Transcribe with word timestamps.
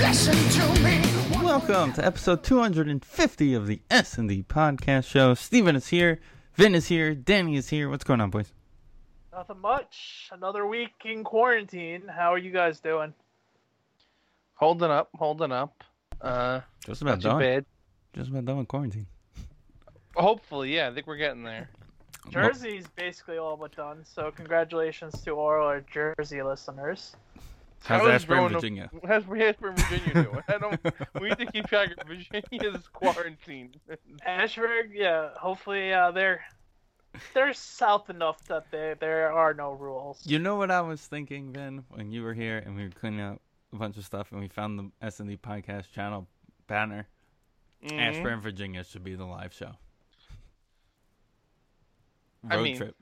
Welcome 0.00 1.92
to 1.92 2.02
episode 2.02 2.42
250 2.42 3.52
of 3.52 3.66
the 3.66 3.82
S&D 3.90 4.44
Podcast 4.44 5.04
Show. 5.04 5.34
Steven 5.34 5.76
is 5.76 5.88
here, 5.88 6.20
Vin 6.54 6.74
is 6.74 6.88
here, 6.88 7.14
Danny 7.14 7.56
is 7.56 7.68
here. 7.68 7.90
What's 7.90 8.02
going 8.02 8.22
on, 8.22 8.30
boys? 8.30 8.50
Nothing 9.30 9.60
much. 9.60 10.30
Another 10.32 10.66
week 10.66 10.94
in 11.04 11.22
quarantine. 11.22 12.04
How 12.08 12.32
are 12.32 12.38
you 12.38 12.50
guys 12.50 12.80
doing? 12.80 13.12
Holding 14.54 14.90
up, 14.90 15.10
holding 15.16 15.52
up. 15.52 15.84
Uh, 16.18 16.60
Just 16.86 17.02
about 17.02 17.20
done. 17.20 17.38
bad. 17.38 17.66
Just 18.14 18.30
about 18.30 18.46
done 18.46 18.56
with 18.56 18.68
quarantine. 18.68 19.06
Hopefully, 20.16 20.74
yeah. 20.74 20.88
I 20.88 20.94
think 20.94 21.06
we're 21.06 21.16
getting 21.18 21.42
there. 21.42 21.68
Jersey's 22.30 22.86
basically 22.96 23.36
all 23.36 23.58
but 23.58 23.76
done, 23.76 24.02
so 24.06 24.30
congratulations 24.30 25.20
to 25.24 25.32
all 25.32 25.50
our 25.50 25.82
Jersey 25.82 26.42
listeners. 26.42 27.16
How's 27.84 28.02
How 28.02 28.06
is 28.08 28.14
Ashburn, 28.22 28.38
Roanoke- 28.38 28.52
Virginia? 28.60 28.90
How's 29.06 29.22
Ashburn, 29.24 29.76
Virginia 29.76 30.12
doing? 30.24 30.42
I 30.48 30.58
don't. 30.58 30.80
We 31.20 31.28
need 31.30 31.38
to 31.38 31.46
keep 31.46 31.66
track 31.66 31.90
of 31.96 32.06
Virginia's 32.06 32.86
quarantine. 32.92 33.72
Ashburg, 34.24 34.90
yeah, 34.94 35.30
hopefully 35.36 35.92
uh, 35.92 36.10
they're 36.10 36.42
they're 37.34 37.54
south 37.54 38.10
enough 38.10 38.44
that 38.48 38.70
they, 38.70 38.94
there 39.00 39.32
are 39.32 39.54
no 39.54 39.72
rules. 39.72 40.20
You 40.24 40.38
know 40.38 40.56
what 40.56 40.70
I 40.70 40.80
was 40.82 41.00
thinking, 41.00 41.52
Vin, 41.52 41.84
when 41.88 42.12
you 42.12 42.22
were 42.22 42.34
here 42.34 42.58
and 42.58 42.76
we 42.76 42.84
were 42.84 42.90
cleaning 42.90 43.20
out 43.20 43.40
a 43.72 43.76
bunch 43.76 43.96
of 43.96 44.04
stuff 44.04 44.30
and 44.30 44.40
we 44.40 44.48
found 44.48 44.78
the 44.78 44.90
S&D 45.02 45.36
Podcast 45.38 45.90
channel 45.92 46.28
banner. 46.66 47.08
Mhm. 47.84 47.98
Ashburn, 47.98 48.40
Virginia 48.40 48.84
should 48.84 49.02
be 49.02 49.14
the 49.14 49.24
live 49.24 49.52
show. 49.54 49.72
Road 52.44 52.52
I 52.58 52.62
mean, 52.62 52.76
trip. 52.76 52.94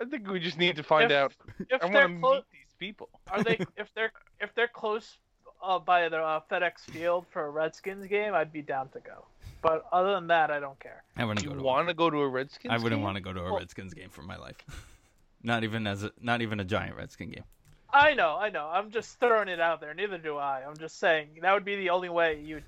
I 0.00 0.04
think 0.04 0.28
we 0.28 0.40
just 0.40 0.58
need 0.58 0.76
to 0.76 0.82
find 0.82 1.10
If- 1.10 1.16
out. 1.18 1.32
If 1.70 1.82
I 1.84 1.88
they're 1.90 2.02
want 2.08 2.14
to 2.14 2.20
close, 2.20 2.36
meet 2.36 2.44
these 2.52 2.67
people. 2.78 3.08
are 3.30 3.42
they 3.42 3.58
if 3.76 3.92
they're 3.94 4.12
if 4.40 4.54
they're 4.54 4.68
close 4.68 5.18
uh, 5.62 5.78
by 5.78 6.08
the 6.08 6.18
uh, 6.18 6.40
FedEx 6.50 6.80
Field 6.90 7.26
for 7.30 7.46
a 7.46 7.50
Redskins 7.50 8.06
game, 8.06 8.34
I'd 8.34 8.52
be 8.52 8.62
down 8.62 8.88
to 8.90 9.00
go. 9.00 9.24
But 9.60 9.86
other 9.92 10.12
than 10.14 10.28
that, 10.28 10.50
I 10.52 10.60
don't 10.60 10.78
care. 10.78 11.02
I 11.16 11.24
wouldn't 11.24 11.42
You 11.44 11.50
go 11.50 11.56
to 11.56 11.62
want 11.62 11.88
to 11.88 11.94
go 11.94 12.08
to 12.10 12.18
a 12.18 12.28
Redskins? 12.28 12.72
I 12.72 12.76
wouldn't 12.76 13.00
game? 13.00 13.02
want 13.02 13.16
to 13.16 13.20
go 13.20 13.32
to 13.32 13.40
a 13.40 13.44
Well- 13.44 13.56
Redskins 13.58 13.92
game 13.92 14.08
for 14.10 14.22
my 14.22 14.36
life. 14.36 14.56
not 15.42 15.64
even 15.64 15.86
as 15.86 16.04
a, 16.04 16.12
not 16.20 16.42
even 16.42 16.60
a 16.60 16.64
giant 16.64 16.96
Redskin 16.96 17.30
game. 17.30 17.44
I 17.92 18.14
know, 18.14 18.36
I 18.36 18.50
know. 18.50 18.68
I'm 18.72 18.90
just 18.90 19.18
throwing 19.18 19.48
it 19.48 19.60
out 19.60 19.80
there. 19.80 19.94
Neither 19.94 20.18
do 20.18 20.36
I. 20.36 20.62
I'm 20.64 20.76
just 20.76 20.98
saying 21.00 21.28
that 21.42 21.52
would 21.54 21.64
be 21.64 21.74
the 21.76 21.90
only 21.90 22.10
way 22.10 22.38
you'd 22.40 22.64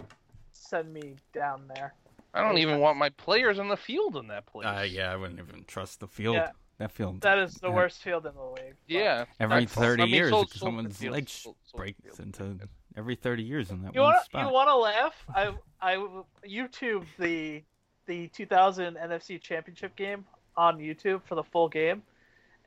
send 0.52 0.92
me 0.92 1.14
down 1.34 1.62
there. 1.74 1.92
I 2.32 2.42
don't 2.42 2.58
even 2.58 2.78
want 2.80 2.96
my 2.96 3.10
players 3.10 3.58
on 3.58 3.68
the 3.68 3.76
field 3.76 4.16
in 4.16 4.28
that 4.28 4.46
place. 4.46 4.66
Uh, 4.66 4.86
yeah, 4.88 5.12
I 5.12 5.16
wouldn't 5.16 5.38
even 5.40 5.64
trust 5.66 6.00
the 6.00 6.06
field. 6.06 6.36
Yeah. 6.36 6.50
That 6.80 6.90
field. 6.92 7.20
That 7.20 7.36
is 7.38 7.56
the 7.56 7.68
Yeah. 7.68 7.74
worst 7.74 8.02
field 8.02 8.24
in 8.24 8.34
the 8.34 8.42
league. 8.42 8.74
Yeah. 8.86 9.26
Every 9.38 9.66
that's- 9.66 9.74
30 9.74 10.02
I 10.02 10.06
mean, 10.06 10.14
years, 10.14 10.30
Sol- 10.30 10.38
Soldier 10.46 10.58
someone's 10.58 10.96
Field, 10.98 11.12
leg 11.12 11.28
Sol- 11.28 11.54
Soldier 11.66 11.76
breaks 11.76 12.16
Field. 12.16 12.20
into 12.20 12.68
every 12.96 13.14
30 13.16 13.42
years 13.42 13.70
in 13.70 13.82
that 13.82 13.94
You 13.94 14.00
one 14.00 14.14
want 14.14 14.24
spot. 14.24 14.46
you 14.46 14.52
want 14.52 14.68
to 14.70 14.76
laugh? 14.76 15.24
I 15.34 15.54
I 15.82 15.96
YouTube 16.44 17.04
the 17.18 17.62
the 18.06 18.28
2000 18.28 18.96
NFC 18.96 19.38
Championship 19.38 19.94
game 19.94 20.24
on 20.56 20.78
YouTube 20.78 21.22
for 21.24 21.34
the 21.34 21.44
full 21.44 21.68
game, 21.68 22.02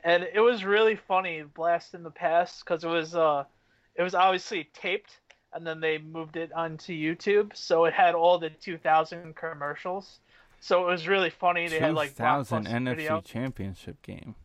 and 0.03 0.23
it 0.31 0.39
was 0.39 0.63
really 0.63 0.95
funny. 0.95 1.41
Blast 1.41 1.95
in 1.95 2.03
the 2.03 2.11
past 2.11 2.63
because 2.63 2.83
it 2.83 2.89
was 2.89 3.15
uh 3.15 3.45
it 3.95 4.03
was 4.03 4.13
obviously 4.13 4.65
taped, 4.75 5.21
and 5.53 5.65
then 5.65 5.79
they 5.79 5.97
moved 5.97 6.37
it 6.37 6.51
onto 6.53 6.93
YouTube, 6.93 7.55
so 7.57 7.85
it 7.85 7.93
had 7.95 8.13
all 8.13 8.37
the 8.37 8.51
2000 8.51 9.35
commercials. 9.35 10.19
So 10.63 10.87
it 10.87 10.91
was 10.91 11.09
really 11.09 11.29
funny. 11.29 11.67
They 11.67 11.77
had 11.77 11.93
like 11.93 12.11
2000 12.11 12.65
Blockbuster 12.65 12.71
NFC 12.71 12.95
Video. 12.95 13.21
Championship 13.21 14.01
game. 14.01 14.35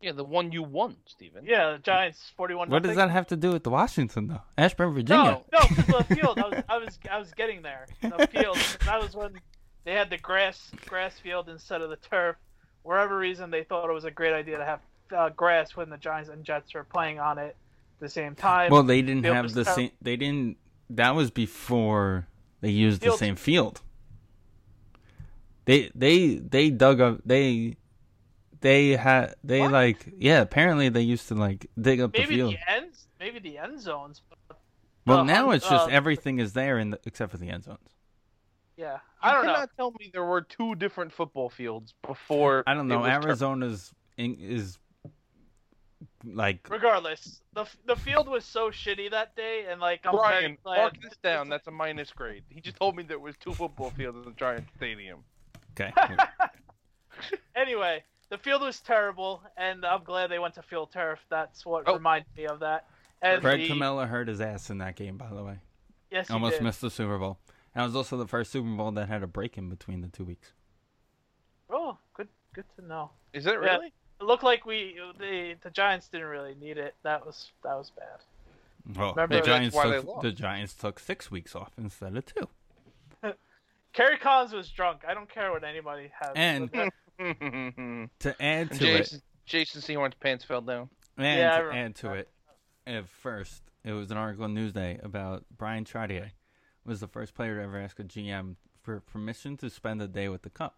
Yeah, 0.00 0.10
the 0.10 0.24
one 0.24 0.50
you 0.50 0.64
won, 0.64 0.96
Steven. 1.06 1.44
Yeah, 1.46 1.72
the 1.72 1.78
Giants 1.78 2.32
41. 2.36 2.70
What 2.70 2.82
does 2.82 2.96
that 2.96 3.10
have 3.10 3.28
to 3.28 3.36
do 3.36 3.52
with 3.52 3.62
the 3.62 3.70
Washington 3.70 4.26
though? 4.26 4.42
Ashburn, 4.56 4.92
Virginia. 4.92 5.42
No, 5.52 5.60
no, 5.60 5.60
because 5.68 6.06
the 6.08 6.14
field. 6.16 6.38
I 6.40 6.48
was, 6.48 6.62
I 6.68 6.78
was, 6.78 6.98
I 7.12 7.18
was 7.18 7.32
getting 7.34 7.62
there. 7.62 7.86
The 8.02 8.26
field. 8.32 8.58
That 8.84 9.00
was 9.00 9.14
when 9.14 9.40
they 9.84 9.92
had 9.92 10.10
the 10.10 10.18
grass, 10.18 10.72
grass 10.86 11.20
field 11.20 11.48
instead 11.48 11.82
of 11.82 11.90
the 11.90 11.96
turf. 11.96 12.34
Whatever 12.82 13.16
reason 13.16 13.52
they 13.52 13.62
thought 13.62 13.88
it 13.88 13.92
was 13.92 14.04
a 14.04 14.10
great 14.10 14.32
idea 14.32 14.58
to 14.58 14.64
have 14.64 14.80
uh, 15.16 15.28
grass 15.30 15.76
when 15.76 15.88
the 15.88 15.98
Giants 15.98 16.30
and 16.30 16.44
Jets 16.44 16.74
were 16.74 16.84
playing 16.84 17.20
on 17.20 17.38
it 17.38 17.54
at 17.94 18.00
the 18.00 18.08
same 18.08 18.34
time. 18.34 18.72
Well, 18.72 18.82
they 18.82 19.02
didn't 19.02 19.22
Field 19.22 19.36
have 19.36 19.52
the 19.52 19.64
ter- 19.64 19.72
same. 19.72 19.90
They 20.02 20.16
didn't. 20.16 20.56
That 20.90 21.14
was 21.14 21.30
before 21.30 22.26
they 22.60 22.70
used 22.70 23.02
the 23.02 23.06
Field- 23.06 23.18
same 23.20 23.36
field. 23.36 23.82
They 25.68 25.90
they 25.94 26.36
they 26.36 26.70
dug 26.70 26.98
up. 27.02 27.20
They 27.26 27.76
they 28.62 28.92
had 28.92 29.34
they 29.44 29.60
What? 29.60 29.72
like 29.72 30.14
yeah. 30.16 30.40
Apparently 30.40 30.88
they 30.88 31.02
used 31.02 31.28
to 31.28 31.34
like 31.34 31.66
dig 31.78 32.00
up 32.00 32.12
the 32.14 32.20
maybe 32.20 32.36
field. 32.36 32.54
the 32.54 32.72
ends, 32.72 33.06
maybe 33.20 33.38
the 33.38 33.58
end 33.58 33.78
zones. 33.78 34.22
But, 34.30 34.58
well, 35.06 35.18
uh, 35.18 35.24
now 35.24 35.50
it's 35.50 35.68
just 35.68 35.88
uh, 35.88 35.92
everything 35.92 36.38
is 36.38 36.54
there 36.54 36.78
in 36.78 36.90
the, 36.90 37.00
except 37.04 37.32
for 37.32 37.36
the 37.36 37.50
end 37.50 37.64
zones. 37.64 37.90
yeah, 38.78 39.00
I 39.20 39.34
don't 39.34 39.42
you 39.42 39.48
know. 39.48 39.54
cannot 39.56 39.70
tell 39.76 39.90
me 40.00 40.08
there 40.10 40.24
were 40.24 40.40
two 40.40 40.74
different 40.74 41.12
football 41.12 41.50
fields 41.50 41.92
before. 42.00 42.64
I 42.66 42.72
don't 42.72 42.88
know. 42.88 43.04
Arizona's 43.04 43.92
in, 44.16 44.36
is 44.40 44.78
like 46.24 46.66
Regardless, 46.70 47.42
the 47.52 47.66
the 47.84 47.96
field 47.96 48.26
was 48.26 48.46
so 48.46 48.70
shitty 48.70 49.10
that 49.10 49.36
day, 49.36 49.66
and 49.68 49.82
like 49.82 50.00
I'm 50.06 50.12
Brian, 50.12 50.56
mark 50.64 50.94
this 51.02 51.18
down. 51.22 51.50
That's 51.50 51.66
a 51.66 51.70
minus 51.70 52.10
grade. 52.10 52.44
He 52.48 52.62
just 52.62 52.76
told 52.78 52.96
me 52.96 53.02
there 53.02 53.18
was 53.18 53.36
two 53.36 53.52
football 53.52 53.90
fields 53.98 54.16
in 54.16 54.24
the 54.24 54.30
Giant 54.30 54.66
Stadium. 54.78 55.24
Okay. 55.80 55.92
anyway, 57.56 58.02
the 58.30 58.38
field 58.38 58.62
was 58.62 58.80
terrible, 58.80 59.42
and 59.56 59.84
I'm 59.84 60.04
glad 60.04 60.30
they 60.30 60.38
went 60.38 60.54
to 60.54 60.62
field 60.62 60.92
turf. 60.92 61.18
That's 61.30 61.64
what 61.66 61.84
Oh. 61.86 61.94
reminded 61.94 62.26
me 62.36 62.46
of 62.46 62.60
that. 62.60 62.86
And 63.22 63.42
Fred 63.42 63.60
the, 63.60 63.68
Camilla 63.68 64.06
hurt 64.06 64.28
his 64.28 64.40
ass 64.40 64.70
in 64.70 64.78
that 64.78 64.96
game. 64.96 65.16
By 65.16 65.28
the 65.30 65.42
way, 65.42 65.58
yes, 66.10 66.28
he 66.28 66.34
almost 66.34 66.56
did. 66.58 66.62
missed 66.64 66.80
the 66.80 66.90
Super 66.90 67.18
Bowl. 67.18 67.38
And 67.74 67.82
it 67.82 67.86
was 67.86 67.96
also 67.96 68.16
the 68.16 68.26
first 68.28 68.50
Super 68.52 68.68
Bowl 68.68 68.90
that 68.92 69.08
had 69.08 69.22
a 69.22 69.26
break 69.26 69.58
in 69.58 69.68
between 69.68 70.00
the 70.00 70.08
two 70.08 70.24
weeks. 70.24 70.52
Oh, 71.70 71.98
good, 72.14 72.28
good 72.54 72.64
to 72.76 72.84
know. 72.86 73.10
Is 73.32 73.46
it 73.46 73.54
Yeah. 73.54 73.58
really? 73.76 73.92
It 74.20 74.24
looked 74.24 74.42
like 74.42 74.64
we 74.66 74.98
the 75.18 75.56
the 75.62 75.70
Giants 75.70 76.08
didn't 76.08 76.26
really 76.28 76.54
need 76.54 76.78
it. 76.78 76.94
That 77.02 77.24
was 77.26 77.52
that 77.62 77.74
was 77.76 77.90
bad. 77.90 78.20
Well, 78.96 79.10
Remember- 79.14 79.36
the 79.36 79.42
Giants 79.42 79.76
took 79.76 80.22
the 80.22 80.32
Giants 80.32 80.74
took 80.74 80.98
six 80.98 81.30
weeks 81.30 81.54
off 81.54 81.72
instead 81.78 82.16
of 82.16 82.24
two. 82.26 82.48
Kerry 83.92 84.18
Collins 84.18 84.52
was 84.52 84.68
drunk. 84.70 85.02
I 85.08 85.14
don't 85.14 85.30
care 85.32 85.50
what 85.50 85.64
anybody 85.64 86.10
has. 86.20 86.32
And- 86.34 86.70
To 88.20 88.34
add 88.42 88.70
to 88.70 88.78
Jason, 88.78 89.22
Jason 89.44 89.80
Sehorn's 89.80 90.14
pants 90.20 90.44
fell 90.44 90.60
down. 90.60 90.88
and 91.16 91.26
Yeah, 91.38 91.58
to 91.62 91.70
add 91.74 91.94
to 91.96 92.12
it, 92.12 92.28
at 92.86 93.08
first 93.08 93.62
it 93.84 93.90
was 93.92 94.10
an 94.12 94.16
article 94.16 94.44
in 94.44 94.54
Newsday 94.54 95.02
about 95.04 95.44
Bryan 95.56 95.84
Trottier 95.84 96.30
was 96.84 97.00
the 97.00 97.08
first 97.08 97.34
player 97.34 97.56
to 97.56 97.62
ever 97.64 97.76
ask 97.78 97.98
a 97.98 98.04
GM 98.04 98.54
for 98.82 99.00
permission 99.00 99.56
to 99.56 99.68
spend 99.68 100.00
a 100.00 100.06
day 100.06 100.28
with 100.28 100.42
the 100.42 100.50
cup. 100.50 100.76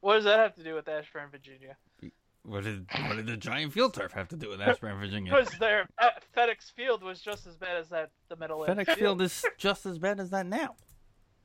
what 0.00 0.14
does 0.14 0.24
that 0.24 0.38
have 0.40 0.54
to 0.56 0.64
do 0.64 0.74
with 0.74 0.88
Ashburn, 0.88 1.30
Virginia? 1.30 1.76
What 2.42 2.64
did 2.64 2.86
what 3.06 3.16
did 3.16 3.26
the 3.26 3.36
giant 3.36 3.72
field 3.72 3.94
turf 3.94 4.12
have 4.12 4.28
to 4.28 4.36
do 4.36 4.48
with 4.48 4.60
Ashburn, 4.60 4.98
Virginia? 4.98 5.32
Because 5.36 5.56
their 5.58 5.86
uh, 5.98 6.08
FedEx 6.36 6.72
Field 6.74 7.02
was 7.02 7.20
just 7.20 7.46
as 7.46 7.56
bad 7.56 7.76
as 7.76 7.88
that 7.90 8.10
the 8.28 8.36
Middle 8.36 8.60
FedEx 8.60 8.96
Field 8.96 9.20
is 9.22 9.44
just 9.58 9.86
as 9.86 9.98
bad 9.98 10.18
as 10.18 10.30
that 10.30 10.46
now. 10.46 10.74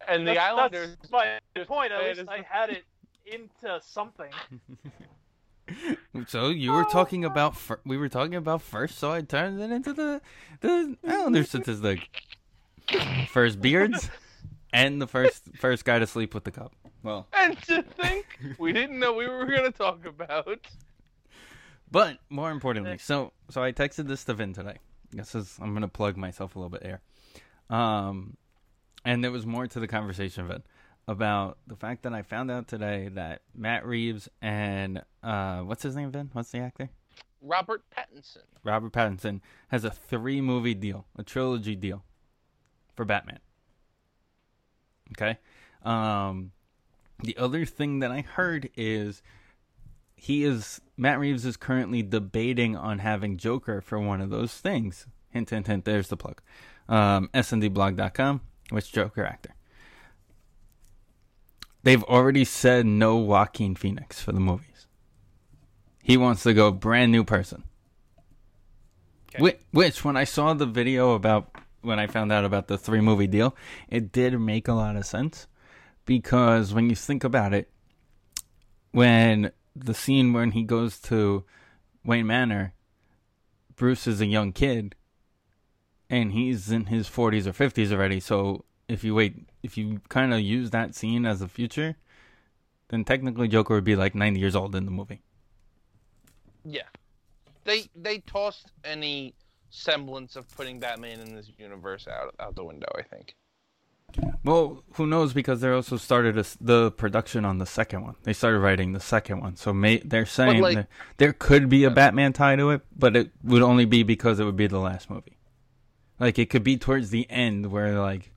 And 0.07 0.27
the 0.27 0.33
That's- 0.33 0.49
Islanders. 0.51 0.97
That's 1.01 1.11
my 1.11 1.39
point. 1.65 1.91
At 1.91 2.17
least 2.17 2.29
I 2.29 2.41
had 2.47 2.69
it 2.69 2.83
into 3.25 3.79
something. 3.81 4.31
So 6.27 6.49
you 6.49 6.73
were 6.73 6.83
talking 6.83 7.23
about 7.25 7.55
fir- 7.55 7.79
we 7.85 7.97
were 7.97 8.09
talking 8.09 8.35
about 8.35 8.61
first, 8.61 8.97
so 8.99 9.11
I 9.11 9.21
turned 9.21 9.61
it 9.61 9.71
into 9.71 9.93
the 9.93 10.21
the 10.59 10.97
Islander 11.07 11.43
statistic. 11.45 12.01
First 13.29 13.61
beards, 13.61 14.09
and 14.73 15.01
the 15.01 15.07
first 15.07 15.43
first 15.57 15.85
guy 15.85 15.99
to 15.99 16.05
sleep 16.05 16.33
with 16.35 16.43
the 16.43 16.51
cup. 16.51 16.73
Well, 17.01 17.27
And 17.33 17.57
to 17.63 17.81
think 17.81 18.25
we 18.59 18.73
didn't 18.73 18.99
know 18.99 19.13
we 19.13 19.27
were 19.27 19.45
going 19.45 19.63
to 19.63 19.71
talk 19.71 20.05
about. 20.05 20.67
but 21.89 22.17
more 22.29 22.51
importantly, 22.51 22.97
so 22.97 23.31
so 23.49 23.63
I 23.63 23.71
texted 23.71 24.07
this 24.07 24.25
to 24.25 24.33
Vin 24.33 24.53
today. 24.53 24.77
This 25.11 25.33
is 25.33 25.57
I'm 25.61 25.73
gonna 25.73 25.87
plug 25.87 26.17
myself 26.17 26.55
a 26.55 26.59
little 26.59 26.69
bit 26.69 26.83
here. 26.83 27.01
Um, 27.69 28.35
and 29.05 29.23
there 29.23 29.31
was 29.31 29.45
more 29.45 29.67
to 29.67 29.79
the 29.79 29.87
conversation, 29.87 30.47
Vin, 30.47 30.63
about 31.07 31.57
the 31.67 31.75
fact 31.75 32.03
that 32.03 32.13
I 32.13 32.21
found 32.21 32.49
out 32.49 32.67
today 32.67 33.09
that 33.13 33.41
Matt 33.55 33.85
Reeves 33.85 34.29
and 34.41 35.01
uh, 35.21 35.59
what's 35.59 35.83
his 35.83 35.95
name, 35.95 36.11
Vin? 36.11 36.29
What's 36.33 36.51
the 36.51 36.59
actor? 36.59 36.89
Robert 37.41 37.83
Pattinson. 37.95 38.43
Robert 38.63 38.93
Pattinson 38.93 39.41
has 39.67 39.83
a 39.83 39.91
three 39.91 40.39
movie 40.39 40.73
deal, 40.73 41.05
a 41.17 41.23
trilogy 41.23 41.75
deal 41.75 42.03
for 42.95 43.03
Batman. 43.03 43.39
Okay. 45.11 45.37
Um, 45.83 46.51
the 47.21 47.37
other 47.37 47.65
thing 47.65 47.99
that 47.99 48.11
I 48.11 48.21
heard 48.21 48.69
is 48.75 49.21
he 50.15 50.45
is 50.45 50.79
Matt 50.95 51.19
Reeves 51.19 51.45
is 51.45 51.57
currently 51.57 52.01
debating 52.01 52.77
on 52.77 52.99
having 52.99 53.37
Joker 53.37 53.81
for 53.81 53.99
one 53.99 54.21
of 54.21 54.29
those 54.29 54.53
things. 54.53 55.05
Hint, 55.29 55.49
hint, 55.49 55.67
hint. 55.67 55.85
There's 55.85 56.07
the 56.07 56.17
plug. 56.17 56.41
Um, 56.87 57.29
SNDblog.com. 57.33 58.41
Which 58.73 58.91
Joker 58.91 59.23
actor? 59.23 59.53
They've 61.83 62.03
already 62.05 62.43
said 62.43 62.87
no 62.87 63.17
Joaquin 63.17 63.75
Phoenix 63.75 64.19
for 64.19 64.31
the 64.31 64.39
movies. 64.39 64.87
He 66.01 66.17
wants 66.17 66.41
to 66.41 66.55
go 66.55 66.71
brand 66.71 67.11
new 67.11 67.23
person. 67.23 67.65
Okay. 69.29 69.43
Which, 69.43 69.59
which, 69.69 70.03
when 70.03 70.17
I 70.17 70.23
saw 70.23 70.55
the 70.55 70.65
video 70.65 71.11
about 71.11 71.55
when 71.81 71.99
I 71.99 72.07
found 72.07 72.31
out 72.31 72.45
about 72.45 72.67
the 72.67 72.79
three 72.79 72.99
movie 72.99 73.27
deal, 73.27 73.55
it 73.89 74.11
did 74.11 74.39
make 74.39 74.67
a 74.67 74.73
lot 74.73 74.95
of 74.95 75.05
sense 75.05 75.45
because 76.05 76.73
when 76.73 76.89
you 76.89 76.95
think 76.95 77.23
about 77.23 77.53
it, 77.53 77.69
when 78.91 79.51
the 79.75 79.93
scene 79.93 80.33
when 80.33 80.49
he 80.49 80.63
goes 80.63 80.99
to 81.01 81.43
Wayne 82.03 82.25
Manor, 82.25 82.73
Bruce 83.75 84.07
is 84.07 84.19
a 84.19 84.25
young 84.25 84.51
kid 84.51 84.95
and 86.09 86.31
he's 86.31 86.71
in 86.71 86.85
his 86.85 87.07
40s 87.07 87.47
or 87.47 87.53
50s 87.53 87.91
already. 87.91 88.19
So 88.19 88.65
if 88.87 89.03
you 89.03 89.15
wait, 89.15 89.47
if 89.61 89.77
you 89.77 90.01
kind 90.09 90.33
of 90.33 90.41
use 90.41 90.71
that 90.71 90.95
scene 90.95 91.25
as 91.25 91.41
a 91.41 91.47
future, 91.47 91.95
then 92.89 93.03
technically 93.03 93.47
Joker 93.47 93.75
would 93.75 93.83
be 93.83 93.95
like 93.95 94.15
90 94.15 94.39
years 94.39 94.55
old 94.55 94.75
in 94.75 94.85
the 94.85 94.91
movie. 94.91 95.21
Yeah. 96.65 96.83
They 97.65 97.89
they 97.95 98.19
tossed 98.19 98.71
any 98.83 99.35
semblance 99.69 100.35
of 100.35 100.49
putting 100.55 100.79
Batman 100.79 101.19
in 101.19 101.35
this 101.35 101.49
universe 101.57 102.07
out 102.07 102.35
out 102.39 102.55
the 102.55 102.63
window. 102.63 102.87
I 102.95 103.01
think. 103.03 103.35
Well, 104.43 104.83
who 104.93 105.07
knows? 105.07 105.33
Because 105.33 105.61
they 105.61 105.69
also 105.69 105.97
started 105.97 106.37
a 106.37 106.45
the 106.61 106.91
production 106.91 107.45
on 107.45 107.57
the 107.57 107.65
second 107.65 108.03
one. 108.03 108.15
They 108.23 108.33
started 108.33 108.59
writing 108.59 108.93
the 108.93 108.99
second 108.99 109.41
one, 109.41 109.55
so 109.55 109.73
may, 109.73 109.97
they're 109.99 110.25
saying 110.25 110.61
like- 110.61 110.75
that 110.75 110.87
there 111.17 111.33
could 111.33 111.69
be 111.69 111.83
a 111.83 111.89
Batman 111.89 112.33
tie 112.33 112.55
to 112.55 112.69
it, 112.71 112.81
but 112.95 113.15
it 113.15 113.31
would 113.43 113.63
only 113.63 113.85
be 113.85 114.03
because 114.03 114.39
it 114.39 114.43
would 114.43 114.57
be 114.57 114.67
the 114.67 114.79
last 114.79 115.09
movie. 115.09 115.37
Like 116.23 116.39
it 116.39 116.49
could 116.49 116.63
be 116.63 116.77
towards 116.77 117.09
the 117.09 117.29
end 117.29 117.69
where 117.69 117.99
like 117.99 118.31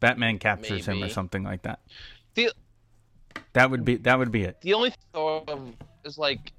Batman 0.00 0.38
captures 0.38 0.86
him 0.86 1.02
or 1.04 1.10
something 1.10 1.42
like 1.42 1.60
that. 1.60 1.78
The 2.34 2.50
That 3.52 3.70
would 3.70 3.84
be 3.84 3.96
that 3.96 4.18
would 4.18 4.32
be 4.32 4.44
it. 4.44 4.56
the 4.62 4.72
only 4.72 4.94
thought 5.12 5.46
um, 5.50 5.58
of 5.58 5.74
is 6.06 6.16
like 6.16 6.52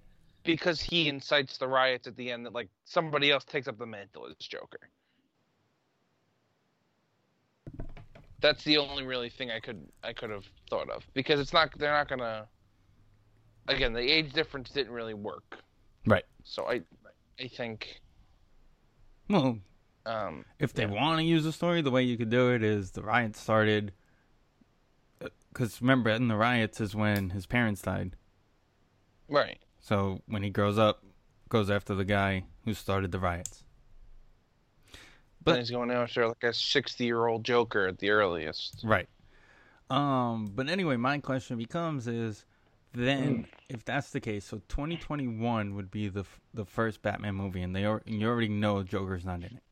because 0.44 0.80
he 0.80 1.10
incites 1.10 1.57
the 1.57 1.68
riots 1.68 2.06
at 2.06 2.16
the 2.16 2.30
end 2.31 2.45
that 2.45 2.54
like 2.54 2.69
somebody 2.86 3.31
else 3.31 3.44
takes 3.45 3.68
up 3.68 3.80
the 3.80 3.86
mantle 3.88 4.27
as 4.27 4.36
Joker. 4.36 4.77
That's 8.39 8.63
the 8.63 8.77
only 8.77 9.04
really 9.06 9.31
thing 9.31 9.50
I 9.50 9.60
could 9.60 9.83
I 10.04 10.13
could 10.13 10.30
have 10.30 10.45
thought 10.69 10.92
of 10.92 11.04
because 11.15 11.39
it's 11.39 11.51
not 11.51 11.72
they're 11.80 11.92
not 11.92 12.07
gonna. 12.07 12.48
Again, 13.68 13.94
the 13.94 14.01
age 14.01 14.33
difference 14.33 14.69
didn't 14.69 14.94
really 14.94 15.15
work, 15.15 15.57
Right. 16.06 16.25
so 16.44 16.65
I 16.68 16.81
I 17.39 17.48
think 17.48 18.01
Well, 19.27 19.57
um 20.09 20.45
if 20.59 20.73
they 20.73 20.83
Yeah. 20.83 20.89
want 20.91 21.19
to 21.19 21.23
use 21.25 21.44
the 21.44 21.51
story, 21.53 21.81
the 21.81 21.91
way 21.91 22.03
you 22.03 22.17
could 22.17 22.29
do 22.29 22.51
it 22.53 22.63
is 22.63 22.91
the 22.91 23.01
riots 23.03 23.39
started. 23.39 23.94
Because 25.51 25.81
remember, 25.81 26.09
in 26.11 26.27
the 26.27 26.35
riots 26.35 26.79
is 26.79 26.95
when 26.95 27.31
his 27.31 27.45
parents 27.45 27.81
died. 27.81 28.15
right 29.27 29.59
So 29.79 30.21
when 30.27 30.44
he 30.44 30.50
grows 30.50 30.77
up, 30.77 31.03
goes 31.50 31.69
after 31.69 31.95
the 31.95 32.06
guy 32.06 32.45
who 32.65 32.73
started 32.73 33.11
the 33.11 33.19
riots. 33.19 33.63
but 34.91 35.00
But- 35.53 35.59
he's 35.59 35.71
going 35.71 35.91
after 35.91 36.27
like 36.27 36.44
a 36.44 36.53
sixty 36.53 37.05
year 37.05 37.25
old 37.27 37.44
Joker 37.45 37.88
at 37.88 37.97
the 38.00 38.09
earliest. 38.12 38.81
Right. 38.83 39.09
Um. 39.89 40.51
But 40.53 40.69
anyway, 40.69 40.97
my 40.97 41.17
question 41.19 41.57
becomes: 41.57 42.07
is 42.07 42.45
then 42.94 43.47
if 43.69 43.83
that's 43.85 44.12
the 44.12 44.19
case, 44.19 44.45
so 44.45 44.62
2021 44.67 45.73
would 45.75 45.89
be 45.89 46.07
the 46.09 46.19
f- 46.21 46.39
the 46.53 46.65
first 46.65 47.01
Batman 47.01 47.35
movie, 47.35 47.62
and 47.63 47.75
they 47.75 47.85
al- 47.85 48.01
and 48.05 48.19
you 48.21 48.27
already 48.27 48.50
know 48.50 48.83
Joker's 48.83 49.25
not 49.25 49.38
in 49.39 49.45
it. 49.57 49.63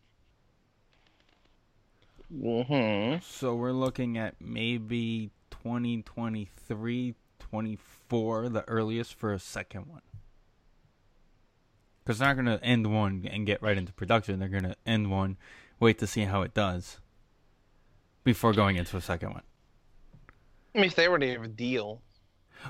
Mm-hmm. 2.34 3.20
So 3.22 3.56
we're 3.56 3.72
looking 3.72 4.18
at 4.18 4.36
maybe 4.42 5.32
2023, 5.50 7.16
24, 7.40 8.50
the 8.50 8.68
earliest 8.68 9.14
for 9.14 9.34
a 9.34 9.40
second 9.40 9.88
one. 9.88 10.02
Because 12.04 12.20
they're 12.20 12.28
not 12.28 12.42
going 12.42 12.58
to 12.58 12.64
end 12.64 12.94
one 12.94 13.28
and 13.30 13.46
get 13.46 13.62
right 13.62 13.78
into 13.78 13.94
production. 13.94 14.40
They're 14.40 14.50
going 14.50 14.64
to 14.64 14.76
end 14.86 15.12
one, 15.12 15.38
wait 15.80 16.00
to 16.00 16.08
see 16.08 16.22
how 16.22 16.42
it 16.42 16.54
does 16.54 17.00
before 18.24 18.54
going 18.54 18.76
into 18.76 18.98
a 18.98 19.02
second 19.02 19.32
one. 19.32 19.44
I 20.76 20.80
mean, 20.80 20.88
if 20.88 20.96
they 20.96 21.08
already 21.08 21.32
have 21.32 21.44
a 21.44 21.48
deal, 21.48 22.02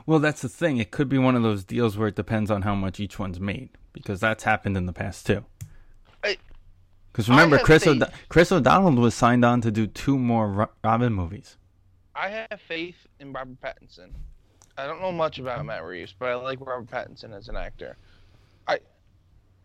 Well, 0.06 0.19
that's 0.19 0.42
the 0.42 0.50
thing. 0.50 0.77
It 0.77 0.92
could 0.92 1.09
be 1.09 1.18
one 1.18 1.36
of 1.36 1.44
those 1.44 1.63
deals 1.63 1.98
where 1.98 2.07
it 2.07 2.15
depends 2.15 2.51
on 2.51 2.62
how 2.62 2.75
much 2.75 3.00
each 3.00 3.19
one's 3.19 3.39
made, 3.39 3.69
because 3.94 4.19
that's 4.19 4.44
happened 4.44 4.77
in 4.77 4.86
the 4.86 4.94
past 4.94 5.25
too. 5.25 5.45
Because 7.17 7.29
remember, 7.29 7.57
Chris 7.57 7.83
faith. 7.83 8.03
Chris 8.29 8.51
O'Donnell 8.51 9.01
was 9.01 9.15
signed 9.15 9.43
on 9.43 9.59
to 9.61 9.71
do 9.71 9.87
two 9.87 10.19
more 10.19 10.69
Robin 10.83 11.11
movies. 11.11 11.57
I 12.15 12.29
have 12.29 12.61
faith 12.67 13.07
in 13.19 13.33
Robert 13.33 13.59
Pattinson. 13.59 14.11
I 14.77 14.85
don't 14.85 15.01
know 15.01 15.11
much 15.11 15.39
about 15.39 15.65
Matt 15.65 15.83
Reeves, 15.83 16.13
but 16.19 16.29
I 16.29 16.35
like 16.35 16.59
Robert 16.61 16.85
Pattinson 16.91 17.35
as 17.35 17.49
an 17.49 17.55
actor. 17.55 17.97
I 18.67 18.77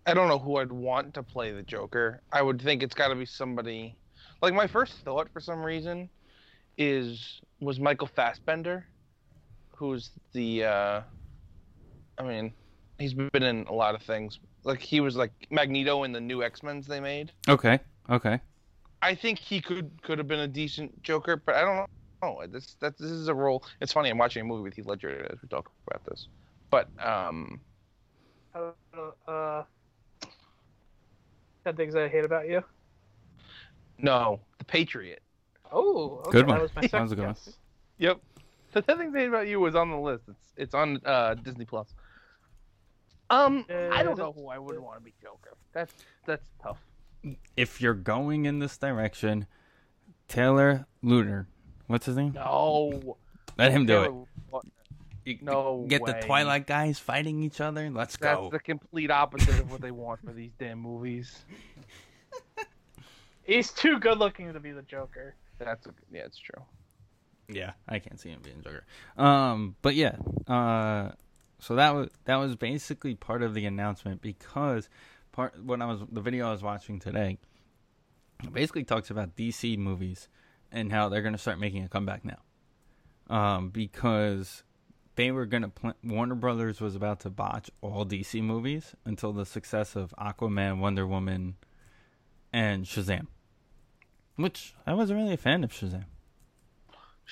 I 0.06 0.14
don't 0.14 0.28
know 0.28 0.38
who 0.38 0.56
I'd 0.56 0.72
want 0.72 1.12
to 1.12 1.22
play 1.22 1.52
the 1.52 1.62
Joker. 1.62 2.22
I 2.32 2.40
would 2.40 2.62
think 2.62 2.82
it's 2.82 2.94
got 2.94 3.08
to 3.08 3.14
be 3.14 3.26
somebody. 3.26 3.96
Like 4.40 4.55
my 4.55 4.66
first 4.66 4.94
thought 5.05 5.28
for 5.31 5.40
some 5.40 5.62
reason 5.62 6.08
is 6.78 7.43
was 7.60 7.78
Michael 7.78 8.08
Fassbender, 8.16 8.87
who's 9.76 10.08
the 10.32 10.64
uh 10.64 11.00
I 12.16 12.22
mean, 12.22 12.55
he's 13.02 13.14
been 13.14 13.43
in 13.43 13.66
a 13.66 13.72
lot 13.72 13.94
of 13.94 14.02
things. 14.02 14.38
Like 14.64 14.81
he 14.81 15.00
was 15.00 15.16
like 15.16 15.32
Magneto 15.50 16.04
in 16.04 16.12
the 16.12 16.20
new 16.20 16.43
X-Men's 16.43 16.87
they 16.87 17.00
made. 17.00 17.32
Okay, 17.49 17.81
okay. 18.08 18.40
I 19.02 19.14
think 19.14 19.38
he 19.38 19.60
could 19.60 19.90
could 20.02 20.19
have 20.19 20.28
been 20.28 20.40
a 20.40 20.49
decent 20.49 21.02
Joker, 21.02 21.37
but 21.37 21.54
I 21.56 21.60
don't 21.62 21.88
know. 22.22 22.46
This 22.46 22.76
that 22.81 22.96
this 22.99 23.10
is 23.10 23.28
a 23.28 23.34
role. 23.34 23.64
It's 23.81 23.93
funny. 23.93 24.08
I'm 24.10 24.19
watching 24.19 24.43
a 24.43 24.44
movie 24.44 24.62
with 24.62 24.75
Heath 24.75 24.87
Ledger 24.87 25.26
as 25.32 25.43
we 25.43 25.49
talk 25.49 25.70
about 25.88 26.04
this, 26.04 26.28
but 26.70 26.88
um, 27.04 27.60
Uh, 28.54 28.70
uh, 29.28 29.64
ten 31.64 31.76
things 31.76 31.94
I 31.96 32.08
hate 32.08 32.25
about 32.25 32.48
you. 32.48 32.62
no, 33.98 34.40
The 34.58 34.64
Patriot. 34.64 35.20
Oh, 35.72 36.19
okay, 36.26 36.31
Good 36.32 36.46
one. 36.46 36.56
That 36.58 36.62
was 36.62 36.75
my 36.76 36.82
That 36.82 36.91
second 36.91 37.03
was 37.05 37.12
a 37.12 37.17
good 37.17 37.24
one. 37.24 37.34
guess. 37.34 37.56
Yep. 37.98 38.20
The 38.72 38.82
ten 38.82 38.98
things 38.98 39.15
I 39.15 39.19
hate 39.20 39.29
about 39.29 39.48
you 39.48 39.58
was 39.60 39.74
on 39.74 39.91
the 39.91 39.96
list. 39.96 40.24
It's 40.29 40.53
it's 40.56 40.74
on 40.74 41.00
uh, 41.05 41.34
Disney 41.34 41.65
Plus. 41.65 41.88
Um, 43.32 43.65
I 43.70 44.03
don't 44.03 44.19
know 44.19 44.32
who 44.32 44.48
I 44.48 44.58
would 44.58 44.79
want 44.79 44.98
to 44.98 45.03
be 45.03 45.15
Joker. 45.22 45.56
That's 45.72 45.94
that's 46.27 46.44
tough. 46.62 46.79
If 47.56 47.81
you're 47.81 47.94
going 47.94 48.44
in 48.44 48.58
this 48.58 48.77
direction, 48.77 49.46
Taylor 50.29 50.86
Lautner, 51.03 51.46
what's 51.86 52.05
his 52.05 52.17
name? 52.17 52.32
No, 52.34 53.17
Let 53.56 53.72
him 53.72 53.86
do 53.86 54.03
it. 54.03 54.12
What- 54.51 54.65
You- 55.24 55.39
no 55.41 55.86
Get 55.89 56.05
the. 56.05 56.15
Twilight 56.15 56.67
guys 56.67 56.98
fighting 56.98 57.43
each 57.43 57.60
other. 57.60 57.89
Let's 57.89 58.17
That's 58.19 58.36
go. 58.36 58.51
That's 58.51 58.53
the 58.53 58.58
complete 58.58 59.10
opposite 59.10 59.60
of 59.60 59.70
what 59.70 59.81
they 59.81 59.93
want 59.93 60.20
for 60.22 60.32
these 60.32 60.51
damn 60.58 60.81
movies. 60.81 61.44
He's 63.44 63.70
too 63.72 63.98
good 63.98 64.19
looking 64.19 64.53
to 64.53 64.60
be 64.60 64.72
the 64.72 64.82
Joker. 64.82 65.36
That's 65.58 65.86
a, 65.86 65.94
yeah, 66.12 66.22
it's 66.22 66.39
true. 66.39 66.62
Yeah, 67.48 67.72
I 67.89 67.98
can't 67.98 68.20
see 68.20 68.31
him 68.31 68.41
being 68.43 68.62
Joker. 68.62 68.84
Um, 69.17 69.77
but 69.81 69.94
yeah, 69.94 70.17
uh, 70.46 71.12
so 71.62 71.76
that 71.76 71.94
was 71.94 72.10
that 72.24 72.36
was 72.36 72.56
basically 72.56 73.14
part 73.14 73.40
of 73.40 73.54
the 73.54 73.66
announcement 73.66 74.20
because 74.20 74.88
part 75.31 75.54
when 75.64 75.81
I 75.81 75.86
was 75.86 76.00
the 76.10 76.20
video 76.20 76.48
I 76.48 76.50
was 76.50 76.62
watching 76.62 76.98
today, 76.98 77.38
basically 78.50 78.82
talks 78.82 79.10
about 79.10 79.36
DC 79.36 79.78
movies 79.78 80.28
and 80.72 80.90
how 80.90 81.08
they're 81.08 81.22
gonna 81.22 81.38
start 81.38 81.60
making 81.60 81.84
a 81.84 81.88
comeback 81.88 82.24
now, 82.24 82.40
um, 83.31 83.69
because 83.70 84.64
they 85.14 85.31
were 85.31 85.46
gonna 85.46 85.69
pl- 85.69 85.94
Warner 86.02 86.34
Brothers 86.34 86.81
was 86.81 86.96
about 86.96 87.20
to 87.20 87.31
botch 87.31 87.70
all 87.81 88.04
DC 88.04 88.42
movies 88.42 88.96
until 89.04 89.32
the 89.32 89.46
success 89.46 89.94
of 89.94 90.12
Aquaman, 90.19 90.81
Wonder 90.81 91.06
Woman, 91.06 91.54
and 92.52 92.86
Shazam, 92.86 93.28
which 94.34 94.74
I 94.84 94.94
wasn't 94.94 95.20
really 95.20 95.34
a 95.34 95.36
fan 95.36 95.62
of 95.62 95.70
Shazam. 95.70 96.06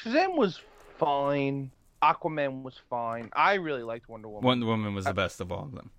Shazam 0.04 0.37
was 0.37 0.60
fine. 0.99 1.72
Aquaman 2.02 2.62
was 2.62 2.75
fine. 2.88 3.30
I 3.33 3.54
really 3.54 3.83
liked 3.83 4.09
Wonder 4.09 4.28
Woman. 4.28 4.47
Wonder 4.47 4.66
Woman 4.66 4.95
was 4.95 5.04
the 5.04 5.14
best 5.14 5.40
of 5.40 5.52
all 5.52 5.64
of 5.64 5.73
them. 5.75 5.90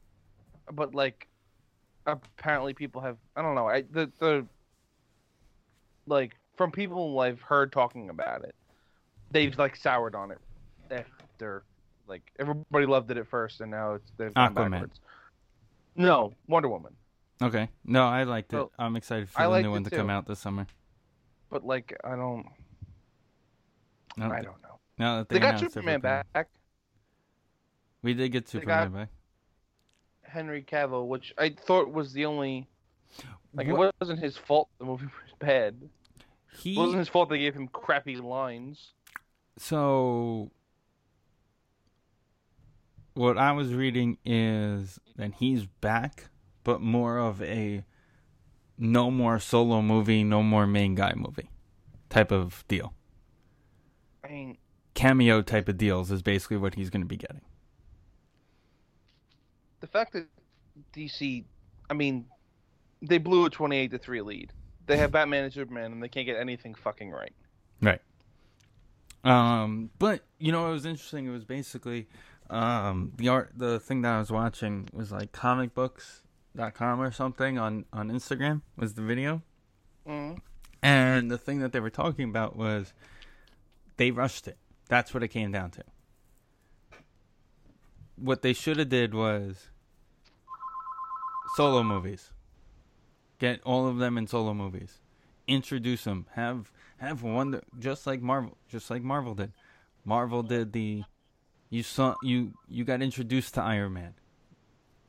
but 0.71 0.95
like 0.95 1.27
apparently 2.07 2.73
people 2.73 3.01
have 3.01 3.17
I 3.35 3.41
don't 3.41 3.55
know. 3.55 3.67
I 3.67 3.81
the 3.83 4.11
the 4.19 4.45
like 6.07 6.35
from 6.55 6.71
people 6.71 7.19
I've 7.19 7.41
heard 7.41 7.71
talking 7.71 8.09
about 8.09 8.43
it, 8.43 8.55
they've 9.31 9.57
like 9.57 9.75
soured 9.75 10.15
on 10.15 10.31
it 10.31 10.39
after 10.89 11.63
like 12.07 12.31
everybody 12.39 12.85
loved 12.85 13.11
it 13.11 13.17
at 13.17 13.27
first 13.27 13.61
and 13.61 13.69
now 13.71 13.93
it's 13.93 14.11
they've 14.17 14.33
gone 14.33 14.53
Aquaman. 14.55 14.71
backwards. 14.71 14.99
No, 15.95 16.33
Wonder 16.47 16.69
Woman. 16.69 16.93
Okay. 17.41 17.69
No, 17.85 18.05
I 18.05 18.23
liked 18.23 18.53
it. 18.53 18.57
Well, 18.57 18.71
I'm 18.79 18.95
excited 18.95 19.29
for 19.29 19.41
I 19.41 19.47
the 19.47 19.61
new 19.63 19.71
one 19.71 19.83
to 19.83 19.89
come 19.89 20.09
out 20.09 20.27
this 20.27 20.39
summer. 20.39 20.67
but 21.49 21.65
like 21.65 21.95
I 22.03 22.15
don't. 22.15 22.45
No, 24.17 24.25
I 24.25 24.41
don't 24.41 24.61
know. 24.61 24.70
Now 25.01 25.17
that 25.17 25.29
They 25.29 25.39
got 25.39 25.59
Superman 25.59 25.95
everything. 25.95 26.23
back. 26.31 26.47
We 28.03 28.13
did 28.13 28.29
get 28.31 28.47
Superman 28.47 28.91
back. 28.91 29.09
Henry 30.21 30.61
Cavill, 30.61 31.07
which 31.07 31.33
I 31.39 31.49
thought 31.49 31.91
was 31.91 32.13
the 32.13 32.25
only. 32.27 32.67
Like 33.51 33.67
What- 33.67 33.87
it 33.87 33.95
wasn't 33.99 34.19
his 34.19 34.37
fault. 34.37 34.69
The 34.77 34.85
movie 34.85 35.05
was 35.23 35.33
bad. 35.39 35.89
He 36.59 36.75
It 36.75 36.77
wasn't 36.77 36.99
his 36.99 37.07
fault 37.07 37.29
they 37.29 37.39
gave 37.39 37.55
him 37.55 37.67
crappy 37.67 38.15
lines. 38.17 38.93
so 39.57 40.51
what 43.15 43.37
I 43.39 43.51
was 43.53 43.73
reading 43.73 44.19
is 44.23 44.99
that 45.15 45.33
he's 45.39 45.65
back, 45.65 46.29
but 46.63 46.79
more 46.79 47.17
of 47.17 47.41
a 47.41 47.83
no 48.77 49.09
more 49.09 49.39
solo 49.39 49.81
movie, 49.81 50.23
no 50.23 50.43
more 50.43 50.67
main 50.67 50.93
guy 50.93 51.13
movie 51.15 51.49
type 52.09 52.31
of 52.31 52.63
deal. 52.67 52.93
I 54.23 54.27
mean, 54.29 54.57
Cameo 54.93 55.41
type 55.41 55.67
of 55.69 55.77
deals 55.77 56.11
is 56.11 56.21
basically 56.21 56.57
what 56.57 56.75
he's 56.75 56.89
going 56.89 57.01
to 57.01 57.07
be 57.07 57.17
getting. 57.17 57.41
the 59.79 59.87
fact 59.87 60.13
that 60.13 60.27
DC, 60.93 61.43
I 61.89 61.93
mean, 61.93 62.25
they 63.01 63.17
blew 63.17 63.45
a 63.45 63.49
twenty-eight 63.49 63.91
to 63.91 63.97
three 63.97 64.21
lead. 64.21 64.51
They 64.85 64.97
have 64.97 65.11
Batman 65.11 65.45
and 65.45 65.53
Superman, 65.53 65.91
and 65.91 66.03
they 66.03 66.07
can't 66.07 66.25
get 66.25 66.37
anything 66.37 66.75
fucking 66.75 67.09
right. 67.11 67.33
Right. 67.81 68.01
Um, 69.23 69.89
but 69.99 70.23
you 70.39 70.51
know, 70.51 70.67
it 70.69 70.71
was 70.73 70.85
interesting. 70.85 71.25
It 71.27 71.31
was 71.31 71.45
basically 71.45 72.07
um, 72.49 73.11
the 73.17 73.27
art. 73.29 73.53
The 73.55 73.79
thing 73.79 74.01
that 74.03 74.13
I 74.13 74.19
was 74.19 74.31
watching 74.31 74.87
was 74.93 75.11
like 75.11 75.31
comicbooks.com 75.31 77.01
or 77.01 77.11
something 77.11 77.57
on 77.57 77.85
on 77.93 78.09
Instagram 78.11 78.61
was 78.77 78.93
the 78.93 79.01
video, 79.01 79.41
Mm. 80.07 80.39
and 80.83 81.29
the 81.31 81.37
thing 81.37 81.59
that 81.59 81.71
they 81.71 81.79
were 81.79 81.89
talking 81.91 82.29
about 82.29 82.55
was 82.55 82.93
they 83.97 84.11
rushed 84.11 84.47
it. 84.47 84.57
That's 84.91 85.13
what 85.13 85.23
it 85.23 85.29
came 85.29 85.53
down 85.53 85.71
to. 85.71 85.83
What 88.17 88.41
they 88.41 88.51
should 88.51 88.77
have 88.77 88.89
did 88.89 89.13
was 89.13 89.69
solo 91.55 91.81
movies. 91.81 92.31
Get 93.39 93.61
all 93.63 93.87
of 93.87 93.99
them 93.99 94.17
in 94.17 94.27
solo 94.27 94.53
movies. 94.53 94.99
Introduce 95.47 96.03
them. 96.03 96.27
Have 96.33 96.73
have 96.97 97.23
one 97.23 97.61
just 97.79 98.05
like 98.05 98.21
Marvel, 98.21 98.57
just 98.67 98.89
like 98.89 99.01
Marvel 99.01 99.33
did. 99.33 99.53
Marvel 100.03 100.43
did 100.43 100.73
the 100.73 101.05
you 101.69 101.83
saw 101.83 102.15
you 102.21 102.55
you 102.67 102.83
got 102.83 103.01
introduced 103.01 103.53
to 103.53 103.61
Iron 103.61 103.93
Man. 103.93 104.15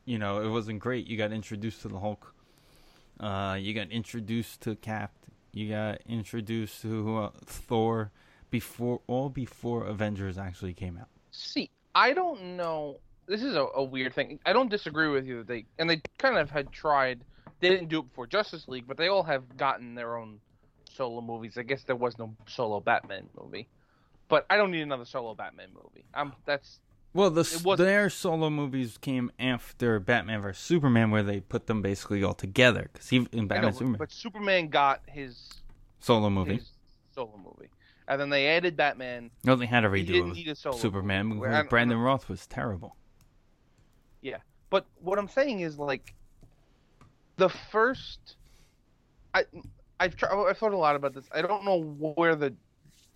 You 0.05 0.17
know, 0.17 0.43
it 0.43 0.49
wasn't 0.49 0.79
great. 0.79 1.09
You 1.09 1.17
got 1.17 1.33
introduced 1.33 1.83
to 1.83 1.89
the 1.89 1.99
Hulk. 1.99 2.33
Uh, 3.19 3.57
you 3.59 3.75
got 3.75 3.91
introduced 3.91 4.61
to 4.61 4.77
Cap. 4.77 5.11
You 5.53 5.71
got 5.71 6.03
introduced 6.07 6.83
to 6.83 7.17
uh, 7.19 7.31
Thor 7.45 8.13
before 8.53 9.01
all 9.09 9.29
before 9.31 9.87
Avengers 9.87 10.39
actually 10.39 10.75
came 10.75 10.97
out. 10.97 11.09
See, 11.33 11.71
I 11.97 12.13
don't 12.13 12.57
know. 12.57 12.99
This 13.27 13.43
is 13.43 13.57
a, 13.57 13.67
a 13.75 13.83
weird 13.83 14.15
thing. 14.15 14.39
I 14.47 14.53
don't 14.53 14.71
disagree 14.71 15.09
with 15.09 15.27
you 15.27 15.39
that 15.39 15.49
they 15.49 15.65
and 15.79 15.91
they 15.91 16.01
kind 16.19 16.37
of 16.39 16.51
had 16.51 16.71
tried. 16.71 17.25
They 17.59 17.69
didn't 17.71 17.89
do 17.89 18.01
it 18.01 18.09
before 18.09 18.27
Justice 18.27 18.69
League, 18.69 18.85
but 18.87 18.97
they 18.97 19.09
all 19.09 19.23
have 19.25 19.57
gotten 19.57 19.95
their 19.95 20.17
own 20.17 20.39
solo 20.93 21.21
movies. 21.21 21.57
I 21.57 21.63
guess 21.63 21.83
there 21.85 21.97
was 21.97 22.19
no 22.19 22.35
solo 22.47 22.81
Batman 22.81 23.29
movie, 23.41 23.69
but 24.29 24.47
I 24.51 24.57
don't 24.57 24.71
need 24.71 24.83
another 24.83 25.07
solo 25.07 25.35
Batman 25.35 25.69
movie. 25.75 26.05
I'm 26.13 26.33
that's 26.45 26.81
Well, 27.15 27.31
the 27.31 27.75
their 27.79 28.11
solo 28.11 28.51
movies 28.51 28.99
came 28.99 29.33
after 29.39 29.99
Batman 29.99 30.43
vs 30.43 30.63
Superman, 30.63 31.11
where 31.11 31.23
they 31.23 31.41
put 31.41 31.69
them 31.69 31.81
basically 31.81 32.23
all 32.23 32.35
together. 32.35 32.91
Because 32.93 33.09
he 33.09 33.17
in 33.17 33.29
know, 33.33 33.47
Batman 33.47 33.71
but- 33.71 33.75
Superman 33.79 33.99
but 33.99 34.13
Superman 34.13 34.69
got 34.69 35.01
his 35.07 35.49
solo 36.01 36.29
movie. 36.29 36.57
his 36.57 36.69
solo 37.15 37.39
movie, 37.39 37.71
and 38.09 38.21
then 38.21 38.31
they 38.31 38.49
added 38.49 38.77
Batman. 38.77 39.31
No, 39.45 39.57
they 39.57 39.67
had 39.67 39.81
to 39.81 39.89
redo 39.89 40.07
didn't 40.07 40.31
it 40.31 40.35
need 40.35 40.49
a 40.49 40.55
solo 40.55 40.77
Superman 40.77 41.39
where 41.39 41.51
I 41.51 41.53
because 41.53 41.63
don't- 41.65 41.71
Brandon 41.71 41.99
Routh 41.99 42.29
was 42.29 42.47
terrible. 42.47 42.97
Yeah, 44.21 44.39
but 44.71 44.87
what 45.01 45.19
I'm 45.19 45.29
saying 45.29 45.61
is 45.61 45.79
like 45.79 46.15
the 47.37 47.49
first. 47.49 48.37
I 49.35 49.45
I've 49.99 50.17
tried, 50.17 50.33
I've 50.49 50.59
thought 50.59 50.73
a 50.73 50.77
lot 50.77 50.97
about 50.97 51.15
this. 51.15 51.27
I 51.33 51.43
don't 51.43 51.65
know 51.65 51.81
where 52.17 52.35
the 52.37 52.53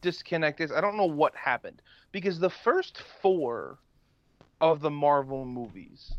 disconnect 0.02 0.60
is. 0.60 0.70
I 0.72 0.80
don't 0.80 0.96
know 0.96 1.04
what 1.06 1.34
happened 1.36 1.82
because 2.12 2.38
the 2.38 2.50
first 2.50 3.02
four 3.20 3.78
of 4.60 4.80
the 4.80 4.90
Marvel 4.90 5.44
movies 5.44 6.14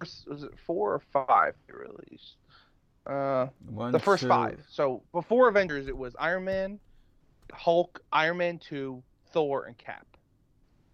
was 0.00 0.42
it 0.42 0.52
four 0.66 0.94
or 0.94 0.98
five 1.12 1.54
they 1.66 1.72
released? 1.74 2.36
Uh, 3.06 3.46
One, 3.68 3.92
the 3.92 3.98
first 4.00 4.22
two- 4.24 4.28
five. 4.28 4.60
So 4.68 5.02
before 5.12 5.48
Avengers, 5.48 5.86
it 5.86 5.96
was 5.96 6.14
Iron 6.18 6.44
Man, 6.44 6.80
Hulk, 7.52 8.00
Iron 8.12 8.38
Man 8.38 8.58
two, 8.58 9.02
Thor, 9.32 9.64
and 9.66 9.76
Cap. 9.76 10.06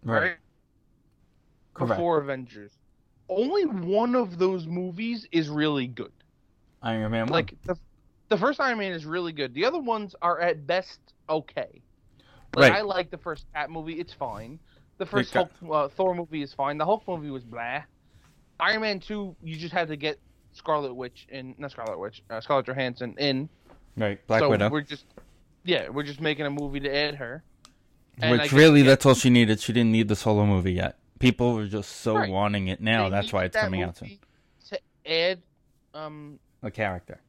right? 0.03 0.21
right? 0.21 0.35
Correct. 1.73 1.89
Before 1.97 2.19
Avengers, 2.19 2.71
only 3.29 3.65
one 3.65 4.15
of 4.15 4.37
those 4.37 4.67
movies 4.67 5.27
is 5.31 5.49
really 5.49 5.87
good. 5.87 6.11
Iron 6.81 7.11
Man 7.11 7.23
one. 7.23 7.31
Like 7.31 7.55
the 7.65 7.77
the 8.29 8.37
first 8.37 8.59
Iron 8.59 8.77
Man 8.77 8.91
is 8.91 9.05
really 9.05 9.31
good. 9.31 9.53
The 9.53 9.65
other 9.65 9.79
ones 9.79 10.15
are 10.21 10.39
at 10.39 10.65
best 10.67 10.99
okay. 11.29 11.81
Like, 12.55 12.71
Right. 12.71 12.79
I 12.79 12.81
like 12.81 13.09
the 13.09 13.17
first 13.17 13.45
Cap 13.53 13.69
movie; 13.69 13.93
it's 13.93 14.13
fine. 14.13 14.59
The 14.99 15.05
first 15.07 15.33
Hulk, 15.33 15.49
uh, 15.71 15.87
Thor 15.89 16.13
movie 16.13 16.43
is 16.43 16.53
fine. 16.53 16.77
The 16.77 16.85
Hulk 16.85 17.07
movie 17.07 17.31
was 17.31 17.43
blah. 17.43 17.81
Iron 18.59 18.81
Man 18.81 18.99
two, 18.99 19.35
you 19.41 19.55
just 19.55 19.73
had 19.73 19.87
to 19.87 19.95
get 19.95 20.19
Scarlet 20.53 20.93
Witch 20.93 21.25
in, 21.29 21.55
not 21.57 21.71
Scarlet 21.71 21.97
Witch, 21.97 22.21
uh, 22.29 22.39
Scarlett 22.39 22.67
Johansson 22.67 23.15
in. 23.17 23.49
right, 23.97 24.25
Black 24.27 24.41
so 24.41 24.49
Widow. 24.49 24.69
we're 24.69 24.81
just, 24.81 25.05
yeah, 25.63 25.89
we're 25.89 26.03
just 26.03 26.21
making 26.21 26.45
a 26.45 26.49
movie 26.49 26.79
to 26.81 26.95
add 26.95 27.15
her. 27.15 27.43
And 28.21 28.31
Which 28.31 28.41
guess- 28.43 28.53
really, 28.53 28.81
yeah, 28.81 28.87
that's 28.87 29.05
all 29.05 29.15
she 29.15 29.29
needed. 29.29 29.59
She 29.59 29.73
didn't 29.73 29.91
need 29.91 30.07
the 30.07 30.15
solo 30.15 30.45
movie 30.45 30.73
yet. 30.73 30.97
People 31.19 31.53
were 31.55 31.67
just 31.67 31.89
so 31.97 32.15
Right. 32.15 32.29
wanting 32.29 32.67
it 32.67 32.81
now. 32.81 33.05
they 33.05 33.09
That's 33.15 33.33
why 33.33 33.45
it's 33.45 33.53
that 33.55 33.63
coming 33.63 33.81
out 33.81 33.97
soon. 33.97 34.19
To 34.69 34.79
add, 35.05 35.41
um, 35.93 36.39
A 36.61 36.69
character. 36.69 37.21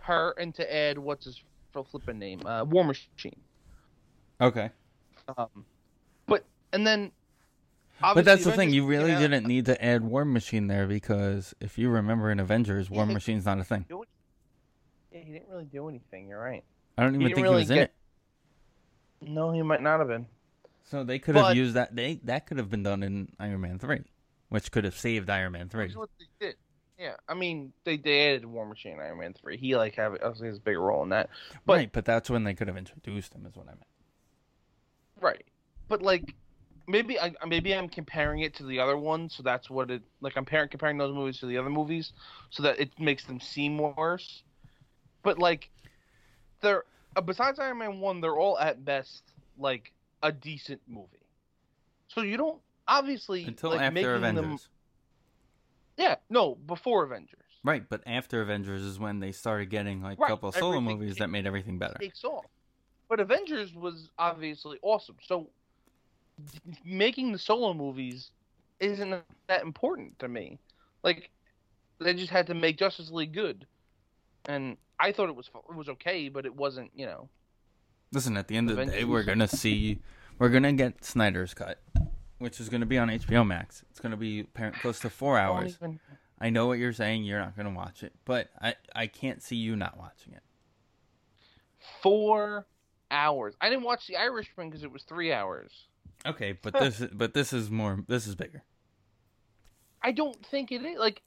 her 0.00 0.34
and 0.38 0.54
to 0.54 0.74
add 0.74 0.98
what's 0.98 1.26
his 1.26 1.42
flipping 1.72 2.18
name, 2.18 2.44
uh, 2.46 2.64
War 2.64 2.82
Machine. 2.84 3.38
Okay. 4.40 4.70
Um, 5.36 5.64
but 6.26 6.44
and 6.72 6.84
then, 6.86 7.12
But 8.00 8.24
that's 8.24 8.42
the 8.44 8.50
obviously 8.50 8.52
thing. 8.56 8.70
You 8.74 8.86
really 8.86 9.08
came 9.10 9.16
out- 9.16 9.20
didn't 9.20 9.46
need 9.46 9.66
to 9.66 9.84
add 9.84 10.02
War 10.02 10.24
Machine 10.24 10.66
there 10.68 10.86
because 10.86 11.54
if 11.60 11.78
you 11.78 11.88
remember 11.90 12.30
in 12.32 12.40
Avengers, 12.40 12.88
War 12.90 13.06
Machine's 13.06 13.44
not 13.44 13.58
a 13.58 13.64
thing. 13.64 13.84
Yeah, 15.12 15.20
he 15.20 15.32
didn't 15.32 15.48
really 15.50 15.64
do 15.66 15.88
anything. 15.88 16.26
You're 16.28 16.40
right. 16.40 16.64
I 16.98 17.02
don't 17.02 17.14
even 17.14 17.28
didn't 17.28 17.34
think 17.36 17.44
really 17.44 17.56
he 17.56 17.60
was 17.62 17.70
in 17.70 17.78
it. 17.78 17.94
No, 19.20 19.52
he 19.52 19.62
might 19.62 19.82
not 19.82 20.00
have 20.00 20.08
been. 20.08 20.26
So 20.84 21.04
they 21.04 21.18
could 21.18 21.36
have 21.36 21.56
used 21.56 21.74
that. 21.74 21.94
They 21.94 22.20
that 22.24 22.46
could 22.46 22.58
have 22.58 22.70
been 22.70 22.82
done 22.82 23.02
in 23.02 23.28
Iron 23.38 23.60
Man 23.60 23.78
three, 23.78 24.02
which 24.48 24.70
could 24.72 24.84
have 24.84 24.96
saved 24.96 25.30
Iron 25.30 25.52
Man 25.52 25.68
three. 25.68 25.86
That's 25.86 25.96
what 25.96 26.10
they 26.18 26.46
did. 26.46 26.56
Yeah, 26.98 27.14
I 27.28 27.34
mean, 27.34 27.72
they, 27.84 27.96
they 27.96 28.30
added 28.30 28.44
War 28.44 28.66
Machine 28.66 28.94
in 28.94 29.00
Iron 29.00 29.18
Man 29.18 29.34
three. 29.34 29.56
He 29.56 29.76
like 29.76 29.94
have 29.94 30.14
obviously 30.14 30.48
has 30.48 30.56
a 30.56 30.60
bigger 30.60 30.80
role 30.80 31.02
in 31.02 31.10
that. 31.10 31.30
But 31.64 31.76
right, 31.76 31.92
but 31.92 32.04
that's 32.04 32.28
when 32.28 32.44
they 32.44 32.54
could 32.54 32.68
have 32.68 32.76
introduced 32.76 33.34
him. 33.34 33.46
Is 33.46 33.54
what 33.54 33.66
I 33.66 33.70
meant. 33.70 33.86
right, 35.20 35.44
but 35.88 36.02
like 36.02 36.34
maybe 36.88 37.20
I 37.20 37.34
maybe 37.46 37.74
I'm 37.74 37.88
comparing 37.88 38.40
it 38.40 38.56
to 38.56 38.64
the 38.64 38.80
other 38.80 38.96
ones, 38.96 39.34
so 39.36 39.42
that's 39.42 39.68
what 39.70 39.90
it 39.90 40.02
like. 40.20 40.36
I'm 40.36 40.44
comparing 40.44 40.68
comparing 40.70 40.98
those 40.98 41.14
movies 41.14 41.38
to 41.40 41.46
the 41.46 41.58
other 41.58 41.70
movies, 41.70 42.12
so 42.50 42.62
that 42.64 42.80
it 42.80 42.98
makes 42.98 43.24
them 43.24 43.40
seem 43.40 43.78
worse. 43.78 44.42
But 45.22 45.38
like, 45.38 45.70
they're 46.60 46.84
uh, 47.16 47.20
besides 47.20 47.58
Iron 47.58 47.78
Man 47.78 48.00
one, 48.00 48.20
they're 48.20 48.36
all 48.36 48.58
at 48.58 48.84
best 48.84 49.22
like 49.58 49.92
a 50.22 50.30
decent 50.32 50.80
movie. 50.88 51.06
So 52.08 52.22
you 52.22 52.36
don't 52.36 52.60
obviously 52.86 53.44
Until 53.44 53.70
like, 53.70 53.80
after 53.80 54.14
Avengers. 54.14 54.42
Them, 54.44 54.58
yeah, 55.96 56.16
no, 56.30 56.54
before 56.54 57.04
Avengers. 57.04 57.40
Right, 57.64 57.82
but 57.88 58.02
after 58.06 58.40
Avengers 58.40 58.82
is 58.82 58.98
when 58.98 59.20
they 59.20 59.32
started 59.32 59.68
getting 59.68 60.00
like 60.00 60.18
a 60.18 60.20
Right, 60.22 60.28
couple 60.28 60.52
solo 60.52 60.80
movies 60.80 61.10
takes- 61.10 61.18
that 61.20 61.28
made 61.28 61.46
everything 61.46 61.78
better. 61.78 61.98
takes 61.98 62.24
off. 62.24 62.46
But 63.08 63.20
Avengers 63.20 63.74
was 63.74 64.10
obviously 64.18 64.78
awesome. 64.82 65.16
So 65.26 65.48
making 66.84 67.32
the 67.32 67.38
solo 67.38 67.74
movies 67.74 68.30
isn't 68.80 69.22
that 69.48 69.62
important 69.62 70.18
to 70.20 70.28
me. 70.28 70.58
Like 71.02 71.30
they 71.98 72.14
just 72.14 72.30
had 72.30 72.46
to 72.46 72.54
make 72.54 72.78
Justice 72.78 73.10
League 73.10 73.32
good, 73.32 73.66
and 74.46 74.76
I 75.00 75.12
thought 75.12 75.28
it 75.28 75.36
was 75.36 75.48
it 75.68 75.74
was 75.76 75.88
okay, 75.90 76.28
but 76.28 76.44
it 76.46 76.54
wasn't. 76.56 76.90
You 76.94 77.06
know, 77.06 77.28
Listen, 78.12 78.36
at 78.36 78.48
the 78.48 78.56
end 78.56 78.70
of 78.70 78.76
the 78.76 78.86
day, 78.86 79.04
we're 79.04 79.22
gonna 79.22 79.48
see, 79.48 79.98
we're 80.38 80.48
gonna 80.48 80.72
get 80.72 81.04
Snyder's 81.04 81.52
cut, 81.54 81.80
which 82.38 82.58
is 82.60 82.68
gonna 82.68 82.86
be 82.86 82.98
on 82.98 83.08
HBO 83.08 83.46
Max. 83.46 83.84
It's 83.90 84.00
gonna 84.00 84.16
be 84.16 84.44
close 84.80 84.98
to 85.00 85.10
four 85.10 85.38
hours. 85.38 85.76
even- 85.80 86.00
I 86.40 86.50
know 86.50 86.66
what 86.68 86.78
you're 86.78 86.92
saying. 86.92 87.24
You're 87.24 87.40
not 87.40 87.56
gonna 87.56 87.70
watch 87.74 88.02
it, 88.02 88.12
but 88.24 88.50
I 88.60 88.76
I 88.94 89.06
can't 89.08 89.42
see 89.42 89.56
you 89.56 89.74
not 89.76 89.96
watching 89.98 90.32
it. 90.34 90.42
four 92.02 92.66
hours. 93.10 93.54
I 93.60 93.68
didn't 93.70 93.84
watch 93.84 94.06
The 94.06 94.16
Irishman 94.16 94.68
because 94.68 94.84
it 94.84 94.92
was 94.92 95.02
three 95.04 95.32
hours. 95.32 95.86
Okay, 96.26 96.52
but 96.52 96.74
this 96.74 97.00
but 97.12 97.34
this 97.34 97.52
is 97.52 97.70
more 97.70 98.04
this 98.08 98.26
is 98.26 98.34
bigger. 98.34 98.62
I 100.02 100.12
don't 100.12 100.44
think 100.46 100.70
it 100.72 100.84
is 100.84 100.98
like 100.98 101.22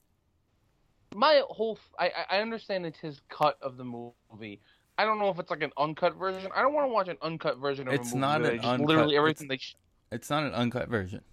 my 1.16 1.42
whole. 1.50 1.78
I 2.00 2.08
I- 2.10 2.38
I 2.38 2.42
understand 2.42 2.86
it's 2.86 3.00
his 3.00 3.22
cut 3.30 3.58
of 3.62 3.78
the 3.78 3.84
movie, 3.84 4.62
I 4.98 5.06
don't 5.06 5.20
know 5.20 5.30
if 5.30 5.40
it's 5.40 5.50
like 5.50 5.62
an 5.64 5.72
uncut 5.78 6.16
version. 6.16 6.52
I 6.56 6.62
don't 6.62 6.74
want 6.74 6.88
to 6.90 6.94
watch 6.94 7.08
an 7.08 7.18
uncut 7.22 7.58
version 7.58 7.88
of 7.88 7.94
It's 7.94 8.12
a 8.12 8.16
movie. 8.16 8.20
not 8.22 8.42
an 8.46 8.60
uncut- 8.60 8.88
Literally 8.88 9.16
it's- 9.16 9.20
everything 9.20 9.48
they. 9.48 9.58
Sh- 9.58 9.76
It's 10.12 10.30
not 10.30 10.44
an 10.44 10.54
uncut 10.54 10.90
version. 10.90 11.24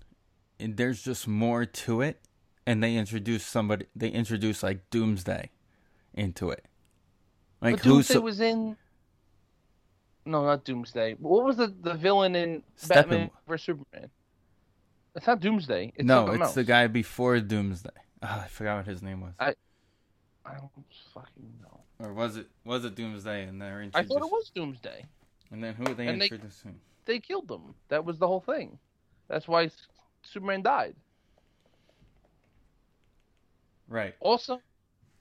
And 0.61 0.77
There's 0.77 1.03
just 1.03 1.27
more 1.29 1.65
to 1.65 2.01
it, 2.01 2.21
and 2.67 2.83
they 2.83 2.97
introduce 2.97 3.45
somebody. 3.45 3.87
They 3.95 4.09
introduce 4.09 4.63
like 4.63 4.89
Doomsday 4.91 5.51
into 6.15 6.51
it. 6.51 6.65
Like 7.61 7.77
but 7.77 7.83
Doomsday 7.85 8.15
so, 8.15 8.21
was 8.21 8.41
in. 8.41 8.77
No, 10.25 10.45
not 10.45 10.65
Doomsday. 10.65 11.15
What 11.15 11.45
was 11.45 11.57
the 11.57 11.69
the 11.69 11.95
villain 11.95 12.35
in 12.37 12.63
Steppenwolf. 12.77 12.89
Batman 12.89 13.31
vs 13.47 13.65
Superman? 13.67 14.11
It's 15.15 15.27
not 15.27 15.41
Doomsday. 15.41 15.93
It's 15.97 16.05
no? 16.07 16.29
It's 16.31 16.53
the 16.55 16.65
guy 16.65 16.87
before 16.87 17.41
Doomsday. 17.41 17.91
Ah, 18.23 18.45
I 18.45 18.49
forgot 18.49 18.77
what 18.79 18.87
his 18.87 19.03
name 19.03 19.21
was. 19.21 19.35
I- 19.41 19.55
I 20.49 20.55
don't 20.59 20.71
fucking 21.15 21.53
know. 21.63 21.81
or 22.07 22.13
was 22.13 22.37
it 22.37 22.47
was 22.65 22.85
it 22.85 22.95
Doomsday? 22.95 23.45
And 23.45 23.61
they're 23.61 23.89
I 23.95 24.03
thought 24.03 24.23
it 24.23 24.31
was 24.31 24.51
Doomsday. 24.55 25.05
And 25.51 25.63
then 25.63 25.75
who 25.75 25.85
are 25.85 25.95
they 25.95 26.07
And 26.07 26.21
they- 26.21 26.27
introducing? 26.27 26.81
They 27.05 27.19
killed 27.21 27.49
them. 27.49 27.75
That 27.89 28.05
was 28.05 28.19
the 28.19 28.27
whole 28.27 28.41
thing. 28.41 28.79
That's 29.29 29.49
why 29.49 29.71
Superman 30.23 30.63
died. 30.63 30.95
Right. 33.89 34.15
Also, 34.21 34.61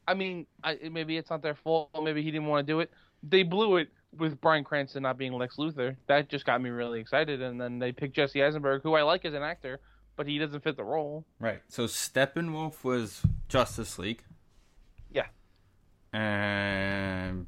I 0.07 0.13
mean, 0.13 0.45
I, 0.63 0.77
maybe 0.91 1.17
it's 1.17 1.29
not 1.29 1.41
their 1.41 1.55
fault. 1.55 1.89
Maybe 2.01 2.21
he 2.21 2.31
didn't 2.31 2.47
want 2.47 2.65
to 2.67 2.71
do 2.73 2.79
it. 2.81 2.91
They 3.23 3.43
blew 3.43 3.77
it 3.77 3.89
with 4.17 4.39
Bryan 4.41 4.63
Cranston 4.63 5.03
not 5.03 5.17
being 5.17 5.33
Lex 5.33 5.55
Luthor. 5.55 5.95
That 6.07 6.27
just 6.29 6.45
got 6.45 6.61
me 6.61 6.69
really 6.69 6.99
excited. 6.99 7.41
And 7.41 7.59
then 7.59 7.79
they 7.79 7.91
picked 7.91 8.15
Jesse 8.15 8.43
Eisenberg, 8.43 8.83
who 8.83 8.93
I 8.95 9.03
like 9.03 9.23
as 9.25 9.33
an 9.33 9.43
actor, 9.43 9.79
but 10.17 10.27
he 10.27 10.37
doesn't 10.37 10.63
fit 10.63 10.75
the 10.75 10.83
role. 10.83 11.25
Right. 11.39 11.61
So 11.69 11.85
Steppenwolf 11.85 12.83
was 12.83 13.21
Justice 13.47 13.97
League. 13.97 14.23
And 16.13 17.47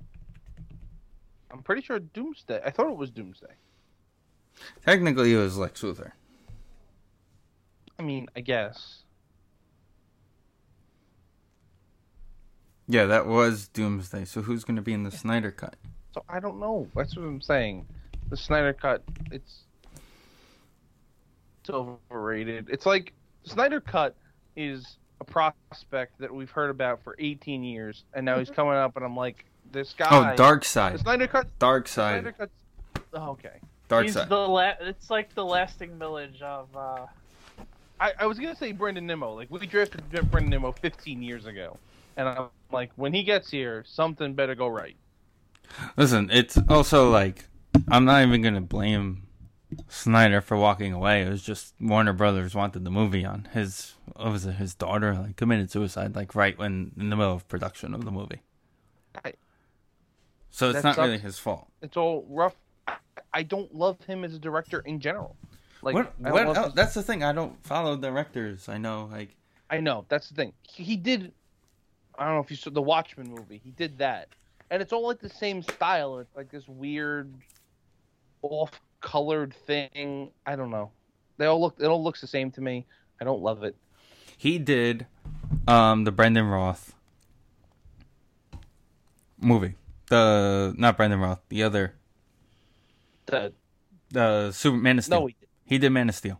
I'm 1.51 1.63
pretty 1.63 1.81
sure 1.81 1.99
Doomsday. 1.99 2.61
I 2.65 2.69
thought 2.69 2.89
it 2.89 2.97
was 2.97 3.09
Doomsday. 3.09 3.53
technically 4.85 5.33
it 5.33 5.37
was 5.37 5.57
Lex 5.57 5.81
Luthor. 5.81 6.11
I 7.97 8.01
mean, 8.01 8.27
I 8.35 8.41
guess. 8.41 9.03
Yeah, 12.87 13.05
that 13.05 13.27
was 13.27 13.67
Doomsday. 13.67 14.25
So 14.25 14.41
who's 14.41 14.63
going 14.63 14.77
to 14.77 14.81
be 14.81 14.93
in 14.93 15.03
the 15.03 15.11
Snyder 15.11 15.51
cut? 15.51 15.75
So 16.13 16.23
I 16.27 16.39
don't 16.39 16.59
know. 16.59 16.87
That's 16.95 17.15
what 17.15 17.23
I'm 17.25 17.41
saying. 17.41 17.85
The 18.29 18.37
Snyder 18.37 18.73
cut, 18.73 19.03
it's 19.31 19.63
it's 21.61 21.69
overrated. 21.69 22.67
It's 22.69 22.85
like 22.85 23.13
the 23.43 23.49
Snyder 23.51 23.79
cut 23.79 24.15
is 24.55 24.97
a 25.21 25.23
prospect 25.23 26.19
that 26.19 26.33
we've 26.33 26.49
heard 26.51 26.69
about 26.69 27.03
for 27.03 27.15
18 27.19 27.63
years, 27.63 28.03
and 28.13 28.25
now 28.25 28.39
he's 28.39 28.49
coming 28.49 28.73
up, 28.73 28.95
and 28.95 29.05
I'm 29.05 29.15
like, 29.15 29.45
this 29.71 29.93
guy. 29.93 30.07
Oh, 30.09 30.35
Dark 30.35 30.63
The 30.63 30.69
Side. 30.69 30.99
Snyder 30.99 31.27
cut. 31.27 31.47
Dark 31.59 31.87
Snyder 31.87 32.33
Side. 32.37 32.49
cut. 32.95 33.03
Oh, 33.13 33.29
okay. 33.31 33.57
Dark 33.87 34.05
He's 34.05 34.13
Side. 34.13 34.29
the 34.29 34.35
la- 34.37 34.73
It's 34.81 35.09
like 35.09 35.33
the 35.35 35.45
lasting 35.45 35.97
village 35.99 36.41
of. 36.41 36.75
uh 36.75 37.05
I, 38.01 38.13
I 38.19 38.25
was 38.27 38.39
gonna 38.39 38.55
say 38.55 38.71
Brandon 38.71 39.05
Nimmo. 39.05 39.33
Like 39.35 39.51
we 39.51 39.65
drafted 39.67 40.09
Brandon 40.09 40.49
Nimmo 40.49 40.71
15 40.71 41.21
years 41.21 41.45
ago, 41.45 41.77
and 42.15 42.29
I'm 42.29 42.47
like, 42.71 42.91
when 42.95 43.13
he 43.13 43.23
gets 43.23 43.51
here, 43.51 43.83
something 43.85 44.33
better 44.35 44.55
go 44.55 44.67
right. 44.67 44.95
Listen, 45.97 46.29
it's 46.31 46.57
also 46.69 47.09
like 47.09 47.45
I'm 47.89 48.05
not 48.05 48.23
even 48.25 48.41
gonna 48.41 48.61
blame 48.61 49.23
Snyder 49.87 50.41
for 50.41 50.57
walking 50.57 50.93
away. 50.93 51.21
It 51.21 51.29
was 51.29 51.43
just 51.43 51.75
Warner 51.79 52.13
Brothers 52.13 52.55
wanted 52.55 52.83
the 52.85 52.89
movie 52.91 53.23
on. 53.25 53.47
His 53.53 53.93
what 54.15 54.31
was 54.31 54.45
it? 54.45 54.53
His 54.53 54.73
daughter 54.73 55.13
like 55.13 55.35
committed 55.35 55.69
suicide 55.71 56.15
like 56.15 56.33
right 56.35 56.57
when 56.57 56.91
in 56.97 57.09
the 57.09 57.15
middle 57.15 57.33
of 57.33 57.47
production 57.47 57.93
of 57.93 58.03
the 58.05 58.11
movie. 58.11 58.41
I- 59.23 59.33
So 60.49 60.69
it's 60.71 60.83
not 60.83 60.95
sucks. 60.95 61.05
really 61.05 61.19
his 61.19 61.37
fault. 61.37 61.67
It's 61.81 61.97
all 61.97 62.25
rough. 62.29 62.55
I, 62.87 62.95
I 63.33 63.43
don't 63.43 63.73
love 63.75 64.01
him 64.05 64.23
as 64.23 64.33
a 64.33 64.39
director 64.39 64.79
in 64.79 64.99
general. 64.99 65.35
Like 65.83 65.93
what? 65.93 66.13
What 66.19 66.47
love 66.47 66.57
else? 66.57 66.65
his- 66.67 66.75
That's 66.75 66.93
the 66.95 67.03
thing. 67.03 67.23
I 67.23 67.31
don't 67.31 67.63
follow 67.63 67.95
directors. 67.95 68.67
I 68.69 68.77
know 68.79 69.07
like 69.11 69.35
I 69.69 69.79
know 69.79 70.05
that's 70.09 70.29
the 70.29 70.35
thing. 70.35 70.53
He, 70.63 70.83
he 70.83 70.95
did. 70.97 71.31
I 72.17 72.25
don't 72.25 72.33
know 72.35 72.41
if 72.41 72.49
you 72.49 72.57
saw 72.57 72.71
the 72.71 72.81
Watchmen 72.81 73.29
movie. 73.29 73.61
He 73.63 73.69
did 73.69 73.99
that, 73.99 74.29
and 74.71 74.81
it's 74.81 74.91
all 74.91 75.05
like 75.07 75.19
the 75.19 75.29
same 75.29 75.61
style. 75.61 76.17
It's 76.17 76.35
like 76.35 76.49
this 76.51 76.67
weird, 76.67 77.33
off-colored 79.09 79.53
thing. 79.65 80.31
I 80.45 80.55
don't 80.55 80.71
know. 80.71 80.91
They 81.37 81.45
all 81.45 81.59
look. 81.61 81.75
It 81.79 81.85
all 81.85 82.03
looks 82.03 82.21
the 82.21 82.27
same 82.27 82.51
to 82.51 82.61
me. 82.61 82.85
I 83.21 83.25
don't 83.25 83.41
love 83.41 83.63
it. 83.63 83.75
he 84.37 84.57
did 84.57 85.05
um 85.67 86.03
the 86.05 86.11
Brandon 86.11 86.45
Routh 86.45 86.93
movie. 89.41 89.75
The 90.09 90.73
not 90.77 90.97
Brandon 90.97 91.19
Routh. 91.19 91.39
The 91.49 91.63
other 91.63 91.93
The, 93.25 93.53
the 94.11 94.51
Superman 94.51 94.97
of 94.99 95.05
Steel. 95.05 95.19
no, 95.21 95.25
he 95.27 95.35
did. 95.39 95.49
he 95.65 95.77
did 95.77 95.89
Man 95.91 96.09
of 96.09 96.15
Steel. 96.15 96.39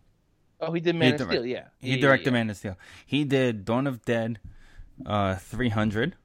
Oh, 0.62 0.72
he 0.74 0.82
did 0.82 0.95
Man 0.95 1.13
of 1.13 1.17
direct- 1.19 1.32
Steel. 1.32 1.45
Yeah, 1.45 1.63
He 1.80 1.95
Yeah, 1.95 2.02
directed 2.02 2.28
yeah. 2.28 2.32
Man 2.34 2.50
of 2.50 2.58
Steel. 2.58 2.78
He 3.06 3.24
did 3.24 3.63
Dawn 3.63 3.88
of 3.88 4.04
Dead, 4.04 4.39
uh, 5.06 5.36
300. 5.36 6.15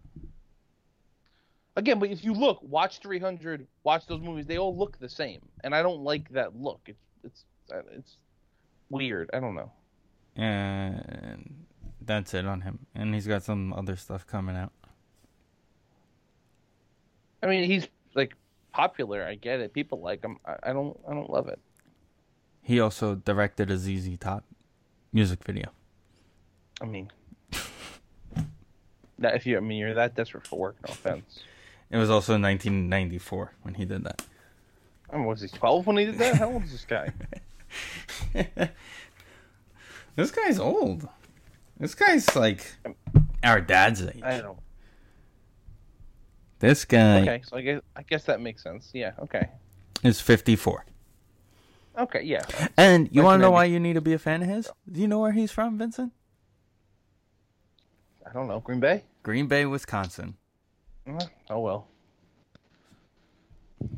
Again, 1.76 1.98
but 1.98 2.10
if 2.10 2.24
you 2.24 2.32
look, 2.32 2.60
watch 2.62 3.00
300, 3.00 3.66
watch 3.82 4.06
those 4.06 4.20
movies. 4.20 4.46
They 4.46 4.58
all 4.58 4.76
look 4.76 4.98
the 4.98 5.08
same, 5.08 5.40
and 5.64 5.74
I 5.74 5.82
don't 5.82 6.02
like 6.02 6.28
that 6.30 6.56
look. 6.56 6.80
It's 6.86 7.02
it's 7.24 7.44
uh, 7.72 7.80
it's 7.90 8.16
weird. 8.90 9.30
I 9.34 9.40
don't 9.40 9.56
know. 9.56 9.72
And 10.36 11.64
that's 12.00 12.32
it 12.34 12.46
on 12.46 12.60
him. 12.60 12.86
And 12.94 13.12
he's 13.14 13.26
got 13.26 13.42
some 13.42 13.72
other 13.72 13.96
stuff 13.96 14.26
coming 14.26 14.56
out. 14.56 14.72
I 17.42 17.46
mean, 17.46 17.64
he's 17.64 17.88
like 18.14 18.34
popular. 18.72 19.24
I 19.24 19.34
get 19.34 19.60
it. 19.60 19.72
People 19.72 20.00
like 20.00 20.22
him. 20.22 20.38
I, 20.46 20.70
I 20.70 20.72
don't. 20.72 20.98
I 21.08 21.12
don't 21.12 21.30
love 21.30 21.48
it. 21.48 21.58
He 22.62 22.78
also 22.80 23.16
directed 23.16 23.70
a 23.70 23.76
ZZ 23.76 24.16
Top 24.18 24.44
music 25.12 25.42
video. 25.44 25.70
I 26.80 26.86
mean, 26.86 27.10
that 29.18 29.34
if 29.34 29.44
you, 29.44 29.56
I 29.56 29.60
mean, 29.60 29.78
you're 29.78 29.94
that 29.94 30.14
desperate 30.14 30.46
for 30.46 30.58
work. 30.58 30.76
No 30.86 30.92
offense. 30.92 31.42
It 31.90 31.96
was 31.96 32.10
also 32.10 32.32
1994 32.32 33.52
when 33.62 33.74
he 33.74 33.84
did 33.84 34.04
that. 34.04 34.22
I 35.10 35.16
mean, 35.16 35.26
was 35.26 35.42
he 35.42 35.48
12 35.48 35.86
when 35.86 35.96
he 35.96 36.06
did 36.06 36.18
that? 36.18 36.36
How 36.36 36.50
old 36.50 36.64
is 36.64 36.72
this 36.72 36.84
guy? 36.84 37.12
this 40.16 40.30
guy's 40.30 40.58
old. 40.58 41.08
This 41.78 41.94
guy's 41.94 42.34
like 42.34 42.72
our 43.42 43.60
dad's 43.60 44.02
age. 44.02 44.22
I 44.22 44.32
don't. 44.32 44.42
Know. 44.42 44.58
This 46.60 46.84
guy 46.84 47.20
Okay, 47.20 47.42
so 47.46 47.56
I 47.56 47.60
guess 47.60 47.80
I 47.96 48.02
guess 48.02 48.24
that 48.24 48.40
makes 48.40 48.62
sense. 48.62 48.90
Yeah. 48.92 49.12
Okay. 49.18 49.50
is 50.02 50.20
54. 50.20 50.86
Okay. 51.98 52.22
Yeah. 52.22 52.42
And 52.76 53.08
you 53.12 53.22
want 53.22 53.40
to 53.40 53.42
know 53.42 53.50
why 53.50 53.64
you 53.66 53.78
need 53.78 53.94
to 53.94 54.00
be 54.00 54.14
a 54.14 54.18
fan 54.18 54.42
of 54.42 54.48
his? 54.48 54.70
Do 54.90 55.00
you 55.00 55.06
know 55.06 55.20
where 55.20 55.32
he's 55.32 55.52
from, 55.52 55.78
Vincent? 55.78 56.12
I 58.26 58.32
don't 58.32 58.48
know. 58.48 58.60
Green 58.60 58.80
Bay. 58.80 59.04
Green 59.22 59.46
Bay, 59.46 59.66
Wisconsin. 59.66 60.36
Uh, 61.06 61.18
Oh 61.50 61.60
well. 61.60 61.86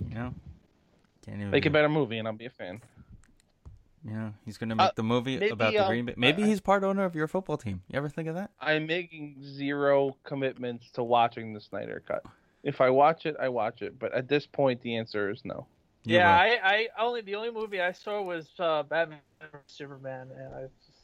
You 0.09 0.15
know? 0.15 0.35
Can't 1.25 1.39
even 1.39 1.51
Make 1.51 1.67
a 1.67 1.71
better 1.71 1.89
movie, 1.89 2.19
and 2.19 2.27
I'll 2.29 2.35
be 2.35 2.47
a 2.47 2.51
fan. 2.51 2.81
You 4.05 4.13
know, 4.13 4.33
he's 4.45 4.57
gonna 4.57 4.77
make 4.77 4.87
Uh, 4.89 4.93
the 4.95 5.03
movie 5.03 5.37
maybe, 5.39 5.51
about 5.51 5.73
the 5.73 5.79
um, 5.81 5.89
Green 5.89 6.05
Bay. 6.07 6.15
Maybe 6.17 6.45
I- 6.45 6.47
he's 6.47 6.61
part 6.61 6.85
owner 6.85 7.05
of 7.05 7.15
your 7.17 7.27
football 7.27 7.57
team. 7.57 7.83
You 7.89 7.97
ever 7.97 8.09
think 8.09 8.29
of 8.29 8.37
that? 8.37 8.51
I'm 8.61 8.87
making 8.87 9.43
zero 9.43 10.17
commitments 10.23 10.91
to 10.93 11.03
watching 11.03 11.53
the 11.53 11.61
Snyder 11.61 12.03
Cut. 12.07 12.25
If 12.63 12.81
I 12.81 12.91
watch 12.91 13.27
it, 13.27 13.37
I 13.41 13.49
watch 13.49 13.83
it. 13.83 13.99
But 13.99 14.13
at 14.13 14.29
this 14.29 14.47
point, 14.47 14.81
the 14.83 14.97
answer 14.97 15.31
is 15.31 15.45
no. 15.45 15.67
You 16.05 16.17
yeah, 16.17 16.29
will. 16.31 16.59
I, 16.63 16.89
I 16.97 17.03
only 17.05 17.21
the 17.21 17.35
only 17.35 17.51
movie 17.51 17.81
I 17.81 17.91
saw 17.93 18.23
was 18.23 18.49
uh, 18.61 18.85
Batman 18.85 19.19
vs 19.41 19.61
Superman, 19.67 20.29
and 20.37 20.55
I 20.55 20.63
just, 20.87 21.01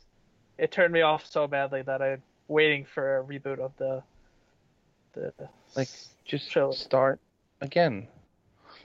it 0.58 0.70
turned 0.70 0.92
me 0.92 1.00
off 1.02 1.26
so 1.26 1.48
badly 1.48 1.82
that 1.82 2.00
I'm 2.00 2.22
waiting 2.46 2.84
for 2.84 3.18
a 3.18 3.24
reboot 3.24 3.58
of 3.58 3.72
the 3.78 4.02
the 5.12 5.32
Like, 5.76 5.88
just 6.24 6.50
Trilogy. 6.50 6.78
start 6.78 7.20
again. 7.60 8.08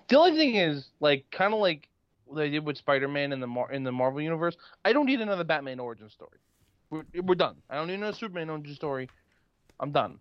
The 0.07 0.17
only 0.17 0.37
thing 0.37 0.55
is, 0.55 0.87
like, 0.99 1.29
kind 1.31 1.53
of 1.53 1.59
like 1.59 1.89
what 2.25 2.37
they 2.37 2.49
did 2.49 2.65
with 2.65 2.77
Spider-Man 2.77 3.31
in 3.33 3.39
the 3.39 3.47
Mar- 3.47 3.71
in 3.71 3.83
the 3.83 3.91
Marvel 3.91 4.21
universe. 4.21 4.55
I 4.85 4.93
don't 4.93 5.05
need 5.05 5.21
another 5.21 5.43
Batman 5.43 5.79
origin 5.79 6.09
story. 6.09 6.37
We're 6.89 7.03
we're 7.23 7.35
done. 7.35 7.57
I 7.69 7.75
don't 7.75 7.87
need 7.87 7.95
another 7.95 8.15
Superman 8.15 8.49
origin 8.49 8.73
story. 8.73 9.09
I'm 9.79 9.91
done. 9.91 10.19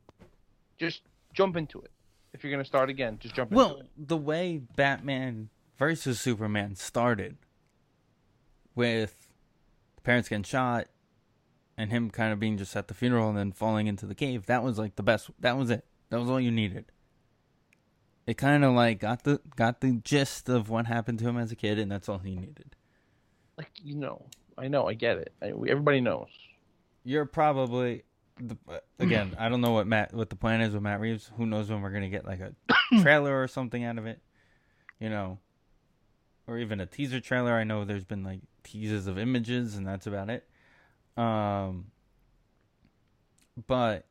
Just 0.79 1.03
jump 1.35 1.57
into 1.57 1.81
it. 1.81 1.91
If 2.33 2.43
you're 2.45 2.51
gonna 2.53 2.65
start 2.65 2.91
again, 2.91 3.19
just 3.21 3.35
jump 3.35 3.51
into 3.53 3.57
Well, 3.57 3.77
it. 3.79 3.87
the 3.97 4.17
way 4.17 4.59
Batman 4.59 5.49
versus 5.79 6.21
Superman 6.21 6.75
started 6.75 7.37
with 8.75 9.29
the 9.97 10.03
parents 10.03 10.29
getting 10.29 10.43
shot 10.43 10.89
and 11.79 11.91
him 11.91 12.11
kind 12.11 12.33
of 12.33 12.39
being 12.41 12.57
just 12.59 12.75
at 12.77 12.89
the 12.89 12.95
funeral 12.95 13.29
and 13.29 13.39
then 13.39 13.53
falling 13.53 13.87
into 13.87 14.07
the 14.07 14.15
cave, 14.15 14.47
that 14.47 14.63
was 14.63 14.79
like 14.79 14.97
the 14.97 15.03
best. 15.03 15.31
That 15.39 15.57
was 15.57 15.71
it. 15.71 15.85
That 16.11 16.21
was 16.21 16.31
all 16.31 16.41
you 16.41 16.51
needed. 16.51 16.87
It 18.27 18.37
kind 18.37 18.65
of 18.65 18.73
like 18.75 18.99
got 18.99 19.23
the 19.23 19.41
got 19.55 19.81
the 19.81 19.93
gist 20.03 20.49
of 20.49 20.69
what 20.69 20.87
happened 20.87 21.21
to 21.21 21.29
him 21.29 21.39
as 21.39 21.53
a 21.53 21.57
kid, 21.57 21.79
and 21.79 21.91
that's 21.91 22.09
all 22.09 22.19
he 22.19 22.35
needed. 22.35 22.75
Like 23.57 23.71
you 23.83 23.95
know, 23.95 24.27
I 24.59 24.69
know, 24.69 24.89
I 24.89 24.95
get 24.95 25.19
it. 25.19 25.33
I, 25.41 25.49
everybody 25.49 26.01
knows. 26.01 26.29
You're 27.05 27.25
probably 27.25 28.03
the, 28.41 28.57
uh, 28.69 28.79
again, 28.99 29.37
I 29.39 29.49
don't 29.49 29.61
know 29.61 29.71
what 29.73 29.87
Matt 29.87 30.13
what 30.13 30.31
the 30.31 30.37
plan 30.37 30.61
is 30.61 30.75
with 30.75 30.83
Matt 30.83 31.01
Reeves. 31.01 31.31
Who 31.37 31.47
knows 31.47 31.71
when 31.71 31.83
we're 31.83 31.91
gonna 31.91 32.09
get 32.09 32.25
like 32.25 32.41
a 32.41 32.53
trailer 33.01 33.41
or 33.41 33.49
something 33.49 33.85
out 33.85 33.99
of 33.99 34.07
it, 34.07 34.21
you 34.99 35.09
know, 35.09 35.39
or 36.47 36.59
even 36.59 36.81
a 36.81 36.87
teaser 36.87 37.21
trailer. 37.21 37.53
I 37.53 37.65
know 37.65 37.85
there's 37.85 38.05
been 38.05 38.25
like 38.25 38.41
teasers 38.65 39.07
of 39.07 39.19
images, 39.19 39.77
and 39.77 39.87
that's 39.87 40.07
about 40.07 40.31
it. 40.31 40.49
Um, 41.17 41.87
but 43.67 44.07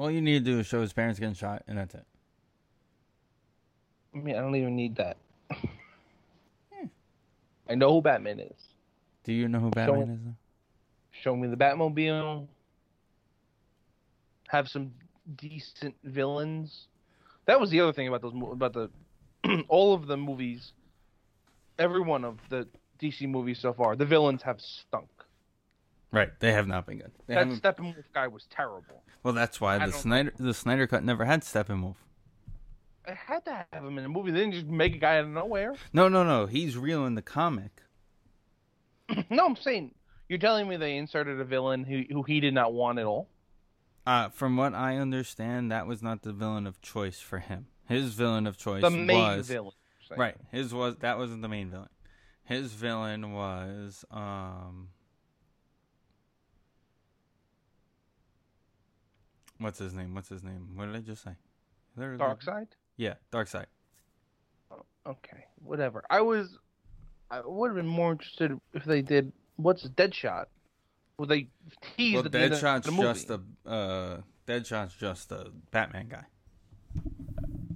all 0.00 0.10
you 0.10 0.22
need 0.22 0.44
to 0.46 0.50
do 0.52 0.58
is 0.60 0.66
show 0.66 0.80
his 0.80 0.94
parents 0.94 1.20
getting 1.20 1.34
shot, 1.34 1.62
and 1.68 1.76
that's 1.76 1.94
it. 1.94 2.06
I 4.14 4.18
mean, 4.18 4.34
I 4.34 4.40
don't 4.40 4.56
even 4.56 4.74
need 4.74 4.96
that. 4.96 5.18
I 7.68 7.74
know 7.74 7.92
who 7.92 8.00
Batman 8.00 8.40
is. 8.40 8.56
Do 9.24 9.34
you 9.34 9.46
know 9.46 9.60
who 9.60 9.68
Batman 9.70 10.10
is? 10.10 10.18
Though? 10.24 10.34
Show 11.10 11.36
me 11.36 11.48
the 11.48 11.56
Batmobile. 11.56 12.48
Have 14.48 14.68
some 14.68 14.92
decent 15.36 15.94
villains. 16.02 16.86
That 17.44 17.60
was 17.60 17.70
the 17.70 17.80
other 17.80 17.92
thing 17.92 18.08
about 18.08 18.22
those 18.22 18.32
about 18.52 18.72
the 18.72 18.90
all 19.68 19.92
of 19.92 20.06
the 20.06 20.16
movies. 20.16 20.72
Every 21.78 22.00
one 22.00 22.24
of 22.24 22.38
the 22.48 22.66
DC 23.02 23.28
movies 23.28 23.58
so 23.60 23.74
far, 23.74 23.96
the 23.96 24.06
villains 24.06 24.42
have 24.42 24.62
stunk. 24.62 25.10
Right, 26.12 26.30
they 26.40 26.52
have 26.52 26.66
not 26.66 26.86
been 26.86 26.98
good. 26.98 27.12
They 27.26 27.34
that 27.34 27.46
haven't- 27.46 27.62
Steppenwolf 27.62 28.04
guy 28.12 28.26
was 28.26 28.46
terrible. 28.50 29.02
well, 29.22 29.32
that's 29.34 29.60
why 29.60 29.76
I 29.76 29.86
the 29.86 29.92
Snyder 29.92 30.32
the 30.38 30.54
Snyder 30.54 30.86
cut 30.86 31.04
never 31.04 31.24
had 31.24 31.42
Steppenwolf. 31.42 31.96
I 33.06 33.14
had 33.14 33.44
to 33.46 33.66
have 33.72 33.84
him 33.84 33.96
in 33.96 34.04
the 34.04 34.08
movie. 34.10 34.30
They 34.30 34.40
didn't 34.40 34.54
just 34.54 34.66
make 34.66 34.94
a 34.94 34.98
guy 34.98 35.18
out 35.18 35.24
of 35.24 35.30
nowhere. 35.30 35.74
No, 35.92 36.08
no, 36.08 36.22
no. 36.24 36.46
He's 36.46 36.76
real 36.76 37.06
in 37.06 37.14
the 37.14 37.22
comic. 37.22 37.82
no, 39.30 39.46
I'm 39.46 39.56
saying 39.56 39.94
you're 40.28 40.38
telling 40.38 40.68
me 40.68 40.76
they 40.76 40.96
inserted 40.96 41.40
a 41.40 41.44
villain 41.44 41.84
who 41.84 42.02
who 42.10 42.22
he 42.22 42.40
did 42.40 42.54
not 42.54 42.72
want 42.72 42.98
at 42.98 43.06
all. 43.06 43.28
Uh, 44.06 44.28
from 44.30 44.56
what 44.56 44.74
I 44.74 44.96
understand, 44.96 45.70
that 45.70 45.86
was 45.86 46.02
not 46.02 46.22
the 46.22 46.32
villain 46.32 46.66
of 46.66 46.80
choice 46.80 47.20
for 47.20 47.38
him. 47.38 47.66
His 47.88 48.14
villain 48.14 48.46
of 48.46 48.56
choice 48.56 48.82
was 48.82 48.92
The 48.92 48.98
main 48.98 49.36
was 49.38 49.48
villain. 49.48 49.72
right. 50.16 50.36
His 50.52 50.72
was 50.74 50.96
that 51.00 51.18
wasn't 51.18 51.42
the 51.42 51.48
main 51.48 51.70
villain. 51.70 51.88
His 52.44 52.72
villain 52.72 53.32
was 53.32 54.04
um. 54.10 54.88
What's 59.60 59.78
his 59.78 59.92
name? 59.94 60.14
What's 60.14 60.28
his 60.28 60.42
name? 60.42 60.70
What 60.74 60.86
did 60.86 60.96
I 60.96 61.00
just 61.00 61.22
say? 61.22 61.32
There- 61.96 62.16
Darkseid. 62.16 62.68
Yeah, 62.96 63.14
Darkseid. 63.32 63.66
Okay, 65.06 65.44
whatever. 65.62 66.04
I 66.10 66.20
was, 66.20 66.58
I 67.30 67.40
would 67.44 67.68
have 67.68 67.76
been 67.76 67.86
more 67.86 68.12
interested 68.12 68.58
if 68.74 68.84
they 68.84 69.02
did 69.02 69.32
what's 69.56 69.86
Deadshot. 69.88 70.46
Well, 71.18 71.26
they 71.26 71.48
teased 71.96 72.16
Well, 72.16 72.24
at 72.24 72.32
the 72.32 72.38
end 72.38 72.52
of 72.54 72.58
Deadshot's 72.60 72.86
the 72.86 73.02
just 73.02 73.30
a 73.30 73.40
uh, 73.68 74.20
Deadshot's 74.46 74.94
just 74.94 75.32
a 75.32 75.50
Batman 75.70 76.08
guy. 76.08 76.24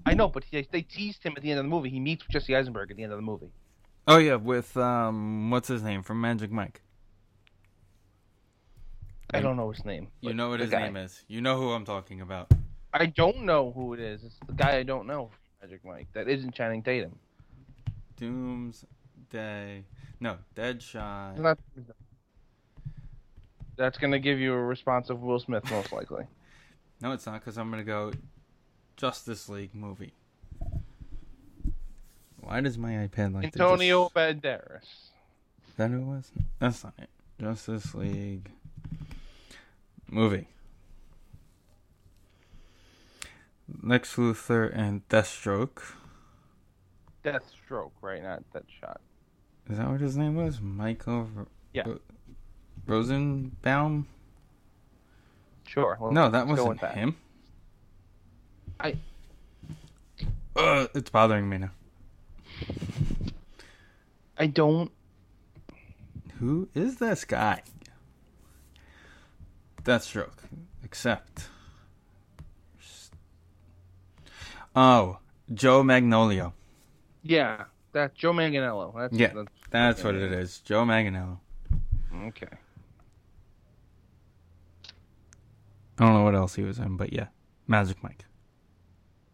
I 0.06 0.14
know, 0.14 0.28
but 0.28 0.44
they, 0.50 0.66
they 0.70 0.82
teased 0.82 1.22
him 1.22 1.34
at 1.36 1.42
the 1.42 1.50
end 1.50 1.58
of 1.58 1.64
the 1.64 1.70
movie. 1.70 1.88
He 1.90 2.00
meets 2.00 2.24
Jesse 2.30 2.54
Eisenberg 2.54 2.90
at 2.90 2.96
the 2.96 3.02
end 3.02 3.12
of 3.12 3.18
the 3.18 3.22
movie. 3.22 3.50
Oh 4.06 4.18
yeah, 4.18 4.36
with 4.36 4.76
um, 4.76 5.50
what's 5.50 5.68
his 5.68 5.82
name 5.82 6.02
from 6.02 6.20
Magic 6.20 6.50
Mike? 6.50 6.82
I 9.32 9.40
don't 9.40 9.56
know 9.56 9.70
his 9.70 9.84
name. 9.84 10.08
You 10.20 10.34
know 10.34 10.50
what 10.50 10.60
his 10.60 10.70
guy. 10.70 10.82
name 10.82 10.96
is. 10.96 11.22
You 11.28 11.40
know 11.40 11.56
who 11.56 11.72
I'm 11.72 11.84
talking 11.84 12.20
about. 12.20 12.52
I 12.92 13.06
don't 13.06 13.44
know 13.44 13.72
who 13.72 13.94
it 13.94 14.00
is. 14.00 14.22
It's 14.22 14.36
the 14.46 14.52
guy 14.52 14.76
I 14.76 14.82
don't 14.82 15.06
know. 15.06 15.30
Magic 15.60 15.84
Mike. 15.84 16.08
That 16.12 16.28
isn't 16.28 16.54
Channing 16.54 16.82
Tatum. 16.82 17.18
Doomsday. 18.16 19.84
No, 20.20 20.36
Deadshot. 20.54 21.38
Not. 21.38 21.58
That's 23.76 23.98
gonna 23.98 24.20
give 24.20 24.38
you 24.38 24.52
a 24.52 24.62
response 24.62 25.10
of 25.10 25.20
Will 25.22 25.40
Smith, 25.40 25.68
most 25.70 25.92
likely. 25.92 26.24
No, 27.02 27.12
it's 27.12 27.26
not 27.26 27.40
because 27.40 27.58
I'm 27.58 27.70
gonna 27.70 27.84
go 27.84 28.12
Justice 28.96 29.48
League 29.48 29.74
movie. 29.74 30.14
Why 32.40 32.60
does 32.60 32.78
my 32.78 32.92
iPad 32.92 33.34
like 33.34 33.52
to 33.52 33.62
Antonio 33.62 34.04
just- 34.04 34.14
Banderas. 34.14 35.10
That 35.76 35.90
who 35.90 35.98
it 35.98 36.04
was? 36.04 36.30
That's 36.60 36.84
not 36.84 36.94
it. 36.98 37.10
Justice 37.40 37.94
League 37.94 38.50
movie. 40.14 40.48
Lex 43.82 44.16
Luthor 44.16 44.70
and 44.74 45.06
Deathstroke. 45.08 45.82
Deathstroke, 47.24 47.90
right? 48.02 48.22
Not 48.22 48.42
Deadshot. 48.54 48.96
Is 49.70 49.78
that 49.78 49.88
what 49.88 50.00
his 50.00 50.16
name 50.16 50.36
was? 50.36 50.60
Michael 50.60 51.24
Ro- 51.34 51.46
Yeah. 51.72 51.84
Ro- 51.86 52.00
Rosenbaum? 52.86 54.06
Sure. 55.66 55.96
well, 55.98 56.12
No, 56.12 56.28
that 56.30 56.46
wasn't 56.46 56.80
that. 56.82 56.94
him. 56.94 57.16
I- 58.78 58.98
Uh, 60.54 60.86
it's 60.94 61.10
bothering 61.10 61.48
me 61.48 61.58
now. 61.58 61.70
I 64.38 64.46
don't. 64.46 64.92
Who 66.38 66.68
is 66.74 66.96
this 66.98 67.24
guy? 67.24 67.62
Deathstroke. 69.84 70.38
Except. 70.82 71.48
Oh, 74.74 75.18
Joe 75.52 75.82
Manganiello. 75.82 76.52
Yeah, 77.22 77.64
that's 77.92 78.16
Joe 78.18 78.32
Manganiello. 78.32 78.92
That's, 78.96 79.14
Yeah. 79.14 79.32
That's, 79.34 79.48
That's 79.70 80.04
what 80.04 80.14
it 80.14 80.32
is. 80.32 80.60
Joe 80.60 80.84
Manganiello. 80.84 81.38
okay. 82.28 82.48
I 85.98 86.04
don't 86.04 86.14
know 86.14 86.24
what 86.24 86.34
else 86.34 86.54
he 86.56 86.62
was 86.62 86.78
in, 86.78 86.96
but 86.96 87.12
yeah, 87.12 87.26
Magic 87.68 88.02
Mike. 88.02 88.24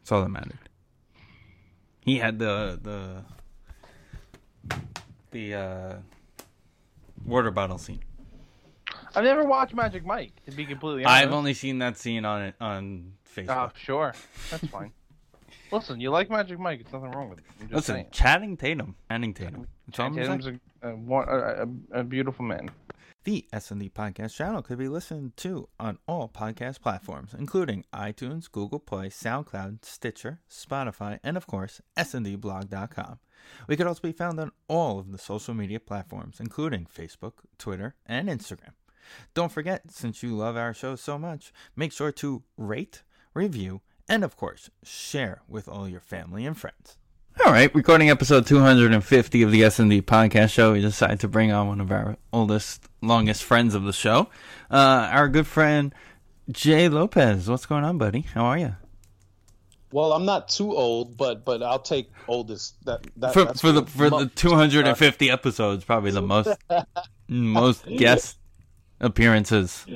That's 0.00 0.12
all 0.12 0.20
that 0.22 0.28
mattered. 0.28 0.58
He 2.00 2.18
had 2.18 2.38
the 2.38 2.78
the 2.82 3.24
the 5.30 5.54
uh, 5.54 5.94
water 7.24 7.50
bottle 7.50 7.78
scene. 7.78 8.00
I've 9.14 9.24
never 9.24 9.44
watched 9.44 9.74
Magic 9.74 10.04
Mike. 10.04 10.32
To 10.46 10.52
be 10.52 10.64
completely 10.64 11.04
honest. 11.04 11.22
I've 11.24 11.32
only 11.32 11.54
seen 11.54 11.78
that 11.78 11.96
scene 11.98 12.24
on 12.24 12.42
it 12.42 12.54
on 12.60 13.12
Oh, 13.38 13.40
Facebook. 13.40 13.76
sure. 13.76 14.14
That's 14.50 14.66
fine. 14.66 14.92
Listen, 15.72 16.00
you 16.00 16.10
like 16.10 16.30
Magic 16.30 16.58
Mike. 16.58 16.80
It's 16.80 16.92
nothing 16.92 17.12
wrong 17.12 17.28
with 17.30 17.38
it. 17.38 17.44
I'm 17.60 17.66
just 17.68 17.74
Listen, 17.74 17.94
saying. 17.94 18.06
Channing 18.12 18.56
Tatum, 18.56 18.96
Channing 19.08 19.34
Tatum. 19.34 19.66
Channing 19.92 20.18
all 20.26 20.32
I'm 20.32 20.40
Tatum's 20.40 20.60
a, 20.82 20.88
a, 20.88 20.94
a, 20.94 21.62
a, 21.62 22.00
a 22.00 22.04
beautiful 22.04 22.44
man. 22.44 22.70
The 23.24 23.46
S&D 23.52 23.90
Podcast 23.90 24.34
channel 24.34 24.62
could 24.62 24.78
be 24.78 24.88
listened 24.88 25.36
to 25.38 25.68
on 25.78 25.98
all 26.08 26.28
podcast 26.28 26.80
platforms, 26.80 27.34
including 27.38 27.84
iTunes, 27.92 28.50
Google 28.50 28.80
Play, 28.80 29.10
SoundCloud, 29.10 29.84
Stitcher, 29.84 30.40
Spotify, 30.50 31.18
and 31.22 31.36
of 31.36 31.46
course, 31.46 31.82
sndblog.com. 31.98 33.18
We 33.68 33.76
could 33.76 33.86
also 33.86 34.00
be 34.02 34.12
found 34.12 34.40
on 34.40 34.52
all 34.68 34.98
of 34.98 35.12
the 35.12 35.18
social 35.18 35.54
media 35.54 35.80
platforms, 35.80 36.40
including 36.40 36.86
Facebook, 36.86 37.34
Twitter, 37.58 37.94
and 38.06 38.28
Instagram. 38.28 38.72
Don't 39.34 39.52
forget, 39.52 39.90
since 39.90 40.22
you 40.22 40.36
love 40.36 40.56
our 40.56 40.74
show 40.74 40.96
so 40.96 41.18
much, 41.18 41.52
make 41.76 41.92
sure 41.92 42.12
to 42.12 42.42
rate, 42.56 43.02
review, 43.34 43.80
and 44.08 44.24
of 44.24 44.36
course, 44.36 44.70
share 44.82 45.42
with 45.48 45.68
all 45.68 45.88
your 45.88 46.00
family 46.00 46.44
and 46.44 46.56
friends. 46.58 46.98
All 47.44 47.52
right, 47.52 47.74
recording 47.74 48.10
episode 48.10 48.46
250 48.46 49.42
of 49.42 49.52
the 49.52 49.64
S&D 49.64 50.02
podcast 50.02 50.50
show. 50.50 50.72
We 50.72 50.80
decided 50.80 51.20
to 51.20 51.28
bring 51.28 51.52
on 51.52 51.68
one 51.68 51.80
of 51.80 51.90
our 51.90 52.16
oldest, 52.32 52.88
longest 53.00 53.44
friends 53.44 53.74
of 53.74 53.84
the 53.84 53.92
show, 53.92 54.28
uh, 54.70 55.08
our 55.12 55.28
good 55.28 55.46
friend 55.46 55.94
Jay 56.50 56.88
Lopez. 56.88 57.48
What's 57.48 57.66
going 57.66 57.84
on, 57.84 57.98
buddy? 57.98 58.22
How 58.22 58.44
are 58.46 58.58
you? 58.58 58.74
Well, 59.92 60.12
I'm 60.12 60.24
not 60.24 60.48
too 60.48 60.76
old, 60.76 61.16
but 61.16 61.44
but 61.44 61.62
I'll 61.62 61.80
take 61.80 62.10
oldest. 62.28 62.84
That, 62.84 63.06
that 63.16 63.32
For, 63.32 63.44
that's 63.44 63.60
for 63.60 63.72
the 63.72 63.86
for 63.86 64.04
the 64.04 64.10
month. 64.10 64.34
250 64.36 65.30
episodes, 65.30 65.84
probably 65.84 66.10
the 66.10 66.22
most 66.22 66.56
most 67.28 67.86
guest 67.86 68.38
appearances. 69.00 69.86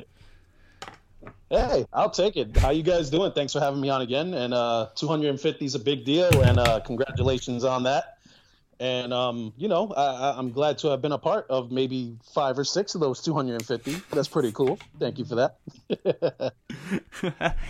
Hey, 1.51 1.87
I'll 1.93 2.11
take 2.11 2.37
it. 2.37 2.57
How 2.57 2.71
you 2.71 2.83
guys 2.83 3.11
doing? 3.11 3.33
Thanks 3.33 3.53
for 3.53 3.61
having 3.61 3.81
me 3.81 3.89
on 3.89 4.03
again. 4.03 4.35
And 4.35 4.53
uh, 4.53 4.89
250 4.97 5.65
is 5.65 5.75
a 5.75 5.79
big 5.79 6.05
deal, 6.05 6.43
and 6.43 6.59
uh, 6.59 6.81
congratulations 6.81 7.65
on 7.65 7.85
that. 7.85 8.19
And 8.81 9.13
um, 9.13 9.53
you 9.57 9.69
know, 9.69 9.93
I, 9.93 10.35
I'm 10.37 10.51
glad 10.51 10.79
to 10.79 10.89
have 10.89 11.01
been 11.01 11.13
a 11.13 11.19
part 11.19 11.47
of 11.49 11.71
maybe 11.71 12.17
five 12.35 12.59
or 12.59 12.65
six 12.65 12.95
of 12.95 13.01
those 13.01 13.23
250. 13.23 13.97
That's 14.11 14.27
pretty 14.27 14.51
cool. 14.53 14.79
Thank 14.99 15.19
you 15.19 15.25
for 15.25 15.37
that. 15.37 16.55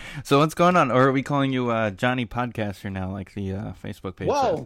so 0.23 0.39
what's 0.39 0.55
going 0.55 0.75
on? 0.75 0.91
Or 0.91 1.07
are 1.07 1.11
we 1.11 1.21
calling 1.21 1.53
you 1.53 1.69
uh, 1.69 1.91
Johnny 1.91 2.25
Podcaster 2.25 2.91
now, 2.91 3.11
like 3.11 3.33
the 3.35 3.53
uh, 3.53 3.73
Facebook 3.83 4.15
page? 4.15 4.29
says? 4.57 4.65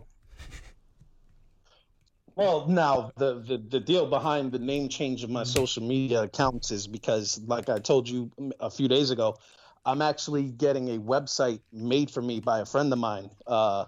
Well, 2.40 2.68
now 2.68 3.12
the, 3.18 3.42
the 3.42 3.58
the 3.58 3.80
deal 3.82 4.06
behind 4.06 4.54
the 4.54 4.60
name 4.60 4.88
change 4.88 5.26
of 5.26 5.30
my 5.30 5.44
social 5.44 5.84
media 5.84 6.22
accounts 6.22 6.72
is 6.72 6.88
because, 6.88 7.42
like 7.46 7.68
I 7.68 7.80
told 7.80 8.08
you 8.08 8.32
a 8.62 8.70
few 8.70 8.88
days 8.88 9.12
ago, 9.12 9.38
I'm 9.86 10.02
actually 10.02 10.44
getting 10.44 10.96
a 10.96 11.00
website 11.00 11.60
made 11.74 12.10
for 12.10 12.22
me 12.22 12.40
by 12.40 12.60
a 12.60 12.66
friend 12.66 12.94
of 12.94 13.00
mine. 13.00 13.30
Uh, 13.46 13.86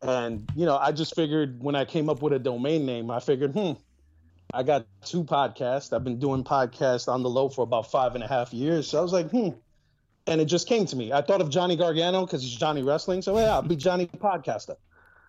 and 0.00 0.48
you 0.54 0.64
know, 0.64 0.76
I 0.76 0.92
just 0.92 1.16
figured 1.16 1.60
when 1.60 1.74
I 1.74 1.84
came 1.84 2.08
up 2.08 2.22
with 2.22 2.32
a 2.32 2.38
domain 2.38 2.86
name, 2.86 3.10
I 3.10 3.18
figured, 3.18 3.50
hmm, 3.50 3.72
I 4.54 4.62
got 4.62 4.86
two 5.04 5.24
podcasts. 5.24 5.92
I've 5.92 6.04
been 6.04 6.20
doing 6.20 6.44
podcasts 6.44 7.12
on 7.12 7.24
the 7.24 7.28
low 7.28 7.48
for 7.48 7.62
about 7.62 7.90
five 7.90 8.14
and 8.14 8.22
a 8.22 8.28
half 8.28 8.54
years. 8.54 8.88
So 8.88 9.00
I 9.00 9.02
was 9.02 9.12
like, 9.12 9.28
hmm. 9.30 9.48
And 10.28 10.40
it 10.40 10.44
just 10.44 10.68
came 10.68 10.86
to 10.86 10.94
me. 10.94 11.10
I 11.10 11.22
thought 11.22 11.40
of 11.40 11.50
Johnny 11.50 11.74
Gargano 11.74 12.26
because 12.26 12.42
he's 12.42 12.54
Johnny 12.54 12.82
Wrestling. 12.82 13.22
So 13.22 13.36
yeah, 13.36 13.54
I'll 13.54 13.62
be 13.62 13.74
Johnny 13.74 14.06
Podcaster. 14.06 14.76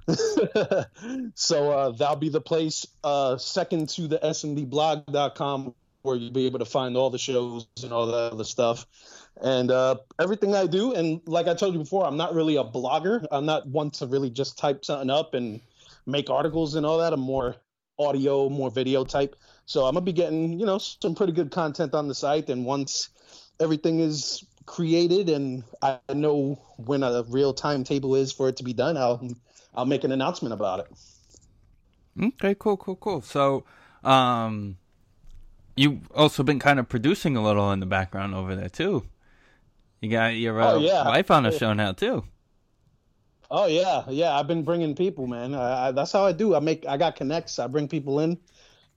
so 1.35 1.71
uh, 1.71 1.91
that'll 1.91 2.15
be 2.15 2.29
the 2.29 2.41
place 2.41 2.87
uh, 3.03 3.37
second 3.37 3.89
to 3.89 4.07
the 4.07 4.19
sndblog.com 4.19 5.73
where 6.01 6.15
you'll 6.15 6.31
be 6.31 6.45
able 6.45 6.59
to 6.59 6.65
find 6.65 6.95
all 6.95 7.09
the 7.09 7.17
shows 7.17 7.67
and 7.83 7.91
all 7.91 8.07
that 8.07 8.33
other 8.33 8.43
stuff. 8.43 8.85
And 9.41 9.71
uh, 9.71 9.95
everything 10.19 10.55
i 10.55 10.65
do 10.65 10.93
and 10.93 11.21
like 11.25 11.47
i 11.47 11.53
told 11.53 11.73
you 11.73 11.79
before 11.79 12.05
i'm 12.05 12.17
not 12.17 12.33
really 12.33 12.57
a 12.57 12.63
blogger. 12.63 13.25
I'm 13.31 13.45
not 13.45 13.67
one 13.67 13.91
to 13.91 14.07
really 14.07 14.29
just 14.29 14.57
type 14.57 14.83
something 14.83 15.09
up 15.09 15.33
and 15.33 15.61
make 16.05 16.29
articles 16.29 16.75
and 16.75 16.85
all 16.85 16.97
that. 16.99 17.13
I'm 17.13 17.19
more 17.19 17.55
audio 17.97 18.49
more 18.49 18.71
video 18.71 19.05
type. 19.05 19.35
So 19.65 19.85
i'm 19.85 19.93
gonna 19.93 20.05
be 20.05 20.13
getting 20.13 20.59
you 20.59 20.65
know 20.65 20.77
some 20.77 21.15
pretty 21.15 21.33
good 21.33 21.51
content 21.51 21.93
on 21.93 22.07
the 22.07 22.15
site. 22.15 22.49
And 22.49 22.65
once 22.65 23.09
everything 23.59 23.99
is 23.99 24.43
created 24.65 25.29
and 25.29 25.63
i 25.81 25.97
know 26.13 26.61
when 26.77 27.01
a 27.01 27.23
real 27.29 27.55
timetable 27.55 28.15
is 28.15 28.31
for 28.31 28.49
it 28.49 28.57
to 28.57 28.63
be 28.63 28.71
done 28.71 28.95
i'll 28.97 29.19
i'll 29.79 29.85
make 29.85 30.03
an 30.03 30.11
announcement 30.11 30.53
about 30.53 30.79
it 30.79 30.87
Okay, 32.21 32.55
cool, 32.57 32.77
cool, 32.77 32.95
cool. 32.97 33.21
So, 33.21 33.65
um, 34.03 34.77
you've 35.75 36.11
also 36.11 36.43
been 36.43 36.59
kind 36.59 36.79
of 36.79 36.89
producing 36.89 37.35
a 37.37 37.43
little 37.43 37.71
in 37.71 37.79
the 37.79 37.85
background 37.85 38.35
over 38.35 38.55
there 38.55 38.69
too. 38.69 39.05
You 40.01 40.09
got 40.09 40.35
your 40.35 40.61
uh, 40.61 40.73
Oh, 40.73 40.79
yeah. 40.79 41.03
wife 41.03 41.31
on 41.31 41.43
the 41.43 41.51
show 41.51 41.73
now 41.73 41.93
too. 41.93 42.25
Oh 43.51 43.65
yeah, 43.65 44.03
yeah. 44.09 44.37
I've 44.37 44.47
been 44.47 44.63
bringing 44.63 44.95
people, 44.95 45.25
man. 45.27 45.55
I, 45.55 45.87
I, 45.87 45.91
that's 45.91 46.11
how 46.11 46.25
I 46.25 46.31
do. 46.33 46.55
I 46.55 46.59
make. 46.59 46.85
I 46.85 46.97
got 46.97 47.15
connects. 47.15 47.57
I 47.59 47.67
bring 47.67 47.87
people 47.87 48.19
in. 48.19 48.37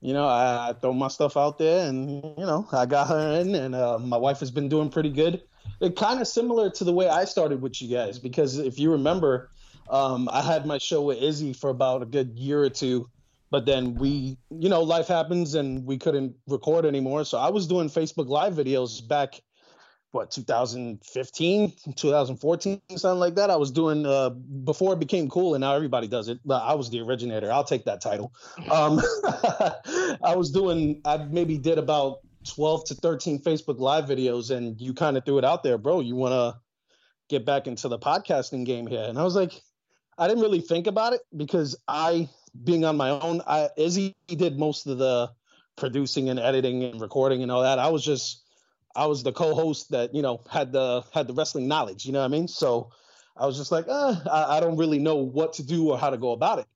You 0.01 0.13
know, 0.13 0.27
I, 0.27 0.69
I 0.69 0.73
throw 0.73 0.93
my 0.93 1.07
stuff 1.07 1.37
out 1.37 1.57
there, 1.57 1.87
and 1.87 2.23
you 2.23 2.45
know, 2.45 2.67
I 2.71 2.85
got 2.85 3.07
her 3.07 3.39
in, 3.41 3.55
and 3.55 3.73
uh, 3.73 3.97
my 3.99 4.17
wife 4.17 4.39
has 4.41 4.51
been 4.51 4.69
doing 4.69 4.89
pretty 4.89 5.09
good. 5.09 5.41
It 5.79 5.95
kind 5.95 6.21
of 6.21 6.27
similar 6.27 6.69
to 6.71 6.83
the 6.83 6.93
way 6.93 7.07
I 7.09 7.25
started 7.25 7.61
with 7.61 7.81
you 7.81 7.87
guys, 7.95 8.19
because 8.19 8.57
if 8.59 8.77
you 8.79 8.91
remember, 8.91 9.49
um, 9.89 10.29
I 10.31 10.41
had 10.41 10.65
my 10.65 10.77
show 10.77 11.01
with 11.01 11.21
Izzy 11.21 11.53
for 11.53 11.69
about 11.69 12.01
a 12.01 12.05
good 12.05 12.37
year 12.37 12.63
or 12.63 12.69
two, 12.69 13.09
but 13.51 13.65
then 13.65 13.95
we, 13.95 14.37
you 14.49 14.69
know, 14.69 14.81
life 14.81 15.07
happens 15.07 15.55
and 15.55 15.85
we 15.85 15.97
couldn't 15.97 16.35
record 16.47 16.85
anymore. 16.85 17.25
So 17.25 17.37
I 17.37 17.49
was 17.49 17.67
doing 17.67 17.89
Facebook 17.89 18.27
Live 18.27 18.53
videos 18.53 19.05
back 19.07 19.41
what 20.13 20.29
2015 20.29 21.73
2014 21.95 22.81
something 22.95 23.19
like 23.19 23.35
that. 23.35 23.49
I 23.49 23.55
was 23.55 23.71
doing 23.71 24.05
uh 24.05 24.29
before 24.29 24.93
it 24.93 24.99
became 24.99 25.27
cool 25.27 25.55
and 25.55 25.61
now 25.61 25.73
everybody 25.73 26.07
does 26.07 26.29
it 26.29 26.39
but 26.45 26.61
i 26.61 26.73
was 26.75 26.89
the 26.91 27.01
originator. 27.01 27.51
I'll 27.51 27.63
take 27.63 27.85
that 27.85 27.99
title. 27.99 28.31
Um 28.71 29.01
i 30.23 30.35
was 30.35 30.51
doing 30.51 31.01
i 31.05 31.17
maybe 31.17 31.57
did 31.57 31.79
about 31.79 32.19
12 32.47 32.85
to 32.85 32.95
13 32.95 33.41
facebook 33.41 33.79
live 33.79 34.05
videos 34.05 34.51
and 34.51 34.79
you 34.79 34.93
kind 34.93 35.17
of 35.17 35.25
threw 35.25 35.39
it 35.39 35.45
out 35.45 35.63
there 35.63 35.77
bro 35.77 36.01
you 36.01 36.15
want 36.15 36.33
to 36.33 36.59
get 37.29 37.45
back 37.45 37.67
into 37.67 37.87
the 37.87 37.97
podcasting 37.97 38.65
game 38.65 38.85
here? 38.85 39.03
And 39.03 39.17
i 39.17 39.23
was 39.23 39.35
like 39.35 39.61
i 40.17 40.27
didn't 40.27 40.41
really 40.41 40.61
think 40.61 40.87
about 40.87 41.13
it 41.13 41.21
because 41.35 41.75
i 41.87 42.27
being 42.63 42.85
on 42.85 42.95
my 42.97 43.09
own 43.09 43.41
i 43.47 43.69
izzy 43.77 44.15
did 44.27 44.57
most 44.57 44.87
of 44.87 44.97
the 44.97 45.29
producing 45.75 46.29
and 46.29 46.39
editing 46.39 46.83
and 46.83 47.01
recording 47.01 47.41
and 47.41 47.51
all 47.51 47.63
that 47.63 47.79
i 47.79 47.89
was 47.89 48.03
just 48.03 48.43
I 48.95 49.05
was 49.07 49.23
the 49.23 49.31
co-host 49.31 49.91
that 49.91 50.13
you 50.13 50.21
know 50.21 50.41
had 50.49 50.71
the 50.71 51.03
had 51.13 51.27
the 51.27 51.33
wrestling 51.33 51.67
knowledge. 51.67 52.05
You 52.05 52.13
know 52.13 52.19
what 52.19 52.25
I 52.25 52.29
mean? 52.29 52.47
So 52.47 52.91
I 53.35 53.45
was 53.45 53.57
just 53.57 53.71
like, 53.71 53.85
uh, 53.87 54.15
I, 54.31 54.57
I 54.57 54.59
don't 54.59 54.77
really 54.77 54.99
know 54.99 55.15
what 55.15 55.53
to 55.53 55.63
do 55.63 55.89
or 55.89 55.97
how 55.97 56.09
to 56.09 56.17
go 56.17 56.31
about 56.31 56.59
it. 56.59 56.67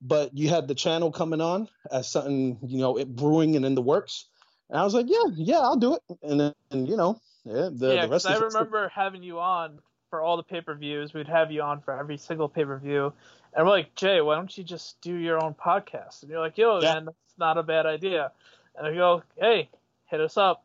But 0.00 0.36
you 0.36 0.48
had 0.48 0.68
the 0.68 0.74
channel 0.74 1.10
coming 1.10 1.40
on 1.40 1.68
as 1.90 2.08
something 2.08 2.58
you 2.66 2.78
know 2.78 2.98
it 2.98 3.14
brewing 3.14 3.56
and 3.56 3.64
in 3.64 3.74
the 3.74 3.82
works, 3.82 4.26
and 4.70 4.78
I 4.78 4.84
was 4.84 4.94
like, 4.94 5.06
yeah, 5.08 5.24
yeah, 5.34 5.60
I'll 5.60 5.76
do 5.76 5.94
it. 5.94 6.02
And 6.22 6.40
then 6.40 6.54
and, 6.70 6.88
you 6.88 6.96
know, 6.96 7.20
yeah, 7.44 7.68
the, 7.72 7.94
yeah, 7.94 8.06
the 8.06 8.08
rest 8.12 8.26
I 8.26 8.38
remember 8.38 8.88
having 8.88 9.22
you 9.22 9.38
on 9.38 9.78
for 10.10 10.20
all 10.20 10.36
the 10.36 10.42
pay 10.42 10.60
per 10.60 10.74
views. 10.74 11.14
We'd 11.14 11.28
have 11.28 11.50
you 11.50 11.62
on 11.62 11.80
for 11.80 11.96
every 11.98 12.16
single 12.18 12.48
pay 12.48 12.64
per 12.64 12.78
view, 12.78 13.12
and 13.54 13.64
we're 13.66 13.72
like, 13.72 13.94
Jay, 13.94 14.20
why 14.20 14.34
don't 14.36 14.56
you 14.56 14.64
just 14.64 15.00
do 15.00 15.14
your 15.14 15.42
own 15.42 15.54
podcast? 15.54 16.22
And 16.22 16.30
you're 16.30 16.40
like, 16.40 16.58
Yo, 16.58 16.80
Yeah. 16.80 16.94
man, 16.94 17.04
that's 17.06 17.38
not 17.38 17.58
a 17.58 17.62
bad 17.62 17.86
idea. 17.86 18.32
And 18.76 18.86
I 18.86 18.94
go, 18.94 19.22
Hey, 19.36 19.68
hit 20.06 20.20
us 20.20 20.36
up. 20.36 20.62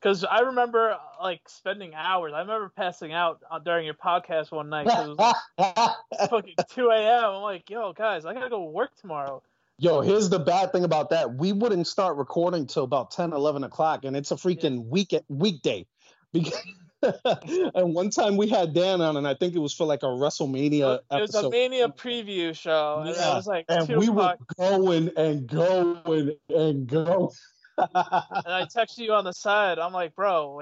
Because 0.00 0.24
I 0.24 0.40
remember 0.40 0.96
like 1.22 1.42
spending 1.46 1.94
hours. 1.94 2.32
I 2.34 2.40
remember 2.40 2.70
passing 2.74 3.12
out 3.12 3.42
uh, 3.50 3.58
during 3.58 3.84
your 3.84 3.94
podcast 3.94 4.50
one 4.50 4.70
night. 4.70 4.86
'cause 4.86 5.06
it 5.06 5.16
was 5.16 5.18
like 5.58 5.86
fucking 6.30 6.54
2 6.70 6.88
a.m. 6.88 7.24
I'm 7.24 7.42
like, 7.42 7.68
Yo, 7.68 7.92
guys, 7.92 8.24
I 8.24 8.32
gotta 8.32 8.48
go 8.48 8.64
work 8.64 8.96
tomorrow. 9.00 9.42
Yo, 9.78 10.02
here's 10.02 10.28
the 10.28 10.38
bad 10.38 10.72
thing 10.72 10.84
about 10.84 11.08
that. 11.10 11.34
We 11.36 11.52
wouldn't 11.52 11.86
start 11.86 12.16
recording 12.18 12.66
till 12.66 12.84
about 12.84 13.12
10, 13.12 13.32
11 13.32 13.64
o'clock, 13.64 14.04
and 14.04 14.14
it's 14.14 14.30
a 14.30 14.34
freaking 14.36 14.86
week 14.88 15.14
weekday. 15.28 15.86
Because 16.32 16.54
and 17.74 17.94
one 17.94 18.10
time 18.10 18.36
we 18.36 18.48
had 18.48 18.74
Dan 18.74 19.00
on, 19.00 19.16
and 19.16 19.26
I 19.26 19.34
think 19.34 19.54
it 19.54 19.58
was 19.58 19.72
for 19.72 19.86
like 19.86 20.02
a 20.02 20.06
WrestleMania 20.06 21.00
it 21.10 21.20
was 21.20 21.34
a. 21.34 21.48
Mania 21.48 21.88
preview 21.88 22.54
show, 22.54 23.02
and 23.04 23.14
Yeah, 23.14 23.32
it 23.32 23.34
was 23.34 23.46
like 23.46 23.64
and 23.68 23.88
we 23.88 24.08
were 24.08 24.36
going 24.58 25.10
and 25.16 25.46
going 25.46 26.32
and 26.48 26.86
going. 26.86 27.30
And 27.78 27.88
I 27.94 28.66
texted 28.66 28.98
you 28.98 29.14
on 29.14 29.24
the 29.24 29.32
side. 29.32 29.78
I'm 29.78 29.94
like, 29.94 30.14
bro, 30.14 30.60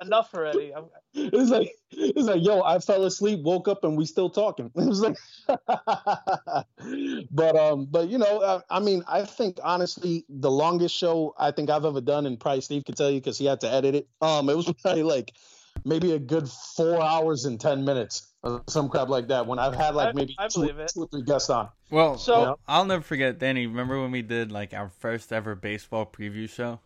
enough 0.00 0.34
already. 0.34 0.74
I'm, 0.74 0.86
it 1.12 1.32
was 1.32 1.50
like 1.50 1.72
it 1.90 2.16
was 2.16 2.26
like 2.26 2.42
yo 2.42 2.62
i 2.62 2.78
fell 2.80 3.04
asleep 3.04 3.40
woke 3.42 3.68
up 3.68 3.84
and 3.84 3.96
we 3.96 4.04
still 4.04 4.28
talking 4.28 4.66
it 4.74 4.84
was 4.84 5.00
like 5.00 5.16
but 7.30 7.56
um 7.56 7.86
but 7.88 8.08
you 8.08 8.18
know 8.18 8.38
uh, 8.38 8.60
i 8.68 8.80
mean 8.80 9.04
i 9.06 9.24
think 9.24 9.58
honestly 9.62 10.24
the 10.28 10.50
longest 10.50 10.94
show 10.94 11.32
i 11.38 11.52
think 11.52 11.70
i've 11.70 11.84
ever 11.84 12.00
done 12.00 12.26
and 12.26 12.40
probably 12.40 12.60
steve 12.60 12.84
could 12.84 12.96
tell 12.96 13.10
you 13.10 13.20
because 13.20 13.38
he 13.38 13.46
had 13.46 13.60
to 13.60 13.70
edit 13.70 13.94
it 13.94 14.08
um 14.20 14.48
it 14.48 14.56
was 14.56 14.72
probably 14.82 15.04
like 15.04 15.32
maybe 15.84 16.12
a 16.12 16.18
good 16.18 16.48
four 16.48 17.02
hours 17.02 17.44
and 17.44 17.60
ten 17.60 17.84
minutes 17.84 18.28
or 18.42 18.62
some 18.66 18.88
crap 18.88 19.08
like 19.08 19.28
that 19.28 19.46
when 19.46 19.58
i've 19.58 19.74
had 19.74 19.94
like 19.94 20.14
maybe 20.14 20.34
I 20.38 20.48
two, 20.48 20.66
two 20.66 21.02
or 21.02 21.06
three 21.08 21.22
guests 21.22 21.50
on 21.50 21.68
Well, 21.90 22.18
So- 22.18 22.42
Yeah. 22.42 22.54
I'll 22.66 22.84
never 22.84 23.02
forget, 23.02 23.38
Danny. 23.38 23.66
Remember 23.66 24.00
when 24.00 24.10
we 24.10 24.22
did 24.22 24.50
like 24.52 24.72
our 24.74 24.88
first 24.88 25.32
ever 25.32 25.54
baseball 25.54 26.06
preview 26.06 26.48
show? 26.48 26.80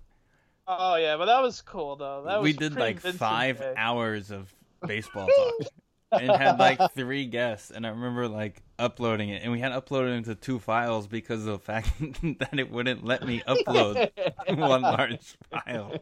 oh 0.67 0.97
yeah, 0.97 1.17
but 1.17 1.27
that 1.27 1.41
was 1.41 1.61
cool 1.63 1.97
though. 1.97 2.25
That 2.27 2.41
was 2.41 2.45
we 2.45 2.53
did 2.53 2.75
like 2.77 3.01
five 3.01 3.59
Day. 3.59 3.75
hours 3.77 4.31
of 4.31 4.53
baseball 4.87 5.27
talk 6.11 6.21
and 6.23 6.31
had 6.31 6.59
like 6.59 6.79
three 6.95 7.25
guests. 7.27 7.71
And 7.71 7.87
I 7.87 7.91
remember 7.91 8.29
like 8.29 8.63
uploading 8.79 9.31
it, 9.31 9.43
and 9.43 9.51
we 9.53 9.61
had 9.61 9.73
uploaded 9.73 10.17
into 10.19 10.35
two 10.35 10.59
files 10.59 11.07
because 11.07 11.41
of 11.47 11.53
the 11.53 11.59
fact 11.59 11.91
that 12.41 12.59
it 12.59 12.71
wouldn't 12.71 13.03
let 13.05 13.27
me 13.27 13.43
upload 13.49 14.11
one 14.59 14.83
large 14.83 15.37
file. 15.51 15.95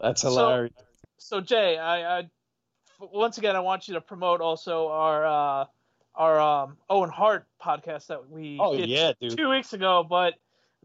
that's 0.00 0.22
So- 0.22 0.28
hilarious 0.30 0.72
So 0.76 0.84
Jay, 1.40 1.78
I 1.78 2.28
once 2.98 3.38
again 3.38 3.56
I 3.56 3.60
want 3.60 3.88
you 3.88 3.94
to 3.94 4.00
promote 4.00 4.40
also 4.40 4.88
our 4.88 5.26
uh, 5.26 5.64
our 6.14 6.40
um, 6.40 6.76
Owen 6.88 7.10
Hart 7.10 7.46
podcast 7.62 8.08
that 8.08 8.28
we 8.28 8.58
oh 8.60 8.76
did 8.76 8.88
yeah 8.88 9.12
dude 9.20 9.36
two 9.36 9.48
weeks 9.48 9.72
ago, 9.72 10.04
but 10.08 10.34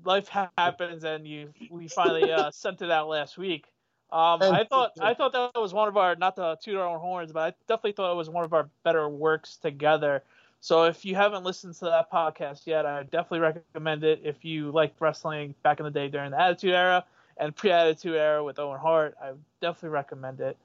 life 0.04 0.28
ha- 0.28 0.52
happens 0.58 1.04
and 1.04 1.28
you 1.28 1.54
we 1.70 1.88
finally 1.88 2.32
uh, 2.32 2.52
sent 2.54 2.82
it 2.82 2.92
out 2.92 3.08
last 3.08 3.38
week. 3.38 3.66
Um, 4.12 4.42
I 4.42 4.66
thought 4.70 4.92
I 5.02 5.14
thought 5.14 5.34
that 5.34 5.60
was 5.60 5.74
one 5.74 5.88
of 5.88 5.98
our 5.98 6.16
not 6.16 6.36
to 6.36 6.58
toot 6.62 6.76
our 6.76 6.88
own 6.88 7.00
horns, 7.00 7.32
but 7.32 7.40
I 7.40 7.54
definitely 7.68 7.94
thought 7.94 8.12
it 8.12 8.16
was 8.16 8.30
one 8.30 8.46
of 8.46 8.54
our 8.54 8.70
better 8.84 9.10
works 9.10 9.58
together. 9.58 10.24
So 10.62 10.86
if 10.86 11.06
you 11.06 11.16
haven't 11.16 11.44
listened 11.44 11.76
to 11.76 11.86
that 11.86 12.12
podcast 12.12 12.66
yet, 12.66 12.86
I 12.86 13.04
definitely 13.04 13.40
recommend 13.40 14.04
it. 14.04 14.22
If 14.24 14.46
you 14.46 14.72
like 14.72 14.96
wrestling 15.00 15.54
back 15.64 15.80
in 15.80 15.86
the 15.86 15.92
day 15.92 16.08
during 16.08 16.32
the 16.32 16.42
Attitude 16.42 16.74
Era 16.74 17.06
and 17.38 17.56
pre-Attitude 17.56 18.16
Era 18.16 18.44
with 18.44 18.60
Owen 18.60 18.80
Hart, 18.80 19.16
I 19.22 19.32
definitely 19.62 19.90
recommend 19.90 20.40
it. 20.40 20.58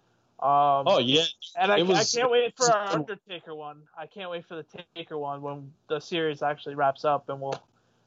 Um, 0.42 0.84
oh 0.86 0.98
yeah 0.98 1.24
and 1.60 1.70
I, 1.70 1.82
was- 1.82 2.14
I 2.16 2.18
can't 2.20 2.30
wait 2.32 2.54
for 2.56 2.72
our 2.72 2.94
Undertaker 2.94 3.54
one. 3.54 3.82
I 3.98 4.06
can't 4.06 4.30
wait 4.30 4.46
for 4.46 4.56
the 4.56 4.64
Taker 4.94 5.18
one 5.18 5.42
when 5.42 5.70
the 5.88 6.00
series 6.00 6.40
actually 6.42 6.76
wraps 6.76 7.04
up, 7.04 7.28
and 7.28 7.40
we'll 7.42 7.62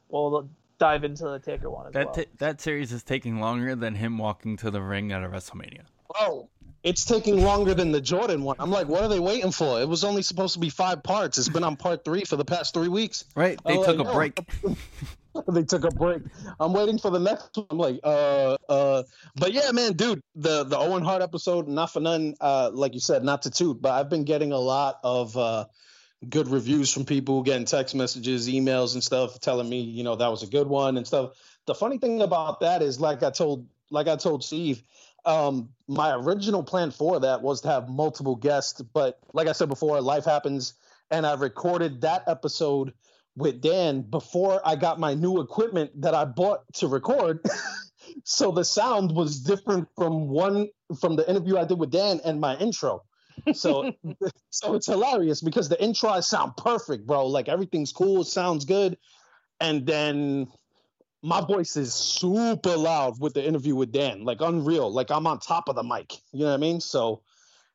we'll 0.10 0.50
dive 0.80 1.04
into 1.04 1.26
the 1.26 1.38
Taker 1.38 1.70
one 1.70 1.86
as 1.88 1.94
That 1.94 2.06
well. 2.08 2.16
ta- 2.16 2.32
that 2.40 2.60
series 2.62 2.92
is 2.92 3.04
taking 3.04 3.40
longer 3.40 3.76
than 3.76 3.94
him 3.94 4.18
walking 4.18 4.58
to 4.58 4.72
the 4.72 4.82
ring 4.82 5.12
at 5.12 5.24
a 5.24 5.28
WrestleMania. 5.30 5.82
Oh, 6.20 6.50
it's 6.82 7.06
taking 7.06 7.44
longer 7.44 7.76
than 7.76 7.92
the 7.92 8.02
Jordan 8.02 8.44
one. 8.44 8.56
I'm 8.60 8.72
like, 8.72 8.88
what 8.88 9.04
are 9.04 9.08
they 9.10 9.20
waiting 9.20 9.52
for? 9.52 9.80
It 9.80 9.88
was 9.88 10.04
only 10.04 10.24
supposed 10.24 10.56
to 10.56 10.60
be 10.60 10.70
five 10.70 11.04
parts. 11.04 11.38
It's 11.38 11.50
been 11.50 11.64
on 11.64 11.76
part 11.76 12.04
three 12.04 12.24
for 12.24 12.36
the 12.36 12.46
past 12.46 12.74
three 12.74 12.88
weeks. 12.90 13.26
Right? 13.36 13.60
They 13.64 13.78
Oh, 13.78 13.86
took 13.86 14.00
I 14.00 14.02
a 14.02 14.04
know. 14.06 14.14
break. 14.14 14.40
they 15.52 15.64
took 15.64 15.84
a 15.84 15.90
break. 15.92 16.22
I'm 16.60 16.74
waiting 16.74 16.98
for 16.98 17.12
the 17.12 17.20
next 17.20 17.56
one. 17.56 17.66
I'm 17.70 17.78
like, 17.78 18.00
uh, 18.04 18.58
uh, 18.70 19.04
but 19.36 19.54
yeah, 19.54 19.72
man, 19.72 19.94
dude, 19.94 20.22
the 20.36 20.64
the 20.64 20.78
Owen 20.78 21.04
Hart 21.04 21.22
episode, 21.22 21.68
not 21.68 21.92
for 21.92 22.00
none, 22.00 22.36
uh, 22.40 22.72
like 22.74 22.94
you 22.94 23.00
said, 23.00 23.24
not 23.24 23.44
to 23.44 23.52
toot, 23.52 23.82
but 23.82 23.92
I've 23.92 24.10
been 24.10 24.24
getting 24.24 24.52
a 24.52 24.60
lot 24.60 25.00
of 25.04 25.36
uh, 25.38 25.66
good 26.30 26.48
reviews 26.48 26.92
from 26.92 27.06
people, 27.06 27.42
getting 27.44 27.66
text 27.66 27.96
messages, 27.96 28.48
emails, 28.48 28.94
and 28.94 29.04
stuff, 29.04 29.40
telling 29.40 29.70
me, 29.70 29.82
you 29.82 30.04
know, 30.04 30.16
that 30.16 30.30
was 30.30 30.44
a 30.44 30.48
good 30.48 30.68
one 30.68 30.98
and 30.98 31.08
stuff. 31.08 31.32
The 31.66 31.76
funny 31.76 31.98
thing 31.98 32.22
about 32.22 32.60
that 32.60 32.82
is, 32.82 33.00
like 33.00 33.24
I 33.24 33.32
told, 33.32 33.68
like 33.90 34.08
I 34.08 34.16
told 34.16 34.44
Steve, 34.44 34.84
um, 35.26 35.70
my 35.88 36.14
original 36.16 36.64
plan 36.64 36.92
for 36.92 37.20
that 37.22 37.42
was 37.42 37.62
to 37.62 37.70
have 37.70 37.90
multiple 37.90 38.36
guests, 38.36 38.82
but 38.82 39.20
like 39.34 39.48
I 39.48 39.54
said 39.54 39.70
before, 39.70 40.00
life 40.02 40.26
happens, 40.26 40.74
and 41.10 41.26
I 41.26 41.34
recorded 41.36 42.02
that 42.02 42.24
episode 42.28 42.94
with 43.36 43.62
Dan 43.62 44.02
before 44.02 44.62
I 44.66 44.76
got 44.76 45.00
my 45.00 45.14
new 45.14 45.42
equipment 45.42 46.02
that 46.02 46.14
I 46.14 46.26
bought 46.26 46.62
to 46.76 46.88
record. 46.88 47.40
so 48.24 48.52
the 48.52 48.64
sound 48.64 49.12
was 49.12 49.42
different 49.42 49.88
from 49.96 50.28
one 50.28 50.70
from 51.00 51.16
the 51.16 51.28
interview 51.28 51.58
I 51.58 51.66
did 51.66 51.80
with 51.80 51.92
Dan 51.92 52.22
and 52.24 52.40
my 52.40 52.56
intro. 52.58 53.04
So 53.54 53.92
so 54.50 54.76
it's 54.76 54.88
hilarious 54.88 55.42
because 55.42 55.70
the 55.70 55.82
intro 55.82 56.10
I 56.10 56.20
sound 56.20 56.56
perfect, 56.58 57.08
bro. 57.08 57.28
Like 57.28 57.50
everything's 57.50 57.92
cool, 57.92 58.24
sounds 58.24 58.66
good. 58.66 58.98
And 59.60 59.86
then 59.86 60.48
my 61.24 61.40
voice 61.42 61.78
is 61.78 61.94
super 61.94 62.76
loud 62.76 63.20
with 63.20 63.34
the 63.34 63.44
interview 63.44 63.76
with 63.76 63.92
Dan, 63.92 64.26
like 64.26 64.42
unreal. 64.42 64.92
Like 64.92 65.10
I'm 65.10 65.26
on 65.26 65.40
top 65.40 65.70
of 65.70 65.76
the 65.76 65.84
mic. 65.84 66.14
You 66.34 66.42
know 66.42 66.48
what 66.48 66.54
I 66.54 66.58
mean? 66.58 66.82
So 66.82 67.22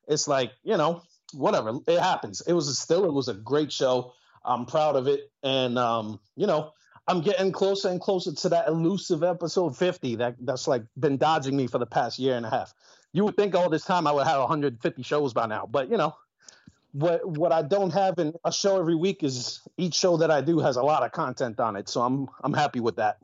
it's 0.07 0.27
like, 0.27 0.51
you 0.63 0.77
know, 0.77 1.01
whatever. 1.33 1.79
It 1.87 1.99
happens. 1.99 2.41
It 2.41 2.53
was 2.53 2.67
a, 2.67 2.75
still 2.75 3.05
it 3.05 3.13
was 3.13 3.27
a 3.27 3.33
great 3.33 3.71
show. 3.71 4.13
I'm 4.43 4.65
proud 4.65 4.95
of 4.95 5.07
it. 5.07 5.31
And 5.43 5.77
um, 5.77 6.19
you 6.35 6.47
know, 6.47 6.73
I'm 7.07 7.21
getting 7.21 7.51
closer 7.51 7.89
and 7.89 7.99
closer 7.99 8.33
to 8.33 8.49
that 8.49 8.67
elusive 8.67 9.23
episode 9.23 9.75
50 9.75 10.17
that 10.17 10.35
that's 10.41 10.67
like 10.67 10.83
been 10.99 11.17
dodging 11.17 11.55
me 11.57 11.67
for 11.67 11.79
the 11.79 11.85
past 11.85 12.19
year 12.19 12.35
and 12.35 12.45
a 12.45 12.49
half. 12.49 12.73
You 13.13 13.25
would 13.25 13.35
think 13.35 13.55
all 13.55 13.69
this 13.69 13.83
time 13.83 14.05
I 14.05 14.11
would 14.11 14.27
have 14.27 14.39
150 14.39 15.01
shows 15.01 15.33
by 15.33 15.47
now, 15.47 15.67
but 15.69 15.89
you 15.89 15.97
know, 15.97 16.15
what 16.91 17.27
what 17.27 17.51
I 17.51 17.61
don't 17.61 17.91
have 17.91 18.19
in 18.19 18.33
a 18.43 18.51
show 18.51 18.79
every 18.79 18.95
week 18.95 19.23
is 19.23 19.61
each 19.77 19.95
show 19.95 20.17
that 20.17 20.31
I 20.31 20.41
do 20.41 20.59
has 20.59 20.75
a 20.75 20.83
lot 20.83 21.03
of 21.03 21.11
content 21.11 21.59
on 21.59 21.75
it. 21.75 21.89
So 21.89 22.01
I'm 22.01 22.29
I'm 22.43 22.53
happy 22.53 22.79
with 22.79 22.97
that. 22.97 23.17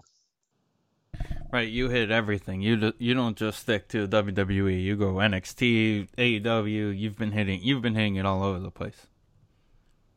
Right, 1.52 1.70
you 1.70 1.90
hit 1.90 2.12
everything. 2.12 2.62
You 2.62 2.76
do, 2.76 2.94
you 2.98 3.14
don't 3.14 3.38
just 3.38 3.60
stick 3.60 3.88
to 3.90 4.08
WWE. 4.08 4.82
You 4.82 4.96
go 4.96 5.14
NXT, 5.14 6.10
AEW. 6.18 6.98
You've 6.98 7.18
been 7.18 7.32
hitting 7.32 7.62
you've 7.62 7.82
been 7.82 7.96
hitting 7.96 8.16
it 8.16 8.26
all 8.26 8.44
over 8.44 8.60
the 8.60 8.72
place. 8.72 9.08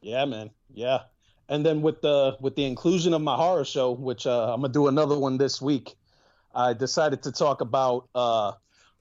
Yeah, 0.00 0.24
man. 0.24 0.50
Yeah. 0.72 1.00
And 1.48 1.64
then 1.64 1.80
with 1.82 2.02
the 2.02 2.36
with 2.40 2.56
the 2.56 2.64
inclusion 2.64 3.14
of 3.14 3.22
my 3.22 3.34
horror 3.36 3.64
show, 3.64 3.92
which 3.92 4.26
uh, 4.26 4.52
I'm 4.52 4.60
gonna 4.60 4.72
do 4.72 4.88
another 4.88 5.18
one 5.18 5.38
this 5.38 5.62
week, 5.62 5.94
I 6.54 6.74
decided 6.74 7.22
to 7.22 7.32
talk 7.32 7.60
about 7.62 8.08
uh, 8.14 8.52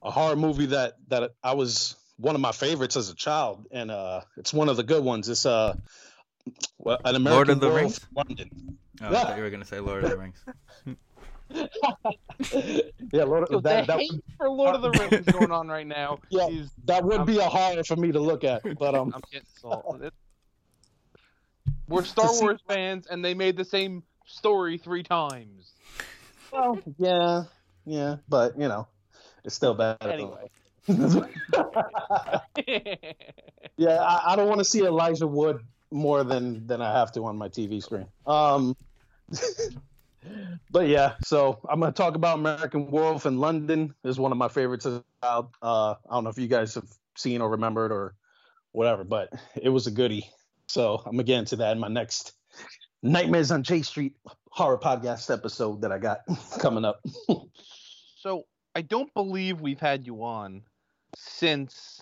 a 0.01 0.11
horror 0.11 0.35
movie 0.37 0.67
that 0.67 0.93
that 1.09 1.31
I 1.43 1.53
was 1.53 1.95
one 2.17 2.35
of 2.35 2.41
my 2.41 2.51
favorites 2.53 2.95
as 2.95 3.09
a 3.09 3.15
child, 3.15 3.67
and 3.71 3.91
uh, 3.91 4.21
it's 4.37 4.53
one 4.53 4.69
of 4.69 4.77
the 4.77 4.83
good 4.83 5.03
ones. 5.03 5.27
It's 5.29 5.45
uh, 5.45 5.75
an 6.85 7.15
American 7.15 7.23
Lord 7.25 7.49
of 7.49 7.59
the 7.59 7.67
Werewolf 7.67 7.83
Rings? 7.83 8.07
London. 8.15 8.77
Oh, 9.01 9.07
I 9.07 9.11
thought 9.11 9.37
you 9.37 9.43
were 9.43 9.49
gonna 9.49 9.65
say 9.65 9.79
Lord 9.81 10.05
of 10.05 10.09
the 10.11 10.17
Rings. 10.17 10.43
yeah, 13.11 13.23
Lord, 13.23 13.47
Yo, 13.49 13.59
that, 13.61 13.81
the 13.87 13.87
that, 13.93 13.99
hate 13.99 14.11
would, 14.11 14.23
for 14.37 14.49
Lord 14.49 14.75
of 14.75 14.81
the 14.81 14.91
Rings 15.11 15.25
going 15.25 15.51
on 15.51 15.67
right 15.67 15.87
now 15.87 16.19
Yeah. 16.29 16.47
is 16.47 16.71
that 16.85 17.03
would 17.03 17.17
I'm- 17.17 17.25
be 17.25 17.37
a 17.39 17.43
horror 17.43 17.83
for 17.83 17.95
me 17.95 18.11
to 18.11 18.19
look 18.19 18.43
at, 18.43 18.63
but 18.77 18.95
um, 18.95 19.11
I'm 19.13 19.21
getting 19.31 19.47
salted. 19.59 20.13
We're 21.87 22.03
Star 22.03 22.29
Wars 22.41 22.61
fans, 22.67 23.07
and 23.07 23.23
they 23.23 23.33
made 23.33 23.57
the 23.57 23.65
same 23.65 24.03
story 24.25 24.77
three 24.77 25.03
times. 25.03 25.71
well, 26.51 26.79
yeah, 26.97 27.43
yeah, 27.85 28.17
but 28.27 28.59
you 28.59 28.67
know, 28.67 28.87
it's 29.43 29.55
still 29.55 29.73
bad. 29.73 29.97
Anyway. 30.01 30.49
Yeah, 33.77 34.01
I, 34.01 34.33
I 34.33 34.35
don't 34.35 34.47
want 34.47 34.59
to 34.59 34.65
see 34.65 34.83
Elijah 34.83 35.27
Wood 35.27 35.61
more 35.91 36.23
than 36.23 36.65
than 36.65 36.81
I 36.81 36.91
have 36.91 37.11
to 37.13 37.23
on 37.25 37.37
my 37.37 37.47
TV 37.47 37.81
screen. 37.81 38.07
Um, 38.25 38.75
but 40.71 40.87
yeah, 40.87 41.13
so 41.23 41.59
I'm 41.69 41.79
gonna 41.79 41.91
talk 41.91 42.15
about 42.15 42.39
American 42.39 42.89
Wolf 42.89 43.27
in 43.27 43.37
London. 43.37 43.93
Is 44.03 44.19
one 44.19 44.31
of 44.31 44.37
my 44.37 44.47
favorites 44.47 44.87
as. 44.87 45.01
Uh, 45.21 45.43
I 45.61 45.95
don't 46.09 46.23
know 46.23 46.31
if 46.31 46.39
you 46.39 46.47
guys 46.47 46.73
have 46.75 46.89
seen 47.15 47.41
or 47.41 47.51
remembered 47.51 47.91
or 47.91 48.15
whatever, 48.71 49.03
but 49.03 49.31
it 49.55 49.69
was 49.69 49.85
a 49.85 49.91
goodie. 49.91 50.27
So 50.67 51.01
I'm 51.05 51.11
gonna 51.13 51.23
get 51.23 51.39
into 51.39 51.55
that 51.57 51.71
in 51.73 51.79
my 51.79 51.87
next 51.87 52.33
Nightmares 53.03 53.51
on 53.51 53.63
J 53.63 53.81
Street 53.83 54.15
horror 54.49 54.77
podcast 54.77 55.31
episode 55.33 55.81
that 55.81 55.91
I 55.91 55.97
got 55.99 56.19
coming 56.59 56.83
up. 56.85 56.99
so 58.17 58.43
I 58.75 58.81
don't 58.81 59.13
believe 59.13 59.61
we've 59.61 59.79
had 59.79 60.05
you 60.05 60.23
on 60.23 60.63
since. 61.15 62.01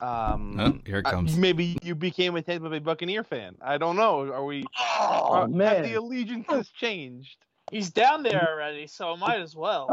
Um, 0.00 0.58
Oh, 0.58 0.78
here 0.84 0.98
it 0.98 1.06
uh, 1.06 1.10
comes. 1.12 1.36
maybe 1.36 1.76
you 1.82 1.94
became 1.94 2.34
a 2.34 2.42
Tampa 2.42 2.68
Bay 2.70 2.80
Buccaneer 2.80 3.22
fan. 3.22 3.54
I 3.62 3.78
don't 3.78 3.94
know. 3.96 4.22
Are 4.32 4.44
we? 4.44 4.64
Oh 4.78 5.28
are- 5.30 5.40
Have 5.42 5.50
the 5.50 5.56
man, 5.56 5.94
allegiances 5.94 6.68
changed? 6.80 7.36
He's 7.70 7.90
down 7.90 8.22
there 8.24 8.48
already, 8.52 8.86
so 8.88 9.16
might 9.16 9.40
as 9.40 9.54
well. 9.54 9.88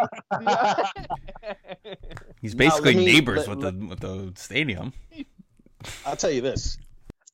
He's 2.41 2.55
basically 2.55 2.93
let 2.95 2.99
me- 2.99 3.05
neighbors 3.05 3.47
let- 3.47 3.57
with 3.57 3.61
the 3.61 3.85
with 3.87 3.99
the 3.99 4.31
stadium. 4.35 4.93
I'll 6.05 6.15
tell 6.15 6.31
you 6.31 6.41
this. 6.41 6.77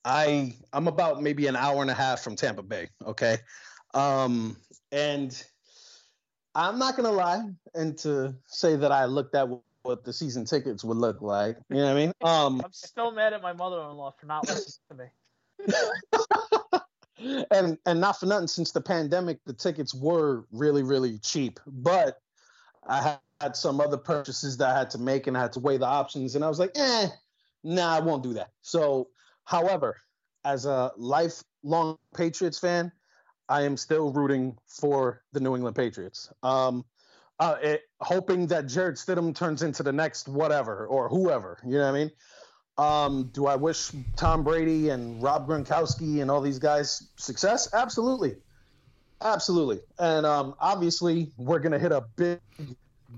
I 0.05 0.53
I'm 0.71 0.87
about 0.87 1.21
maybe 1.21 1.47
an 1.47 1.55
hour 1.55 1.81
and 1.81 1.89
a 1.89 1.95
half 1.95 2.21
from 2.21 2.35
Tampa 2.35 2.61
Bay. 2.61 2.89
Okay, 3.05 3.37
um, 3.93 4.57
and 4.91 5.43
I'm 6.53 6.77
not 6.77 6.95
gonna 6.95 7.11
lie 7.11 7.49
and 7.73 7.97
to 7.99 8.35
say 8.45 8.75
that 8.75 8.91
I 8.91 9.05
looked 9.05 9.33
at 9.35 9.47
what 9.81 10.03
the 10.03 10.13
season 10.13 10.45
tickets 10.45 10.83
would 10.83 10.97
look 10.97 11.21
like. 11.21 11.57
You 11.69 11.77
know 11.77 11.85
what 11.85 11.91
I 11.91 11.95
mean? 11.95 12.13
Um, 12.23 12.61
I'm 12.63 12.71
still 12.71 13.11
mad 13.11 13.33
at 13.33 13.41
my 13.41 13.53
mother-in-law 13.53 14.13
for 14.19 14.27
not 14.27 14.47
listening 14.47 14.75
to 14.89 14.95
me. 14.95 15.05
and 17.51 17.77
and 17.87 17.99
not 17.99 18.19
for 18.19 18.27
nothing, 18.27 18.47
since 18.47 18.71
the 18.71 18.81
pandemic, 18.81 19.39
the 19.45 19.53
tickets 19.53 19.93
were 19.93 20.45
really 20.51 20.83
really 20.83 21.17
cheap. 21.17 21.59
But 21.65 22.19
I 22.87 23.01
had, 23.01 23.19
had 23.41 23.55
some 23.55 23.81
other 23.81 23.97
purchases 23.97 24.57
that 24.57 24.69
I 24.69 24.77
had 24.77 24.91
to 24.91 24.99
make, 24.99 25.25
and 25.25 25.35
I 25.35 25.41
had 25.41 25.53
to 25.53 25.59
weigh 25.59 25.77
the 25.77 25.87
options, 25.87 26.35
and 26.35 26.45
I 26.45 26.47
was 26.47 26.59
like, 26.59 26.71
eh, 26.75 27.07
nah, 27.63 27.95
I 27.95 27.99
won't 27.99 28.23
do 28.23 28.33
that. 28.33 28.51
So, 28.61 29.09
however, 29.45 29.97
as 30.43 30.65
a 30.65 30.91
lifelong 30.97 31.97
Patriots 32.15 32.59
fan, 32.59 32.91
I 33.47 33.61
am 33.63 33.77
still 33.77 34.11
rooting 34.11 34.57
for 34.67 35.21
the 35.31 35.39
New 35.39 35.55
England 35.55 35.75
Patriots. 35.75 36.31
Um, 36.43 36.85
uh, 37.39 37.57
it, 37.61 37.81
hoping 37.99 38.47
that 38.47 38.67
Jarrett 38.67 38.95
Stidham 38.95 39.35
turns 39.35 39.61
into 39.61 39.83
the 39.83 39.91
next 39.91 40.27
whatever 40.27 40.87
or 40.87 41.09
whoever. 41.09 41.57
You 41.65 41.77
know 41.77 41.79
what 41.79 41.87
I 41.87 41.91
mean? 41.91 42.11
Um, 42.77 43.29
do 43.33 43.45
I 43.45 43.55
wish 43.55 43.91
Tom 44.15 44.43
Brady 44.43 44.89
and 44.89 45.21
Rob 45.21 45.47
Gronkowski 45.47 46.21
and 46.21 46.29
all 46.29 46.41
these 46.41 46.59
guys 46.59 47.09
success? 47.15 47.73
Absolutely, 47.73 48.35
absolutely. 49.21 49.79
And 49.97 50.25
um, 50.25 50.55
obviously, 50.59 51.31
we're 51.37 51.59
gonna 51.59 51.79
hit 51.79 51.91
a 51.91 52.05
big 52.15 52.39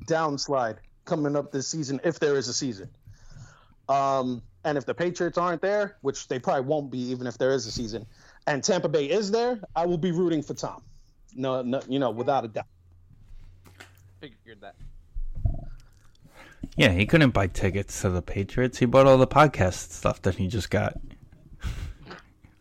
downslide 0.05 0.77
coming 1.05 1.35
up 1.35 1.51
this 1.51 1.67
season 1.67 1.99
if 2.03 2.19
there 2.19 2.37
is 2.37 2.47
a 2.47 2.53
season. 2.53 2.89
Um, 3.89 4.43
and 4.63 4.77
if 4.77 4.85
the 4.85 4.93
Patriots 4.93 5.37
aren't 5.37 5.61
there, 5.61 5.97
which 6.01 6.27
they 6.27 6.39
probably 6.39 6.63
won't 6.65 6.91
be, 6.91 6.99
even 6.99 7.27
if 7.27 7.37
there 7.37 7.51
is 7.51 7.65
a 7.65 7.71
season, 7.71 8.05
and 8.47 8.63
Tampa 8.63 8.89
Bay 8.89 9.05
is 9.05 9.31
there, 9.31 9.59
I 9.75 9.85
will 9.85 9.97
be 9.97 10.11
rooting 10.11 10.41
for 10.41 10.53
Tom. 10.53 10.81
No, 11.35 11.61
no, 11.61 11.81
you 11.87 11.99
know, 11.99 12.09
without 12.11 12.45
a 12.45 12.47
doubt. 12.47 12.65
Figured 14.19 14.61
that. 14.61 14.75
Yeah, 16.75 16.91
he 16.91 17.05
couldn't 17.05 17.31
buy 17.31 17.47
tickets 17.47 18.01
to 18.01 18.09
the 18.09 18.21
Patriots. 18.21 18.77
He 18.77 18.85
bought 18.85 19.07
all 19.07 19.17
the 19.17 19.27
podcast 19.27 19.91
stuff 19.91 20.21
that 20.23 20.35
he 20.35 20.47
just 20.47 20.69
got. 20.69 20.99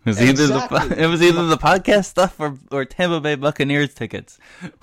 It 0.04 0.10
was 0.10 0.22
either 0.22 0.44
Exactly. 0.44 0.88
the 0.90 1.02
it 1.04 1.06
was 1.08 1.20
either 1.20 1.46
the 1.46 1.56
podcast 1.56 2.04
stuff 2.04 2.38
or 2.38 2.56
or 2.70 2.84
Tampa 2.84 3.20
Bay 3.20 3.34
Buccaneers 3.34 3.92
tickets. 3.92 4.38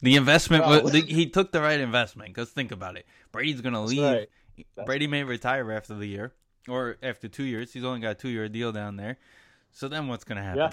The 0.00 0.14
investment 0.14 0.64
was, 0.66 0.92
the, 0.92 1.00
he 1.00 1.26
took 1.26 1.50
the 1.52 1.60
right 1.60 1.80
investment 1.80 2.28
because 2.32 2.50
think 2.50 2.70
about 2.70 2.96
it. 2.96 3.06
Brady's 3.32 3.60
gonna 3.62 3.82
leave. 3.82 4.02
right. 4.02 4.28
Brady 4.86 5.06
may 5.06 5.24
retire 5.24 5.70
after 5.72 5.94
the 5.94 6.06
year 6.06 6.32
or 6.68 6.96
after 7.02 7.28
two 7.28 7.44
years. 7.44 7.72
He's 7.72 7.84
only 7.84 8.00
got 8.00 8.10
a 8.12 8.14
two 8.14 8.28
year 8.28 8.48
deal 8.48 8.72
down 8.72 8.96
there. 8.96 9.18
So 9.72 9.88
then 9.88 10.08
what's 10.08 10.24
gonna 10.24 10.42
happen? 10.42 10.58
Yeah. 10.58 10.72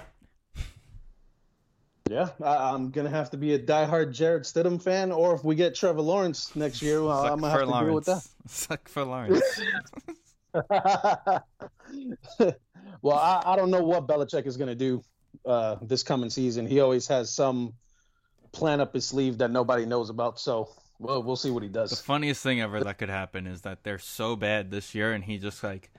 Yeah, 2.08 2.28
I, 2.40 2.72
I'm 2.72 2.90
gonna 2.90 3.10
have 3.10 3.30
to 3.30 3.36
be 3.36 3.54
a 3.54 3.58
diehard 3.58 4.12
Jarrett 4.12 4.44
Stidham 4.44 4.80
fan, 4.80 5.10
or 5.10 5.34
if 5.34 5.42
we 5.42 5.56
get 5.56 5.74
Trevor 5.74 6.02
Lawrence 6.02 6.54
next 6.54 6.80
year, 6.80 7.02
well, 7.02 7.26
I'm 7.26 7.40
gonna 7.40 7.50
have 7.50 7.66
to 7.66 7.84
deal 7.84 7.94
with 7.94 8.04
that. 8.04 8.24
Suck 8.46 8.88
for 8.88 9.04
Lawrence. 9.04 9.42
well, 13.02 13.18
I, 13.18 13.42
I 13.44 13.56
don't 13.56 13.72
know 13.72 13.82
what 13.82 14.06
Belichick 14.06 14.46
is 14.46 14.56
gonna 14.56 14.76
do 14.76 15.02
uh, 15.44 15.76
this 15.82 16.04
coming 16.04 16.30
season. 16.30 16.66
He 16.66 16.78
always 16.78 17.08
has 17.08 17.32
some 17.32 17.74
plan 18.52 18.80
up 18.80 18.94
his 18.94 19.04
sleeve 19.04 19.38
that 19.38 19.50
nobody 19.50 19.84
knows 19.84 20.08
about. 20.08 20.38
So, 20.38 20.68
well, 20.98 21.22
we'll 21.22 21.36
see 21.36 21.50
what 21.50 21.62
he 21.62 21.68
does. 21.68 21.90
The 21.90 21.96
funniest 21.96 22.42
thing 22.42 22.60
ever 22.60 22.82
that 22.84 22.98
could 22.98 23.08
happen 23.08 23.46
is 23.46 23.62
that 23.62 23.84
they're 23.84 23.98
so 23.98 24.36
bad 24.36 24.70
this 24.70 24.94
year, 24.94 25.12
and 25.12 25.22
he 25.22 25.38
just 25.38 25.62
like 25.62 25.90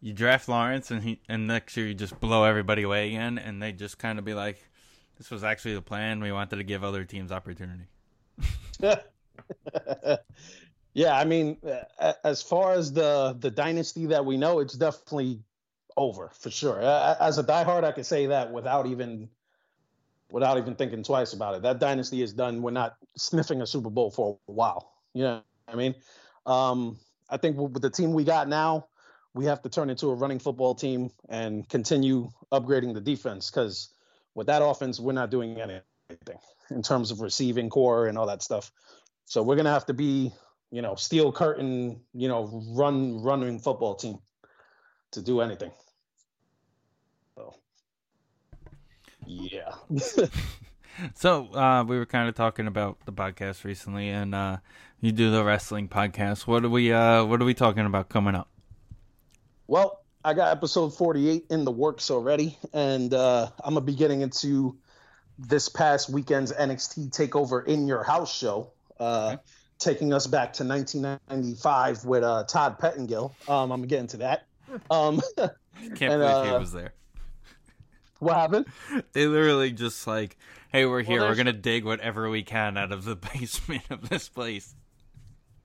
you 0.00 0.12
draft 0.12 0.48
Lawrence, 0.48 0.90
and 0.90 1.02
he 1.02 1.20
and 1.28 1.46
next 1.46 1.76
year 1.76 1.86
you 1.86 1.94
just 1.94 2.18
blow 2.20 2.44
everybody 2.44 2.82
away 2.82 3.08
again, 3.08 3.38
and 3.38 3.62
they 3.62 3.72
just 3.72 3.98
kind 3.98 4.18
of 4.18 4.24
be 4.24 4.34
like, 4.34 4.62
"This 5.16 5.30
was 5.30 5.44
actually 5.44 5.74
the 5.74 5.82
plan. 5.82 6.20
We 6.20 6.32
wanted 6.32 6.56
to 6.56 6.64
give 6.64 6.82
other 6.82 7.04
teams 7.04 7.30
opportunity." 7.30 7.86
yeah, 10.94 11.16
I 11.16 11.24
mean, 11.24 11.56
uh, 11.98 12.12
as 12.24 12.42
far 12.42 12.72
as 12.72 12.92
the 12.92 13.36
the 13.38 13.50
dynasty 13.50 14.06
that 14.06 14.24
we 14.24 14.36
know, 14.36 14.58
it's 14.58 14.74
definitely 14.74 15.40
over 15.96 16.30
for 16.34 16.50
sure. 16.50 16.80
As 16.80 17.38
a 17.38 17.44
diehard, 17.44 17.84
I 17.84 17.92
can 17.92 18.04
say 18.04 18.26
that 18.26 18.52
without 18.52 18.86
even 18.86 19.28
without 20.32 20.56
even 20.58 20.74
thinking 20.74 21.02
twice 21.02 21.34
about 21.34 21.54
it. 21.54 21.62
That 21.62 21.78
dynasty 21.78 22.22
is 22.22 22.32
done. 22.32 22.62
We're 22.62 22.70
not 22.70 22.96
sniffing 23.16 23.60
a 23.60 23.66
Super 23.66 23.90
Bowl 23.90 24.10
for 24.10 24.38
a 24.48 24.52
while. 24.52 24.92
You 25.14 25.24
know 25.24 25.42
I 25.68 25.76
mean? 25.76 25.94
Um, 26.46 26.98
I 27.28 27.36
think 27.36 27.56
with 27.56 27.80
the 27.80 27.90
team 27.90 28.12
we 28.12 28.24
got 28.24 28.48
now, 28.48 28.86
we 29.34 29.44
have 29.44 29.62
to 29.62 29.68
turn 29.68 29.90
into 29.90 30.08
a 30.08 30.14
running 30.14 30.38
football 30.38 30.74
team 30.74 31.10
and 31.28 31.68
continue 31.68 32.30
upgrading 32.50 32.94
the 32.94 33.00
defense 33.00 33.50
because 33.50 33.94
with 34.34 34.46
that 34.48 34.62
offense, 34.62 34.98
we're 34.98 35.12
not 35.12 35.30
doing 35.30 35.60
anything 35.60 36.38
in 36.70 36.82
terms 36.82 37.10
of 37.10 37.20
receiving 37.20 37.70
core 37.70 38.06
and 38.06 38.18
all 38.18 38.26
that 38.26 38.42
stuff. 38.42 38.72
So 39.26 39.42
we're 39.42 39.56
gonna 39.56 39.72
have 39.72 39.86
to 39.86 39.94
be, 39.94 40.32
you 40.70 40.82
know, 40.82 40.94
steel 40.94 41.32
curtain, 41.32 42.00
you 42.12 42.28
know, 42.28 42.62
run 42.70 43.22
running 43.22 43.58
football 43.58 43.94
team 43.94 44.18
to 45.12 45.22
do 45.22 45.40
anything. 45.40 45.70
So 47.34 47.54
yeah. 49.26 49.72
So 51.14 51.46
uh, 51.54 51.84
we 51.88 51.96
were 51.98 52.04
kind 52.04 52.28
of 52.28 52.34
talking 52.34 52.66
about 52.66 52.98
the 53.06 53.12
podcast 53.12 53.64
recently, 53.64 54.10
and 54.10 54.34
uh, 54.34 54.58
you 55.00 55.10
do 55.10 55.30
the 55.30 55.42
wrestling 55.42 55.88
podcast. 55.88 56.46
What 56.46 56.64
are 56.66 56.68
we? 56.68 56.92
Uh, 56.92 57.24
what 57.24 57.40
are 57.40 57.46
we 57.46 57.54
talking 57.54 57.86
about 57.86 58.10
coming 58.10 58.34
up? 58.34 58.48
Well, 59.66 60.04
I 60.22 60.34
got 60.34 60.54
episode 60.54 60.90
48 60.90 61.46
in 61.48 61.64
the 61.64 61.70
works 61.70 62.10
already, 62.10 62.58
and 62.74 63.12
uh, 63.14 63.48
I'm 63.64 63.72
gonna 63.74 63.86
be 63.86 63.94
getting 63.94 64.20
into 64.20 64.76
this 65.38 65.70
past 65.70 66.10
weekend's 66.10 66.52
NXT 66.52 67.10
Takeover 67.10 67.66
in 67.66 67.86
Your 67.86 68.02
House 68.04 68.32
show, 68.32 68.70
uh, 69.00 69.30
Okay. 69.32 69.42
taking 69.78 70.12
us 70.12 70.26
back 70.26 70.52
to 70.54 70.64
1995 70.64 72.04
with 72.04 72.22
uh, 72.22 72.44
Todd 72.44 72.78
Pettingill. 72.78 73.32
Um, 73.48 73.72
I'm 73.72 73.78
gonna 73.80 73.86
get 73.86 74.00
into 74.00 74.18
that. 74.18 74.46
Um, 74.90 75.22
Can't 75.38 76.02
And, 76.12 76.20
believe 76.22 76.52
he 76.52 76.58
was 76.58 76.72
there. 76.72 76.92
What 78.22 78.36
happened? 78.36 78.66
They 79.12 79.26
literally 79.26 79.72
just 79.72 80.06
like, 80.06 80.36
hey, 80.70 80.86
we're 80.86 81.02
here. 81.02 81.20
we're 81.20 81.34
gonna 81.34 81.52
dig 81.52 81.84
whatever 81.84 82.30
we 82.30 82.42
can 82.42 82.76
out 82.76 82.92
of 82.92 83.04
the 83.04 83.16
basement 83.34 83.82
of 83.90 84.08
this 84.08 84.28
place. 84.28 84.74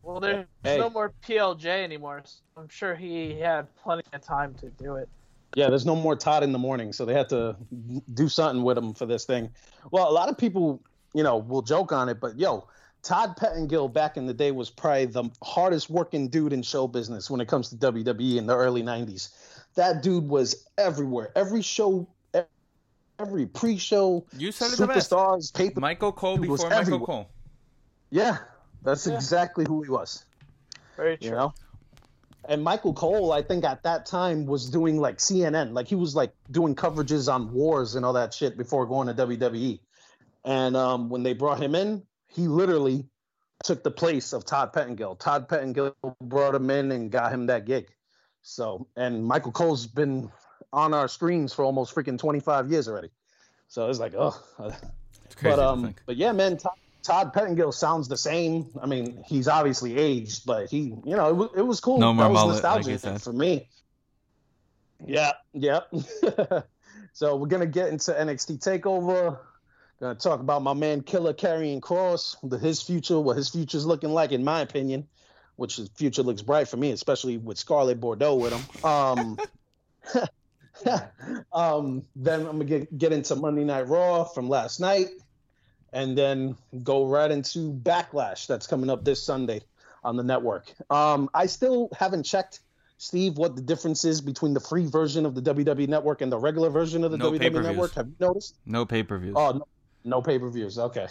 Well, 0.04 0.20
there's 0.20 0.46
Hey. 0.64 0.78
no 0.78 0.90
more 0.90 1.14
PLJ 1.28 1.66
anymore. 1.66 2.24
So 2.26 2.40
I'm 2.62 2.70
sure 2.70 2.96
he 2.96 3.40
had 3.40 3.68
plenty 3.76 4.04
of 4.14 4.22
time 4.22 4.54
to 4.56 4.70
do 4.70 4.96
it. 4.96 5.10
Yeah, 5.56 5.70
there's 5.70 5.86
no 5.86 5.96
more 5.96 6.16
Todd 6.16 6.44
in 6.44 6.52
the 6.52 6.60
morning, 6.60 6.94
so 6.94 7.06
they 7.06 7.14
had 7.14 7.30
to 7.30 7.56
do 8.14 8.28
something 8.30 8.64
with 8.64 8.78
him 8.78 8.94
for 8.94 9.06
this 9.06 9.26
thing. 9.26 9.50
Well, 9.92 10.10
a 10.10 10.12
lot 10.12 10.30
of 10.30 10.38
people, 10.38 10.82
you 11.14 11.24
know, 11.24 11.38
will 11.38 11.62
joke 11.62 11.92
on 11.92 12.10
it, 12.10 12.20
but 12.20 12.38
yo, 12.38 12.68
Todd 13.02 13.36
Pettingill 13.38 13.92
back 13.92 14.18
in 14.18 14.26
the 14.26 14.34
day 14.34 14.52
was 14.52 14.70
probably 14.70 15.06
the 15.06 15.30
hardest 15.44 15.90
working 15.90 16.28
dude 16.30 16.54
in 16.54 16.62
show 16.62 16.88
business 16.88 17.30
when 17.30 17.40
it 17.42 17.48
comes 17.48 17.70
to 17.70 17.76
WWE 17.78 18.38
in 18.38 18.46
the 18.46 18.56
early 18.56 18.84
90s. 18.84 19.30
That 19.76 20.04
dude 20.04 20.28
was 20.28 20.68
everywhere. 20.78 21.32
Every 21.36 21.62
show, 21.62 22.08
every 23.20 23.46
pre-show, 23.46 24.26
You 24.38 24.52
said 24.52 24.72
it 24.74 24.78
the 24.78 24.88
best. 24.88 25.12
superstars, 25.12 25.54
paper. 25.54 25.80
Michael 25.80 26.12
Cole 26.12 26.38
before 26.38 26.58
Michael 26.58 26.74
everywhere. 26.74 27.06
Cole. 27.06 27.30
Yeah, 28.10 28.38
that's 28.84 29.08
Yeah. 29.08 29.16
exactly 29.16 29.66
who 29.68 29.82
he 29.84 29.90
was. 29.90 30.26
Very 30.96 31.18
true. 31.18 31.30
you 31.30 31.36
know 31.36 31.54
and 32.50 32.64
michael 32.64 32.94
cole 32.94 33.34
i 33.34 33.42
think 33.42 33.66
at 33.66 33.84
that 33.84 34.06
time 34.06 34.46
was 34.46 34.70
doing 34.70 35.00
like 35.02 35.18
cnn 35.18 35.74
like 35.74 35.86
he 35.88 35.96
was 35.96 36.16
like 36.16 36.32
doing 36.50 36.74
coverages 36.74 37.32
on 37.32 37.52
wars 37.54 37.94
and 37.96 38.06
all 38.06 38.14
that 38.14 38.34
shit 38.34 38.58
before 38.58 38.86
going 38.88 39.06
to 39.08 39.14
wwe 39.14 39.80
and 40.46 40.76
um, 40.78 41.10
when 41.10 41.22
they 41.24 41.34
brought 41.34 41.62
him 41.62 41.76
in 41.76 42.02
he 42.30 42.48
literally 42.48 43.06
took 43.64 43.84
the 43.84 43.92
place 43.92 44.32
of 44.34 44.46
todd 44.46 44.72
pettingill 44.74 45.20
todd 45.20 45.48
pettingill 45.50 45.94
brought 46.22 46.56
him 46.56 46.70
in 46.72 46.92
and 46.94 47.12
got 47.12 47.32
him 47.34 47.46
that 47.48 47.66
gig 47.66 47.90
so 48.44 48.88
and 48.96 49.24
michael 49.26 49.52
cole's 49.52 49.86
been 49.86 50.32
on 50.74 50.94
our 50.94 51.08
screens 51.08 51.54
for 51.54 51.64
almost 51.64 51.94
freaking 51.96 52.20
25 52.20 52.72
years 52.72 52.88
already 52.88 53.10
so 53.68 53.90
it's 53.90 54.00
like 54.00 54.14
oh 54.18 54.42
It's 55.28 55.36
crazy 55.36 55.56
but 55.56 55.60
um, 55.60 55.96
but 56.06 56.16
yeah, 56.16 56.32
man, 56.32 56.58
Todd, 56.58 56.78
Todd 57.04 57.34
Pettingill 57.34 57.74
sounds 57.74 58.08
the 58.08 58.18
same. 58.18 58.68
I 58.82 58.86
mean, 58.86 59.24
he's 59.28 59.48
obviously 59.48 59.98
aged, 59.98 60.46
but 60.46 60.70
he, 60.70 60.96
you 61.06 61.16
know, 61.16 61.30
it 61.30 61.36
was, 61.36 61.50
it 61.58 61.62
was 61.62 61.80
cool. 61.80 62.00
No 62.00 62.14
more 62.14 62.26
that 62.26 62.32
was 62.32 62.44
like 62.44 62.50
nostalgia 62.54 62.92
you 62.92 63.20
for 63.20 63.34
me. 63.34 63.68
Yeah, 65.06 65.34
yeah. 65.54 65.82
so 67.14 67.36
we're 67.36 67.48
gonna 67.48 67.66
get 67.66 67.90
into 67.90 68.12
NXT 68.12 68.60
Takeover. 68.60 69.38
Gonna 70.00 70.16
talk 70.16 70.40
about 70.40 70.62
my 70.62 70.74
man 70.74 71.02
Killer 71.02 71.34
Karrion 71.34 71.82
Kross, 71.82 72.38
the, 72.44 72.58
his 72.58 72.82
future, 72.82 73.20
what 73.20 73.36
his 73.36 73.50
future's 73.50 73.86
looking 73.86 74.12
like, 74.12 74.32
in 74.32 74.44
my 74.44 74.62
opinion. 74.62 75.08
Which 75.58 75.78
his 75.78 75.90
future 75.90 76.22
looks 76.22 76.44
bright 76.44 76.68
for 76.68 76.78
me, 76.78 76.92
especially 76.92 77.38
with 77.38 77.58
Scarlett 77.58 78.00
Bordeaux 78.00 78.36
with 78.36 78.54
him. 78.54 78.86
Um, 78.86 79.38
um, 81.54 82.04
then 82.16 82.42
I'm 82.42 82.54
gonna 82.54 82.66
get 82.66 82.98
get 82.98 83.12
into 83.12 83.36
Monday 83.36 83.64
Night 83.64 83.88
Raw 83.88 84.24
from 84.24 84.50
last 84.50 84.80
night, 84.80 85.08
and 85.94 86.18
then 86.18 86.56
go 86.84 87.06
right 87.06 87.30
into 87.30 87.74
Backlash 87.74 88.48
that's 88.48 88.68
coming 88.68 88.90
up 88.90 89.04
this 89.04 89.24
Sunday 89.24 89.62
on 90.04 90.16
the 90.16 90.24
network. 90.24 90.74
Um, 90.90 91.30
I 91.34 91.48
still 91.48 91.90
haven't 91.98 92.24
checked, 92.24 92.62
Steve, 92.98 93.38
what 93.38 93.56
the 93.56 93.62
difference 93.62 94.06
is 94.06 94.22
between 94.22 94.54
the 94.54 94.60
free 94.60 94.86
version 94.86 95.26
of 95.26 95.36
the 95.36 95.42
WWE 95.42 95.88
Network 95.88 96.22
and 96.22 96.32
the 96.32 96.38
regular 96.38 96.70
version 96.70 97.04
of 97.04 97.12
the 97.12 97.18
No 97.18 97.32
WWE. 97.32 97.64
Network. 97.64 97.94
Have 97.96 98.08
you 98.08 98.16
noticed? 98.20 98.56
No 98.66 98.86
pay 98.86 99.04
per 99.04 99.18
views. 99.18 99.36
Oh, 99.38 99.52
no, 99.52 99.68
no 100.04 100.22
pay 100.22 100.40
per 100.40 100.50
views. 100.50 100.78
Okay, 100.78 101.08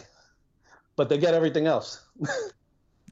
but 0.97 1.09
they 1.09 1.19
get 1.19 1.35
everything 1.35 1.67
else. 1.67 2.03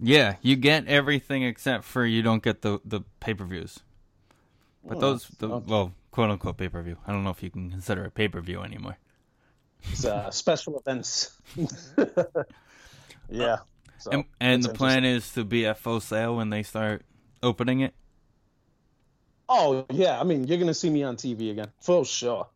Yeah, 0.00 0.36
you 0.42 0.56
get 0.56 0.86
everything 0.88 1.44
except 1.44 1.84
for 1.84 2.04
you 2.04 2.22
don't 2.22 2.42
get 2.42 2.62
the 2.62 2.80
the 2.84 3.02
pay 3.20 3.34
per 3.34 3.44
views. 3.44 3.80
But 4.84 4.94
Hmm, 4.94 5.00
those, 5.00 5.28
the, 5.38 5.48
okay. 5.48 5.66
well, 5.70 5.92
quote 6.14 6.30
unquote 6.30 6.56
pay 6.56 6.68
per 6.68 6.80
view. 6.80 6.96
I 7.08 7.12
don't 7.12 7.24
know 7.24 7.30
if 7.30 7.42
you 7.42 7.50
can 7.50 7.72
consider 7.72 8.04
it 8.04 8.14
pay 8.14 8.28
per 8.28 8.40
view 8.40 8.62
anymore. 8.62 8.96
It's 9.90 10.04
uh, 10.04 10.30
special 10.42 10.78
events. 10.78 11.36
yeah. 13.28 13.58
So, 13.98 14.10
and 14.12 14.24
and 14.40 14.62
the 14.62 14.68
plan 14.68 15.04
is 15.04 15.32
to 15.32 15.44
be 15.44 15.66
at 15.66 15.78
Full 15.78 15.98
Sail 15.98 16.36
when 16.36 16.50
they 16.50 16.62
start 16.62 17.02
opening 17.42 17.80
it. 17.80 17.94
Oh 19.48 19.84
yeah, 19.90 20.20
I 20.20 20.22
mean 20.22 20.44
you're 20.44 20.58
gonna 20.58 20.72
see 20.72 20.88
me 20.88 21.02
on 21.02 21.16
TV 21.16 21.50
again 21.50 21.72
for 21.80 22.04
sure, 22.04 22.46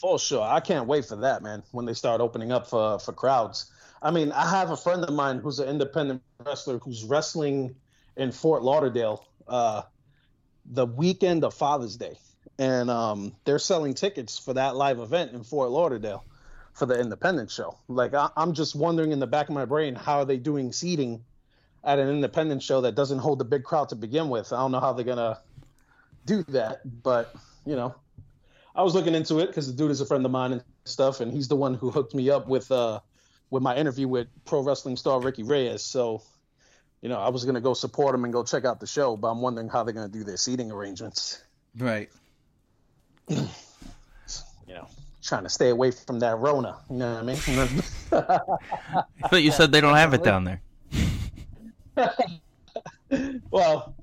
for 0.00 0.18
sure. 0.18 0.42
I 0.42 0.60
can't 0.60 0.86
wait 0.86 1.06
for 1.06 1.16
that, 1.16 1.42
man. 1.42 1.62
When 1.72 1.86
they 1.86 1.94
start 1.94 2.20
opening 2.20 2.52
up 2.52 2.68
for 2.68 2.98
for 2.98 3.14
crowds. 3.14 3.72
I 4.02 4.10
mean, 4.10 4.30
I 4.30 4.48
have 4.50 4.70
a 4.70 4.76
friend 4.76 5.02
of 5.02 5.14
mine 5.14 5.38
who's 5.38 5.58
an 5.58 5.68
independent 5.70 6.22
wrestler 6.44 6.78
who's 6.78 7.02
wrestling 7.02 7.74
in 8.16 8.30
Fort 8.30 8.62
Lauderdale 8.62 9.26
uh, 9.48 9.82
the 10.70 10.86
weekend 10.86 11.44
of 11.44 11.54
Father's 11.54 11.96
Day, 11.96 12.18
and 12.58 12.90
um, 12.90 13.34
they're 13.44 13.58
selling 13.58 13.94
tickets 13.94 14.38
for 14.38 14.54
that 14.54 14.76
live 14.76 14.98
event 14.98 15.32
in 15.32 15.44
Fort 15.44 15.70
Lauderdale 15.70 16.24
for 16.72 16.86
the 16.86 17.00
independent 17.00 17.50
show. 17.50 17.78
Like 17.88 18.14
I, 18.14 18.30
I'm 18.36 18.52
just 18.52 18.74
wondering 18.74 19.12
in 19.12 19.18
the 19.18 19.26
back 19.26 19.48
of 19.48 19.54
my 19.54 19.64
brain 19.64 19.94
how 19.94 20.18
are 20.18 20.24
they 20.24 20.36
doing 20.36 20.72
seating 20.72 21.24
at 21.82 21.98
an 21.98 22.08
independent 22.08 22.62
show 22.62 22.82
that 22.82 22.94
doesn't 22.94 23.18
hold 23.18 23.40
a 23.40 23.44
big 23.44 23.64
crowd 23.64 23.88
to 23.90 23.94
begin 23.96 24.28
with. 24.28 24.52
I 24.52 24.56
don't 24.56 24.72
know 24.72 24.80
how 24.80 24.92
they're 24.92 25.04
gonna 25.04 25.38
do 26.24 26.42
that, 26.48 26.80
but 27.02 27.34
you 27.64 27.76
know, 27.76 27.94
I 28.74 28.82
was 28.82 28.94
looking 28.94 29.14
into 29.14 29.38
it 29.38 29.46
because 29.46 29.66
the 29.68 29.72
dude 29.72 29.90
is 29.90 30.00
a 30.00 30.06
friend 30.06 30.24
of 30.26 30.32
mine 30.32 30.52
and 30.52 30.64
stuff, 30.84 31.20
and 31.20 31.32
he's 31.32 31.48
the 31.48 31.56
one 31.56 31.74
who 31.74 31.90
hooked 31.90 32.14
me 32.14 32.28
up 32.30 32.46
with 32.46 32.70
uh 32.70 33.00
with 33.48 33.62
my 33.62 33.76
interview 33.76 34.08
with 34.08 34.28
pro 34.44 34.60
wrestling 34.60 34.96
star 34.96 35.20
Ricky 35.20 35.44
Reyes. 35.44 35.82
So, 35.82 36.22
you 37.00 37.08
know, 37.08 37.18
I 37.18 37.30
was 37.30 37.44
gonna 37.44 37.60
go 37.60 37.72
support 37.72 38.14
him 38.14 38.24
and 38.24 38.32
go 38.32 38.42
check 38.42 38.64
out 38.64 38.80
the 38.80 38.86
show, 38.86 39.16
but 39.16 39.28
I'm 39.28 39.40
wondering 39.40 39.68
how 39.68 39.84
they're 39.84 39.94
gonna 39.94 40.08
do 40.08 40.24
their 40.24 40.36
seating 40.36 40.72
arrangements. 40.72 41.42
Right. 41.78 42.10
You 43.28 43.46
know, 44.68 44.88
trying 45.22 45.44
to 45.44 45.48
stay 45.48 45.70
away 45.70 45.90
from 45.90 46.20
that 46.20 46.38
Rona. 46.38 46.78
You 46.90 46.96
know 46.96 47.22
what 47.22 47.22
I 47.22 47.72
mean? 47.72 47.82
But 49.30 49.42
you 49.42 49.50
said 49.50 49.72
they 49.72 49.80
don't 49.80 49.96
have 49.96 50.14
it 50.14 50.22
down 50.22 50.44
there. 50.44 50.62
well, 53.50 53.94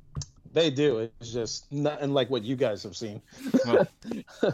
they 0.51 0.69
do. 0.69 0.99
It's 0.99 1.31
just 1.31 1.71
nothing 1.71 2.13
like 2.13 2.29
what 2.29 2.43
you 2.43 2.55
guys 2.55 2.83
have 2.83 2.97
seen. 2.97 3.21
Well, 3.65 3.87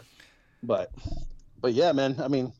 but 0.63 0.91
but 1.61 1.73
yeah 1.73 1.91
man 1.91 2.15
i 2.19 2.27
mean 2.27 2.51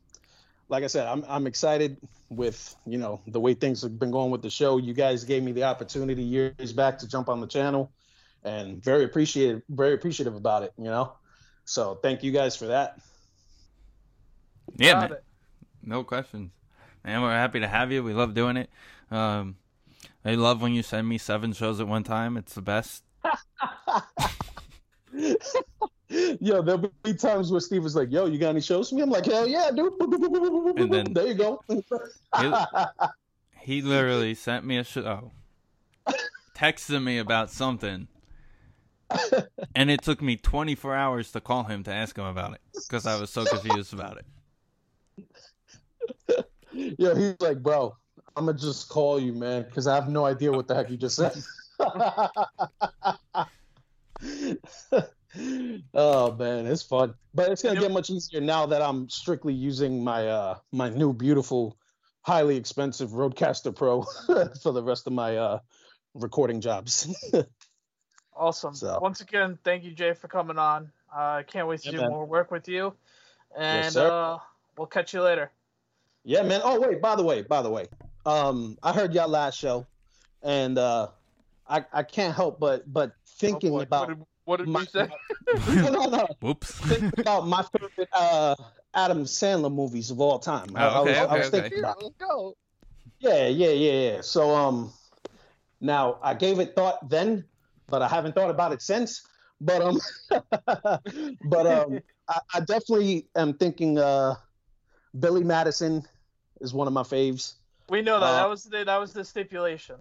like 0.69 0.83
i 0.83 0.87
said 0.87 1.07
i'm 1.07 1.23
i'm 1.27 1.47
excited 1.47 1.97
with 2.29 2.75
you 2.85 2.97
know 2.97 3.19
the 3.27 3.39
way 3.39 3.53
things 3.53 3.81
have 3.81 3.99
been 3.99 4.11
going 4.11 4.31
with 4.31 4.41
the 4.41 4.49
show 4.49 4.77
you 4.77 4.93
guys 4.93 5.23
gave 5.23 5.43
me 5.43 5.51
the 5.51 5.63
opportunity 5.63 6.23
years 6.23 6.73
back 6.73 6.97
to 6.97 7.07
jump 7.07 7.29
on 7.29 7.41
the 7.41 7.47
channel 7.47 7.91
and 8.43 8.83
very 8.83 9.03
appreciative 9.03 9.61
very 9.69 9.93
appreciative 9.93 10.35
about 10.35 10.63
it 10.63 10.73
you 10.77 10.85
know 10.85 11.11
so 11.69 11.95
thank 12.01 12.23
you 12.23 12.31
guys 12.31 12.55
for 12.55 12.65
that 12.67 12.97
yeah, 14.77 14.99
man. 14.99 15.15
No 15.83 16.03
questions. 16.03 16.51
Man, 17.03 17.21
we're 17.21 17.31
happy 17.31 17.59
to 17.59 17.67
have 17.67 17.91
you. 17.91 18.03
We 18.03 18.13
love 18.13 18.33
doing 18.33 18.55
it. 18.55 18.69
Um, 19.09 19.55
I 20.23 20.35
love 20.35 20.61
when 20.61 20.73
you 20.73 20.83
send 20.83 21.07
me 21.09 21.17
seven 21.17 21.53
shows 21.53 21.79
at 21.81 21.87
one 21.87 22.03
time. 22.03 22.37
It's 22.37 22.53
the 22.53 22.61
best. 22.61 23.03
yo 26.39 26.61
there'll 26.61 26.91
be 27.03 27.13
times 27.13 27.51
where 27.51 27.59
steve 27.59 27.83
was 27.83 27.95
like 27.95 28.11
yo 28.11 28.25
you 28.25 28.37
got 28.39 28.49
any 28.49 28.61
shows 28.61 28.89
for 28.89 28.95
me 28.95 29.01
i'm 29.03 29.09
like 29.11 29.25
hell 29.25 29.47
yeah 29.47 29.69
dude 29.69 29.93
And 30.79 30.91
then- 30.91 31.13
there 31.13 31.27
you 31.27 31.33
go 31.35 31.61
He 33.61 33.81
literally 33.83 34.33
sent 34.33 34.65
me 34.65 34.77
a 34.77 34.83
show, 34.83 35.31
texted 36.55 37.03
me 37.03 37.17
about 37.19 37.51
something, 37.51 38.07
and 39.75 39.89
it 39.89 40.01
took 40.01 40.21
me 40.21 40.35
24 40.35 40.95
hours 40.95 41.31
to 41.31 41.41
call 41.41 41.63
him 41.63 41.83
to 41.83 41.93
ask 41.93 42.17
him 42.17 42.25
about 42.25 42.53
it 42.53 42.61
because 42.73 43.05
I 43.05 43.19
was 43.19 43.29
so 43.29 43.45
confused 43.45 43.93
about 43.93 44.17
it. 44.17 44.25
Yeah, 46.71 47.15
he's 47.15 47.35
like, 47.39 47.61
bro, 47.63 47.95
I'm 48.35 48.45
gonna 48.45 48.57
just 48.57 48.89
call 48.89 49.19
you, 49.19 49.33
man, 49.33 49.63
because 49.63 49.87
I 49.87 49.95
have 49.95 50.07
no 50.07 50.25
idea 50.25 50.51
what 50.51 50.67
the 50.67 50.75
heck 50.75 50.89
you 50.89 50.97
just 50.97 51.15
said. 51.15 51.35
oh 55.93 56.35
man, 56.35 56.67
it's 56.67 56.83
fun, 56.83 57.15
but 57.33 57.51
it's 57.51 57.63
gonna 57.63 57.79
get 57.79 57.91
much 57.91 58.09
easier 58.09 58.39
now 58.39 58.65
that 58.67 58.81
I'm 58.81 59.09
strictly 59.09 59.53
using 59.53 60.03
my 60.03 60.27
uh 60.27 60.57
my 60.71 60.89
new 60.89 61.11
beautiful, 61.11 61.77
highly 62.21 62.55
expensive 62.55 63.09
RODECaster 63.11 63.75
Pro 63.75 64.03
for 64.61 64.71
the 64.71 64.83
rest 64.83 65.07
of 65.07 65.13
my 65.13 65.37
uh 65.37 65.59
recording 66.13 66.61
jobs. 66.61 67.07
Awesome. 68.39 68.73
So- 68.73 68.97
Once 69.01 69.19
again, 69.19 69.59
thank 69.65 69.83
you, 69.83 69.91
Jay, 69.91 70.13
for 70.13 70.29
coming 70.29 70.57
on. 70.57 70.89
I 71.13 71.39
uh, 71.39 71.43
can't 71.43 71.67
wait 71.67 71.81
to 71.81 71.87
Yeah, 71.87 71.91
do 71.91 71.97
man. 72.03 72.09
more 72.11 72.25
work 72.25 72.51
with 72.51 72.67
you. 72.69 72.93
And 73.57 73.91
sir. 73.91 74.07
uh, 74.09 74.37
we'll 74.77 74.87
catch 74.87 75.13
you 75.13 75.21
later. 75.21 75.51
yeah, 76.23 76.41
man. 76.43 76.61
Oh 76.63 76.79
wait, 76.79 77.01
by 77.01 77.15
the 77.15 77.23
way, 77.23 77.41
by 77.41 77.61
the 77.61 77.69
way, 77.69 77.87
um, 78.25 78.77
I 78.83 78.93
heard 78.93 79.13
y'all 79.13 79.27
last 79.27 79.57
show, 79.57 79.85
and 80.43 80.77
uh, 80.77 81.07
I 81.67 81.83
I 81.91 82.03
can't 82.03 82.35
help 82.35 82.59
but 82.59 82.91
but 82.93 83.11
thinking 83.25 83.73
Oh, 83.73 83.79
about 83.81 84.07
What 84.07 84.17
did, 84.17 84.25
what 84.45 84.57
did 84.57 84.67
my, 84.67 84.79
we 84.81 84.85
say? 84.85 85.09
no, 85.81 85.89
no, 85.89 86.09
no. 86.09 86.27
Whoops. 86.41 86.71
Thinking 86.75 87.11
about 87.17 87.47
my 87.47 87.63
favorite 87.63 88.09
uh 88.13 88.55
Adam 88.93 89.23
Sandler 89.25 89.73
movies 89.73 90.11
of 90.11 90.21
all 90.21 90.39
time. 90.39 90.67
I, 90.75 90.85
Oh, 90.85 90.89
I 90.89 90.99
was, 90.99 91.09
okay, 91.09 91.17
I 91.17 91.23
was 91.23 91.31
okay, 91.31 91.39
okay. 91.47 91.61
thinking 91.61 91.79
about. 91.79 92.03
Let's 92.03 92.15
go. 92.17 92.55
Yeah, 93.19 93.47
yeah, 93.47 93.69
yeah, 93.71 94.11
yeah. 94.11 94.21
So 94.21 94.55
um 94.55 94.93
now 95.81 96.19
I 96.21 96.35
gave 96.35 96.59
it 96.59 96.75
thought 96.75 97.09
then, 97.09 97.45
but 97.89 98.01
I 98.01 98.07
haven't 98.07 98.35
thought 98.35 98.49
about 98.49 98.71
it 98.73 98.81
since. 98.81 99.23
But 99.61 99.81
um 99.81 99.99
but 100.29 101.67
um 101.67 101.99
I, 102.27 102.39
I 102.53 102.59
definitely 102.61 103.27
am 103.35 103.53
thinking 103.53 103.97
uh 103.97 104.35
Billy 105.19 105.43
Madison 105.43 106.03
is 106.61 106.73
one 106.73 106.87
of 106.87 106.93
my 106.93 107.03
faves. 107.03 107.53
We 107.89 108.01
know 108.01 108.19
that. 108.19 108.25
Uh, 108.25 108.35
that 108.35 108.49
was 108.49 108.63
the 108.65 108.83
that 108.85 108.97
was 108.99 109.13
the 109.13 109.25
stipulation. 109.25 109.95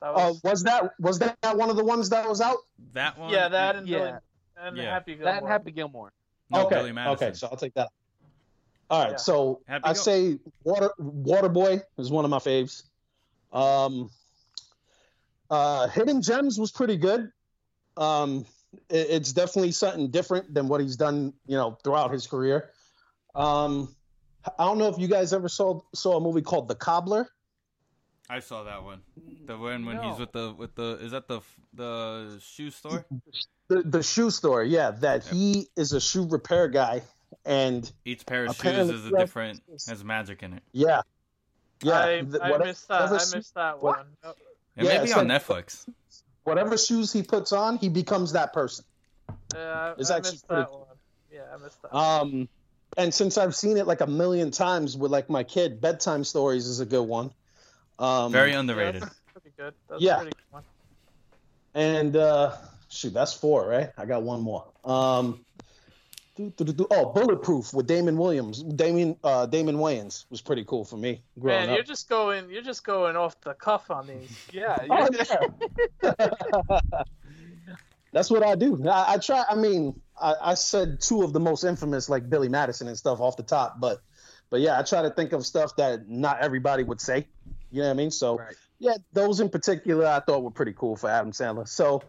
That 0.00 0.12
Oh, 0.14 0.28
was 0.28 0.42
was 0.42 0.62
that 0.64 0.90
was 0.98 1.18
that 1.18 1.36
one 1.56 1.70
of 1.70 1.76
the 1.76 1.84
ones 1.84 2.08
that 2.10 2.28
was 2.28 2.40
out? 2.40 2.58
That 2.92 3.18
one. 3.18 3.30
yeah, 3.32 3.48
that 3.48 3.76
and 3.76 3.86
Yeah. 3.88 3.98
Billy 3.98 4.12
and 4.56 4.76
Yeah. 4.76 4.90
Happy 4.92 5.14
That 5.16 5.32
Gilmore. 5.34 5.48
Happy 5.48 5.70
Gilmore. 5.72 6.12
No, 6.50 6.66
okay. 6.66 6.76
Billy 6.76 6.92
Madison. 6.92 7.28
Okay, 7.28 7.34
so 7.36 7.48
I'll 7.48 7.56
take 7.56 7.74
that. 7.74 7.88
All 8.90 9.02
right, 9.02 9.12
Yeah. 9.12 9.16
so 9.16 9.60
Happy 9.66 9.84
I 9.84 9.92
Go- 9.94 10.00
say 10.00 10.38
Water 10.64 10.90
Waterboy 11.00 11.82
is 11.98 12.10
one 12.10 12.24
of 12.24 12.30
my 12.30 12.38
faves. 12.38 12.84
Um, 13.52 14.10
uh, 15.52 15.86
Hidden 15.88 16.22
Gems 16.22 16.58
was 16.58 16.72
pretty 16.72 16.96
good. 16.96 17.30
Um, 17.98 18.46
it- 18.88 19.08
it's 19.10 19.32
definitely 19.32 19.72
something 19.72 20.10
different 20.10 20.52
than 20.54 20.66
what 20.66 20.80
he's 20.80 20.96
done, 20.96 21.34
you 21.46 21.56
know, 21.56 21.78
throughout 21.84 22.10
his 22.10 22.26
career. 22.26 22.70
Um, 23.34 23.94
I 24.58 24.64
don't 24.64 24.78
know 24.78 24.88
if 24.88 24.98
you 24.98 25.08
guys 25.08 25.32
ever 25.32 25.48
saw 25.48 25.80
saw 25.94 26.16
a 26.16 26.20
movie 26.20 26.42
called 26.42 26.68
The 26.68 26.74
Cobbler. 26.74 27.28
I 28.30 28.40
saw 28.40 28.64
that 28.64 28.82
one. 28.82 29.02
The 29.44 29.58
one 29.58 29.84
when 29.84 30.00
he's 30.02 30.18
with 30.18 30.32
the 30.32 30.54
with 30.56 30.74
the 30.74 30.98
is 31.02 31.12
that 31.12 31.28
the 31.28 31.40
the 31.74 32.40
shoe 32.42 32.70
store? 32.70 33.04
The, 33.68 33.82
the 33.82 34.02
shoe 34.02 34.30
store, 34.30 34.64
yeah, 34.64 34.90
that 34.92 35.24
he 35.26 35.68
is 35.76 35.92
a 35.92 36.00
shoe 36.00 36.26
repair 36.26 36.68
guy, 36.68 37.02
and 37.44 37.90
Each 38.04 38.24
pair 38.26 38.46
of 38.46 38.56
shoes 38.56 38.90
is 38.90 39.06
a 39.06 39.10
different 39.10 39.62
has 39.86 40.02
magic 40.02 40.42
in 40.42 40.54
it. 40.54 40.62
yeah, 40.72 41.02
yeah, 41.82 41.98
I, 42.00 42.06
th- 42.22 42.34
I 42.42 42.50
whatever- 42.50 42.64
missed 42.64 42.88
that. 42.88 43.02
I 43.02 43.36
missed 43.36 43.54
that 43.54 43.82
one. 43.82 44.06
Yep. 44.24 44.36
It 44.76 44.84
Yeah, 44.84 44.90
may 44.90 44.98
be 44.98 45.04
it's 45.04 45.12
on 45.16 45.28
like- 45.28 45.42
Netflix. 45.42 45.86
whatever 46.44 46.76
shoes 46.78 47.12
he 47.12 47.22
puts 47.22 47.52
on, 47.52 47.78
he 47.78 47.88
becomes 47.88 48.32
that 48.32 48.52
person. 48.52 48.84
Yeah, 49.54 49.60
I, 49.60 49.94
It's 49.98 50.10
I 50.10 50.16
actually 50.16 50.32
missed 50.32 50.48
pretty 50.48 50.62
that 50.62 50.68
cool. 50.68 50.78
one. 50.88 50.96
Yeah, 51.32 51.42
I 51.54 51.56
missed 51.62 51.82
that. 51.82 51.94
Um, 51.96 52.48
and 52.96 53.12
since 53.14 53.38
I've 53.38 53.54
seen 53.54 53.76
it 53.76 53.86
like 53.86 54.00
a 54.00 54.06
million 54.06 54.50
times 54.50 54.96
with 54.96 55.10
like 55.10 55.28
my 55.30 55.44
kid, 55.44 55.80
bedtime 55.80 56.24
stories 56.24 56.66
is 56.66 56.80
a 56.80 56.86
good 56.86 57.02
one. 57.06 57.30
Um, 57.98 58.32
Very 58.32 58.52
Yeah, 58.52 58.60
underrated. 58.60 59.02
that's 59.02 59.20
pretty 59.32 59.52
good. 59.56 59.74
That's 59.88 60.02
Yeah. 60.02 60.14
a 60.16 60.20
pretty 60.22 60.36
good 60.36 60.52
one. 60.52 60.62
and 61.74 62.16
uh, 62.16 62.56
shoot, 62.88 63.12
that's 63.14 63.32
four, 63.32 63.66
right? 63.66 63.90
I 63.96 64.04
got 64.06 64.22
one 64.22 64.40
more. 64.40 64.66
Um, 64.84 65.44
oh, 66.38 67.12
Bulletproof 67.12 67.74
with 67.74 67.86
Damon 67.86 68.16
Williams, 68.16 68.62
Damon 68.62 69.16
uh, 69.22 69.46
Damon 69.46 69.76
Wayans 69.76 70.24
was 70.30 70.40
pretty 70.40 70.64
cool 70.64 70.84
for 70.84 70.96
me 70.96 71.22
growing 71.38 71.66
Man, 71.66 71.74
you're 71.74 71.84
just 71.84 72.08
going. 72.08 72.50
You're 72.50 72.62
just 72.62 72.84
going 72.84 73.16
off 73.16 73.40
the 73.42 73.54
cuff 73.54 73.90
on 73.90 74.06
these. 74.06 74.30
Yeah. 74.52 74.78
Oh, 74.90 75.08
yeah. 75.12 76.16
yeah. 76.20 77.02
That's 78.12 78.30
what 78.30 78.42
I 78.42 78.54
do. 78.56 78.86
I, 78.88 79.14
I 79.14 79.18
try. 79.18 79.44
I 79.48 79.54
mean, 79.54 80.00
I, 80.20 80.34
I 80.40 80.54
said 80.54 81.00
two 81.00 81.22
of 81.22 81.32
the 81.32 81.40
most 81.40 81.64
infamous, 81.64 82.08
like 82.10 82.28
Billy 82.28 82.48
Madison 82.48 82.86
and 82.88 82.96
stuff, 82.96 83.20
off 83.20 83.36
the 83.38 83.42
top. 83.42 83.80
But, 83.80 84.00
but 84.50 84.60
yeah, 84.60 84.78
I 84.78 84.82
try 84.82 85.02
to 85.02 85.10
think 85.10 85.32
of 85.32 85.46
stuff 85.46 85.76
that 85.76 86.08
not 86.08 86.40
everybody 86.40 86.82
would 86.84 87.00
say. 87.00 87.26
You 87.70 87.80
know 87.80 87.86
what 87.86 87.90
I 87.92 87.94
mean? 87.94 88.10
So, 88.10 88.36
Right. 88.36 88.54
yeah, 88.78 88.96
those 89.14 89.40
in 89.40 89.48
particular, 89.48 90.06
I 90.06 90.20
thought 90.20 90.42
were 90.42 90.50
pretty 90.50 90.74
cool 90.74 90.94
for 90.94 91.08
Adam 91.08 91.32
Sandler. 91.32 91.66
So, 91.66 92.02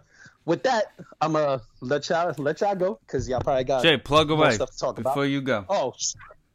with 0.45 0.63
that, 0.63 0.85
I'm 1.21 1.33
gonna 1.33 1.61
let 1.81 2.09
y'all 2.09 2.33
let 2.37 2.61
y'all 2.61 2.75
go 2.75 2.99
because 3.05 3.27
y'all 3.27 3.41
probably 3.41 3.63
got 3.63 3.83
Jay, 3.83 3.97
plug 3.97 4.31
away 4.31 4.51
stuff 4.51 4.71
to 4.71 4.77
talk 4.77 4.99
about. 4.99 5.11
before 5.11 5.25
you 5.25 5.41
go. 5.41 5.65
Oh, 5.69 5.93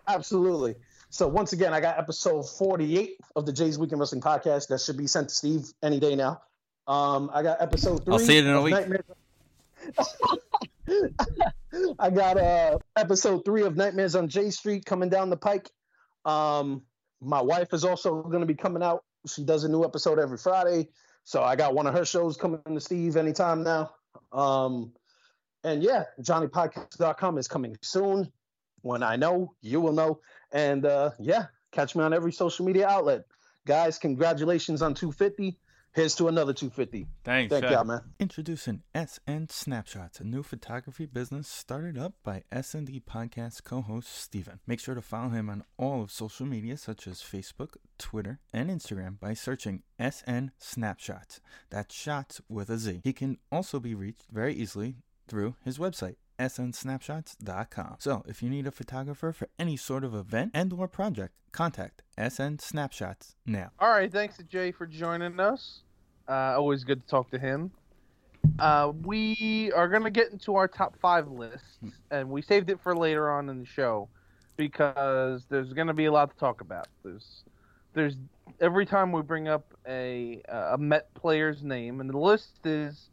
absolutely. 0.06 0.76
So 1.10 1.26
once 1.26 1.52
again, 1.52 1.72
I 1.72 1.80
got 1.80 1.98
episode 1.98 2.42
48 2.42 3.18
of 3.34 3.46
the 3.46 3.52
Jay's 3.52 3.78
Weekend 3.78 3.98
Wrestling 3.98 4.20
Podcast 4.20 4.68
that 4.68 4.80
should 4.80 4.98
be 4.98 5.06
sent 5.06 5.30
to 5.30 5.34
Steve 5.34 5.72
any 5.82 6.00
day 6.00 6.16
now. 6.16 6.42
Um, 6.86 7.30
I 7.32 7.42
got 7.42 7.62
episode 7.62 8.04
3 8.04 8.12
I'll 8.12 8.18
see 8.18 8.38
it 8.38 8.46
in 8.46 8.54
a 8.54 8.62
week. 8.62 8.74
I 11.98 12.10
got 12.10 12.38
uh 12.38 12.78
episode 12.96 13.44
three 13.44 13.62
of 13.62 13.76
Nightmares 13.76 14.14
on 14.14 14.28
J 14.28 14.50
Street 14.50 14.84
coming 14.84 15.08
down 15.08 15.30
the 15.30 15.36
pike. 15.36 15.70
Um, 16.24 16.82
my 17.20 17.42
wife 17.42 17.72
is 17.72 17.84
also 17.84 18.22
going 18.22 18.40
to 18.40 18.46
be 18.46 18.54
coming 18.54 18.82
out. 18.82 19.04
She 19.26 19.44
does 19.44 19.64
a 19.64 19.68
new 19.68 19.84
episode 19.84 20.18
every 20.18 20.38
Friday, 20.38 20.88
so 21.28 21.42
I 21.42 21.56
got 21.56 21.74
one 21.74 21.86
of 21.86 21.92
her 21.92 22.06
shows 22.06 22.38
coming 22.38 22.58
to 22.64 22.80
Steve 22.80 23.18
anytime 23.18 23.62
now. 23.62 23.90
Um, 24.32 24.94
and 25.62 25.82
yeah, 25.82 26.04
JohnnyPodcast.com 26.22 27.36
is 27.36 27.46
coming 27.46 27.76
soon. 27.82 28.32
When 28.80 29.02
I 29.02 29.16
know, 29.16 29.52
you 29.60 29.82
will 29.82 29.92
know. 29.92 30.20
And 30.52 30.86
uh, 30.86 31.10
yeah, 31.18 31.48
catch 31.70 31.94
me 31.94 32.02
on 32.02 32.14
every 32.14 32.32
social 32.32 32.64
media 32.64 32.88
outlet. 32.88 33.26
Guys, 33.66 33.98
congratulations 33.98 34.80
on 34.80 34.94
250. 34.94 35.58
Here's 35.98 36.14
to 36.14 36.28
another 36.28 36.52
250. 36.52 37.08
Thanks, 37.24 37.50
Thank 37.50 37.72
y'all, 37.72 37.82
man. 37.82 38.02
Introducing 38.20 38.82
SN 38.94 39.48
Snapshots, 39.48 40.20
a 40.20 40.24
new 40.24 40.44
photography 40.44 41.06
business 41.06 41.48
started 41.48 41.98
up 41.98 42.14
by 42.22 42.44
SND 42.52 43.02
podcast 43.02 43.64
co-host 43.64 44.14
Steven. 44.14 44.60
Make 44.64 44.78
sure 44.78 44.94
to 44.94 45.02
follow 45.02 45.30
him 45.30 45.50
on 45.50 45.64
all 45.76 46.04
of 46.04 46.12
social 46.12 46.46
media 46.46 46.76
such 46.76 47.08
as 47.08 47.20
Facebook, 47.20 47.74
Twitter, 47.98 48.38
and 48.52 48.70
Instagram 48.70 49.18
by 49.18 49.34
searching 49.34 49.82
SN 49.98 50.52
Snapshots. 50.56 51.40
That's 51.68 51.92
shots 51.92 52.40
with 52.48 52.70
a 52.70 52.78
Z. 52.78 53.00
He 53.02 53.12
can 53.12 53.38
also 53.50 53.80
be 53.80 53.96
reached 53.96 54.26
very 54.30 54.54
easily 54.54 54.98
through 55.26 55.56
his 55.64 55.78
website 55.78 56.14
snsnapshots.com. 56.38 57.96
So, 57.98 58.22
if 58.28 58.40
you 58.40 58.48
need 58.48 58.68
a 58.68 58.70
photographer 58.70 59.32
for 59.32 59.48
any 59.58 59.76
sort 59.76 60.04
of 60.04 60.14
event 60.14 60.52
and 60.54 60.72
or 60.72 60.86
project, 60.86 61.34
contact 61.50 62.02
SN 62.16 62.60
Snapshots 62.60 63.34
now. 63.44 63.72
All 63.80 63.90
right, 63.90 64.12
thanks 64.12 64.36
to 64.36 64.44
Jay 64.44 64.70
for 64.70 64.86
joining 64.86 65.40
us. 65.40 65.80
Uh, 66.28 66.54
always 66.56 66.84
good 66.84 67.02
to 67.02 67.08
talk 67.08 67.30
to 67.30 67.38
him. 67.38 67.70
Uh, 68.58 68.92
we 69.04 69.72
are 69.74 69.88
gonna 69.88 70.10
get 70.10 70.30
into 70.30 70.54
our 70.56 70.68
top 70.68 70.94
five 71.00 71.28
lists, 71.28 71.78
and 72.10 72.28
we 72.28 72.42
saved 72.42 72.70
it 72.70 72.78
for 72.82 72.94
later 72.94 73.30
on 73.30 73.48
in 73.48 73.58
the 73.58 73.64
show 73.66 74.08
because 74.56 75.44
there's 75.48 75.72
gonna 75.72 75.94
be 75.94 76.04
a 76.06 76.12
lot 76.12 76.30
to 76.30 76.36
talk 76.36 76.60
about. 76.60 76.86
There's, 77.02 77.44
there's 77.94 78.16
every 78.60 78.84
time 78.84 79.10
we 79.12 79.22
bring 79.22 79.48
up 79.48 79.72
a 79.86 80.42
a 80.48 80.76
Met 80.78 81.12
player's 81.14 81.62
name, 81.62 82.00
and 82.00 82.10
the 82.10 82.18
list 82.18 82.64
is 82.64 83.08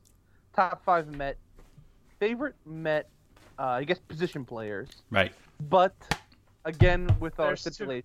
top 0.55 0.83
five 0.83 1.07
Met, 1.15 1.37
favorite 2.19 2.55
Met, 2.65 3.09
uh, 3.57 3.63
I 3.63 3.83
guess 3.85 3.99
position 3.99 4.43
players, 4.45 4.89
Right. 5.09 5.33
but 5.69 5.95
again 6.65 7.15
with 7.19 7.39
our 7.39 7.55
situation. 7.55 8.03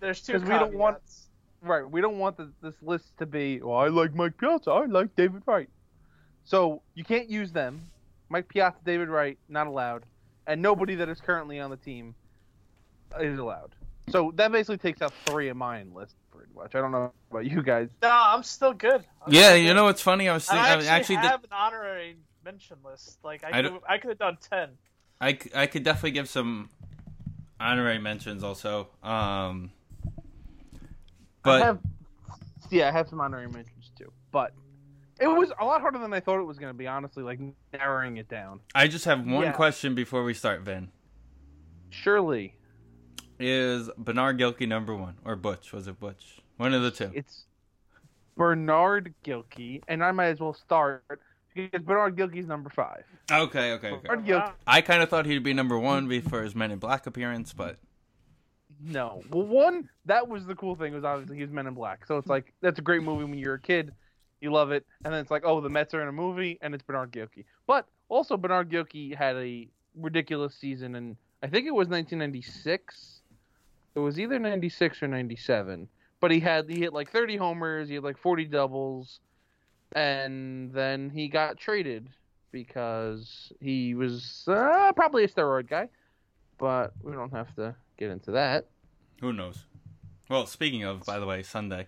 There's 0.00 0.20
two- 0.20 0.22
stipulations. 0.22 0.22
There's 0.22 0.22
two 0.22 0.32
'Cause 0.34 0.42
we 0.42 0.48
don't 0.50 0.74
want- 0.74 0.96
caveats. 0.98 1.25
Right, 1.66 1.88
we 1.90 2.00
don't 2.00 2.18
want 2.18 2.36
the, 2.36 2.50
this 2.62 2.74
list 2.82 3.16
to 3.18 3.26
be, 3.26 3.60
well, 3.60 3.78
I 3.78 3.88
like 3.88 4.14
Mike 4.14 4.38
Piazza, 4.38 4.70
I 4.70 4.86
like 4.86 5.14
David 5.16 5.42
Wright. 5.46 5.68
So 6.44 6.82
you 6.94 7.04
can't 7.04 7.28
use 7.28 7.50
them. 7.52 7.82
Mike 8.28 8.48
Piazza, 8.48 8.76
David 8.84 9.08
Wright, 9.08 9.36
not 9.48 9.66
allowed. 9.66 10.04
And 10.46 10.62
nobody 10.62 10.94
that 10.94 11.08
is 11.08 11.20
currently 11.20 11.58
on 11.58 11.70
the 11.70 11.76
team 11.76 12.14
is 13.20 13.38
allowed. 13.38 13.74
So 14.08 14.32
that 14.36 14.52
basically 14.52 14.78
takes 14.78 15.02
out 15.02 15.12
three 15.26 15.48
of 15.48 15.56
mine 15.56 15.90
list 15.92 16.14
pretty 16.30 16.52
much. 16.54 16.76
I 16.76 16.80
don't 16.80 16.92
know 16.92 17.12
about 17.30 17.46
you 17.46 17.62
guys. 17.62 17.88
No, 18.00 18.10
I'm 18.12 18.44
still 18.44 18.72
good. 18.72 19.04
I'm 19.26 19.32
Yeah, 19.32 19.48
still 19.48 19.56
you 19.56 19.68
good. 19.68 19.74
know 19.74 19.84
what's 19.84 20.02
funny? 20.02 20.28
I 20.28 20.34
was 20.34 20.46
thinking, 20.46 20.64
I 20.64 20.68
I 20.68 20.72
actually, 20.74 20.88
actually, 20.88 21.16
did- 21.16 21.24
have 21.24 21.42
an 21.44 21.50
honorary 21.52 22.16
mention 22.44 22.76
list. 22.84 23.18
Like 23.24 23.42
I, 23.42 23.58
I 23.58 23.62
could, 23.62 23.80
I 23.88 23.98
could 23.98 24.08
have 24.10 24.18
done 24.18 24.38
ten. 24.48 24.70
I, 25.20 25.36
I 25.54 25.66
could 25.66 25.82
definitely 25.82 26.12
give 26.12 26.28
some 26.28 26.68
honorary 27.58 27.98
mentions 27.98 28.44
also. 28.44 28.88
Um, 29.02 29.72
but 31.46 31.62
I 31.62 31.64
have, 31.66 31.78
yeah, 32.70 32.88
I 32.88 32.92
have 32.92 33.08
some 33.08 33.20
honorary 33.20 33.48
mentions 33.48 33.90
too. 33.98 34.12
But 34.32 34.52
it 35.20 35.26
was 35.28 35.50
a 35.58 35.64
lot 35.64 35.80
harder 35.80 35.98
than 35.98 36.12
I 36.12 36.20
thought 36.20 36.40
it 36.40 36.44
was 36.44 36.58
going 36.58 36.70
to 36.70 36.76
be, 36.76 36.86
honestly, 36.86 37.22
like 37.22 37.40
narrowing 37.72 38.18
it 38.18 38.28
down. 38.28 38.60
I 38.74 38.86
just 38.88 39.04
have 39.06 39.20
one 39.26 39.44
Yeah. 39.44 39.52
question 39.52 39.94
before 39.94 40.22
we 40.24 40.34
start, 40.34 40.60
Vin. 40.62 40.90
Surely, 41.90 42.54
Is 43.38 43.90
Bernard 43.98 44.38
Gilkey 44.38 44.66
number 44.68 44.94
one 44.94 45.16
or 45.24 45.36
Butch? 45.36 45.72
Was 45.72 45.86
it 45.88 45.98
Butch? 46.00 46.38
One 46.56 46.72
of 46.74 46.82
the 46.82 46.90
two. 46.90 47.10
it's 47.14 47.44
Bernard 48.36 49.14
Gilkey, 49.24 49.82
and 49.88 50.02
I 50.04 50.12
might 50.12 50.26
as 50.28 50.40
well 50.40 50.54
start 50.54 51.04
because 51.54 51.82
Bernard 51.82 52.16
Gilkey's 52.16 52.46
number 52.46 52.68
five. 52.70 53.04
Okay, 53.30 53.72
okay, 53.72 53.90
okay. 53.92 54.06
Bernard 54.08 54.26
Gilkey. 54.26 54.52
I 54.66 54.80
kind 54.82 55.02
of 55.02 55.08
thought 55.08 55.24
he'd 55.26 55.42
be 55.42 55.54
number 55.54 55.78
one 55.78 56.08
before 56.08 56.42
his 56.42 56.54
Men 56.54 56.70
in 56.70 56.78
Black 56.78 57.06
appearance, 57.06 57.52
but 57.52 57.78
No. 58.82 59.22
Well, 59.30 59.46
one, 59.46 59.88
that 60.04 60.28
was 60.28 60.46
the 60.46 60.54
cool 60.54 60.76
thing 60.76 60.92
was 60.92 61.04
obviously 61.04 61.36
he 61.36 61.42
was 61.42 61.50
Men 61.50 61.66
in 61.66 61.74
Black. 61.74 62.06
So 62.06 62.18
it's 62.18 62.28
like 62.28 62.52
that's 62.60 62.78
a 62.78 62.82
great 62.82 63.02
movie 63.02 63.24
when 63.24 63.38
you're 63.38 63.54
a 63.54 63.60
kid, 63.60 63.92
you 64.40 64.52
love 64.52 64.70
it, 64.70 64.86
and 65.04 65.12
then 65.12 65.20
it's 65.20 65.30
like, 65.30 65.42
oh, 65.44 65.60
the 65.60 65.68
Mets 65.68 65.94
are 65.94 66.02
in 66.02 66.08
a 66.08 66.12
movie, 66.12 66.58
and 66.60 66.74
it's 66.74 66.82
Bernard 66.82 67.10
Gilkey. 67.10 67.44
But 67.66 67.86
also 68.08 68.36
Bernard 68.36 68.70
Gilkey 68.70 69.14
had 69.14 69.36
a 69.36 69.68
ridiculous 69.94 70.54
season, 70.54 70.94
and 70.94 71.16
I 71.42 71.48
think 71.48 71.66
it 71.66 71.74
was 71.74 71.88
1996. 71.88 73.22
It 73.94 73.98
was 73.98 74.20
either 74.20 74.38
96 74.38 75.02
or 75.02 75.08
97. 75.08 75.88
But 76.20 76.30
he 76.30 76.40
had 76.40 76.68
he 76.68 76.80
hit 76.80 76.92
like 76.92 77.10
30 77.10 77.36
homers, 77.36 77.88
he 77.88 77.94
had 77.94 78.04
like 78.04 78.18
40 78.18 78.46
doubles, 78.46 79.20
and 79.92 80.72
then 80.72 81.10
he 81.10 81.28
got 81.28 81.58
traded 81.58 82.08
because 82.52 83.52
he 83.60 83.94
was 83.94 84.44
uh, 84.48 84.92
probably 84.94 85.24
a 85.24 85.28
steroid 85.28 85.68
guy. 85.68 85.88
But 86.58 86.92
we 87.02 87.12
don't 87.12 87.32
have 87.32 87.54
to 87.56 87.74
get 87.96 88.10
into 88.10 88.30
that. 88.32 88.66
who 89.20 89.32
knows? 89.32 89.64
Well, 90.28 90.46
speaking 90.46 90.82
of, 90.84 91.04
by 91.04 91.18
the 91.18 91.26
way, 91.26 91.42
Sunday, 91.42 91.86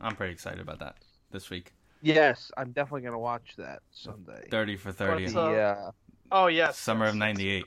I'm 0.00 0.16
pretty 0.16 0.32
excited 0.32 0.60
about 0.60 0.80
that 0.80 0.96
this 1.30 1.50
week. 1.50 1.72
Yes, 2.02 2.50
I'm 2.56 2.72
definitely 2.72 3.02
gonna 3.02 3.18
watch 3.18 3.54
that 3.58 3.80
Sunday. 3.90 4.48
Thirty 4.50 4.76
for 4.76 4.90
thirty, 4.92 5.24
What's 5.24 5.36
up? 5.36 5.52
Yeah, 5.52 5.76
uh, 5.88 5.90
Oh 6.32 6.46
yes. 6.46 6.78
summer 6.78 7.04
yes, 7.06 7.14
of 7.14 7.18
yes. 7.18 7.18
got 7.18 7.64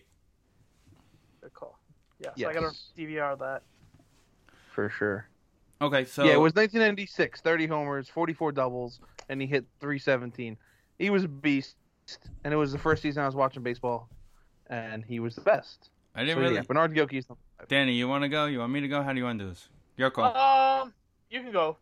Good 1.42 1.54
call. 1.54 1.80
Yeah, 2.20 2.32
so 2.38 2.50
I 2.50 2.54
gotta 2.54 2.66
Yes. 2.68 2.92
DVR 2.98 3.36
that. 3.40 3.64
for 4.74 4.90
sure. 4.90 5.28
Okay, 5.82 6.06
so 6.06 6.24
yeah, 6.24 6.34
it 6.34 6.40
was 6.40 6.54
1996. 6.56 7.42
30 7.42 7.68
homers, 7.68 8.10
44 8.10 8.52
doubles, 8.54 9.00
and 9.30 9.40
he 9.42 9.48
hit 9.48 9.66
317. 9.82 10.58
He 10.98 11.10
was 11.10 11.26
a 11.26 11.28
beast, 11.28 11.76
and 12.44 12.54
it 12.54 12.58
was 12.58 12.72
the 12.72 12.78
first 12.78 13.02
season 13.02 13.22
I 13.22 13.26
was 13.26 13.36
watching 13.36 13.62
baseball, 13.64 14.10
and 14.68 15.04
he 15.06 15.20
was 15.20 15.36
the 15.36 15.42
best. 15.42 15.90
I 16.16 16.22
didn't 16.22 16.36
So, 16.36 16.42
really. 16.42 16.56
yeah, 16.56 16.62
Bernard 16.62 16.94
Gilkey's 16.94 17.26
is 17.26 17.30
number 17.30 17.42
five. 17.53 17.53
Danny, 17.68 17.94
you 17.94 18.08
want 18.08 18.24
to 18.24 18.30
go? 18.30 18.46
You 18.46 18.60
want 18.60 18.72
me 18.72 18.82
to 18.82 18.88
go? 18.88 19.02
How 19.04 19.12
do 19.14 19.18
you 19.20 19.26
want 19.26 19.40
to 19.40 19.46
do 19.46 19.50
this? 19.50 19.68
Your 19.98 20.10
call. 20.12 20.36
Um, 20.36 20.94
you 21.30 21.42
can 21.42 21.52
go. 21.52 21.78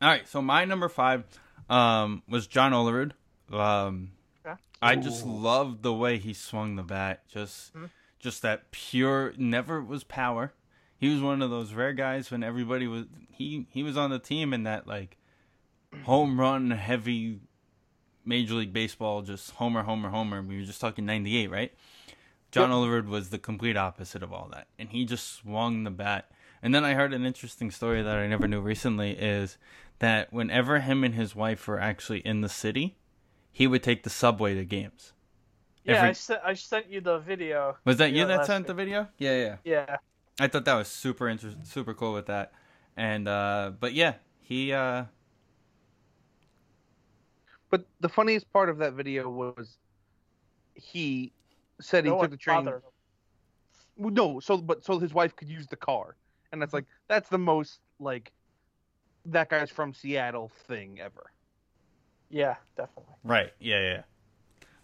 All 0.00 0.08
right, 0.08 0.26
so 0.26 0.42
my 0.42 0.64
number 0.64 0.88
five 0.88 1.24
um, 1.70 2.22
was 2.28 2.46
John 2.46 2.72
Olerud. 2.72 3.12
Um, 3.52 4.12
Okay. 4.44 4.56
I 4.82 4.96
just 4.96 5.24
loved 5.24 5.82
the 5.84 5.92
way 5.92 6.18
he 6.18 6.32
swung 6.34 6.74
the 6.74 6.82
bat. 6.82 7.22
Just, 7.28 7.72
Mhm. 7.74 7.90
just 8.18 8.42
that 8.42 8.72
pure. 8.72 9.32
Never 9.36 9.80
was 9.80 10.02
power. 10.02 10.52
He 10.98 11.08
was 11.08 11.20
one 11.20 11.42
of 11.42 11.50
those 11.50 11.72
rare 11.72 11.92
guys 11.92 12.30
when 12.30 12.42
everybody 12.42 12.86
was 12.88 13.06
he 13.30 13.66
he 13.70 13.82
was 13.82 13.96
on 13.96 14.10
the 14.10 14.18
team 14.18 14.52
in 14.52 14.64
that 14.64 14.86
like 14.86 15.16
home 16.04 16.38
run 16.40 16.70
heavy 16.72 17.40
Major 18.24 18.54
League 18.54 18.72
Baseball, 18.72 19.22
just 19.22 19.50
homer, 19.52 19.82
homer, 19.82 20.10
homer. 20.10 20.42
We 20.42 20.58
were 20.58 20.64
just 20.64 20.80
talking 20.80 21.04
'98, 21.06 21.50
right? 21.50 21.72
John 22.52 22.68
Yep. 22.70 22.78
Olerud 22.78 23.06
was 23.08 23.30
the 23.30 23.38
complete 23.38 23.76
opposite 23.78 24.22
of 24.22 24.32
all 24.32 24.48
that, 24.52 24.68
and 24.78 24.90
he 24.90 25.04
just 25.06 25.32
swung 25.32 25.84
the 25.84 25.90
bat. 25.90 26.30
And 26.62 26.74
then 26.74 26.84
I 26.84 26.94
heard 26.94 27.12
an 27.12 27.24
interesting 27.24 27.70
story 27.70 28.02
that 28.02 28.16
I 28.16 28.26
never 28.28 28.46
knew 28.46 28.60
recently 28.60 29.12
is 29.12 29.56
that 29.98 30.32
whenever 30.32 30.78
him 30.80 31.02
and 31.02 31.14
his 31.14 31.34
wife 31.34 31.66
were 31.66 31.80
actually 31.80 32.20
in 32.20 32.42
the 32.42 32.48
city, 32.48 32.96
he 33.50 33.66
would 33.66 33.82
take 33.82 34.04
the 34.04 34.10
subway 34.10 34.54
to 34.54 34.64
games. 34.64 35.12
Yeah, 35.84 35.96
Every- 35.96 36.08
I 36.10 36.12
sent 36.12 36.40
I 36.44 36.54
sent 36.54 36.88
you 36.90 37.00
the 37.00 37.18
video. 37.18 37.78
Was 37.84 37.96
that 37.96 38.12
you 38.12 38.24
that 38.26 38.46
sent 38.46 38.66
the 38.68 38.74
video? 38.74 39.08
Yeah, 39.18 39.36
yeah. 39.36 39.56
Yeah. 39.64 39.96
I 40.38 40.46
thought 40.46 40.64
that 40.66 40.74
was 40.74 40.88
super 40.88 41.28
interesting, 41.28 41.64
super 41.64 41.94
cool 41.94 42.12
with 42.12 42.26
that. 42.26 42.52
And 42.96 43.26
uh 43.26 43.72
but 43.80 43.92
yeah, 43.94 44.14
he 44.38 44.72
uh 44.72 45.06
But 47.70 47.86
the 48.00 48.08
funniest 48.08 48.52
part 48.52 48.68
of 48.68 48.78
that 48.78 48.92
video 48.92 49.28
was 49.30 49.78
he 50.74 51.32
said 51.82 52.04
he 52.04 52.10
took 52.10 52.30
the 52.30 52.36
train. 52.36 52.64
Well, 53.96 54.12
No, 54.12 54.40
so 54.40 54.56
but 54.58 54.84
so 54.84 54.98
his 54.98 55.12
wife 55.12 55.36
could 55.36 55.48
use 55.48 55.66
the 55.66 55.76
car, 55.76 56.16
and 56.50 56.60
that's 56.62 56.72
like 56.72 56.86
that's 57.08 57.28
the 57.28 57.38
most 57.38 57.80
like 57.98 58.32
that 59.26 59.48
guy's 59.50 59.70
from 59.70 59.92
Seattle 59.92 60.50
thing 60.66 60.98
ever. 61.00 61.30
Yeah, 62.30 62.56
definitely. 62.76 63.14
right, 63.24 63.52
yeah, 63.60 63.80
yeah. 63.80 64.02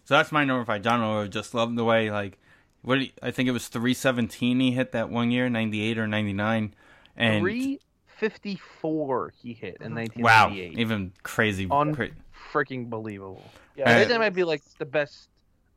So 0.05 0.15
that's 0.15 0.31
my 0.31 0.43
number 0.45 0.63
five. 0.65 0.81
John 0.83 0.99
Olerud 1.01 1.31
just 1.31 1.53
loved 1.53 1.75
the 1.77 1.83
way 1.83 2.11
like 2.11 2.37
what 2.81 2.95
do 2.95 3.01
you- 3.05 3.11
I 3.21 3.31
think 3.31 3.49
it 3.49 3.51
was 3.51 3.67
three 3.67 3.93
seventeen 3.93 4.59
he 4.59 4.71
hit 4.71 4.91
that 4.93 5.09
one 5.09 5.31
year, 5.31 5.49
ninety 5.49 5.81
eight 5.81 5.97
or 5.97 6.07
ninety 6.07 6.33
nine. 6.33 6.73
And 7.17 7.41
Three 7.41 7.79
fifty 8.05 8.55
four 8.55 9.33
he 9.41 9.53
hit 9.53 9.77
in 9.81 9.93
nineteen 9.95 10.23
wow, 10.23 10.51
even 10.51 11.11
crazy. 11.23 11.67
On- 11.69 11.93
cra- 11.95 12.09
Freaking 12.53 12.89
believable. 12.89 13.43
Yeah. 13.75 13.89
Uh, 13.89 13.93
I 13.93 13.97
think 13.97 14.09
that 14.09 14.19
might 14.19 14.33
be 14.33 14.43
like 14.43 14.63
the 14.77 14.85
best 14.85 15.27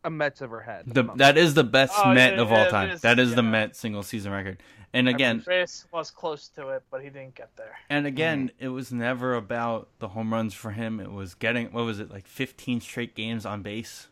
a 0.05 0.11
Mets 0.11 0.43
ever 0.43 0.61
had. 0.61 0.87
the 0.87 1.05
that 1.17 1.37
is 1.39 1.55
the 1.55 1.65
best 1.65 1.93
Oh, 1.97 2.13
Met 2.13 2.35
yeah, 2.35 2.41
of 2.43 2.53
all 2.53 2.63
it 2.65 2.71
time. 2.71 2.91
is, 2.91 3.01
that 3.03 3.19
is 3.19 3.35
the. 3.35 3.43
Met 3.43 3.77
single 3.77 4.03
season 4.03 4.33
record. 4.33 4.63
And 4.95 5.09
again, 5.09 5.43
Reyes 5.47 5.87
was 5.91 6.11
close 6.11 6.49
to 6.49 6.69
it, 6.69 6.83
but 6.91 7.03
he 7.03 7.09
didn't 7.09 7.35
get 7.35 7.57
there. 7.57 7.79
And 7.89 8.07
again, 8.07 8.49
mm-hmm. 8.49 8.65
it 8.65 8.69
was 8.69 8.93
never 8.93 9.35
about 9.35 9.89
the 10.01 10.09
home 10.09 10.33
runs 10.33 10.53
for 10.53 10.71
him. 10.71 11.01
It 11.01 11.11
was 11.11 11.35
getting 11.35 11.73
what 11.73 11.85
was 11.85 11.99
it 11.99 12.11
like 12.11 12.27
15 12.27 12.81
straight 12.83 13.15
games 13.15 13.47
on 13.47 13.63
base, 13.63 14.09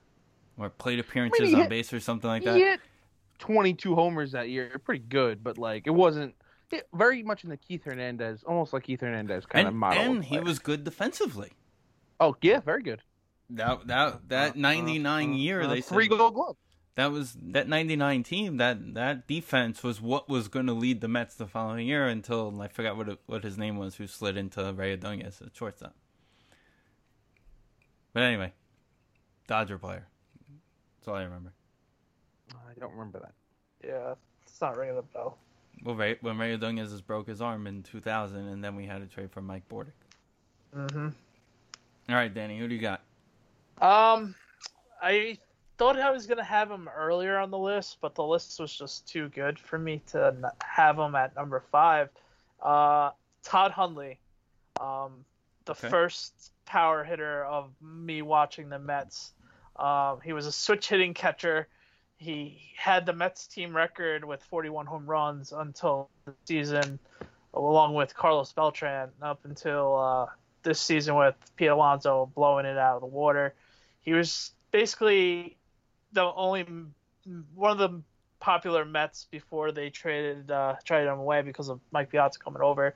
or 0.57 0.71
plate 0.71 0.99
appearances 0.99 1.49
he 1.49 1.55
on 1.55 1.61
hit- 1.63 1.69
base 1.71 1.93
or 1.93 2.01
something 2.01 2.29
like 2.29 2.43
he 2.43 2.49
that. 2.49 2.81
twenty 3.39 3.75
two 3.75 3.95
homers 3.95 4.33
that 4.33 4.49
year. 4.49 4.81
Pretty 4.85 5.05
good, 5.07 5.45
but 5.45 5.59
like 5.59 5.87
it 5.87 5.91
wasn't 5.91 6.35
it, 6.71 6.87
very 6.95 7.23
much 7.25 7.45
in 7.45 7.51
the 7.51 7.57
Keith 7.59 7.85
Hernandez, 7.85 8.43
almost 8.45 8.73
like 8.73 8.85
Keith 8.85 9.01
Hernandez 9.01 9.45
kind 9.45 9.67
of 9.67 9.73
And, 9.73 9.79
model. 9.81 10.03
and 10.03 10.19
of 10.21 10.25
he 10.25 10.39
was 10.41 10.59
good 10.61 10.85
defensively. 10.85 11.51
oh 12.21 12.37
yeah, 12.41 12.61
very 12.61 12.83
good. 12.83 13.03
That 13.51 13.87
that 13.89 14.29
that 14.29 14.57
99 14.57 15.35
year 15.35 15.63
Uh, 15.63 15.69
they 15.69 15.81
three 15.81 16.09
said 16.09 16.17
Gold 16.19 16.35
Glove. 16.35 16.57
that 16.95 17.11
was 17.11 17.37
that 17.41 17.69
99 17.69 18.23
team 18.23 18.57
that 18.59 18.95
that 18.95 19.27
defense 19.27 19.83
was 19.83 20.01
what 20.01 20.29
was 20.29 20.49
going 20.49 20.67
to 20.67 20.73
lead 20.73 21.01
the 21.01 21.09
Mets 21.09 21.35
the 21.35 21.47
following 21.47 21.87
year 21.87 22.07
until 22.07 22.61
I 22.61 22.69
forgot 22.69 22.97
what 22.97 23.09
it, 23.09 23.19
what 23.27 23.43
his 23.45 23.59
name 23.59 23.77
was 23.77 23.97
who 23.97 24.07
slid 24.07 24.37
into 24.37 24.73
Rey 24.73 24.97
Ordóñez 24.97 25.43
at 25.45 25.55
shortstop. 25.57 25.95
But 28.13 28.23
anyway, 28.23 28.53
Dodger 29.47 29.79
player. 29.79 30.07
That's 30.99 31.09
all 31.09 31.15
I 31.15 31.23
remember. 31.23 31.53
I 32.53 32.79
don't 32.79 32.93
remember 32.93 33.21
that. 33.21 33.33
Yeah, 33.85 34.15
it's 34.43 34.61
not 34.61 34.77
ringing 34.77 34.99
a 34.99 35.03
bell. 35.03 35.39
Well, 35.83 35.95
Ray, 35.95 36.19
when 36.21 36.37
Rey 36.39 36.57
Ordóñez 36.57 37.05
broke 37.07 37.29
his 37.29 37.41
arm 37.41 37.67
in 37.67 37.83
2000, 37.83 38.49
and 38.49 38.63
then 38.63 38.77
we 38.77 38.87
had 38.87 39.01
a 39.03 39.07
trade 39.07 39.31
for 39.33 39.41
Mike 39.41 39.69
Bordick. 39.69 39.93
Mm-hmm. 40.77 41.09
All 42.09 42.15
right, 42.15 42.33
Danny, 42.35 42.59
who 42.59 42.69
do 42.69 42.75
you 42.75 42.81
got? 42.81 43.03
Um, 43.81 44.35
I 45.03 45.39
thought 45.79 45.99
I 45.99 46.11
was 46.11 46.27
gonna 46.27 46.45
have 46.45 46.71
him 46.71 46.89
earlier 46.89 47.39
on 47.39 47.51
the 47.51 47.59
list, 47.59 47.99
but 48.01 48.15
the 48.15 48.25
list 48.25 48.61
was 48.61 48.75
just 48.77 49.09
too 49.09 49.29
good 49.31 49.59
for 49.59 49.79
me 49.79 50.03
to 50.09 50.53
have 50.63 50.99
him 50.99 51.15
at 51.15 51.35
number 51.35 51.63
five. 51.73 52.11
Uh, 52.63 53.11
Todd 53.43 53.73
Hundley, 53.73 54.19
um, 54.81 55.25
the 55.65 55.73
Okay. 55.73 55.89
first 55.89 56.53
power 56.67 57.03
hitter 57.03 57.45
of 57.45 57.71
me 57.81 58.23
watching 58.23 58.69
the 58.69 58.79
Mets. 58.79 59.33
Um, 59.77 60.21
he 60.23 60.33
was 60.35 60.47
a 60.47 60.53
switch 60.53 60.89
hitting 60.89 61.15
catcher. 61.15 61.69
He 62.19 62.61
had 62.77 63.07
the 63.07 63.15
Mets 63.15 63.47
team 63.47 63.75
record 63.75 64.25
with 64.25 64.43
41 64.45 64.85
home 64.85 65.07
runs 65.07 65.53
until 65.53 66.11
the 66.27 66.35
season, 66.45 66.99
along 67.55 67.95
with 67.95 68.15
Carlos 68.15 68.53
Beltran, 68.53 69.09
up 69.23 69.41
until 69.45 69.97
uh, 69.97 70.27
this 70.63 70.79
season 70.79 71.15
with 71.15 71.35
Pete 71.57 71.69
Alonso 71.69 72.31
blowing 72.35 72.67
it 72.67 72.77
out 72.77 72.97
of 72.97 73.01
the 73.01 73.07
water. 73.07 73.55
He 74.01 74.13
was 74.13 74.53
basically 74.71 75.57
the 76.13 76.25
only 76.25 76.67
one 77.55 77.71
of 77.71 77.79
the 77.79 78.03
popular 78.41 78.85
Mets 78.85 79.27
before 79.31 79.71
they 79.71 79.91
traded 79.91 80.51
uh, 80.51 80.77
traded 80.85 81.09
him 81.09 81.19
away 81.19 81.43
because 81.43 81.69
of 81.69 81.81
Mike 81.93 82.11
Piazza 82.11 82.39
coming 82.39 82.63
over. 82.63 82.95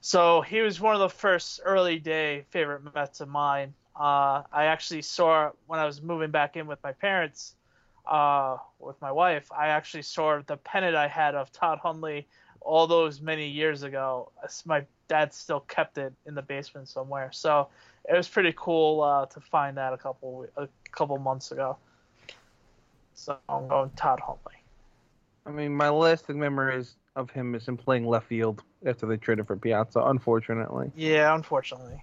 So 0.00 0.40
he 0.40 0.60
was 0.60 0.80
one 0.80 0.94
of 0.94 1.00
the 1.00 1.08
first 1.08 1.60
early 1.64 1.98
day 1.98 2.44
favorite 2.50 2.82
Mets 2.94 3.20
of 3.20 3.28
mine. 3.28 3.74
Uh, 3.98 4.42
I 4.52 4.66
actually 4.66 5.02
saw 5.02 5.50
when 5.66 5.80
I 5.80 5.84
was 5.84 6.00
moving 6.00 6.30
back 6.30 6.56
in 6.56 6.68
with 6.68 6.78
my 6.84 6.92
parents, 6.92 7.56
uh, 8.06 8.58
with 8.78 9.00
my 9.02 9.10
wife. 9.10 9.50
I 9.50 9.68
actually 9.68 10.02
saw 10.02 10.40
the 10.46 10.56
pennant 10.56 10.94
I 10.94 11.08
had 11.08 11.34
of 11.34 11.50
Todd 11.50 11.80
Hundley 11.80 12.28
all 12.60 12.86
those 12.86 13.20
many 13.20 13.48
years 13.48 13.82
ago. 13.82 14.30
My 14.64 14.84
dad 15.08 15.34
still 15.34 15.60
kept 15.60 15.98
it 15.98 16.12
in 16.26 16.34
the 16.34 16.42
basement 16.42 16.88
somewhere. 16.88 17.30
So 17.32 17.68
it 18.08 18.16
was 18.16 18.28
pretty 18.28 18.54
cool 18.56 19.02
uh, 19.02 19.26
to 19.26 19.40
find 19.40 19.76
that 19.76 19.92
a 19.92 19.98
couple 19.98 20.46
a 20.56 20.68
couple 20.90 21.18
months 21.18 21.52
ago. 21.52 21.76
So 23.14 23.36
I'm 23.48 23.68
going 23.68 23.90
Todd 23.90 24.20
Hundley. 24.20 24.54
I 25.46 25.50
mean, 25.50 25.74
my 25.74 25.88
lasting 25.88 26.38
memories 26.38 26.94
of 27.16 27.30
him 27.30 27.54
is 27.54 27.66
him 27.66 27.76
playing 27.76 28.06
left 28.06 28.26
field 28.28 28.62
after 28.86 29.06
they 29.06 29.16
traded 29.16 29.46
for 29.46 29.56
Piazza. 29.56 30.00
Unfortunately, 30.00 30.92
Yeah, 30.94 31.34
unfortunately. 31.34 32.02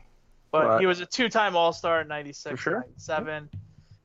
But 0.52 0.68
But- 0.68 0.80
he 0.80 0.86
was 0.86 1.00
a 1.00 1.06
two-time 1.06 1.56
All-Star 1.56 2.02
in 2.02 2.08
96 2.08 2.52
For 2.52 2.58
sure. 2.58 2.76
and 2.82 2.86
97. 2.86 3.50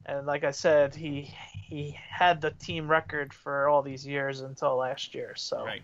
And 0.06 0.26
like 0.26 0.44
I 0.44 0.50
said, 0.50 0.94
he 0.94 1.34
he 1.52 1.96
had 2.08 2.40
the 2.40 2.50
team 2.52 2.88
record 2.88 3.32
for 3.32 3.68
all 3.68 3.80
these 3.82 4.04
years 4.06 4.40
until 4.40 4.74
last 4.76 5.14
year. 5.14 5.34
So 5.36 5.64
Right. 5.64 5.82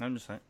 I'm 0.00 0.14
just 0.14 0.26
saying. 0.26 0.40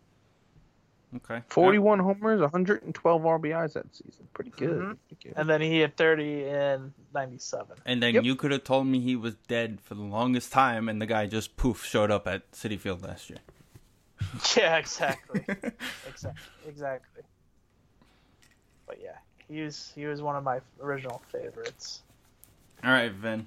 Okay. 1.16 1.42
41 1.48 1.98
homers, 1.98 2.40
112 2.40 3.22
RBIs 3.22 3.74
that 3.74 3.94
season. 3.94 4.26
Pretty 4.32 4.50
good. 4.50 4.70
Mhm. 4.80 4.96
Pretty 5.08 5.28
good. 5.28 5.34
And 5.36 5.48
then 5.48 5.60
he 5.60 5.80
hit 5.80 5.96
30 5.96 6.44
in 6.44 6.94
97. 7.12 7.76
And 7.84 8.02
then 8.02 8.14
Yep. 8.14 8.24
you 8.24 8.34
could 8.34 8.50
have 8.50 8.64
told 8.64 8.86
me 8.86 8.98
he 9.00 9.14
was 9.14 9.34
dead 9.46 9.78
for 9.82 9.94
the 9.94 10.00
longest 10.02 10.52
time, 10.52 10.88
and 10.88 11.02
the 11.02 11.06
guy 11.06 11.26
just 11.26 11.56
poof 11.58 11.84
showed 11.84 12.10
up 12.10 12.26
at 12.26 12.50
Citi 12.52 12.78
Field 12.78 13.02
last 13.02 13.28
year. 13.30 13.40
Yeah, 14.56 14.76
exactly. 14.78 15.44
exactly. 16.08 16.42
Exactly. 16.66 17.22
But 18.86 18.98
yeah, 19.02 19.16
he 19.48 19.60
was 19.62 19.92
he 19.94 20.06
was 20.06 20.22
one 20.22 20.36
of 20.36 20.44
my 20.44 20.60
original 20.80 21.20
favorites. 21.30 22.02
All 22.84 22.90
right, 22.90 23.12
Vin. 23.12 23.46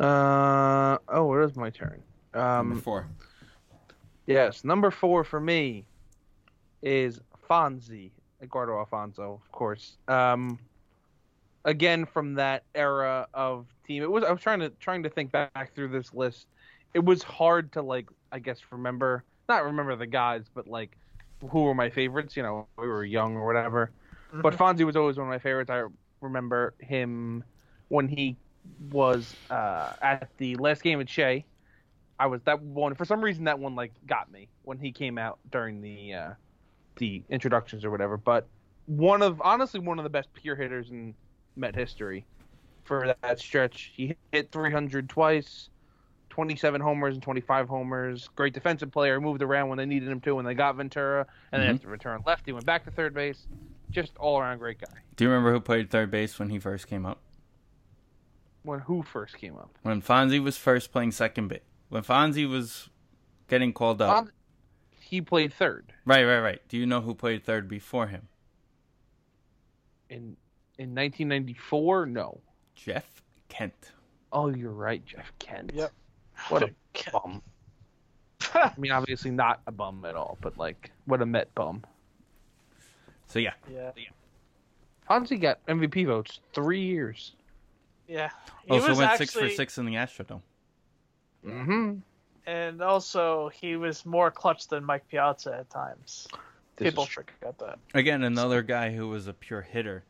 Uh 0.00 0.98
oh, 1.08 1.34
it 1.34 1.44
is 1.44 1.56
my 1.56 1.70
turn. 1.70 2.02
Number 2.34 2.74
Um, 2.74 2.80
four. 2.80 3.06
Yes, 4.26 4.64
number 4.64 4.90
four 4.90 5.24
for 5.24 5.40
me 5.40 5.84
is 6.82 7.20
Fonzie, 7.48 8.10
Edgardo 8.42 8.78
Alfonzo, 8.78 9.40
of 9.44 9.52
course. 9.52 9.96
Um, 10.08 10.58
again 11.64 12.04
from 12.04 12.34
that 12.34 12.64
era 12.74 13.26
of 13.34 13.66
team. 13.86 14.02
It 14.02 14.10
was 14.10 14.24
I 14.24 14.30
was 14.30 14.40
trying 14.40 14.60
to 14.60 14.70
trying 14.80 15.02
to 15.02 15.08
think 15.08 15.32
back 15.32 15.74
through 15.74 15.88
this 15.88 16.12
list. 16.14 16.46
It 16.92 17.04
was 17.04 17.22
hard 17.22 17.72
to 17.72 17.82
like 17.82 18.08
I 18.32 18.38
guess 18.38 18.60
remember 18.70 19.24
not 19.48 19.64
remember 19.64 19.96
the 19.96 20.06
guys, 20.06 20.44
but 20.54 20.66
like 20.66 20.96
who 21.50 21.62
were 21.62 21.74
my 21.74 21.90
favorites. 21.90 22.36
You 22.36 22.42
know, 22.42 22.66
we 22.78 22.86
were 22.86 23.04
young 23.04 23.36
or 23.36 23.46
whatever. 23.46 23.90
But 24.32 24.54
Fonzie 24.54 24.84
was 24.84 24.96
always 24.96 25.16
one 25.16 25.28
of 25.28 25.30
my 25.30 25.38
favorites. 25.38 25.70
I 25.70 25.84
remember 26.20 26.74
him 26.80 27.44
when 27.86 28.08
he 28.08 28.36
was 28.90 29.36
uh, 29.48 29.92
at 30.02 30.28
the 30.38 30.56
last 30.56 30.82
game 30.82 31.00
at 31.00 31.08
Shea. 31.08 31.44
I 32.18 32.26
was 32.26 32.40
that 32.42 32.60
one 32.62 32.94
for 32.94 33.04
some 33.04 33.20
reason 33.22 33.44
that 33.44 33.58
one 33.58 33.74
like 33.74 33.92
got 34.06 34.30
me 34.30 34.48
when 34.62 34.78
he 34.78 34.92
came 34.92 35.18
out 35.18 35.38
during 35.50 35.80
the 35.80 36.14
uh, 36.14 36.30
the 36.96 37.22
introductions 37.28 37.84
or 37.84 37.90
whatever. 37.90 38.16
But 38.16 38.46
one 38.86 39.22
of 39.22 39.40
honestly 39.42 39.80
one 39.80 39.98
of 39.98 40.04
the 40.04 40.10
best 40.10 40.32
pure 40.34 40.56
hitters 40.56 40.90
in 40.90 41.14
Met 41.56 41.74
history 41.76 42.24
for 42.84 43.14
that 43.22 43.38
stretch. 43.38 43.92
He 43.94 44.16
hit 44.32 44.50
300 44.50 45.08
twice, 45.08 45.68
27 46.30 46.80
homers 46.80 47.14
and 47.14 47.22
25 47.22 47.68
homers. 47.68 48.28
Great 48.34 48.52
defensive 48.52 48.90
player. 48.90 49.20
Moved 49.20 49.40
around 49.40 49.68
when 49.68 49.78
they 49.78 49.86
needed 49.86 50.08
him 50.08 50.20
to 50.22 50.34
when 50.34 50.44
they 50.44 50.54
got 50.54 50.74
Ventura, 50.76 51.26
and 51.52 51.62
then 51.62 51.70
Mhm. 51.70 51.74
after 51.76 51.88
return 51.88 52.22
left, 52.26 52.44
he 52.44 52.52
went 52.52 52.66
back 52.66 52.84
to 52.84 52.90
third 52.90 53.14
base. 53.14 53.46
Just 53.90 54.16
all 54.16 54.38
around 54.40 54.58
great 54.58 54.80
guy. 54.80 54.98
Do 55.14 55.22
you 55.24 55.30
remember 55.30 55.52
who 55.52 55.60
played 55.60 55.90
third 55.90 56.10
base 56.10 56.38
when 56.40 56.50
he 56.50 56.58
first 56.58 56.88
came 56.88 57.06
up? 57.06 57.20
When 58.64 58.80
who 58.80 59.02
first 59.02 59.36
came 59.36 59.56
up? 59.56 59.70
When 59.82 60.02
Fonzie 60.02 60.42
was 60.42 60.56
first 60.56 60.90
playing 60.90 61.12
second 61.12 61.48
base. 61.48 61.60
When 61.94 62.02
Fonzie 62.02 62.48
was 62.48 62.88
getting 63.46 63.72
called 63.72 64.02
up. 64.02 64.16
Fon- 64.16 64.32
he 64.98 65.20
played 65.20 65.52
third 65.52 65.92
right, 66.04 66.24
right, 66.24 66.40
right. 66.40 66.60
Do 66.68 66.76
you 66.76 66.86
know 66.86 67.00
who 67.00 67.14
played 67.14 67.44
third 67.44 67.68
before 67.68 68.08
him? 68.08 68.26
in 70.10 70.36
in 70.76 70.92
1994. 70.92 72.06
No. 72.06 72.40
Jeff 72.74 73.22
Kent. 73.48 73.92
Oh, 74.32 74.48
you're 74.48 74.72
right, 74.72 75.06
Jeff 75.06 75.32
Kent. 75.38 75.70
Yep. 75.72 75.92
What 76.48 76.64
a 76.64 76.70
bum. 77.12 77.40
I 78.54 78.72
mean, 78.76 78.90
obviously 78.90 79.30
not 79.30 79.60
a 79.68 79.72
bum 79.72 80.04
at 80.04 80.16
all, 80.16 80.36
but 80.40 80.58
like, 80.58 80.90
what 81.04 81.22
a 81.22 81.26
Met 81.26 81.54
bum. 81.54 81.84
So 83.28 83.38
yeah. 83.38 83.52
yeah. 83.72 83.92
Fonzie 85.08 85.40
got 85.40 85.64
MVP 85.66 86.06
votes 86.06 86.40
three 86.52 86.82
years. 86.82 87.36
Yeah. 88.08 88.30
He 88.64 88.72
oh, 88.72 88.74
Also 88.74 88.88
was 88.88 88.98
went 88.98 89.12
actually, 89.12 89.26
six 89.26 89.38
for 89.38 89.48
six 89.50 89.78
in 89.78 89.86
the 89.86 89.94
Astrodome. 89.94 90.42
Mm-hmm. 91.44 91.96
and 92.46 92.82
also 92.82 93.48
he 93.50 93.76
was 93.76 94.04
more 94.06 94.30
clutch 94.30 94.68
than 94.68 94.84
Mike 94.84 95.06
Piazza 95.08 95.54
at 95.58 95.70
times. 95.70 96.26
People 96.76 97.06
forget 97.06 97.58
that. 97.58 97.78
Again, 97.94 98.22
another 98.24 98.62
guy 98.62 98.90
who 98.92 99.08
was 99.08 99.26
a 99.28 99.32
pure 99.32 99.60
hitter, 99.62 100.04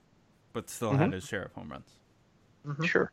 but 0.53 0.71
still 0.71 0.93
had 0.93 1.11
Mhm. 1.11 1.15
his 1.15 1.25
share 1.27 1.43
of 1.45 1.53
home 1.53 1.71
runs. 1.71 1.91
Mhm. 2.67 2.87
Sure. 2.87 3.11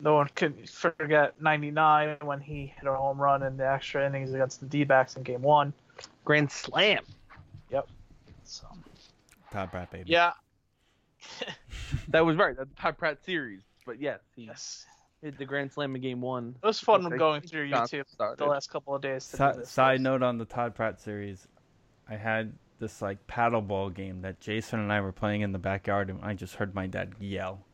No 0.00 0.14
one 0.14 0.28
could 0.34 0.68
forget 0.68 1.40
99 1.40 2.16
when 2.22 2.40
he 2.40 2.66
hit 2.66 2.86
a 2.86 2.94
home 2.94 3.20
run 3.20 3.42
in 3.42 3.56
the 3.56 3.66
extra 3.68 4.06
innings 4.06 4.32
against 4.32 4.60
the 4.60 4.66
D-backs 4.66 5.16
in 5.16 5.22
Game 5.22 5.42
One. 5.42 5.72
Grand 6.24 6.50
Slam. 6.50 7.04
So 8.44 8.66
Todd 9.52 9.70
Pratt, 9.70 9.90
baby. 9.90 10.10
yeah, 10.10 10.32
That 12.08 12.24
was 12.24 12.36
right. 12.36 12.56
That's 12.56 12.70
Todd 12.76 12.98
Pratt 12.98 13.22
series. 13.24 13.60
But 13.86 14.00
yes, 14.00 14.20
he 14.34 14.44
yes, 14.46 14.86
hit 15.22 15.38
the 15.38 15.44
Grand 15.44 15.70
Slam 15.72 15.94
in 15.94 16.00
Game 16.02 16.20
One. 16.20 16.54
it 16.62 16.66
was 16.66 16.80
fun 16.80 17.04
Okay. 17.06 17.16
going 17.16 17.40
through 17.42 17.68
YouTube 17.68 18.08
started. 18.08 18.38
the 18.38 18.46
last 18.46 18.70
couple 18.70 18.94
of 18.94 19.02
days. 19.02 19.28
To 19.32 19.54
Si- 19.54 19.64
side 19.64 20.00
note 20.00 20.22
on 20.22 20.38
the 20.38 20.44
Todd 20.44 20.74
Pratt 20.74 21.00
series, 21.00 21.46
I 22.08 22.16
had 22.16 22.52
this 22.78 23.02
like 23.02 23.24
paddleball 23.26 23.92
game 23.94 24.22
that 24.22 24.40
Jason 24.40 24.80
and 24.80 24.92
I 24.92 25.00
were 25.00 25.12
playing 25.12 25.42
in 25.42 25.52
the 25.52 25.58
backyard, 25.58 26.08
and 26.10 26.20
I 26.24 26.34
just 26.34 26.54
heard 26.54 26.74
my 26.74 26.86
dad 26.86 27.14
yell, 27.20 27.64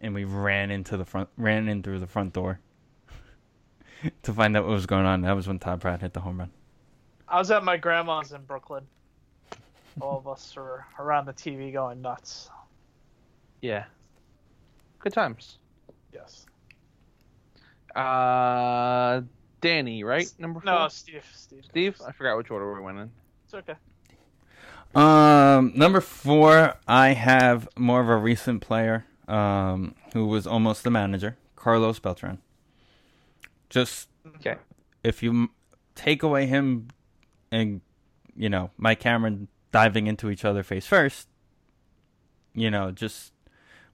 and 0.00 0.14
we 0.14 0.24
ran 0.24 0.70
into 0.70 0.96
the 0.96 1.04
front, 1.04 1.28
ran 1.36 1.68
in 1.68 1.82
through 1.82 2.00
the 2.00 2.06
front 2.06 2.32
door 2.34 2.60
to 4.22 4.32
find 4.32 4.56
out 4.56 4.64
what 4.64 4.72
was 4.72 4.86
going 4.86 5.06
on. 5.06 5.22
That 5.22 5.32
was 5.32 5.46
when 5.48 5.58
Todd 5.58 5.80
Pratt 5.80 6.00
hit 6.02 6.12
the 6.12 6.20
home 6.20 6.38
run. 6.38 6.50
I 7.28 7.38
was 7.38 7.50
at 7.50 7.64
my 7.64 7.76
grandma's 7.76 8.32
in 8.32 8.42
Brooklyn. 8.44 8.86
All 10.00 10.18
of 10.18 10.26
us 10.28 10.54
were 10.56 10.84
around 10.98 11.26
the 11.26 11.32
TV 11.32 11.72
going 11.72 12.00
nuts. 12.02 12.50
Yeah. 13.60 13.84
Good 14.98 15.12
times. 15.12 15.58
Yes. 16.12 16.46
Uh, 17.94 19.22
Danny, 19.60 20.04
right? 20.04 20.30
Number 20.38 20.60
four. 20.60 20.66
No, 20.72 20.88
Steve. 20.88 21.24
Steve. 21.34 21.64
Steve. 21.68 22.00
I 22.06 22.12
forgot 22.12 22.36
which 22.36 22.50
order 22.50 22.72
we 22.74 22.80
went 22.80 22.98
in. 22.98 23.10
It's 23.44 23.54
okay. 23.54 23.74
Um, 24.94 25.72
number 25.76 26.00
four, 26.00 26.74
I 26.88 27.08
have 27.10 27.68
more 27.76 28.00
of 28.00 28.08
a 28.08 28.16
recent 28.16 28.60
player, 28.60 29.06
um, 29.28 29.94
who 30.12 30.26
was 30.26 30.46
almost 30.46 30.82
the 30.82 30.90
manager, 30.90 31.36
Carlos 31.56 31.98
Beltran. 32.00 32.38
Just 33.68 34.08
Okay. 34.36 34.56
if 35.04 35.22
you 35.22 35.50
take 35.94 36.22
away 36.24 36.46
him 36.46 36.88
and 37.52 37.80
you 38.34 38.48
know 38.48 38.70
Mike 38.76 38.98
Cameron 39.00 39.46
diving 39.70 40.08
into 40.08 40.28
each 40.30 40.44
other 40.44 40.64
face 40.64 40.86
first, 40.86 41.28
you 42.52 42.68
know, 42.70 42.90
just 42.90 43.32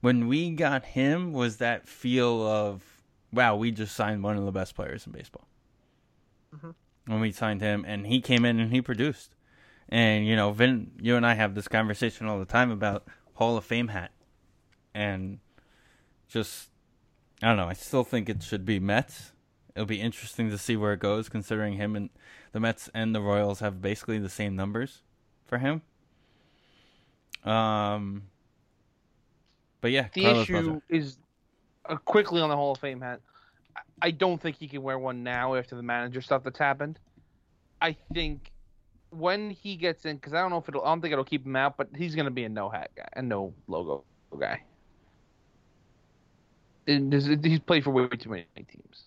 when 0.01 0.27
we 0.27 0.49
got 0.49 0.83
him 0.83 1.31
was 1.31 1.57
that 1.57 1.87
feel 1.87 2.41
of 2.47 2.96
wow, 3.31 3.55
we 3.55 3.71
just 3.71 3.95
signed 3.95 4.23
one 4.23 4.37
of 4.37 4.45
the 4.45 4.51
best 4.51 4.75
players 4.75 5.05
in 5.05 5.11
baseball. 5.11 5.47
Mhm. 6.55 6.75
When 7.05 7.19
we 7.19 7.31
signed 7.31 7.61
him, 7.61 7.85
and 7.87 8.07
he 8.07 8.21
came 8.21 8.45
in 8.45 8.59
and 8.59 8.71
he 8.71 8.81
produced, 8.81 9.35
and 9.89 10.25
you 10.25 10.35
know, 10.35 10.51
Vin, 10.51 10.91
you 11.01 11.15
and 11.15 11.25
I 11.25 11.33
have 11.35 11.55
this 11.55 11.67
conversation 11.67 12.27
all 12.27 12.39
the 12.39 12.45
time 12.45 12.71
about 12.71 13.07
Hall 13.35 13.57
of 13.57 13.63
Fame 13.65 13.89
hat, 13.89 14.11
and 14.93 15.39
just 16.27 16.69
I 17.41 17.47
don't 17.47 17.57
know. 17.57 17.67
I 17.69 17.73
still 17.73 18.03
think 18.03 18.29
it 18.29 18.41
should 18.43 18.65
be 18.65 18.79
Mets. 18.79 19.31
It'll 19.75 19.85
be 19.85 20.01
interesting 20.01 20.49
to 20.49 20.57
see 20.57 20.75
where 20.75 20.93
it 20.93 20.99
goes, 20.99 21.29
considering 21.29 21.73
him 21.73 21.95
and 21.95 22.09
the 22.51 22.59
Mets 22.59 22.89
and 22.95 23.13
the 23.13 23.21
Royals 23.21 23.59
have 23.59 23.79
basically 23.81 24.17
the 24.17 24.29
same 24.29 24.55
numbers 24.55 25.03
for 25.45 25.59
him. 25.59 25.83
Um, 27.43 28.23
but 29.81 29.91
yeah, 29.91 30.07
The 30.13 30.23
Carlos 30.23 30.43
issue 30.43 30.53
Beltran. 30.53 30.81
is 30.89 31.17
uh, 31.87 31.97
quickly 31.97 32.41
on 32.41 32.49
the 32.49 32.55
Hall 32.55 32.71
of 32.71 32.79
Fame 32.79 33.01
hat. 33.01 33.21
I- 33.75 33.81
I 34.07 34.11
don't 34.11 34.41
think 34.41 34.57
he 34.57 34.67
can 34.67 34.83
wear 34.83 34.97
one 34.99 35.23
now 35.23 35.55
after 35.55 35.75
the 35.75 35.81
manager 35.83 36.21
stuff 36.21 36.43
that's 36.43 36.59
happened. 36.59 36.99
I 37.81 37.95
think 38.13 38.51
when 39.11 39.49
he 39.51 39.75
gets 39.75 40.05
in, 40.05 40.17
because 40.17 40.33
I 40.33 40.41
don't 40.41 40.49
know 40.51 40.57
if 40.57 40.67
it'll, 40.69 40.83
I 40.83 40.87
don't 40.89 41.01
think 41.01 41.11
it'll 41.13 41.23
keep 41.23 41.45
him 41.45 41.55
out, 41.55 41.77
but 41.77 41.89
he's 41.95 42.13
going 42.15 42.25
to 42.25 42.31
be 42.31 42.43
a 42.43 42.49
no 42.49 42.69
hat 42.69 42.91
guy, 42.95 43.07
a 43.15 43.21
no 43.21 43.53
logo 43.67 44.03
guy. 44.39 44.61
And 46.87 47.11
he's 47.11 47.59
played 47.59 47.83
for 47.83 47.91
way 47.91 48.07
too 48.07 48.29
many 48.29 48.45
teams. 48.55 49.03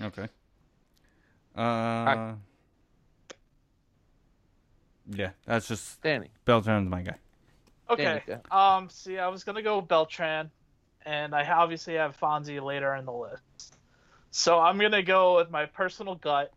Okay. 0.00 0.28
Uh, 1.56 2.34
yeah, 5.10 5.30
that's 5.46 5.68
just 5.68 6.00
Danny. 6.02 6.30
Beltran's 6.44 6.88
my 6.88 7.02
guy. 7.02 7.16
Okay. 7.90 8.22
Danny, 8.26 8.40
Um. 8.50 8.88
See, 8.90 9.18
I 9.18 9.28
was 9.28 9.44
gonna 9.44 9.62
go 9.62 9.80
Beltran, 9.80 10.50
and 11.06 11.34
I 11.34 11.48
obviously 11.50 11.94
have 11.94 12.18
Fonzie 12.18 12.62
later 12.62 12.94
in 12.94 13.04
the 13.04 13.12
list. 13.12 13.76
So 14.30 14.58
I'm 14.58 14.78
gonna 14.78 15.02
go 15.02 15.36
with 15.36 15.50
my 15.50 15.66
personal 15.66 16.14
gut, 16.14 16.52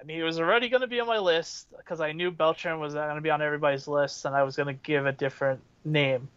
and 0.00 0.10
he 0.10 0.22
was 0.22 0.40
already 0.40 0.68
gonna 0.68 0.86
be 0.86 1.00
on 1.00 1.06
my 1.06 1.18
list 1.18 1.68
because 1.76 2.00
I 2.00 2.12
knew 2.12 2.30
Beltran 2.30 2.80
was 2.80 2.94
gonna 2.94 3.20
be 3.20 3.30
on 3.30 3.42
everybody's 3.42 3.86
list, 3.86 4.24
and 4.24 4.34
I 4.34 4.42
was 4.42 4.56
gonna 4.56 4.72
give 4.74 5.06
a 5.06 5.12
different 5.12 5.60
name. 5.84 6.28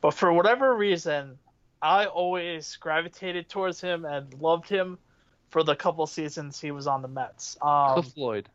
But 0.00 0.12
for 0.14 0.32
whatever 0.32 0.74
reason, 0.76 1.38
I 1.82 2.06
always 2.06 2.76
gravitated 2.76 3.48
towards 3.48 3.80
him 3.80 4.04
and 4.04 4.32
loved 4.40 4.68
him 4.68 4.98
for 5.50 5.62
the 5.62 5.74
couple 5.74 6.06
seasons 6.06 6.60
he 6.60 6.70
was 6.70 6.86
on 6.86 7.02
the 7.02 7.08
Mets. 7.08 7.56
Um, 7.62 7.94
Cliff 7.94 8.12
Floyd. 8.12 8.48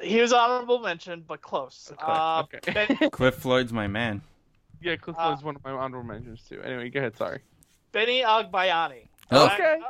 he 0.00 0.20
was 0.20 0.32
honorable 0.32 0.78
mention, 0.78 1.24
but 1.26 1.42
close. 1.42 1.90
Okay, 1.92 2.02
Uh, 2.06 2.42
okay. 2.44 2.86
Ben- 2.98 3.10
Cliff 3.10 3.34
Floyd's 3.34 3.72
my 3.72 3.88
man. 3.88 4.22
Yeah, 4.80 4.96
Cliff 4.96 5.16
Uh, 5.18 5.24
Floyd's 5.24 5.42
one 5.42 5.56
of 5.56 5.64
my 5.64 5.72
honorable 5.72 6.06
mentions 6.06 6.42
too. 6.48 6.62
Anyway, 6.62 6.88
go 6.90 7.00
ahead. 7.00 7.16
Sorry. 7.16 7.40
Benny 7.94 8.22
Agbayani. 8.22 9.06
Oh. 9.30 9.46
Okay. 9.46 9.80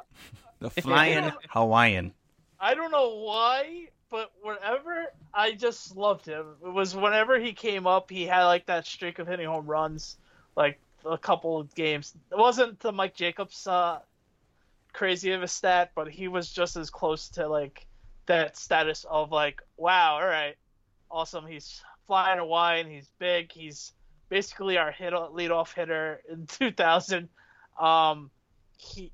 The 0.61 0.71
flying 0.71 1.33
Hawaiian. 1.49 2.13
I 2.61 2.75
don't 2.75 2.93
know 2.93 3.17
why, 3.17 3.89
but 4.11 4.31
whenever 4.43 5.07
I 5.33 5.53
just 5.53 5.97
loved 5.97 6.27
him. 6.27 6.47
It 6.65 6.73
was 6.73 6.95
whenever 6.95 7.41
he 7.41 7.53
came 7.55 7.87
up, 7.87 8.11
he 8.11 8.27
had 8.27 8.45
like 8.45 8.67
that 8.67 8.87
streak 8.87 9.19
of 9.19 9.27
hitting 9.27 9.47
home 9.47 9.67
runs, 9.67 10.19
like 10.55 10.79
a 11.05 11.19
couple 11.19 11.59
of 11.59 11.75
games. 11.75 12.15
It 12.31 12.39
wasn't 12.39 12.79
the 12.81 12.93
Mike 12.93 13.15
Jacobs 13.15 13.67
uh, 13.67 14.01
crazy 14.93 15.33
of 15.33 15.43
a 15.43 15.49
stat, 15.49 15.93
but 15.95 16.09
he 16.09 16.29
was 16.29 16.53
just 16.53 16.77
as 16.77 16.91
close 16.91 17.29
to 17.31 17.49
like 17.49 17.87
that 18.27 18.57
status 18.57 19.05
of 19.09 19.33
like, 19.33 19.63
wow, 19.79 20.17
all 20.17 20.27
right, 20.27 20.57
awesome. 21.11 21.47
He's 21.47 21.83
flying 22.07 22.39
a 22.39 22.47
wide, 22.47 22.87
he's 22.87 23.11
big, 23.19 23.51
he's 23.51 23.93
basically 24.29 24.77
our 24.77 24.93
hit 24.93 25.15
leadoff 25.15 25.75
hitter 25.75 26.21
in 26.31 26.47
2000. 26.49 27.31
Um, 27.79 28.31
he, 28.79 29.11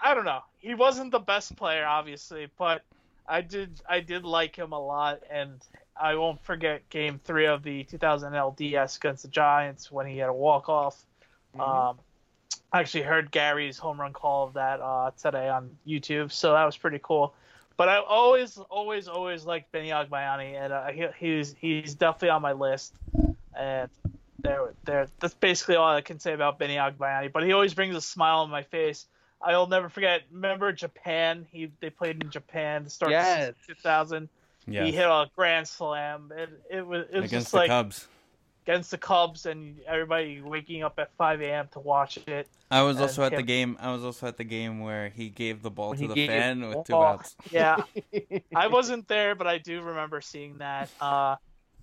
I 0.00 0.14
don't 0.14 0.24
know. 0.24 0.40
He 0.58 0.74
wasn't 0.74 1.12
the 1.12 1.18
best 1.18 1.56
player, 1.56 1.86
obviously, 1.86 2.48
but 2.58 2.82
I 3.28 3.40
did 3.40 3.80
I 3.88 4.00
did 4.00 4.24
like 4.24 4.56
him 4.56 4.72
a 4.72 4.80
lot, 4.80 5.20
and 5.30 5.60
I 6.00 6.14
won't 6.16 6.42
forget 6.42 6.88
Game 6.90 7.20
Three 7.24 7.46
of 7.46 7.62
the 7.62 7.84
2000 7.84 8.32
LDS 8.32 8.96
against 8.98 9.22
the 9.22 9.28
Giants 9.28 9.90
when 9.90 10.06
he 10.06 10.18
had 10.18 10.28
a 10.28 10.32
walk 10.32 10.68
off. 10.68 11.04
Um, 11.58 11.96
I 12.72 12.80
actually 12.80 13.04
heard 13.04 13.30
Gary's 13.30 13.78
home 13.78 14.00
run 14.00 14.12
call 14.12 14.46
of 14.46 14.54
that 14.54 14.80
uh, 14.80 15.10
today 15.20 15.48
on 15.48 15.70
YouTube, 15.86 16.30
so 16.30 16.52
that 16.52 16.64
was 16.64 16.76
pretty 16.76 17.00
cool. 17.02 17.34
But 17.76 17.88
I 17.88 17.98
always, 17.98 18.58
always, 18.70 19.08
always 19.08 19.44
liked 19.44 19.70
Benny 19.72 19.90
Agbayani, 19.90 20.54
and 20.54 20.72
uh, 20.72 20.86
he, 20.88 21.06
he's 21.18 21.54
he's 21.58 21.94
definitely 21.94 22.30
on 22.30 22.42
my 22.42 22.52
list. 22.52 22.94
And 23.58 23.90
there, 24.46 24.74
there. 24.84 25.08
That's 25.20 25.34
basically 25.34 25.76
all 25.76 25.88
I 25.88 26.00
can 26.00 26.18
say 26.18 26.32
about 26.32 26.58
Benny 26.58 26.76
Agbayani. 26.76 27.32
But 27.32 27.44
he 27.44 27.52
always 27.52 27.74
brings 27.74 27.94
a 27.96 28.00
smile 28.00 28.38
on 28.40 28.50
my 28.50 28.62
face. 28.62 29.06
I'll 29.42 29.66
never 29.66 29.88
forget. 29.88 30.22
Remember 30.32 30.72
Japan? 30.72 31.46
He 31.50 31.70
they 31.80 31.90
played 31.90 32.22
in 32.22 32.30
Japan 32.30 32.84
to 32.84 32.90
start 32.90 33.12
Yes. 33.12 33.54
2000. 33.66 34.28
Yeah. 34.66 34.84
He 34.84 34.92
hit 34.92 35.04
a 35.06 35.26
grand 35.36 35.68
slam. 35.68 36.32
It, 36.36 36.50
it 36.70 36.86
was 36.86 37.06
it 37.12 37.20
was 37.20 37.24
Against 37.30 37.32
just 37.32 37.50
the 37.52 37.56
like 37.58 37.68
Cubs. 37.68 38.08
against 38.66 38.90
the 38.90 38.98
Cubs 38.98 39.46
and 39.46 39.78
everybody 39.86 40.40
waking 40.40 40.82
up 40.82 40.98
at 40.98 41.12
5 41.18 41.40
a.m. 41.42 41.68
to 41.72 41.78
watch 41.80 42.18
it. 42.26 42.48
I 42.70 42.82
was 42.82 43.00
also 43.00 43.22
at 43.22 43.36
the 43.36 43.42
game. 43.44 43.76
I 43.78 43.92
was 43.92 44.02
also 44.02 44.26
at 44.26 44.38
the 44.38 44.44
game 44.44 44.80
where 44.80 45.08
he 45.10 45.28
gave 45.28 45.62
the 45.62 45.70
ball 45.70 45.90
When 45.90 46.00
to 46.00 46.08
the 46.08 46.26
fan 46.26 46.66
with 46.68 46.84
two 46.86 46.96
outs. 46.96 47.36
Yeah, 47.52 47.76
I 48.56 48.66
wasn't 48.66 49.06
there, 49.06 49.36
but 49.36 49.46
I 49.46 49.58
do 49.58 49.82
remember 49.82 50.20
seeing 50.20 50.58
that. 50.58 50.90
Uh, 51.00 51.36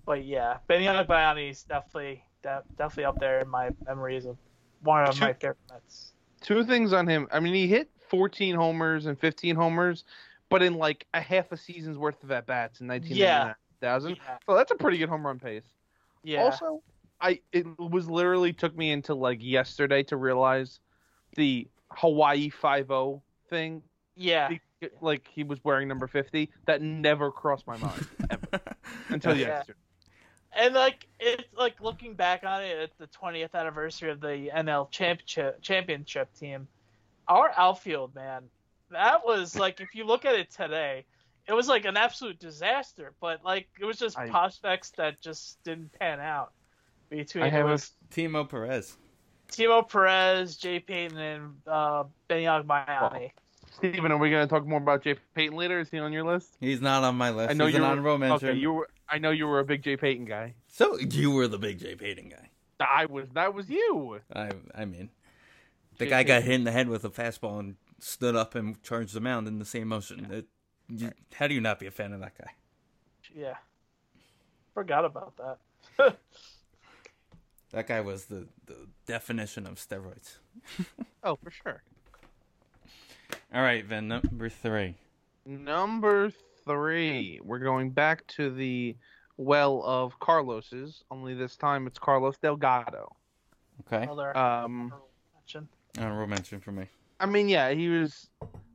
but 0.04 0.24
yeah, 0.26 0.58
Benny 0.66 0.84
Agbayani 0.84 1.50
is 1.52 1.62
definitely 1.62 2.22
de- 2.44 2.62
definitely 2.76 3.06
up 3.06 3.18
there 3.18 3.40
in 3.40 3.48
my 3.48 3.70
memories 3.86 4.24
of 4.26 4.36
one 4.82 5.04
of 5.04 5.18
my 5.20 5.32
favorite 5.32 5.56
Mets. 5.72 6.12
Two 6.40 6.62
things 6.62 6.92
on 6.92 7.08
him. 7.08 7.26
I 7.32 7.40
mean, 7.40 7.54
he 7.54 7.66
hit 7.66 7.90
14 8.10 8.54
homers 8.54 9.06
and 9.06 9.18
15 9.18 9.56
homers, 9.56 10.04
but 10.50 10.62
in 10.62 10.74
like 10.74 11.06
a 11.14 11.20
half 11.20 11.50
a 11.50 11.56
season's 11.56 11.98
worth 11.98 12.22
of 12.22 12.30
at 12.30 12.46
bats 12.46 12.80
in 12.80 12.86
1999. 12.86 13.54
Yeah, 13.82 14.38
So 14.46 14.54
that's 14.54 14.70
a 14.70 14.76
pretty 14.76 14.98
good 14.98 15.08
home 15.08 15.26
run 15.26 15.38
pace. 15.40 15.64
yeah, 16.22 16.42
Also, 16.44 16.82
I 17.20 17.40
it 17.52 17.66
was 17.78 18.08
literally 18.08 18.52
took 18.52 18.76
me 18.76 18.92
into 18.92 19.14
like 19.14 19.38
yesterday 19.42 20.02
to 20.04 20.16
realize 20.16 20.80
the 21.36 21.66
Hawaii 21.92 22.50
5-0 22.50 23.22
thing. 23.50 23.82
yeah. 24.14 24.50
He- 24.50 24.60
like 25.00 25.26
he 25.32 25.44
was 25.44 25.58
wearing 25.64 25.88
number 25.88 26.06
50. 26.06 26.50
That 26.66 26.82
never 26.82 27.30
crossed 27.30 27.66
my 27.66 27.78
mind 27.78 28.06
ever 28.28 28.60
until 29.08 29.34
Yeah. 29.34 29.46
yesterday. 29.48 29.78
And 30.56 30.74
like 30.74 31.06
it's 31.18 31.44
like 31.56 31.80
looking 31.80 32.14
back 32.14 32.44
on 32.44 32.62
it, 32.62 32.78
it's 32.78 32.96
the 32.96 33.08
20th 33.08 33.54
anniversary 33.54 34.10
of 34.10 34.20
the 34.20 34.50
NL 34.54 34.90
championship 34.90 35.60
championship 35.62 36.32
team. 36.38 36.68
Our 37.26 37.50
outfield, 37.56 38.14
man, 38.14 38.44
that 38.90 39.24
was 39.24 39.56
like 39.56 39.80
if 39.80 39.94
you 39.94 40.04
look 40.04 40.24
at 40.24 40.34
it 40.34 40.50
today, 40.50 41.04
it 41.48 41.52
was 41.52 41.68
like 41.68 41.84
an 41.84 41.96
absolute 41.96 42.38
disaster. 42.38 43.12
But 43.20 43.44
like 43.44 43.68
it 43.80 43.84
was 43.84 43.98
just 43.98 44.18
I- 44.18 44.28
prospects 44.28 44.90
that 44.96 45.20
just 45.20 45.62
didn't 45.64 45.92
pan 45.98 46.20
out. 46.20 46.52
Between 47.10 47.44
I 47.44 47.48
it 47.48 47.52
have 47.52 47.66
a- 47.68 47.78
Timo 48.10 48.48
Perez. 48.48 48.96
Timo 49.52 49.88
Perez, 49.88 50.56
Jay 50.56 50.80
Payton, 50.80 51.18
and 51.18 51.52
uh, 51.66 52.04
Benny 52.28 52.44
Agbayani. 52.44 53.30
Steven, 53.76 54.12
are 54.12 54.18
we 54.18 54.30
going 54.30 54.46
to 54.46 54.52
talk 54.52 54.66
more 54.66 54.78
about 54.78 55.02
Jay 55.02 55.16
Payton 55.34 55.56
later? 55.56 55.80
Is 55.80 55.90
he 55.90 55.98
on 55.98 56.12
your 56.12 56.24
list? 56.24 56.56
He's 56.60 56.80
not 56.80 57.02
on 57.04 57.16
my 57.16 57.30
list. 57.30 57.50
I 57.50 57.54
know 57.54 57.66
He's 57.66 57.74
you're 57.74 57.84
an 57.84 57.90
honorable 57.90 58.18
mention. 58.18 58.48
Okay, 58.50 58.58
you 58.58 58.72
were. 58.72 58.88
I 59.14 59.18
know 59.18 59.30
you 59.30 59.46
were 59.46 59.60
a 59.60 59.64
big 59.64 59.82
Jay 59.82 59.96
Payton 59.96 60.24
guy. 60.24 60.54
So 60.66 60.98
you 60.98 61.30
were 61.30 61.46
the 61.46 61.56
big 61.56 61.78
Jay 61.78 61.94
Payton 61.94 62.30
guy. 62.30 62.50
I 62.80 63.06
was. 63.06 63.28
That 63.34 63.54
was 63.54 63.70
you. 63.70 64.20
I 64.34 64.50
I 64.74 64.86
mean, 64.86 65.10
the 65.98 66.06
Jay 66.06 66.10
guy 66.10 66.22
got 66.24 66.42
hit 66.42 66.54
in 66.54 66.64
the 66.64 66.72
head 66.72 66.88
with 66.88 67.04
a 67.04 67.10
fastball 67.10 67.60
and 67.60 67.76
stood 68.00 68.34
up 68.34 68.56
and 68.56 68.82
charged 68.82 69.14
the 69.14 69.20
mound 69.20 69.46
in 69.46 69.60
the 69.60 69.64
same 69.64 69.86
motion. 69.86 70.26
It, 70.32 70.46
you, 70.88 71.12
how 71.34 71.46
do 71.46 71.54
you 71.54 71.60
not 71.60 71.78
be 71.78 71.86
a 71.86 71.92
fan 71.92 72.12
of 72.12 72.18
that 72.22 72.36
guy? 72.36 72.50
Yeah, 73.32 73.54
forgot 74.74 75.04
about 75.04 75.34
that. 75.36 76.16
That 77.74 77.88
guy 77.88 78.02
was 78.02 78.26
the, 78.26 78.46
the 78.66 78.86
definition 79.04 79.66
of 79.66 79.74
steroids. 79.74 80.36
Oh, 81.24 81.36
for 81.42 81.50
sure. 81.50 81.82
All 83.52 83.62
right, 83.62 83.88
then 83.88 84.08
number 84.08 84.50
three. 84.50 84.94
Number 85.46 86.30
three, 86.66 87.40
we're 87.42 87.58
going 87.58 87.90
back 87.90 88.26
to 88.28 88.50
the 88.50 88.96
well 89.36 89.82
of 89.84 90.18
Carlos's. 90.20 91.02
Only 91.10 91.34
this 91.34 91.56
time 91.56 91.86
it's 91.86 91.98
Carlos 91.98 92.36
Delgado. 92.38 93.14
Okay, 93.86 94.04
Another 94.04 94.36
Um, 94.36 94.92
mention. 95.34 95.68
honorable 95.98 96.26
mention 96.28 96.60
for 96.60 96.72
me. 96.72 96.86
I 97.20 97.26
mean, 97.26 97.48
yeah, 97.48 97.70
he 97.70 97.88
was 97.88 98.28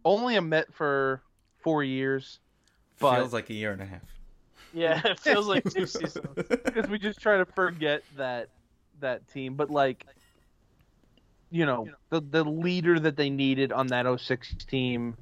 only 0.05 0.35
a 0.35 0.41
Met 0.41 0.73
for 0.73 1.21
four 1.61 1.83
years, 1.83 2.39
but 2.99 3.15
Feels 3.15 3.33
like 3.33 3.49
a 3.49 3.53
year 3.53 3.71
and 3.71 3.81
a 3.81 3.85
half. 3.85 4.01
Yeah, 4.73 5.01
it 5.05 5.19
feels 5.21 5.47
like 5.47 5.63
two 5.63 5.85
seasons. 5.85 6.27
because 6.35 6.87
we 6.89 6.99
just 6.99 7.19
try 7.19 7.37
to 7.37 7.45
forget 7.45 8.03
that 8.17 8.49
that 8.99 9.27
team. 9.29 9.55
But 9.55 9.69
like, 9.71 10.05
you 11.49 11.65
know, 11.65 11.87
the 12.09 12.21
the 12.21 12.43
leader 12.43 12.99
that 12.99 13.15
they 13.15 13.29
needed 13.29 13.71
on 13.71 13.87
that 13.87 14.05
06 14.19 14.55
team 14.65 15.15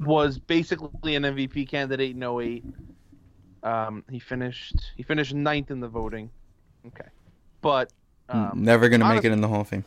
was 0.00 0.38
basically 0.38 1.14
an 1.16 1.22
MVP 1.24 1.68
candidate 1.68 2.14
in 2.16 2.22
08. 2.22 2.64
Um, 3.62 4.04
he 4.10 4.18
finished 4.18 4.92
he 4.96 5.02
finished 5.02 5.34
ninth 5.34 5.70
in 5.70 5.80
the 5.80 5.88
voting. 5.88 6.30
Okay, 6.86 7.08
but 7.60 7.92
um, 8.28 8.52
Never 8.54 8.88
gonna 8.88 9.08
make 9.08 9.24
it 9.24 9.32
in 9.32 9.40
the 9.40 9.48
Hall 9.48 9.62
of 9.62 9.68
Fame. 9.68 9.84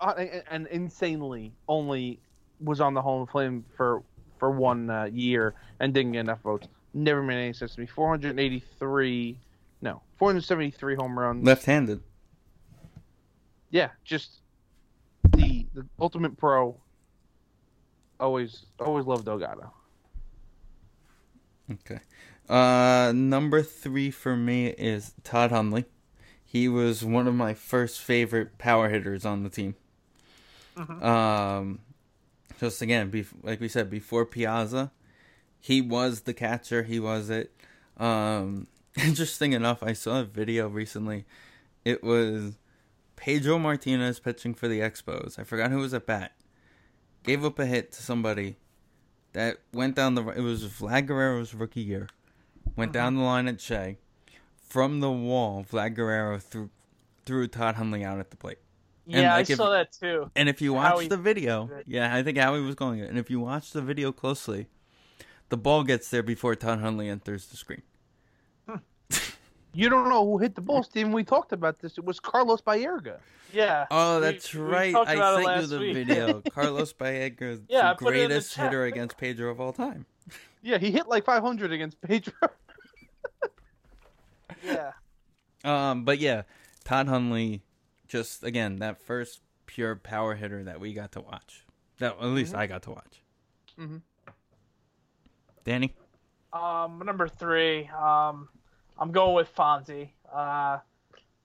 uh, 0.00 0.14
and- 0.18 0.42
and 0.50 0.66
insanely 0.68 1.52
only 1.68 2.20
was 2.60 2.80
on 2.80 2.92
the 2.94 3.00
Hall 3.02 3.22
of 3.22 3.30
Fame 3.30 3.64
for 3.76 4.02
for 4.38 4.50
one 4.50 4.90
uh, 4.90 5.04
year 5.04 5.54
and 5.80 5.94
didn't 5.94 6.12
get 6.12 6.20
enough 6.20 6.40
votes. 6.42 6.68
Never 6.94 7.22
made 7.22 7.42
any 7.42 7.52
sense 7.52 7.74
to 7.74 7.80
me. 7.80 7.86
483, 7.86 9.38
no, 9.82 10.00
473 10.18 10.94
home 10.96 11.18
runs. 11.18 11.44
Left-handed. 11.44 12.00
Yeah, 13.70 13.88
just 14.04 14.40
the 15.30 15.66
the 15.74 15.86
ultimate 16.00 16.36
pro. 16.36 16.76
Always 18.20 18.66
always 18.80 19.06
loved 19.06 19.24
Delgado. 19.24 19.72
Okay. 21.70 22.00
Uh, 22.48 23.12
number 23.14 23.62
three 23.62 24.10
for 24.10 24.36
me 24.36 24.68
is 24.68 25.12
Todd 25.22 25.50
Hundley. 25.50 25.84
He 26.44 26.66
was 26.66 27.04
one 27.04 27.28
of 27.28 27.34
my 27.34 27.52
first 27.52 28.00
favorite 28.00 28.56
power 28.56 28.88
hitters 28.88 29.26
on 29.26 29.42
the 29.42 29.50
team. 29.50 29.74
Um, 30.78 31.80
just 32.58 32.80
again, 32.80 33.10
bef- 33.10 33.34
like 33.42 33.60
we 33.60 33.68
said 33.68 33.90
before 33.90 34.24
Piazza, 34.24 34.92
he 35.60 35.80
was 35.80 36.22
the 36.22 36.32
catcher. 36.32 36.84
He 36.84 36.98
was 37.00 37.30
it. 37.30 37.52
Um, 37.98 38.68
interesting 38.96 39.52
enough, 39.52 39.82
I 39.82 39.92
saw 39.92 40.20
a 40.20 40.24
video 40.24 40.68
recently. 40.68 41.26
It 41.84 42.02
was 42.02 42.58
Pedro 43.16 43.58
Martinez 43.58 44.20
pitching 44.20 44.54
for 44.54 44.68
the 44.68 44.80
Expos. 44.80 45.38
I 45.38 45.44
forgot 45.44 45.70
who 45.70 45.78
was 45.78 45.92
at 45.92 46.06
bat. 46.06 46.32
Gave 47.22 47.44
up 47.44 47.58
a 47.58 47.66
hit 47.66 47.92
to 47.92 48.02
somebody 48.02 48.56
that 49.32 49.58
went 49.72 49.94
down 49.96 50.14
the. 50.14 50.26
It 50.28 50.40
was 50.40 50.64
Vlad 50.64 51.06
Guerrero's 51.06 51.54
rookie 51.54 51.80
year. 51.82 52.08
Went 52.76 52.92
down 52.92 53.16
the 53.16 53.22
line 53.22 53.48
at 53.48 53.60
Shea. 53.60 53.98
From 54.68 55.00
the 55.00 55.10
wall, 55.10 55.64
Vlad 55.70 55.94
Guerrero 55.94 56.38
threw 56.38 56.70
threw 57.26 57.46
Todd 57.48 57.74
Hundley 57.74 58.04
out 58.04 58.18
at 58.18 58.30
the 58.30 58.36
plate. 58.36 58.58
And, 59.06 59.22
Yeah, 59.22 59.34
like, 59.34 59.48
I 59.50 59.52
if- 59.52 59.56
saw 59.56 59.70
that 59.70 59.92
too. 59.92 60.30
And 60.36 60.48
if 60.48 60.60
you 60.62 60.74
Howie 60.74 61.04
watch 61.04 61.08
the 61.08 61.16
video, 61.16 61.70
yeah, 61.86 62.14
I 62.14 62.22
think 62.22 62.38
Howie 62.38 62.60
was 62.60 62.74
going 62.74 63.00
it. 63.00 63.08
And 63.08 63.18
if 63.18 63.30
you 63.30 63.40
watch 63.40 63.70
the 63.72 63.80
video 63.82 64.12
closely, 64.12 64.68
the 65.48 65.56
ball 65.56 65.82
gets 65.82 66.08
there 66.10 66.22
before 66.22 66.54
Todd 66.54 66.80
Hundley 66.80 67.08
enters 67.08 67.46
the 67.46 67.56
screen. 67.56 67.82
You 69.74 69.88
don't 69.88 70.08
know 70.08 70.24
who 70.26 70.38
hit 70.38 70.54
the 70.54 70.60
ball, 70.60 70.82
Steven. 70.82 71.12
We 71.12 71.24
talked 71.24 71.52
about 71.52 71.78
this. 71.78 71.98
It 71.98 72.04
was 72.04 72.18
Carlos 72.18 72.60
Baerga. 72.62 73.18
Yeah. 73.52 73.86
Oh, 73.90 74.18
that's 74.20 74.52
we 74.54 74.60
right. 74.60 74.92
talked 74.92 75.10
about 75.12 75.38
I 75.40 75.44
sent 75.60 75.60
you 75.62 75.66
the 75.68 75.78
week. 75.78 75.94
video. 75.94 76.42
Carlos 76.52 76.92
Baerga, 76.92 77.62
Yeah, 77.68 77.92
the 77.92 77.98
put 77.98 78.14
it 78.14 78.18
in 78.18 78.22
the 78.24 78.28
greatest 78.28 78.56
hitter 78.56 78.84
against 78.84 79.16
Pedro 79.18 79.50
of 79.50 79.60
all 79.60 79.72
time. 79.72 80.06
Yeah, 80.62 80.78
he 80.78 80.90
hit 80.90 81.06
like 81.08 81.24
500 81.24 81.70
against 81.72 82.00
Pedro. 82.00 82.32
yeah. 84.64 84.92
Um, 85.64 86.04
but 86.04 86.18
yeah, 86.18 86.42
Todd 86.84 87.08
Hundley, 87.08 87.62
just 88.08 88.42
again 88.44 88.76
that 88.76 89.00
first 89.00 89.40
pure 89.66 89.96
power 89.96 90.34
hitter 90.34 90.64
that 90.64 90.80
we 90.80 90.92
got 90.94 91.12
to 91.12 91.20
watch. 91.20 91.64
That 91.98 92.16
at 92.20 92.26
least 92.28 92.54
I 92.54 92.66
got 92.66 92.82
to 92.84 92.90
watch. 92.90 93.22
Mhm. 93.78 94.02
Danny, 95.64 95.94
Um, 96.52 97.02
number 97.04 97.28
three, 97.28 97.88
um, 97.88 98.48
I'm 98.98 99.12
going 99.12 99.34
with 99.34 99.54
Fonzie. 99.54 100.08
Uh, 100.32 100.78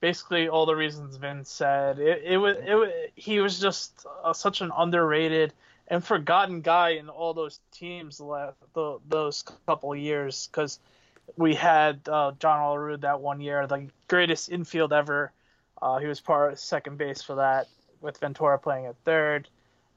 basically 0.03 0.49
all 0.49 0.65
the 0.65 0.75
reasons 0.75 1.15
Vin 1.15 1.45
said. 1.45 1.97
It, 1.97 2.23
it 2.25 2.37
was 2.37 2.57
it 2.67 2.73
was, 2.73 2.89
he 3.15 3.39
was 3.39 3.59
just 3.59 4.05
uh, 4.23 4.33
such 4.33 4.59
an 4.59 4.69
underrated 4.77 5.53
and 5.87 6.03
forgotten 6.03 6.59
guy 6.59 6.89
in 6.89 7.07
all 7.07 7.33
those 7.33 7.61
teams 7.71 8.19
left 8.19 8.57
the, 8.73 8.99
those 9.07 9.43
couple 9.65 9.95
years 9.95 10.49
because 10.51 10.79
we 11.37 11.55
had 11.55 12.01
uh, 12.09 12.33
John 12.39 12.59
Olerud 12.59 13.01
that 13.01 13.21
one 13.21 13.39
year, 13.39 13.65
the 13.65 13.87
greatest 14.09 14.49
infield 14.49 14.91
ever. 14.91 15.31
Uh, 15.81 15.99
he 15.99 16.07
was 16.07 16.19
part 16.19 16.51
of 16.51 16.59
second 16.59 16.97
base 16.97 17.21
for 17.21 17.35
that 17.35 17.67
with 18.01 18.17
Ventura 18.17 18.59
playing 18.59 18.87
at 18.87 18.95
third 19.05 19.47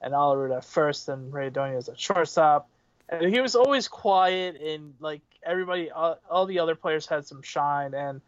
and 0.01 0.13
Olerud 0.13 0.55
at 0.55 0.63
first 0.63 1.09
and 1.09 1.33
Rey 1.33 1.49
Ordóñez 1.49 1.89
at 1.89 1.99
shortstop. 1.99 2.69
And 3.09 3.33
he 3.33 3.39
was 3.39 3.55
always 3.55 3.87
quiet 3.87 4.59
and 4.61 4.93
like 4.99 5.21
everybody, 5.43 5.89
uh, 5.91 6.15
all 6.29 6.45
the 6.45 6.59
other 6.59 6.75
players 6.75 7.05
had 7.05 7.25
some 7.25 7.41
shine 7.41 7.93
and 7.93 8.21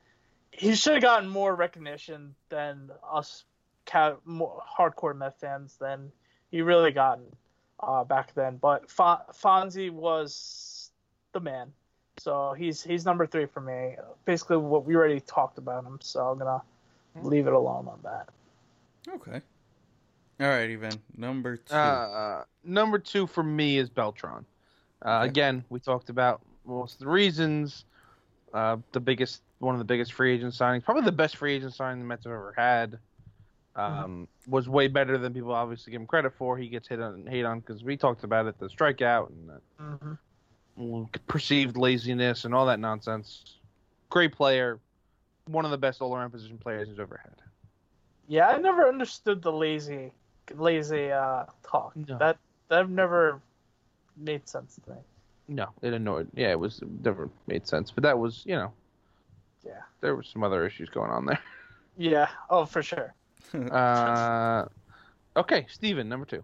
he 0.52 0.76
should 0.76 0.94
have 0.94 1.02
gotten 1.02 1.30
more 1.30 1.56
recognition 1.56 2.34
than 2.50 2.90
us 3.12 3.46
ca- 3.86 4.16
more 4.26 4.62
hardcore 4.78 5.16
Met 5.16 5.40
fans 5.40 5.76
than 5.80 6.12
he 6.52 6.62
really 6.62 6.92
gotten 6.92 7.26
uh, 7.82 8.04
back 8.04 8.34
then. 8.34 8.58
But 8.58 8.90
Fon- 8.90 9.22
Fonzie 9.34 9.92
was 9.92 10.92
the 11.34 11.40
man, 11.40 11.72
so 12.18 12.54
he's 12.54 12.82
he's 12.84 13.06
number 13.06 13.26
three 13.26 13.46
for 13.46 13.62
me. 13.62 13.96
Basically, 14.26 14.58
what 14.58 14.86
we 14.86 14.96
already 14.96 15.20
talked 15.20 15.58
about 15.58 15.86
him, 15.86 16.00
so 16.02 16.28
I'm 16.28 16.38
gonna 16.38 16.62
leave 17.22 17.48
it 17.48 17.54
alone 17.54 17.88
on 17.88 18.00
that. 18.04 18.30
Okay. 19.08 19.42
All 20.42 20.48
right, 20.48 20.70
even 20.70 20.92
number 21.18 21.58
two. 21.58 21.76
Uh, 21.76 22.44
number 22.64 22.98
two 22.98 23.28
for 23.28 23.44
me 23.44 23.78
is 23.78 23.90
Beltran. 23.90 24.46
Uh, 25.06 25.20
Okay. 25.20 25.30
Again, 25.30 25.66
we 25.70 25.80
talked 25.80 26.10
about 26.10 26.42
most 26.66 26.94
of 26.94 27.00
the 27.00 27.08
reasons. 27.08 27.86
Uh, 28.54 28.78
the 28.94 29.00
biggest, 29.00 29.42
one 29.60 29.76
of 29.76 29.80
the 29.80 29.86
biggest 29.86 30.14
free 30.14 30.34
agent 30.34 30.54
signings, 30.54 30.84
probably 30.84 31.04
the 31.04 31.12
best 31.12 31.38
free 31.38 31.54
agent 31.56 31.74
signing 31.74 32.00
the 32.00 32.06
Mets 32.06 32.24
have 32.24 32.34
ever 32.34 32.54
had. 32.58 32.98
Um, 33.76 34.28
Was 34.48 34.68
way 34.68 34.88
better 34.88 35.18
than 35.18 35.34
people 35.34 35.54
obviously 35.54 35.92
give 35.92 36.02
him 36.02 36.08
credit 36.08 36.34
for. 36.38 36.58
He 36.58 36.68
gets 36.68 36.88
hit 36.88 37.00
on, 37.00 37.26
hate 37.28 37.46
on 37.46 37.60
because 37.60 37.84
we 37.84 37.96
talked 37.96 38.24
about 38.24 38.48
it, 38.48 38.60
the 38.60 38.68
strikeout 38.68 39.30
and 39.30 39.50
the 39.50 39.62
hmm 39.78 40.14
perceived 41.28 41.78
laziness 41.78 42.46
and 42.46 42.56
all 42.56 42.66
that 42.68 42.80
nonsense. 42.80 43.58
Great 44.10 44.34
player, 44.34 44.80
one 45.46 45.66
of 45.66 45.72
the 45.72 45.78
best 45.78 46.02
all-around 46.02 46.32
position 46.32 46.58
players 46.58 46.88
he's 46.88 47.00
ever 47.00 47.20
had. 47.22 47.36
Yeah, 48.28 48.48
I 48.48 48.58
never 48.58 48.88
understood 48.88 49.42
the 49.42 49.52
lazy 49.52 50.12
lazy 50.56 51.12
uh, 51.12 51.46
talk. 51.70 51.96
No. 51.96 52.18
That 52.18 52.38
that 52.70 52.90
never 52.90 53.42
made 54.20 54.48
sense 54.48 54.80
to 54.86 54.92
me. 54.92 54.98
No, 55.48 55.68
it 55.82 55.94
annoyed. 55.94 56.30
Yeah, 56.36 56.52
it 56.52 56.60
was 56.60 56.82
it 56.82 56.88
never 57.04 57.30
made 57.48 57.68
sense. 57.68 57.90
But 57.92 58.04
that 58.04 58.20
was, 58.20 58.44
you 58.46 58.56
know, 58.56 58.72
Yeah. 59.66 59.82
there 60.02 60.16
were 60.16 60.24
some 60.24 60.44
other 60.44 60.66
issues 60.66 60.90
going 60.90 61.12
on 61.12 61.26
there. 61.26 61.40
Yeah. 61.98 62.30
Oh, 62.50 62.66
for 62.66 62.82
sure. 62.82 63.14
Uh, 63.54 64.66
okay, 65.36 65.66
Steven, 65.70 66.08
number 66.08 66.26
two. 66.26 66.44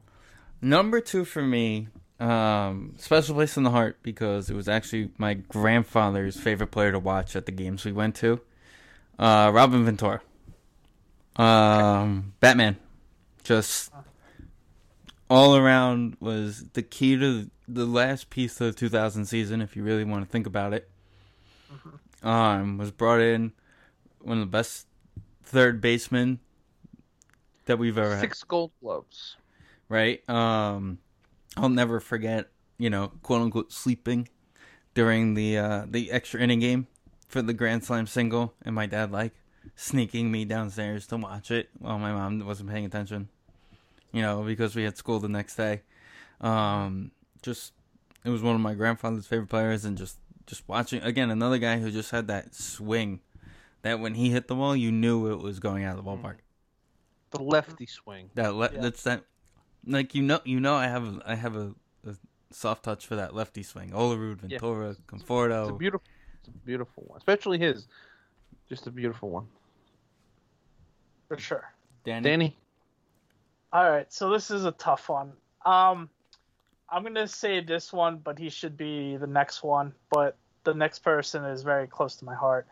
Number 0.61 0.99
two 0.99 1.23
for 1.23 1.41
me, 1.41 1.87
um, 2.19 2.95
special 2.97 3.35
place 3.35 3.55
in 3.55 3.63
the 3.63 3.69
heart 3.71 3.99
because 4.03 4.49
it 4.49 4.55
was 4.55 4.67
actually 4.67 5.11
my 5.17 5.35
grandfather's 5.35 6.37
favorite 6.37 6.71
player 6.71 6.91
to 6.91 6.99
watch 6.99 7.35
at 7.37 7.45
the 7.45 7.51
games 7.53 7.85
we 7.85 7.91
went 7.93 8.15
to. 8.15 8.41
Uh, 9.19 9.49
Robin 9.53 9.85
Ventura. 9.85 10.19
Um, 11.37 12.33
Batman. 12.39 12.77
Just 13.43 13.91
all 15.29 15.55
around 15.55 16.17
was 16.19 16.65
the 16.73 16.81
key 16.83 17.17
to 17.17 17.49
the 17.67 17.85
last 17.85 18.29
piece 18.29 18.59
of 18.61 18.67
the 18.67 18.73
2000 18.73 19.25
season, 19.25 19.61
if 19.61 19.75
you 19.75 19.83
really 19.83 20.03
want 20.03 20.23
to 20.25 20.29
think 20.29 20.47
about 20.47 20.73
it. 20.73 20.89
Um, 22.23 22.77
was 22.77 22.91
brought 22.91 23.19
in 23.21 23.51
one 24.19 24.37
of 24.37 24.41
the 24.41 24.49
best 24.49 24.87
third 25.43 25.79
basemen 25.79 26.39
that 27.65 27.77
we've 27.77 27.97
ever 27.97 28.15
had 28.15 28.21
Six 28.21 28.43
gold 28.43 28.71
gloves. 28.81 29.35
right? 29.89 30.27
Um, 30.29 30.97
I'll 31.57 31.69
never 31.69 31.99
forget, 31.99 32.49
you 32.79 32.89
know, 32.89 33.11
quote 33.21 33.41
unquote, 33.41 33.71
sleeping 33.71 34.27
during 34.95 35.35
the 35.35 35.57
uh, 35.57 35.85
the 35.87 36.11
extra 36.11 36.39
inning 36.41 36.59
game 36.61 36.87
for 37.27 37.41
the 37.41 37.53
grand 37.53 37.83
slam 37.83 38.07
single, 38.07 38.53
and 38.63 38.73
my 38.73 38.85
dad 38.87 39.11
like 39.11 39.33
sneaking 39.75 40.31
me 40.31 40.45
downstairs 40.45 41.05
to 41.07 41.17
watch 41.17 41.51
it 41.51 41.69
while 41.77 41.99
my 41.99 42.11
mom 42.11 42.39
wasn't 42.45 42.69
paying 42.69 42.85
attention. 42.85 43.29
You 44.11 44.21
know, 44.21 44.43
because 44.43 44.75
we 44.75 44.83
had 44.83 44.97
school 44.97 45.19
the 45.19 45.27
next 45.29 45.55
day. 45.57 45.81
Um, 46.41 47.11
just 47.45 47.71
it 48.25 48.29
was 48.31 48.41
one 48.41 48.55
of 48.55 48.61
my 48.61 48.73
grandfather's 48.73 49.27
favorite 49.27 49.49
players, 49.49 49.85
and 49.85 49.97
just 49.97 50.17
just 50.47 50.67
watching 50.67 51.01
again 51.03 51.29
another 51.29 51.57
guy 51.59 51.79
who 51.79 51.91
just 51.91 52.11
had 52.11 52.27
that 52.27 52.53
swing. 52.53 53.21
That 53.83 53.99
when 53.99 54.15
he 54.15 54.31
hit 54.31 54.47
the 54.47 54.55
ball, 54.55 54.75
you 54.75 54.91
knew 54.91 55.31
it 55.31 55.39
was 55.39 55.59
going 55.59 55.83
out 55.83 55.97
of 55.97 56.03
the 56.03 56.09
ballpark. 56.09 56.37
The 57.29 57.43
lefty 57.43 57.85
swing. 57.85 58.31
That 58.33 58.55
le- 58.55 58.71
Yeah. 58.73 58.81
that's 58.81 59.03
that. 59.03 59.23
Like 59.85 60.15
you 60.15 60.23
know, 60.23 60.39
you 60.43 60.59
know, 60.59 60.73
I 60.73 60.87
have 60.87 61.21
I 61.23 61.35
have 61.35 61.55
a, 61.55 61.75
a 62.07 62.15
soft 62.49 62.83
touch 62.83 63.05
for 63.05 63.15
that 63.15 63.35
lefty 63.35 63.61
swing. 63.61 63.91
Olerud, 63.91 64.39
Yeah. 64.41 64.57
Ventura, 64.57 64.89
It's 64.89 65.69
a 65.69 65.73
beautiful, 65.73 66.07
it's 66.39 66.47
a 66.47 66.51
beautiful 66.65 67.03
one, 67.07 67.17
especially 67.17 67.59
his. 67.59 67.87
Just 68.67 68.87
a 68.87 68.91
beautiful 68.91 69.29
one. 69.29 69.45
For 71.27 71.37
sure. 71.37 71.71
Danny. 72.03 72.23
Danny. 72.23 72.57
All 73.71 73.89
right, 73.89 74.11
so 74.11 74.31
this 74.31 74.49
is 74.49 74.65
a 74.65 74.71
tough 74.71 75.09
one. 75.09 75.33
Um, 75.65 76.09
I'm 76.89 77.03
gonna 77.03 77.27
say 77.27 77.61
this 77.61 77.91
one, 77.91 78.17
but 78.17 78.37
he 78.37 78.49
should 78.49 78.77
be 78.77 79.17
the 79.17 79.27
next 79.27 79.63
one. 79.63 79.93
But 80.09 80.37
the 80.63 80.73
next 80.73 80.99
person 80.99 81.43
is 81.45 81.63
very 81.63 81.87
close 81.87 82.15
to 82.17 82.25
my 82.25 82.35
heart. 82.35 82.67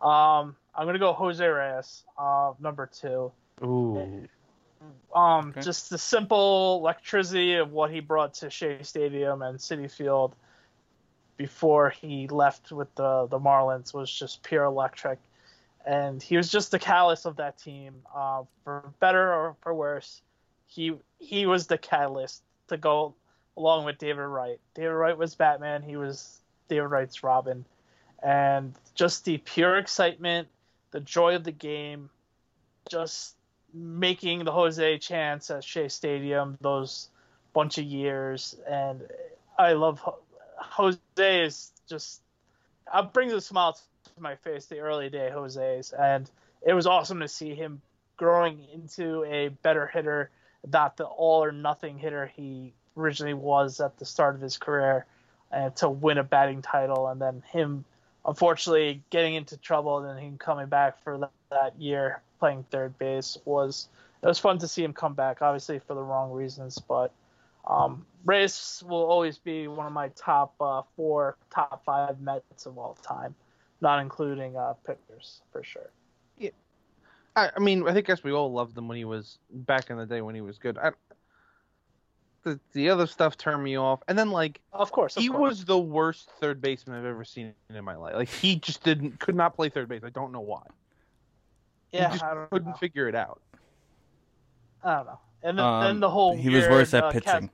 Um, 0.00 0.56
I'm 0.74 0.86
gonna 0.86 0.98
go 0.98 1.12
Jose 1.12 1.44
Reyes, 1.44 2.04
uh, 2.16 2.52
number 2.60 2.86
two. 2.86 3.32
Ooh. 3.62 4.28
Um, 5.14 5.50
Okay. 5.50 5.62
just 5.62 5.90
the 5.90 5.98
simple 5.98 6.78
electricity 6.80 7.56
of 7.56 7.72
what 7.72 7.90
he 7.90 8.00
brought 8.00 8.34
to 8.34 8.50
Shea 8.50 8.82
Stadium 8.82 9.42
and 9.42 9.58
Citi 9.58 9.90
Field 9.90 10.36
before 11.36 11.90
he 11.90 12.28
left 12.28 12.70
with 12.70 12.94
the 12.94 13.26
the 13.26 13.38
Marlins 13.38 13.94
was 13.94 14.12
just 14.12 14.42
pure 14.42 14.64
electric, 14.64 15.18
and 15.86 16.22
he 16.22 16.36
was 16.36 16.50
just 16.50 16.70
the 16.70 16.78
catalyst 16.78 17.26
of 17.26 17.36
that 17.36 17.58
team. 17.58 18.02
Uh, 18.14 18.44
for 18.64 18.92
better 19.00 19.32
or 19.32 19.56
for 19.62 19.74
worse, 19.74 20.22
he 20.66 20.94
he 21.18 21.46
was 21.46 21.66
the 21.66 21.78
catalyst 21.78 22.42
to 22.68 22.76
go 22.76 23.14
along 23.58 23.84
with 23.84 23.98
David 23.98 24.22
Wright. 24.22 24.60
David 24.74 24.90
Wright 24.90 25.18
was 25.18 25.34
Batman. 25.34 25.82
He 25.82 25.96
was 25.96 26.40
David 26.68 26.86
Wright's 26.86 27.22
Robin, 27.22 27.64
and 28.22 28.74
just 28.94 29.24
the 29.24 29.38
pure 29.38 29.76
excitement, 29.78 30.48
the 30.92 31.00
joy 31.00 31.34
of 31.34 31.44
the 31.44 31.52
game, 31.52 32.08
just 32.88 33.34
making 33.74 34.44
the 34.44 34.52
Jose 34.52 34.98
chance 34.98 35.50
at 35.50 35.64
Shea 35.64 35.88
Stadium 35.88 36.56
those 36.60 37.08
bunch 37.52 37.78
of 37.78 37.84
years, 37.84 38.56
and 38.68 39.02
I 39.58 39.72
love 39.72 40.00
Jose 40.56 41.00
is 41.18 41.72
just 41.88 42.22
uh, 42.92 43.02
brings 43.02 43.32
a 43.32 43.40
smile 43.40 43.72
to 43.72 44.22
my 44.22 44.36
face. 44.36 44.66
The 44.66 44.78
early 44.78 45.10
day 45.10 45.30
Jose's, 45.30 45.92
and 45.92 46.30
it 46.64 46.74
was 46.74 46.86
awesome 46.86 47.20
to 47.20 47.28
see 47.28 47.54
him 47.54 47.82
growing 48.16 48.64
into 48.72 49.24
a 49.24 49.48
better 49.48 49.86
hitter, 49.86 50.30
not 50.70 50.96
the 50.96 51.04
all 51.04 51.42
or 51.42 51.52
nothing 51.52 51.98
hitter 51.98 52.26
he 52.26 52.74
originally 52.98 53.34
was 53.34 53.80
at 53.80 53.98
the 53.98 54.04
start 54.04 54.34
of 54.34 54.40
his 54.40 54.58
career, 54.58 55.06
and 55.50 55.74
to 55.76 55.88
win 55.88 56.18
a 56.18 56.24
batting 56.24 56.62
title, 56.62 57.08
and 57.08 57.20
then 57.20 57.42
him 57.50 57.84
unfortunately 58.28 59.02
getting 59.10 59.34
into 59.34 59.56
trouble 59.56 59.98
and 59.98 60.08
then 60.08 60.22
him 60.22 60.38
coming 60.38 60.66
back 60.66 61.02
for 61.02 61.30
that, 61.50 61.80
year 61.80 62.20
playing 62.38 62.64
third 62.70 62.96
base 62.98 63.38
was 63.46 63.88
it 64.22 64.26
was 64.26 64.38
fun 64.38 64.58
to 64.58 64.68
see 64.68 64.84
him 64.84 64.92
come 64.92 65.14
back 65.14 65.40
obviously 65.40 65.78
for 65.78 65.94
the 65.94 66.02
wrong 66.02 66.30
reasons 66.30 66.78
but 66.78 67.12
um, 67.66 68.04
Reyes 68.24 68.82
will 68.86 69.04
always 69.04 69.38
be 69.38 69.66
one 69.66 69.86
of 69.86 69.92
my 69.92 70.08
top 70.08 70.54
uh, 70.60 70.82
four 70.94 71.36
top 71.50 71.82
five 71.84 72.20
Mets 72.20 72.66
of 72.66 72.76
all 72.76 72.98
time 73.02 73.34
not 73.80 74.00
including 74.00 74.56
uh, 74.56 74.74
pitchers 74.86 75.40
for 75.50 75.64
sure 75.64 75.90
Yeah, 76.36 76.50
I, 77.34 77.50
I 77.56 77.60
mean, 77.60 77.88
I 77.88 77.94
think 77.94 78.06
guess 78.06 78.22
we 78.22 78.32
all 78.32 78.52
loved 78.52 78.76
him 78.76 78.88
when 78.88 78.98
he 78.98 79.06
was 79.06 79.38
back 79.50 79.88
in 79.88 79.96
the 79.96 80.06
day 80.06 80.20
when 80.20 80.34
he 80.34 80.42
was 80.42 80.58
good. 80.58 80.76
I, 80.76 80.90
the 82.44 82.58
the 82.72 82.88
other 82.88 83.06
stuff 83.06 83.36
turned 83.36 83.62
me 83.64 83.76
off, 83.76 84.00
and 84.08 84.18
then 84.18 84.30
like 84.30 84.60
of 84.72 84.90
course 84.92 85.16
of 85.16 85.22
he 85.22 85.28
course. 85.28 85.40
was 85.50 85.64
the 85.64 85.78
worst 85.78 86.30
third 86.40 86.60
baseman 86.60 86.98
I've 86.98 87.04
ever 87.04 87.24
seen 87.24 87.52
in 87.74 87.84
my 87.84 87.96
life. 87.96 88.14
Like 88.14 88.28
he 88.28 88.56
just 88.56 88.82
didn't 88.84 89.18
could 89.20 89.34
not 89.34 89.54
play 89.56 89.68
third 89.68 89.88
base. 89.88 90.02
I 90.04 90.10
don't 90.10 90.32
know 90.32 90.40
why. 90.40 90.62
yeah 91.92 92.06
he 92.08 92.12
just 92.12 92.24
I 92.24 92.34
don't, 92.34 92.50
couldn't 92.50 92.68
know. 92.68 92.74
figure 92.76 93.08
it 93.08 93.14
out. 93.14 93.40
I 94.84 94.94
don't 94.96 95.06
know 95.06 95.18
and 95.42 95.58
then, 95.58 95.64
Um, 95.64 95.84
then 95.84 96.00
the 96.00 96.10
whole 96.10 96.36
he 96.36 96.48
was 96.50 96.68
worse 96.68 96.94
at 96.94 97.04
uh, 97.04 97.10
pitching. 97.10 97.24
Cas- 97.24 97.48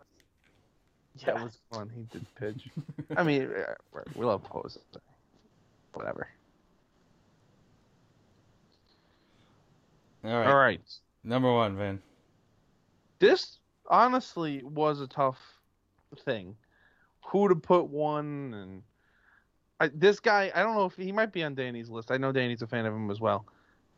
That 1.25 1.37
yeah 1.37 1.43
was 1.45 1.59
fun. 1.73 1.91
He 1.95 2.03
did 2.11 2.27
pitch. 2.37 2.69
I 3.17 3.23
mean, 3.23 3.43
uh, 3.51 4.01
we 4.15 4.25
love 4.25 4.43
Jose. 4.47 4.81
Whatever. 5.93 6.29
All 10.25 10.31
right. 10.39 10.47
All 10.49 10.57
right. 10.57 10.81
Number 11.23 11.53
one, 11.53 11.77
Van. 11.77 12.03
This 13.19 13.59
honestly 13.89 14.63
was 14.63 15.01
a 15.01 15.07
tough 15.07 15.39
thing. 16.25 16.57
Who 17.27 17.49
to 17.49 17.57
put 17.57 17.89
one 17.89 18.55
and 18.55 18.83
I, 19.81 19.89
this 19.93 20.21
guy, 20.21 20.53
I 20.55 20.63
don't 20.63 20.75
know 20.75 20.85
if 20.85 20.95
he 20.95 21.11
might 21.11 21.33
be 21.33 21.43
on 21.43 21.55
Danny's 21.55 21.91
list. 21.91 22.11
I 22.11 22.17
know 22.17 22.33
Danny's 22.33 22.63
a 22.63 22.67
fan 22.67 22.87
of 22.87 22.95
him 22.95 23.11
as 23.11 23.21
well, 23.21 23.45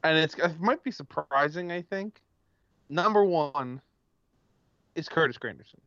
and 0.03 0.17
it's 0.17 0.35
it 0.35 0.61
might 0.61 0.83
be 0.83 0.91
surprising. 0.91 1.71
I 1.71 1.83
think 1.83 2.23
number 2.89 3.25
one 3.25 3.81
is 4.95 5.09
Curtis 5.09 5.37
Granderson. 5.37 5.81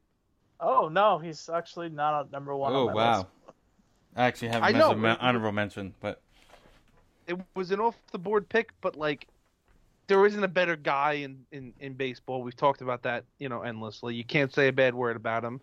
Oh 0.59 0.89
no, 0.89 1.17
he's 1.17 1.49
actually 1.49 1.89
not 1.89 2.27
a 2.27 2.31
number 2.31 2.55
one. 2.55 2.73
Oh 2.73 2.89
on 2.89 2.95
wow. 2.95 3.17
list. 3.17 3.27
I 4.15 4.25
actually 4.25 4.49
have 4.49 4.63
I 4.63 4.69
him 4.69 4.75
as 4.75 4.79
know, 4.81 4.91
a 4.91 4.95
ma- 4.95 5.17
honorable 5.19 5.51
mention, 5.51 5.93
but 6.01 6.21
It 7.27 7.37
was 7.55 7.71
an 7.71 7.79
off 7.79 7.95
the 8.11 8.19
board 8.19 8.47
pick, 8.49 8.71
but 8.81 8.95
like 8.95 9.27
there 10.09 10.25
isn't 10.25 10.43
a 10.43 10.47
better 10.49 10.75
guy 10.75 11.13
in, 11.13 11.45
in, 11.51 11.71
in 11.79 11.93
baseball. 11.93 12.41
We've 12.43 12.55
talked 12.55 12.81
about 12.81 13.03
that, 13.03 13.23
you 13.37 13.47
know, 13.47 13.61
endlessly. 13.61 14.15
You 14.15 14.25
can't 14.25 14.53
say 14.53 14.67
a 14.67 14.73
bad 14.73 14.93
word 14.93 15.15
about 15.15 15.45
him. 15.45 15.61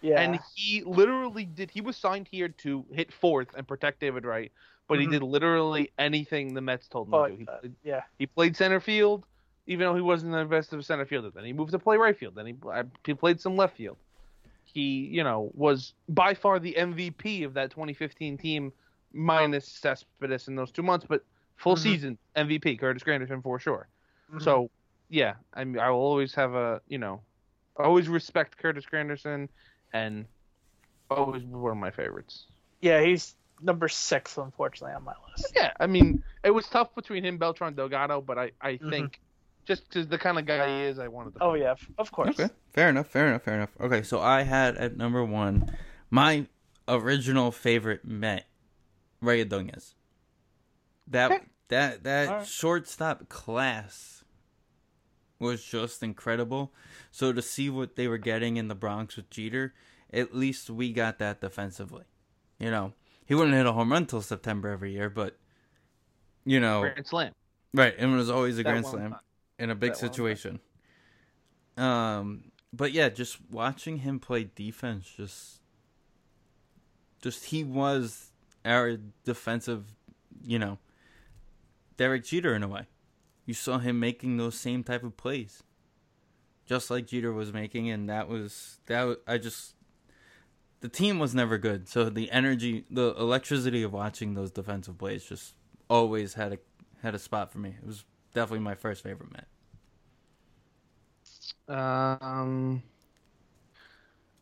Yeah. 0.00 0.20
And 0.20 0.38
he 0.54 0.82
literally 0.84 1.44
did. 1.44 1.70
He 1.70 1.82
was 1.82 1.96
signed 1.96 2.26
here 2.30 2.48
to 2.48 2.84
hit 2.92 3.12
fourth 3.12 3.48
and 3.54 3.68
protect 3.68 4.00
David 4.00 4.24
Wright, 4.24 4.50
but 4.88 4.98
Mhm. 4.98 5.00
he 5.02 5.06
did 5.08 5.22
literally 5.22 5.90
anything 5.98 6.54
the 6.54 6.62
Mets 6.62 6.88
told 6.88 7.08
him 7.08 7.14
Oh, 7.14 7.26
to 7.26 7.32
do. 7.32 7.38
He, 7.38 7.46
uh, 7.48 7.58
played- 7.58 7.74
yeah. 7.82 8.02
he 8.18 8.26
played 8.26 8.56
center 8.56 8.80
field, 8.80 9.26
even 9.66 9.84
though 9.86 9.94
he 9.94 10.00
wasn't 10.00 10.32
the 10.32 10.44
best 10.46 10.72
of 10.72 10.78
a 10.78 10.82
center 10.82 11.04
fielder. 11.04 11.30
Then 11.30 11.44
he 11.44 11.52
moved 11.52 11.72
to 11.72 11.78
play 11.78 11.98
right 11.98 12.16
field. 12.16 12.34
Then 12.36 12.46
he, 12.46 12.54
he 13.04 13.12
played 13.12 13.40
some 13.40 13.56
left 13.56 13.76
field. 13.76 13.98
He, 14.64 15.06
you 15.06 15.24
know, 15.24 15.50
was 15.54 15.94
by 16.08 16.32
far 16.32 16.58
the 16.60 16.74
MVP 16.78 17.42
of 17.44 17.54
that 17.54 17.70
2015 17.72 18.38
team, 18.38 18.72
minus 19.12 19.66
Cespedes 19.66 20.46
in 20.48 20.54
those 20.54 20.70
two 20.70 20.82
months, 20.84 21.04
but 21.08 21.24
full 21.60 21.76
Mhm. 21.76 21.78
season 21.78 22.18
MVP, 22.34 22.76
Curtis 22.78 23.02
Granderson 23.02 23.42
for 23.42 23.58
sure. 23.60 23.88
Mhm. 24.32 24.42
So, 24.42 24.70
yeah, 25.08 25.34
I 25.54 25.64
mean, 25.64 25.78
I 25.78 25.90
will 25.90 25.98
always 26.00 26.34
have 26.34 26.54
a, 26.54 26.80
you 26.88 26.98
know, 26.98 27.22
I 27.78 27.84
always 27.84 28.08
respect 28.08 28.56
Curtis 28.56 28.84
Granderson, 28.90 29.48
and 29.92 30.26
always 31.10 31.42
one 31.44 31.72
of 31.72 31.78
my 31.78 31.90
favorites. 31.90 32.46
yeah, 32.80 33.02
he's 33.02 33.36
number 33.60 33.88
six, 33.88 34.38
unfortunately, 34.38 34.94
on 34.94 35.04
my 35.04 35.12
list. 35.28 35.52
Yeah, 35.54 35.72
I 35.78 35.86
mean, 35.86 36.22
it 36.42 36.50
was 36.50 36.66
tough 36.68 36.94
between 36.94 37.22
him, 37.24 37.36
Beltran, 37.36 37.74
Delgado, 37.74 38.22
but 38.22 38.38
I, 38.38 38.52
I 38.62 38.78
Mhm. 38.78 38.88
think 38.90 39.20
just 39.66 39.86
because 39.88 40.08
the 40.08 40.16
kind 40.16 40.38
of 40.38 40.46
guy 40.46 40.66
he 40.66 40.84
is, 40.84 40.98
I 40.98 41.08
wanted 41.08 41.34
to. 41.34 41.42
Oh 41.42 41.50
put 41.52 41.60
yeah, 41.60 41.74
of 41.98 42.10
course. 42.10 42.40
okay, 42.40 42.48
fair 42.72 42.88
enough, 42.88 43.08
fair 43.08 43.26
enough, 43.28 43.42
fair 43.42 43.54
enough. 43.56 43.76
Okay, 43.78 44.02
so 44.02 44.18
I 44.20 44.42
had 44.44 44.76
at 44.78 44.96
number 44.96 45.22
one 45.24 45.76
my 46.10 46.46
original 46.88 47.52
favorite 47.52 48.04
Met, 48.04 48.46
Rey 49.20 49.44
Ordóñez. 49.44 49.94
That 51.10 51.32
Okay. 51.32 51.44
that 51.68 52.04
that 52.04 52.28
All 52.28 52.34
right. 52.38 52.46
shortstop 52.46 53.28
class 53.28 54.24
was 55.38 55.64
just 55.64 56.02
incredible. 56.02 56.72
So 57.10 57.32
to 57.32 57.42
see 57.42 57.68
what 57.70 57.96
they 57.96 58.06
were 58.08 58.18
getting 58.18 58.56
in 58.56 58.68
the 58.68 58.74
Bronx 58.74 59.16
with 59.16 59.30
Jeter, 59.30 59.74
at 60.12 60.34
least 60.34 60.70
we 60.70 60.92
got 60.92 61.18
that 61.18 61.40
defensively. 61.40 62.04
You 62.58 62.70
know, 62.70 62.92
he 63.24 63.34
wouldn't 63.34 63.56
hit 63.56 63.66
a 63.66 63.72
home 63.72 63.90
run 63.92 64.06
till 64.06 64.22
September 64.22 64.68
every 64.68 64.92
year, 64.92 65.08
but 65.08 65.36
you 66.44 66.60
know, 66.60 66.80
Grand 66.82 67.06
Slam. 67.06 67.32
right, 67.74 67.94
and 67.98 68.12
it 68.12 68.16
was 68.16 68.30
always 68.30 68.58
a 68.58 68.62
That 68.62 68.70
grand 68.70 68.86
slam 68.86 69.10
time. 69.12 69.20
in 69.58 69.70
a 69.70 69.74
big 69.74 69.92
That 69.92 69.98
situation. 69.98 70.60
Um, 71.76 72.52
but 72.72 72.92
yeah, 72.92 73.08
just 73.08 73.38
watching 73.50 73.98
him 73.98 74.20
play 74.20 74.50
defense, 74.54 75.10
just, 75.16 75.60
just 77.22 77.46
he 77.46 77.64
was 77.64 78.30
our 78.64 78.98
defensive, 79.24 79.84
you 80.44 80.58
know, 80.58 80.78
Derek 82.00 82.24
Jeter 82.24 82.54
in 82.54 82.62
a 82.62 82.68
way. 82.68 82.86
You 83.44 83.52
saw 83.52 83.76
him 83.76 84.00
making 84.00 84.38
those 84.38 84.58
same 84.58 84.82
type 84.82 85.04
of 85.04 85.18
plays, 85.18 85.62
just 86.64 86.90
like 86.90 87.06
Jeter 87.06 87.30
was 87.30 87.52
making, 87.52 87.90
and 87.90 88.08
that 88.08 88.26
was 88.26 88.78
that. 88.86 89.02
Was, 89.02 89.16
I 89.26 89.36
just 89.36 89.74
the 90.80 90.88
team 90.88 91.18
was 91.18 91.34
never 91.34 91.58
good, 91.58 91.90
so 91.90 92.08
the 92.08 92.30
energy, 92.30 92.86
the 92.90 93.14
electricity 93.18 93.82
of 93.82 93.92
watching 93.92 94.32
those 94.32 94.50
defensive 94.50 94.96
plays 94.96 95.24
just 95.26 95.52
always 95.90 96.32
had 96.32 96.54
a 96.54 96.58
had 97.02 97.14
a 97.14 97.18
spot 97.18 97.52
for 97.52 97.58
me. 97.58 97.74
It 97.78 97.86
was 97.86 98.06
definitely 98.32 98.60
my 98.60 98.76
first 98.76 99.02
favorite 99.02 99.28
Met. 101.68 101.76
Um. 101.76 102.82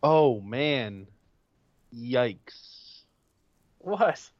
Oh 0.00 0.40
man, 0.40 1.08
yikes! 1.92 3.00
What? 3.78 4.30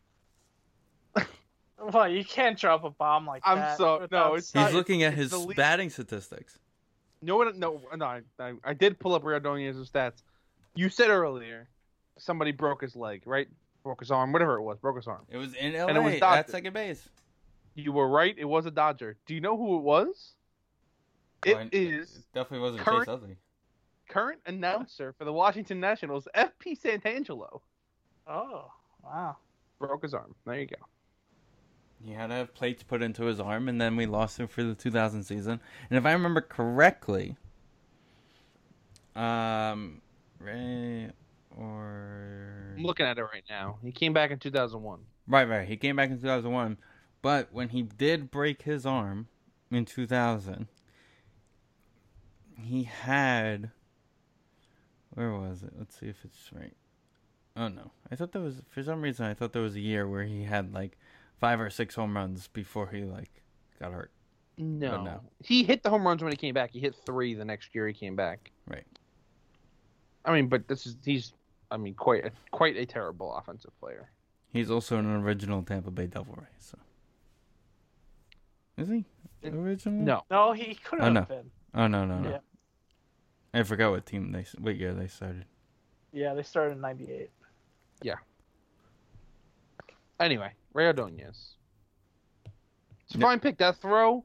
what? 1.91 2.11
You 2.12 2.24
can't 2.24 2.59
drop 2.59 2.85
a 2.85 2.91
bomb 2.91 3.26
like 3.26 3.43
I'm 3.45 3.59
that. 3.59 3.79
so- 3.79 4.07
no, 4.11 4.35
it's 4.35 4.49
He's 4.49 4.55
not- 4.55 4.66
sight. 4.66 4.74
looking 4.74 5.03
at 5.03 5.14
his 5.14 5.35
batting 5.57 5.91
statistics. 5.91 6.59
No 7.20 7.37
one, 7.37 7.59
no, 7.59 7.81
no. 7.97 8.05
I, 8.05 8.20
I, 8.39 8.53
I 8.64 8.74
did 8.74 8.99
pull 9.01 9.14
up 9.14 9.24
Rey 9.24 9.39
Ordóñez's 9.41 9.91
stats. 9.91 10.22
You 10.74 10.89
said 10.89 11.09
earlier 11.11 11.68
somebody 12.16 12.53
broke 12.53 12.83
his 12.83 12.95
leg, 12.95 13.22
right? 13.26 13.49
Broke 13.83 14.01
his 14.01 14.11
arm, 14.11 14.33
whatever 14.33 14.57
it 14.57 14.62
was, 14.62 14.79
broke 14.79 14.97
his 14.97 15.07
arm. 15.07 15.22
It 15.29 15.37
was 15.37 15.55
in 15.55 15.72
LA 15.72 15.87
And 15.87 15.97
it 15.97 16.01
was 16.01 16.20
at 16.22 16.51
second 16.51 16.72
base. 16.74 17.09
You 17.74 17.93
were 17.93 18.09
right. 18.09 18.35
It 18.39 18.45
was 18.45 18.66
a 18.66 18.70
Dodger. 18.70 19.16
Do 19.26 19.35
you 19.35 19.41
know 19.41 19.57
who 19.57 19.79
it 19.79 19.83
was? 19.83 20.33
It 21.45 21.57
Well, 21.57 21.68
is 21.72 22.16
It 22.16 22.24
definitely 22.35 22.61
wasn't 22.61 22.83
current- 22.83 23.07
Chase 23.07 23.14
Utley. 23.14 23.37
current 24.09 24.41
announcer 24.47 25.12
for 25.18 25.24
the 25.24 25.33
Washington 25.33 25.79
Nationals, 25.81 26.26
F.P. 26.35 26.76
Santangelo. 26.76 27.61
Oh, 28.26 28.70
wow. 29.05 29.37
Broke 29.79 30.03
his 30.03 30.14
arm. 30.14 30.35
There 30.45 30.59
you 30.61 30.66
go. 30.66 30.76
He 32.05 32.12
had 32.12 32.28
to 32.28 32.34
have 32.34 32.55
plates 32.55 32.82
put 32.82 33.03
into 33.03 33.24
his 33.24 33.40
arm, 33.40 33.68
and 33.68 33.80
then 33.80 33.96
we 33.96 34.07
lost 34.07 34.38
him 34.38 34.46
for 34.46 34.62
the 34.62 34.74
2000 34.74 35.24
season. 35.24 35.61
And 35.90 35.99
if 35.99 36.07
I 36.07 36.12
remember 36.12 36.40
correctly, 36.40 37.36
um, 39.16 40.01
Ray 40.38 41.11
or 41.57 42.74
I'm 42.76 42.84
looking 42.84 43.07
at 43.07 43.18
it 43.18 43.22
right 43.22 43.44
now. 43.51 43.78
He 43.82 43.90
came 43.90 44.12
back 44.12 44.30
in 44.30 44.38
2001. 44.38 45.01
right, 45.26 45.49
right, 45.49 45.68
he 45.68 45.76
came 45.76 45.96
back 45.96 46.11
in 46.11 46.20
2001, 46.20 46.78
but 47.20 47.49
when 47.53 47.70
he 47.70 47.82
did 47.82 48.30
break 48.30 48.62
his 48.62 48.86
arm 48.86 49.26
in 49.70 49.84
2000, 49.84 50.68
he 52.57 52.84
had 52.84 53.70
where 55.14 55.32
was 55.32 55.64
it? 55.64 55.72
Let's 55.76 55.99
see 55.99 56.07
if 56.07 56.24
it's 56.24 56.51
right. 56.53 56.76
Oh 57.57 57.66
no, 57.66 57.90
I 58.09 58.14
thought 58.14 58.30
there 58.30 58.42
was 58.42 58.62
for 58.68 58.84
some 58.84 59.03
reason 59.03 59.26
I 59.26 59.34
thought 59.34 59.53
there 59.53 59.62
was 59.62 59.74
a 59.74 59.80
year 59.80 60.09
where 60.09 60.22
he 60.22 60.44
had 60.44 60.72
like 60.72 60.96
five 61.41 61.61
or 61.61 61.70
six 61.70 61.95
home 61.95 62.16
runs 62.16 62.49
before 62.49 62.89
he 62.89 63.05
like 63.05 63.43
got 63.80 63.93
hurt. 63.93 64.11
No. 64.57 65.03
no. 65.05 65.20
He 65.43 65.62
hit 65.62 65.82
the 65.82 65.91
home 65.91 66.07
runs 66.07 66.22
when 66.22 66.32
he 66.32 66.36
came 66.36 66.55
back. 66.55 66.70
He 66.72 66.80
hit 66.80 66.95
three 67.07 67.34
the 67.34 67.45
next 67.45 67.74
year 67.74 67.86
he 67.86 67.95
came 67.95 68.16
back. 68.16 68.51
Right. 68.66 68.84
I 70.24 70.32
mean, 70.32 70.49
but 70.49 70.66
this 70.68 70.84
is 70.86 70.97
he's 71.05 71.32
I 71.70 71.76
mean 71.76 71.95
quite 71.95 72.24
a, 72.26 72.32
quite 72.51 72.76
a 72.76 72.84
terrible 72.84 73.34
offensive 73.36 73.70
player. 73.80 74.11
He's 74.53 74.70
also 74.70 74.97
an 74.99 75.07
original 75.07 75.62
Tampa 75.62 75.91
Bay 75.91 76.07
Devil 76.07 76.34
Ray. 76.39 76.47
So 76.59 76.78
is 78.76 78.89
he 78.89 79.05
original? 79.45 80.05
No. 80.05 80.22
No, 80.30 80.53
he 80.53 80.74
could 80.74 81.01
Oh, 81.01 81.05
have 81.05 81.12
no. 81.12 81.22
been. 81.22 81.51
Oh 81.74 81.86
no 81.86 82.05
no 82.05 82.18
no. 82.18 82.30
Yeah. 82.30 82.39
I 83.55 83.62
forgot 83.62 83.91
what 83.93 84.07
team 84.07 84.32
they 84.32 84.45
what 84.59 84.76
year 84.76 84.93
they 84.95 85.07
started. 85.07 85.45
Yeah, 86.12 86.34
they 86.34 86.43
started 86.43 86.72
in 86.72 86.80
'98. 86.80 87.30
Anyway, 90.20 90.53
Rey 90.74 90.93
Ordóñez. 90.93 91.55
It's 93.07 93.15
a 93.15 93.19
Yeah. 93.19 93.23
fine 93.27 93.40
pick. 93.40 93.59
That 93.59 93.77
throw, 93.77 94.24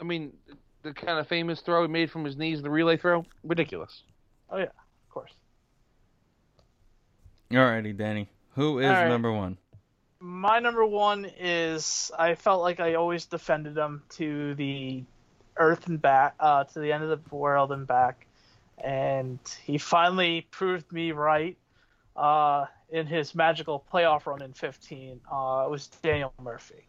I 0.00 0.04
mean, 0.04 0.36
the 0.82 0.92
kind 0.92 1.18
of 1.18 1.26
famous 1.26 1.60
throw 1.60 1.82
he 1.82 1.88
made 1.88 2.10
from 2.10 2.24
his 2.24 2.36
knees, 2.36 2.62
the 2.62 2.70
relay 2.70 2.96
throw, 2.96 3.24
ridiculous. 3.42 4.02
Oh 4.50 4.58
yeah, 4.58 4.64
of 4.64 5.08
course. 5.10 5.32
Alrighty, 7.50 7.96
Danny. 7.96 8.28
Who 8.54 8.78
is 8.78 8.86
All 8.86 8.92
right. 8.94 9.08
number 9.08 9.32
one? 9.32 9.58
My 10.20 10.58
number 10.60 10.84
one 10.84 11.24
is 11.38 12.10
I 12.18 12.34
felt 12.34 12.62
like 12.62 12.80
I 12.80 12.94
always 12.94 13.26
defended 13.26 13.76
him 13.76 14.02
to 14.10 14.54
the 14.54 15.04
earth 15.56 15.86
and 15.86 16.00
back, 16.00 16.34
uh, 16.40 16.64
to 16.64 16.80
the 16.80 16.92
end 16.92 17.04
of 17.04 17.10
the 17.10 17.34
world 17.36 17.72
and 17.72 17.86
back, 17.86 18.26
and 18.78 19.38
he 19.64 19.78
finally 19.78 20.46
proved 20.50 20.90
me 20.92 21.12
right. 21.12 21.56
Uh, 22.14 22.66
in 22.90 23.06
his 23.06 23.34
magical 23.34 23.84
playoff 23.92 24.26
run 24.26 24.42
in 24.42 24.52
15, 24.52 25.20
uh, 25.30 25.64
it 25.66 25.70
was 25.70 25.88
Daniel 26.02 26.32
Murphy. 26.40 26.86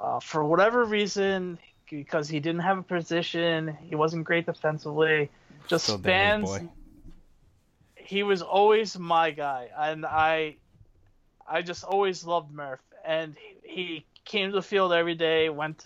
Uh, 0.00 0.18
for 0.20 0.44
whatever 0.44 0.84
reason, 0.84 1.58
because 1.88 2.28
he 2.28 2.40
didn't 2.40 2.62
have 2.62 2.78
a 2.78 2.82
position, 2.82 3.76
he 3.82 3.94
wasn't 3.94 4.24
great 4.24 4.46
defensively. 4.46 5.30
Just 5.68 5.84
Still 5.84 5.98
fans 5.98 6.50
boy. 6.50 6.68
he 7.94 8.22
was 8.22 8.42
always 8.42 8.98
my 8.98 9.30
guy, 9.30 9.68
and 9.76 10.04
I, 10.04 10.56
I 11.48 11.62
just 11.62 11.84
always 11.84 12.24
loved 12.24 12.52
Murph. 12.52 12.80
And 13.04 13.36
he 13.62 14.04
came 14.24 14.50
to 14.50 14.54
the 14.54 14.62
field 14.62 14.92
every 14.92 15.14
day, 15.14 15.48
went, 15.50 15.84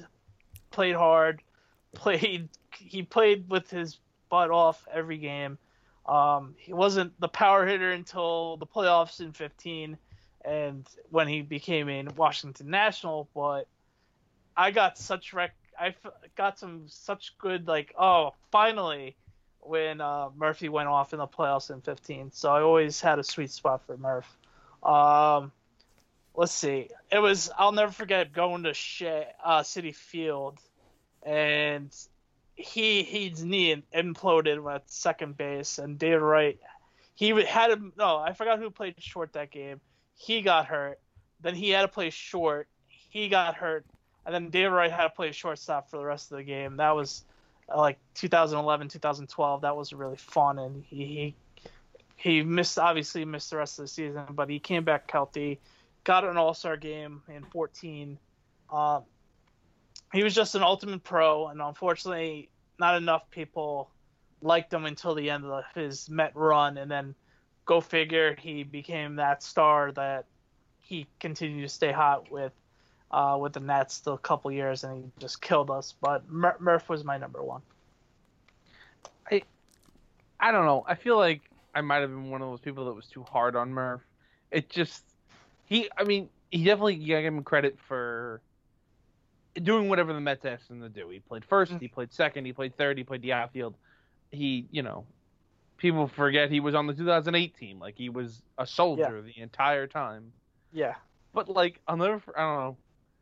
played 0.71 0.95
hard, 0.95 1.43
played. 1.95 2.49
He 2.79 3.03
played 3.03 3.49
with 3.49 3.71
his 3.71 3.99
butt 4.29 4.51
off 4.51 4.87
every 4.93 5.19
game. 5.19 5.59
Um, 6.09 6.55
he 6.59 6.73
wasn't 6.73 7.19
the 7.21 7.29
power 7.29 7.67
hitter 7.67 7.91
until 7.93 8.57
the 8.57 8.67
playoffs 8.67 9.21
in 9.21 9.33
15, 9.33 9.99
and 10.45 10.87
when 11.11 11.27
he 11.29 11.43
became 11.43 11.89
a 11.89 12.05
Washington 12.17 12.71
National. 12.71 13.29
But 13.35 13.67
I 14.57 14.71
got 14.71 14.99
such 14.99 15.33
rec. 15.33 15.55
I 15.79 15.95
got 16.37 16.59
some 16.59 16.85
such 16.87 17.37
good 17.39 17.67
like 17.67 17.95
oh 17.99 18.33
finally 18.51 19.17
when 19.61 20.01
uh, 20.01 20.31
Murphy 20.37 20.69
went 20.69 20.89
off 20.89 21.13
in 21.13 21.19
the 21.19 21.27
playoffs 21.27 21.71
in 21.71 21.81
15. 21.81 22.31
So 22.33 22.51
I 22.51 22.63
always 22.63 23.01
had 23.01 23.19
a 23.19 23.25
sweet 23.25 23.51
spot 23.51 23.83
for 23.87 23.97
Murph. 23.97 24.29
Um, 24.83 25.51
let's 26.35 26.53
see. 26.53 26.89
It 27.11 27.19
was 27.19 27.51
I'll 27.59 27.73
never 27.73 27.93
forget 27.93 28.33
going 28.33 28.63
to 28.63 28.75
Shea, 28.75 29.27
uh, 29.45 29.61
Citi 29.61 29.95
Field, 29.95 30.59
and 31.23 31.95
he 32.57 33.03
his 33.03 33.45
knee 33.45 33.83
imploded 33.95 34.75
at 34.75 34.91
second 34.91 35.37
base, 35.37 35.79
and 35.79 35.99
David 35.99 36.23
Wright, 36.23 36.59
he 37.15 37.29
had 37.45 37.71
him. 37.71 37.93
No, 37.97 38.17
I 38.17 38.33
forgot 38.33 38.59
who 38.59 38.71
played 38.71 38.95
short 38.99 39.35
that 39.35 39.51
game. 39.51 39.81
He 40.15 40.41
got 40.41 40.67
hurt. 40.67 40.99
Then 41.41 41.55
he 41.55 41.71
had 41.71 41.83
to 41.83 41.89
play 41.89 42.11
short. 42.11 42.69
He 42.87 43.29
got 43.29 43.55
hurt, 43.55 43.85
and 44.25 44.35
then 44.35 44.51
David 44.51 44.73
Wright 44.73 44.91
had 44.91 45.05
to 45.05 45.11
play 45.11 45.33
shortstop 45.33 45.91
for 45.91 45.99
the 45.99 46.05
rest 46.05 46.33
of 46.33 46.39
the 46.39 46.45
game. 46.45 46.79
That 46.79 46.97
was 46.97 47.25
uh, 47.73 47.77
like 47.77 47.99
2011, 48.15 48.89
2012. 48.89 49.61
That 49.61 49.77
was 49.77 49.93
really 49.93 50.17
fun, 50.17 50.59
and 50.59 50.83
he. 50.85 51.05
he 51.05 51.35
he 52.19 52.43
missed 52.43 52.79
obviously 52.79 53.27
missed 53.27 53.51
the 53.51 53.59
rest 53.59 53.79
of 53.79 53.85
the 53.85 53.89
season, 53.89 54.25
but 54.31 54.49
he 54.49 54.59
came 54.59 54.85
back 54.85 55.09
healthy, 55.11 55.61
got 56.03 56.25
an 56.25 56.39
All 56.39 56.55
Star 56.55 56.79
game 56.79 57.23
in 57.29 57.45
14. 57.45 58.19
Um, 58.73 59.03
he 60.13 60.23
was 60.23 60.35
just 60.35 60.55
an 60.55 60.63
ultimate 60.63 61.03
pro, 61.03 61.49
and 61.49 61.61
unfortunately, 61.61 62.49
not 62.79 62.97
enough 62.97 63.31
people 63.31 63.91
liked 64.43 64.73
him 64.73 64.85
until 64.85 65.15
the 65.15 65.31
end 65.31 65.45
of 65.45 65.65
his 65.75 66.09
Met 66.09 66.33
run, 66.35 66.79
and 66.79 66.91
then 66.91 67.15
go 67.65 67.81
figure, 67.81 68.37
he 68.39 68.63
became 68.63 69.17
that 69.17 69.43
star 69.43 69.93
that 69.93 70.27
he 70.81 71.07
continued 71.21 71.63
to 71.63 71.69
stay 71.69 71.93
hot 71.93 72.31
with. 72.31 72.53
Uh, 73.09 73.39
with 73.41 73.53
the 73.53 73.61
Nets 73.61 74.03
a 74.09 74.19
couple 74.19 74.51
years, 74.51 74.83
and 74.83 74.97
he 74.97 75.11
just 75.21 75.41
killed 75.41 75.71
us. 75.71 75.95
But 76.01 76.29
Mur- 76.29 76.57
Murph 76.59 76.89
was 76.89 77.05
my 77.05 77.17
number 77.17 77.41
one. 77.41 77.63
I 80.39 80.53
don't 80.53 80.67
know. 80.67 80.85
I 80.87 80.95
feel 80.95 81.17
like 81.17 81.43
I 81.75 81.81
might 81.81 82.01
have 82.01 82.11
been 82.11 82.31
one 82.31 82.43
of 82.43 82.49
those 82.49 82.61
people 82.61 82.85
that 82.87 82.93
was 82.93 83.07
too 83.07 83.23
hard 83.23 83.57
on 83.57 83.71
Murph. 83.71 84.03
It 84.51 84.69
just 84.69 85.03
he. 85.65 85.89
I 85.97 86.05
mean, 86.05 86.29
he 86.51 86.65
definitely 86.65 86.97
you 86.97 87.15
gotta 87.15 87.23
give 87.23 87.35
him 87.35 87.43
credit 87.43 87.79
for 87.89 88.41
doing 89.63 89.89
whatever 89.89 90.13
the 90.13 90.21
Mets 90.21 90.45
asked 90.45 90.71
him 90.71 90.81
to 90.81 90.89
do. 90.89 91.09
He 91.09 91.21
played 91.21 91.45
first, 91.45 91.73
mm. 91.73 91.81
he 91.81 91.89
played 91.89 92.13
second, 92.13 92.45
he 92.45 92.53
played 92.53 92.77
third, 92.77 92.99
he 92.99 93.05
played 93.05 93.23
the 93.23 93.33
outfield. 93.33 93.75
He, 94.31 94.67
you 94.71 94.83
know, 94.83 95.07
people 95.77 96.09
forget 96.09 96.51
he 96.51 96.61
was 96.61 96.75
on 96.75 96.87
the 96.87 96.95
2008 96.95 97.57
team. 97.57 97.79
Like 97.79 97.97
he 97.97 98.09
was 98.09 98.43
a 98.59 98.67
soldier 98.67 99.23
the 99.23 99.41
entire 99.41 99.87
time. 99.87 100.33
Yeah, 100.73 100.95
But 101.33 101.49
like 101.49 101.81
I'll 101.87 101.97
never, 101.97 102.21
I 102.37 102.41
don't 102.41 102.57
know, 102.59 102.77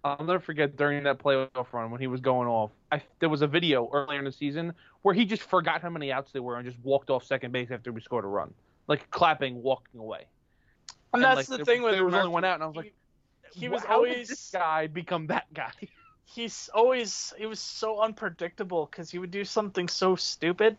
I'll 0.05 0.27
never 0.27 0.41
forget 0.41 0.77
during 0.77 1.03
that 1.05 1.19
playoff 1.19 1.73
run 1.73 1.91
when 1.91 2.01
he 2.01 2.07
was 2.07 2.21
going 2.21 2.49
off. 2.49 2.71
I 2.93 3.03
there 3.21 3.29
was 3.29 3.43
a 3.43 3.47
video 3.47 3.89
earlier 3.93 4.19
in 4.19 4.25
the 4.25 4.33
season 4.33 4.73
where 5.03 5.15
he 5.15 5.25
just 5.25 5.43
forgot 5.43 5.83
how 5.83 5.91
many 5.91 6.13
outs 6.13 6.33
there 6.33 6.43
were 6.43 6.57
and 6.57 6.67
just 6.67 6.79
walked 6.83 7.11
off 7.11 7.25
second 7.25 7.53
base 7.53 7.71
after 7.71 7.93
we 7.93 8.01
scored 8.01 8.25
a 8.25 8.29
run, 8.29 8.53
like 8.87 9.11
clapping, 9.11 9.63
walking 9.63 10.01
away. 10.01 10.27
and 11.13 11.23
And, 11.23 11.25
that's 11.25 11.37
like, 11.37 11.47
the 11.47 11.57
there- 11.59 11.65
thing 11.65 11.83
with 11.83 11.95
there 11.95 12.05
was 12.05 12.15
only 12.15 12.29
one 12.29 12.45
out, 12.45 12.55
and 12.55 12.63
I 12.63 12.67
was 12.67 12.77
like, 12.77 12.95
he, 13.53 13.61
he 13.61 13.69
was 13.69 13.83
How 13.83 14.05
did 14.05 14.13
always 14.13 14.29
this 14.29 14.51
guy 14.53 14.87
become 14.89 15.29
that 15.29 15.53
guy. 15.55 15.73
he's 16.25 16.69
always 16.75 17.33
he 17.39 17.47
was 17.47 17.61
so 17.61 18.01
unpredictable 18.01 18.87
because 18.91 19.11
he 19.11 19.19
would 19.19 19.31
do 19.31 19.45
something 19.45 19.89
so 19.89 20.17
stupid. 20.17 20.77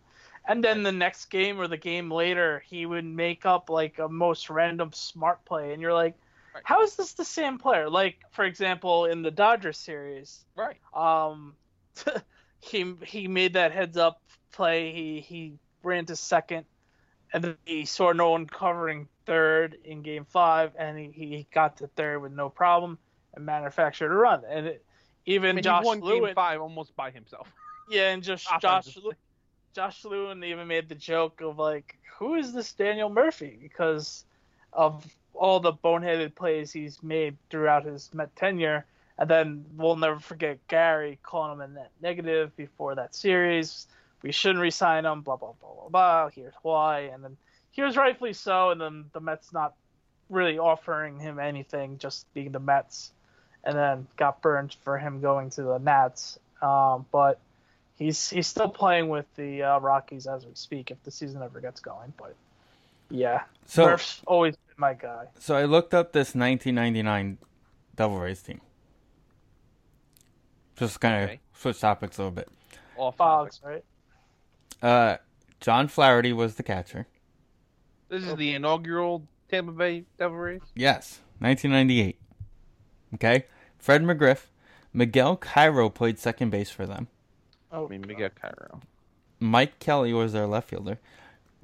And 0.47 0.63
then 0.63 0.83
the 0.83 0.91
next 0.91 1.25
game 1.25 1.59
or 1.59 1.67
the 1.67 1.77
game 1.77 2.11
later 2.11 2.63
he 2.67 2.85
would 2.85 3.05
make 3.05 3.45
up 3.45 3.69
like 3.69 3.99
a 3.99 4.07
most 4.09 4.49
random 4.49 4.91
smart 4.93 5.45
play. 5.45 5.73
And 5.73 5.81
you're 5.81 5.93
like 5.93 6.15
Right. 6.53 6.63
how 6.63 6.81
is 6.83 6.95
this 6.95 7.13
the 7.13 7.25
same 7.25 7.57
player? 7.57 7.89
Like 7.89 8.17
for 8.31 8.45
example 8.45 9.05
in 9.05 9.21
the 9.21 9.31
dodgers 9.31 9.77
series 9.77 10.45
right. 10.55 10.79
um 10.93 11.55
he 12.59 12.95
he 13.03 13.27
made 13.27 13.53
that 13.53 13.71
heads 13.71 13.97
up 13.97 14.21
play. 14.51 14.91
He 14.91 15.21
he 15.21 15.59
ran 15.83 16.05
to 16.07 16.15
second. 16.15 16.65
And 17.33 17.43
then 17.43 17.57
he 17.65 17.85
saw 17.85 18.11
no 18.13 18.31
one 18.31 18.47
covering 18.47 19.07
third 19.25 19.75
in 19.83 20.01
game 20.01 20.25
five. 20.25 20.73
And 20.77 20.97
he, 20.97 21.11
he 21.11 21.47
got 21.53 21.77
to 21.77 21.87
third 21.87 22.19
with 22.21 22.31
no 22.31 22.49
problem. 22.49 22.99
And 23.33 23.45
manufactured 23.45 24.11
a 24.11 24.15
run. 24.15 24.43
And 24.49 24.67
it, 24.67 24.85
even 25.25 25.51
I 25.51 25.53
mean, 25.53 25.63
Josh 25.63 25.83
he 25.83 25.87
won 25.87 25.99
Lewin, 26.01 26.23
game 26.25 26.35
five 26.35 26.61
almost 26.61 26.95
by 26.95 27.11
himself. 27.11 27.51
yeah, 27.89 28.11
and 28.11 28.23
just 28.23 28.47
Josh. 28.61 28.97
Josh 29.73 30.05
Lewin 30.05 30.43
even 30.43 30.67
made 30.67 30.87
the 30.87 30.95
joke 30.95 31.41
of 31.41 31.59
like, 31.59 31.97
who 32.17 32.35
is 32.35 32.53
this 32.53 32.71
Daniel 32.71 33.09
Murphy? 33.09 33.57
Because 33.61 34.23
of 34.71 35.05
all 35.33 35.59
the 35.59 35.73
boneheaded 35.73 36.33
plays 36.35 36.71
he's 36.71 37.03
made 37.03 37.35
throughout 37.49 37.85
his 37.85 38.13
Met 38.13 38.33
tenure. 38.35 38.85
And 39.17 39.29
then 39.29 39.65
we'll 39.75 39.95
never 39.95 40.19
forget 40.19 40.65
Gary 40.67 41.19
calling 41.23 41.53
him 41.53 41.61
a 41.61 41.67
net 41.67 41.91
negative 42.01 42.55
before 42.55 42.95
that 42.95 43.15
series. 43.15 43.87
We 44.21 44.31
shouldn't 44.31 44.59
resign 44.59 45.05
him. 45.05 45.21
Blah 45.21 45.37
blah 45.37 45.53
blah 45.59 45.73
blah 45.73 45.89
blah. 45.89 46.29
Here's 46.29 46.53
why. 46.61 47.11
And 47.13 47.23
then 47.23 47.37
he 47.71 47.81
was 47.81 47.97
rightfully 47.97 48.33
so. 48.33 48.71
And 48.71 48.79
then 48.79 49.05
the 49.13 49.19
Mets 49.19 49.53
not 49.53 49.73
really 50.29 50.57
offering 50.57 51.19
him 51.19 51.39
anything, 51.39 51.97
just 51.97 52.33
being 52.33 52.51
the 52.51 52.59
Mets. 52.59 53.11
And 53.65 53.75
then 53.75 54.07
got 54.15 54.41
burned 54.41 54.75
for 54.83 54.97
him 54.99 55.21
going 55.21 55.49
to 55.51 55.63
the 55.63 55.79
Nats. 55.79 56.37
Um, 56.61 57.05
but 57.11 57.39
he's 57.97 58.29
he's 58.29 58.45
still 58.47 58.69
playing 58.69 59.09
with 59.09 59.25
the 59.35 59.63
uh, 59.63 59.79
Rockies 59.79 60.27
as 60.27 60.45
we 60.45 60.51
speak. 60.53 60.91
If 60.91 61.01
the 61.03 61.11
season 61.11 61.41
ever 61.41 61.59
gets 61.59 61.79
going, 61.79 62.13
but 62.17 62.35
yeah, 63.09 63.43
So 63.65 63.85
Murph's 63.85 64.21
always 64.27 64.55
been 64.55 64.75
my 64.77 64.93
guy. 64.93 65.25
so 65.39 65.55
I 65.55 65.65
looked 65.65 65.93
up 65.93 66.11
this 66.13 66.35
1999 66.35 67.37
Devil 67.95 68.19
Rays 68.19 68.41
team. 68.41 68.61
Just 70.75 70.99
kind 70.99 71.23
of 71.23 71.29
Okay. 71.29 71.39
switch 71.53 71.79
topics 71.79 72.17
a 72.17 72.21
little 72.21 72.35
bit. 72.35 72.49
Off 72.97 73.17
Fogs, 73.17 73.61
right? 73.63 73.83
Uh, 74.81 75.17
John 75.59 75.87
Flaherty 75.87 76.33
was 76.33 76.55
the 76.55 76.63
catcher. 76.63 77.07
This 78.09 78.23
is 78.23 78.35
the 78.35 78.53
inaugural 78.53 79.23
Tampa 79.49 79.71
Bay 79.71 80.03
Devil 80.19 80.37
Rays. 80.37 80.61
Yes, 80.75 81.19
1998. 81.39 82.19
Okay, 83.15 83.45
Fred 83.85 84.01
McGriff, 84.01 84.45
Miguel 84.93 85.37
Cairo 85.37 85.89
played 85.91 86.17
second 86.17 86.49
base 86.49 86.71
for 86.71 86.87
them. 86.87 87.07
Oh, 87.71 87.85
I 87.85 87.89
mean, 87.89 88.01
Miguel 88.07 88.29
Cairo. 88.33 88.79
Mike 89.39 89.77
Kelly 89.77 90.11
was 90.11 90.33
their 90.33 90.47
left 90.47 90.69
fielder. 90.71 90.97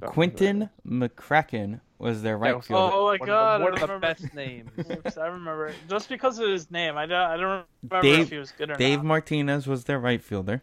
Quinton 0.06 0.70
McCracken 0.88 1.80
was 1.98 2.22
their 2.22 2.38
right 2.38 2.56
was- 2.56 2.68
fielder. 2.68 2.94
Oh 2.94 3.06
my 3.06 3.06
One 3.06 3.14
of 3.16 3.20
the- 3.22 3.26
God, 3.26 3.62
I 3.62 3.64
One 3.64 3.74
of 3.82 3.90
the 3.90 3.98
best 3.98 4.34
names. 4.36 4.70
Oops, 4.92 5.18
I 5.18 5.26
remember 5.26 5.70
it. 5.70 5.76
just 5.90 6.10
because 6.10 6.38
of 6.38 6.48
his 6.48 6.70
name. 6.70 6.96
I 6.96 7.08
don't, 7.08 7.18
I 7.20 7.38
don't 7.38 7.66
remember 7.82 8.02
Dave- 8.08 8.20
if 8.20 8.30
he 8.30 8.38
was 8.38 8.52
good 8.52 8.70
or 8.70 8.76
Dave 8.76 8.98
not. 8.98 9.02
Dave 9.02 9.04
Martinez 9.04 9.66
was 9.66 9.86
their 9.86 9.98
right 10.00 10.22
fielder. 10.22 10.62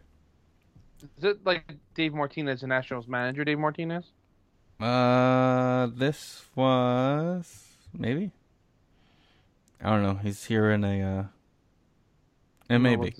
Is 1.17 1.25
it 1.25 1.45
like 1.45 1.75
Dave 1.93 2.13
Martinez, 2.13 2.61
the 2.61 2.67
Nationals 2.67 3.09
manager, 3.09 3.43
Dave 3.43 3.59
Martinez? 3.59 4.05
Uh, 4.79 5.87
this 5.93 6.45
was 6.55 7.65
maybe. 7.93 8.31
I 9.83 9.89
don't 9.89 10.03
know. 10.03 10.15
He's 10.23 10.45
here 10.45 10.71
in 10.71 10.85
a. 10.85 11.01
uh 11.01 11.23
It 12.69 12.79
may 12.79 12.95
be. 12.95 13.15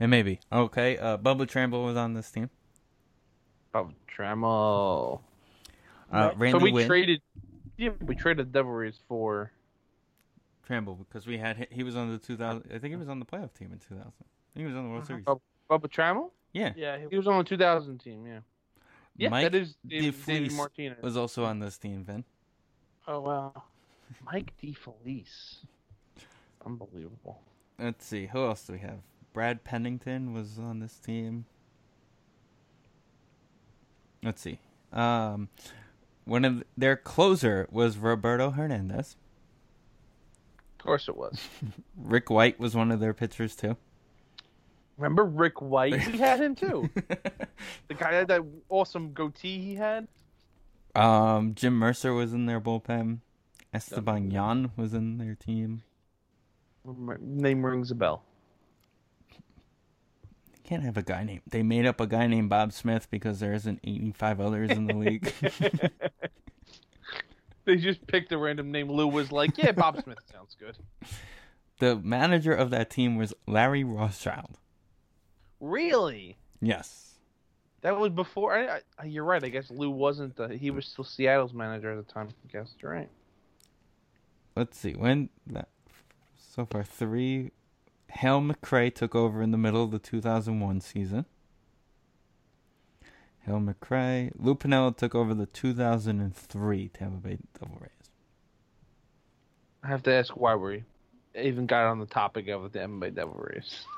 It 0.00 0.06
may 0.06 0.22
be. 0.22 0.40
Okay. 0.52 0.96
Uh, 0.98 1.16
Bubba 1.18 1.48
Tramble 1.48 1.84
was 1.84 1.96
on 1.96 2.14
this 2.14 2.30
team. 2.30 2.50
Oh, 3.74 3.90
Trammell. 4.14 5.20
Uh, 6.12 6.16
Right. 6.16 6.38
Randy 6.38 6.58
So 6.58 6.64
we 6.64 6.72
Winn. 6.72 6.86
traded. 6.86 7.22
Yeah, 7.76 7.90
we 8.00 8.14
traded 8.14 8.52
Devil 8.52 8.72
Rays 8.72 8.98
for. 9.08 9.52
Tramble 10.66 10.96
because 10.96 11.26
we 11.26 11.38
had 11.38 11.66
he 11.70 11.82
was 11.82 11.96
on 11.96 12.10
the 12.12 12.18
2000. 12.18 12.64
I 12.74 12.78
think 12.78 12.92
he 12.92 12.96
was 12.96 13.08
on 13.08 13.18
the 13.18 13.24
playoff 13.24 13.54
team 13.54 13.72
in 13.72 13.78
2000. 13.78 14.00
I 14.00 14.02
think 14.02 14.12
he 14.54 14.64
was 14.64 14.76
on 14.76 14.84
the 14.84 14.90
World 14.90 15.06
Series. 15.06 15.24
Oh, 15.26 15.40
Bubba 15.70 15.86
Trammell. 15.88 16.30
Yeah. 16.52 16.72
Yeah, 16.76 16.98
he, 16.98 17.06
He 17.10 17.16
was 17.16 17.26
on 17.26 17.38
the 17.38 17.44
2000 17.44 17.98
team. 17.98 18.26
Yeah. 18.26 18.40
Yeah, 19.16 19.30
Mike 19.30 19.50
that 19.50 19.54
is 19.58 19.76
Dave, 19.86 20.24
David 20.26 20.52
Martinez. 20.52 21.02
was 21.02 21.16
also 21.16 21.44
on 21.44 21.58
this 21.58 21.76
team, 21.78 22.04
Vin. 22.04 22.24
oh 23.08 23.20
wow. 23.20 23.62
Mike 24.24 24.52
DeFelice. 24.62 25.56
Unbelievable. 26.64 27.40
Let's 27.78 28.04
see. 28.04 28.26
Who 28.26 28.44
else 28.44 28.64
do 28.66 28.72
we 28.74 28.80
have? 28.80 28.98
Brad 29.32 29.62
Pennington 29.64 30.32
was 30.32 30.58
on 30.58 30.80
this 30.80 30.94
team. 30.98 31.44
Let's 34.22 34.40
see. 34.42 34.58
Um, 34.92 35.48
one 36.24 36.44
of 36.44 36.64
their 36.76 36.96
closer 36.96 37.68
was 37.70 37.98
Roberto 37.98 38.50
Hernandez. 38.50 39.16
Of 40.78 40.84
course 40.84 41.08
it 41.08 41.16
was. 41.16 41.38
Rick 41.96 42.30
White 42.30 42.58
was 42.58 42.74
one 42.74 42.90
of 42.90 43.00
their 43.00 43.14
pitchers 43.14 43.54
too. 43.54 43.76
Remember 44.96 45.24
Rick 45.24 45.60
White? 45.62 45.92
We 46.12 46.18
had 46.18 46.40
him 46.40 46.56
too. 46.56 46.90
the 47.86 47.94
guy 47.94 48.14
had 48.14 48.28
that 48.28 48.42
awesome 48.68 49.12
goatee 49.12 49.60
he 49.60 49.74
had. 49.76 50.08
um, 50.96 51.54
Jim 51.54 51.78
Mecir 51.78 52.16
was 52.16 52.32
in 52.32 52.46
their 52.46 52.60
bullpen. 52.60 53.18
Esteban 53.72 54.30
Yan 54.32 54.72
was 54.76 54.94
in 54.94 55.18
their 55.18 55.34
team. 55.36 55.82
Name 56.84 57.64
rings 57.64 57.90
a 57.90 57.94
bell. 57.94 58.22
Can't 60.64 60.82
have 60.82 60.96
a 60.96 61.02
guy 61.02 61.24
named. 61.24 61.42
They 61.48 61.62
made 61.62 61.86
up 61.86 62.00
a 62.00 62.06
guy 62.06 62.26
named 62.26 62.50
Bob 62.50 62.72
Smith 62.72 63.08
because 63.10 63.40
there 63.40 63.54
isn't 63.54 63.80
85 63.84 64.40
others 64.40 64.70
in 64.70 64.86
the 64.86 64.94
league. 64.94 65.32
They 67.64 67.76
just 67.76 68.06
picked 68.06 68.32
a 68.32 68.38
random 68.38 68.72
name. 68.72 68.90
Lou 68.90 69.06
was 69.06 69.30
like, 69.30 69.58
"Yeah, 69.58 69.72
Bob 69.72 70.00
Smith 70.02 70.20
sounds 70.32 70.56
good." 70.58 70.78
the 71.80 71.96
manager 71.96 72.54
of 72.54 72.70
that 72.70 72.88
team 72.88 73.16
was 73.16 73.34
Larry 73.46 73.84
Rothschild. 73.84 74.58
Really? 75.60 76.38
Yes. 76.62 77.18
That 77.82 77.98
was 77.98 78.10
before. 78.10 78.56
I, 78.56 78.80
I, 78.98 79.04
you're 79.04 79.22
right. 79.24 79.44
I 79.44 79.50
guess 79.50 79.70
Lou 79.70 79.90
wasn't. 79.90 80.34
The, 80.36 80.56
he 80.56 80.70
was 80.70 80.86
still 80.86 81.04
Seattle's 81.04 81.52
manager 81.52 81.92
at 81.92 82.06
the 82.06 82.10
time. 82.10 82.28
I 82.28 82.50
guess 82.50 82.74
you're 82.80 82.90
right. 82.90 83.10
let's 84.56 84.78
see 84.78 84.92
when 84.94 85.28
that 85.48 85.68
so 86.58 86.66
far 86.66 86.82
three. 86.82 87.52
Hal 88.08 88.40
McRae 88.40 88.92
took 88.92 89.14
over 89.14 89.40
in 89.40 89.52
the 89.52 89.58
middle 89.58 89.84
of 89.84 89.92
the 89.92 90.00
2001 90.00 90.80
season. 90.80 91.24
Hal 93.46 93.60
McRae, 93.60 94.32
Lou 94.34 94.56
Piniella 94.56 94.96
took 94.96 95.14
over 95.14 95.34
the 95.34 95.46
2003 95.46 96.88
Tampa 96.88 97.16
Bay 97.16 97.38
Devil 97.60 97.78
Rays. 97.80 97.90
I 99.84 99.86
have 99.86 100.02
to 100.02 100.12
ask 100.12 100.36
why 100.36 100.56
we 100.56 100.82
even 101.36 101.66
got 101.66 101.86
on 101.86 102.00
the 102.00 102.06
topic 102.06 102.48
of 102.48 102.72
the 102.72 102.80
MMA 102.80 103.14
Devil 103.14 103.36
Rays. 103.38 103.84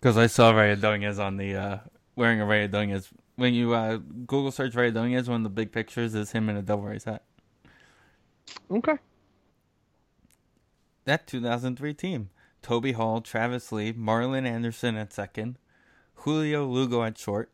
Because 0.00 0.18
I 0.18 0.26
saw 0.26 0.50
Rey 0.50 0.76
Ordóñez 0.76 1.18
on 1.18 1.38
the 1.38 1.56
uh, 1.56 1.78
wearing 2.14 2.38
a 2.38 2.44
Rey 2.44 2.68
Ordóñez. 2.68 3.08
When 3.36 3.54
you 3.54 3.72
uh, 3.72 3.96
Google 3.96 4.50
search 4.50 4.74
Rey 4.74 4.92
Ordóñez, 4.92 5.28
one 5.28 5.36
of 5.36 5.44
the 5.44 5.48
big 5.48 5.72
pictures 5.72 6.14
is 6.14 6.32
him 6.32 6.50
in 6.50 6.56
a 6.56 6.62
Devil 6.62 6.84
Rays 6.84 7.04
hat. 7.04 7.22
Okay. 8.70 8.98
That 11.04 11.26
2003 11.26 11.94
team: 11.94 12.30
Toby 12.62 12.92
Hall, 12.92 13.20
Travis 13.20 13.70
Lee, 13.72 13.92
Marlon 13.92 14.46
Anderson 14.46 14.96
at 14.96 15.12
second, 15.12 15.58
Julio 16.14 16.66
Lugo 16.66 17.02
at 17.02 17.18
short, 17.18 17.50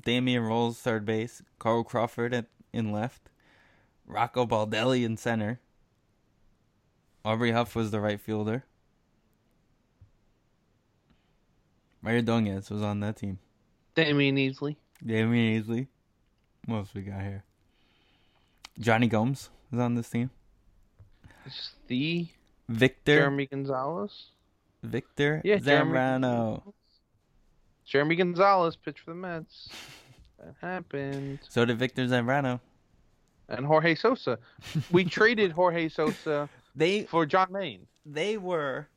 Damian 0.00 0.42
Rolls 0.42 0.78
third 0.78 1.04
base, 1.04 1.42
Carl 1.58 1.84
Crawford 1.84 2.34
at 2.34 2.46
in 2.72 2.92
left, 2.92 3.30
Rocco 4.06 4.46
Baldelli 4.46 5.04
in 5.04 5.16
center. 5.16 5.60
Aubrey 7.24 7.50
Huff 7.50 7.74
was 7.74 7.90
the 7.90 8.00
right 8.00 8.20
fielder. 8.20 8.64
Rey 12.02 12.22
Ordóñez 12.22 12.70
was 12.70 12.82
on 12.82 13.00
that 13.00 13.16
team. 13.16 13.40
Damion 13.96 14.34
Easley. 14.34 14.76
Damion 15.04 15.60
Easley. 15.60 15.88
What 16.66 16.76
else 16.76 16.94
we 16.94 17.02
got 17.02 17.22
here? 17.22 17.42
Jonny 18.78 19.08
Gomes 19.08 19.50
was 19.72 19.80
on 19.80 19.96
this 19.96 20.10
team. 20.10 20.30
It's 21.44 21.72
the 21.88 22.28
Victor 22.68 23.30
Jeremi 23.30 23.48
Gonzalez. 23.50 24.26
Victor 24.82 25.40
Yeah, 25.44 25.56
Jeremy 25.58 25.92
Zambrano. 25.92 26.62
Jeremi 27.88 28.16
Gonzalez 28.18 28.76
pitched 28.76 29.00
for 29.00 29.10
the 29.10 29.16
Mets. 29.16 29.68
That 30.38 30.54
happened. 30.60 31.38
So 31.48 31.64
did 31.64 31.78
Victor 31.78 32.06
Zambrano. 32.06 32.60
And 33.48 33.64
Jorge 33.64 33.94
Sosa. 33.94 34.38
We 34.90 35.04
traded 35.16 35.52
Jorge 35.52 35.88
Sosa 35.88 36.48
They 36.74 37.04
for 37.04 37.26
John 37.26 37.52
Maine. 37.52 37.86
they 38.04 38.36
were 38.36 38.88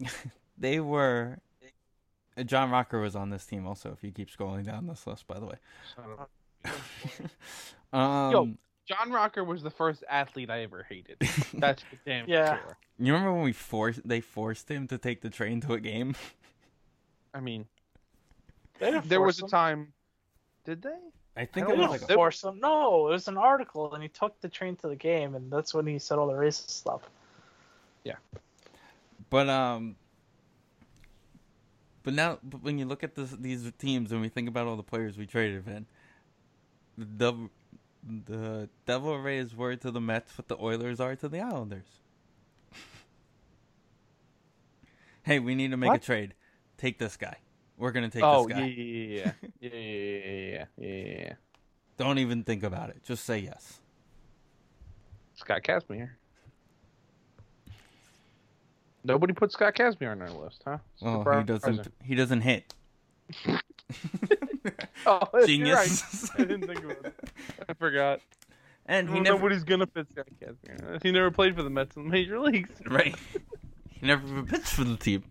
they 0.58 0.80
were 0.80 1.38
John 2.46 2.70
Rocker 2.70 3.00
was 3.00 3.14
on 3.14 3.28
this 3.28 3.44
team 3.44 3.66
also 3.66 3.92
if 3.92 4.02
you 4.02 4.10
keep 4.10 4.30
scrolling 4.30 4.64
down 4.64 4.86
this 4.86 5.06
list 5.06 5.26
by 5.26 5.38
the 5.38 5.46
way. 5.46 5.56
um 7.92 8.56
John 8.98 9.10
Rocker 9.10 9.44
was 9.44 9.62
the 9.62 9.70
first 9.70 10.04
athlete 10.08 10.50
I 10.50 10.62
ever 10.62 10.82
hated. 10.88 11.16
That's 11.54 11.82
for 11.82 11.96
damn 12.04 12.26
Yeah. 12.28 12.58
sure. 12.58 12.76
you 12.98 13.12
remember 13.12 13.32
when 13.34 13.42
we 13.44 13.52
forced 13.52 14.06
they 14.06 14.20
forced 14.20 14.68
him 14.70 14.86
to 14.88 14.98
take 14.98 15.20
the 15.20 15.30
train 15.30 15.60
to 15.62 15.74
a 15.74 15.80
game? 15.80 16.14
I 17.34 17.40
mean, 17.40 17.66
They 18.78 18.90
didn't 18.90 19.08
there 19.08 19.20
was 19.20 19.38
force 19.40 19.48
a 19.50 19.54
time. 19.54 19.92
Did 20.64 20.82
they? 20.82 20.96
I 21.36 21.46
think 21.46 21.66
I 21.68 21.70
it 21.70 21.76
They 21.76 21.78
was 21.78 21.80
don't 21.80 21.90
like 21.90 22.00
didn't 22.00 22.10
a, 22.10 22.14
force 22.14 22.44
him. 22.44 22.60
No, 22.60 23.08
it 23.08 23.12
was 23.12 23.28
an 23.28 23.38
article, 23.38 23.94
and 23.94 24.02
he 24.02 24.08
took 24.10 24.38
the 24.40 24.48
train 24.48 24.76
to 24.76 24.88
the 24.88 24.96
game, 24.96 25.34
and 25.34 25.50
that's 25.50 25.72
when 25.72 25.86
he 25.86 25.98
said 25.98 26.18
all 26.18 26.26
the 26.26 26.34
racist 26.34 26.70
stuff. 26.70 27.08
Yeah, 28.04 28.16
but 29.30 29.48
um, 29.48 29.96
but 32.02 32.12
now 32.14 32.38
but 32.42 32.62
when 32.62 32.78
you 32.78 32.84
look 32.84 33.02
at 33.02 33.14
this, 33.14 33.30
these 33.30 33.70
teams 33.78 34.12
and 34.12 34.20
we 34.20 34.28
think 34.28 34.48
about 34.48 34.66
all 34.66 34.76
the 34.76 34.82
players 34.82 35.16
we 35.16 35.24
traded, 35.26 35.66
man, 35.66 35.86
the 36.98 37.04
Devil, 37.06 37.50
the 38.02 38.68
Devil 38.86 39.18
Rays 39.18 39.54
were 39.54 39.76
to 39.76 39.90
the 39.90 40.00
Mets 40.00 40.36
what 40.36 40.48
the 40.48 40.56
Oilers 40.60 41.00
are 41.00 41.16
to 41.16 41.28
the 41.28 41.40
Islanders. 41.40 41.86
hey, 45.22 45.38
we 45.38 45.54
need 45.54 45.70
to 45.70 45.76
make 45.76 45.94
a 45.94 45.98
trade. 45.98 46.34
Take 46.78 46.98
this 46.98 47.16
guy. 47.16 47.36
We're 47.76 47.92
gonna 47.92 48.10
take 48.10 48.22
oh 48.22 48.46
this 48.46 48.56
guy. 48.56 48.66
yeah, 48.66 49.32
yeah, 49.60 49.62
yeah, 49.70 49.70
yeah, 49.70 49.78
yeah, 49.78 50.64
yeah, 50.76 51.18
yeah. 51.18 51.32
Don't 51.96 52.18
even 52.18 52.42
think 52.42 52.62
about 52.62 52.90
it. 52.90 53.02
Just 53.02 53.24
say 53.24 53.38
yes. 53.38 53.80
Scott 55.34 55.62
Kazmir. 55.62 56.10
Nobody 59.04 59.32
put 59.32 59.52
Scott 59.52 59.74
Kazmir 59.74 60.12
on 60.12 60.20
their 60.20 60.30
list, 60.30 60.62
huh? 60.64 60.78
Oh, 61.02 61.38
he 61.38 61.44
doesn't. 61.44 61.92
He 62.04 62.14
doesn't 62.14 62.42
hit. 62.42 62.74
Oh, 65.06 65.20
you're 65.34 65.46
Genius. 65.46 66.30
right. 66.38 66.40
I 66.40 66.44
didn't 66.44 66.66
think 66.66 66.84
about 66.84 67.02
that. 67.02 67.14
I 67.68 67.72
forgot. 67.74 68.20
and 68.86 69.08
he 69.08 69.14
Well, 69.14 69.22
never. 69.24 69.36
Nobody's 69.38 69.64
gonna 69.64 69.86
fit 69.86 70.06
Scott 70.12 70.26
Kazmir. 70.40 71.02
He 71.02 71.10
never 71.12 71.30
played 71.30 71.54
for 71.56 71.62
the 71.62 71.70
Mets 71.70 71.96
in 71.96 72.04
the 72.04 72.10
major 72.10 72.38
leagues. 72.40 72.70
Right. 72.86 73.14
he 73.90 74.06
never 74.06 74.42
pitched 74.44 74.68
for 74.68 74.84
the 74.84 74.96
team. 74.96 75.24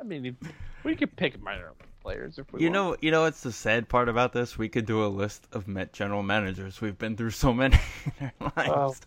I 0.00 0.04
mean, 0.04 0.36
we 0.84 0.96
could 0.96 1.14
pick 1.16 1.40
minor 1.40 1.72
players 2.02 2.38
if 2.38 2.52
we 2.52 2.60
You 2.62 2.66
want. 2.70 2.74
know, 2.74 2.96
you 3.00 3.10
know 3.12 3.22
what's 3.22 3.42
the 3.42 3.52
sad 3.52 3.88
part 3.88 4.08
about 4.08 4.32
this? 4.32 4.58
We 4.58 4.68
could 4.68 4.86
do 4.86 5.04
a 5.04 5.06
list 5.06 5.46
of 5.52 5.68
Met 5.68 5.92
general 5.92 6.22
managers. 6.24 6.80
We've 6.80 6.98
been 6.98 7.16
through 7.16 7.30
so 7.30 7.52
many 7.52 7.78
in 8.20 8.32
our 8.40 8.52
lives. 8.56 9.00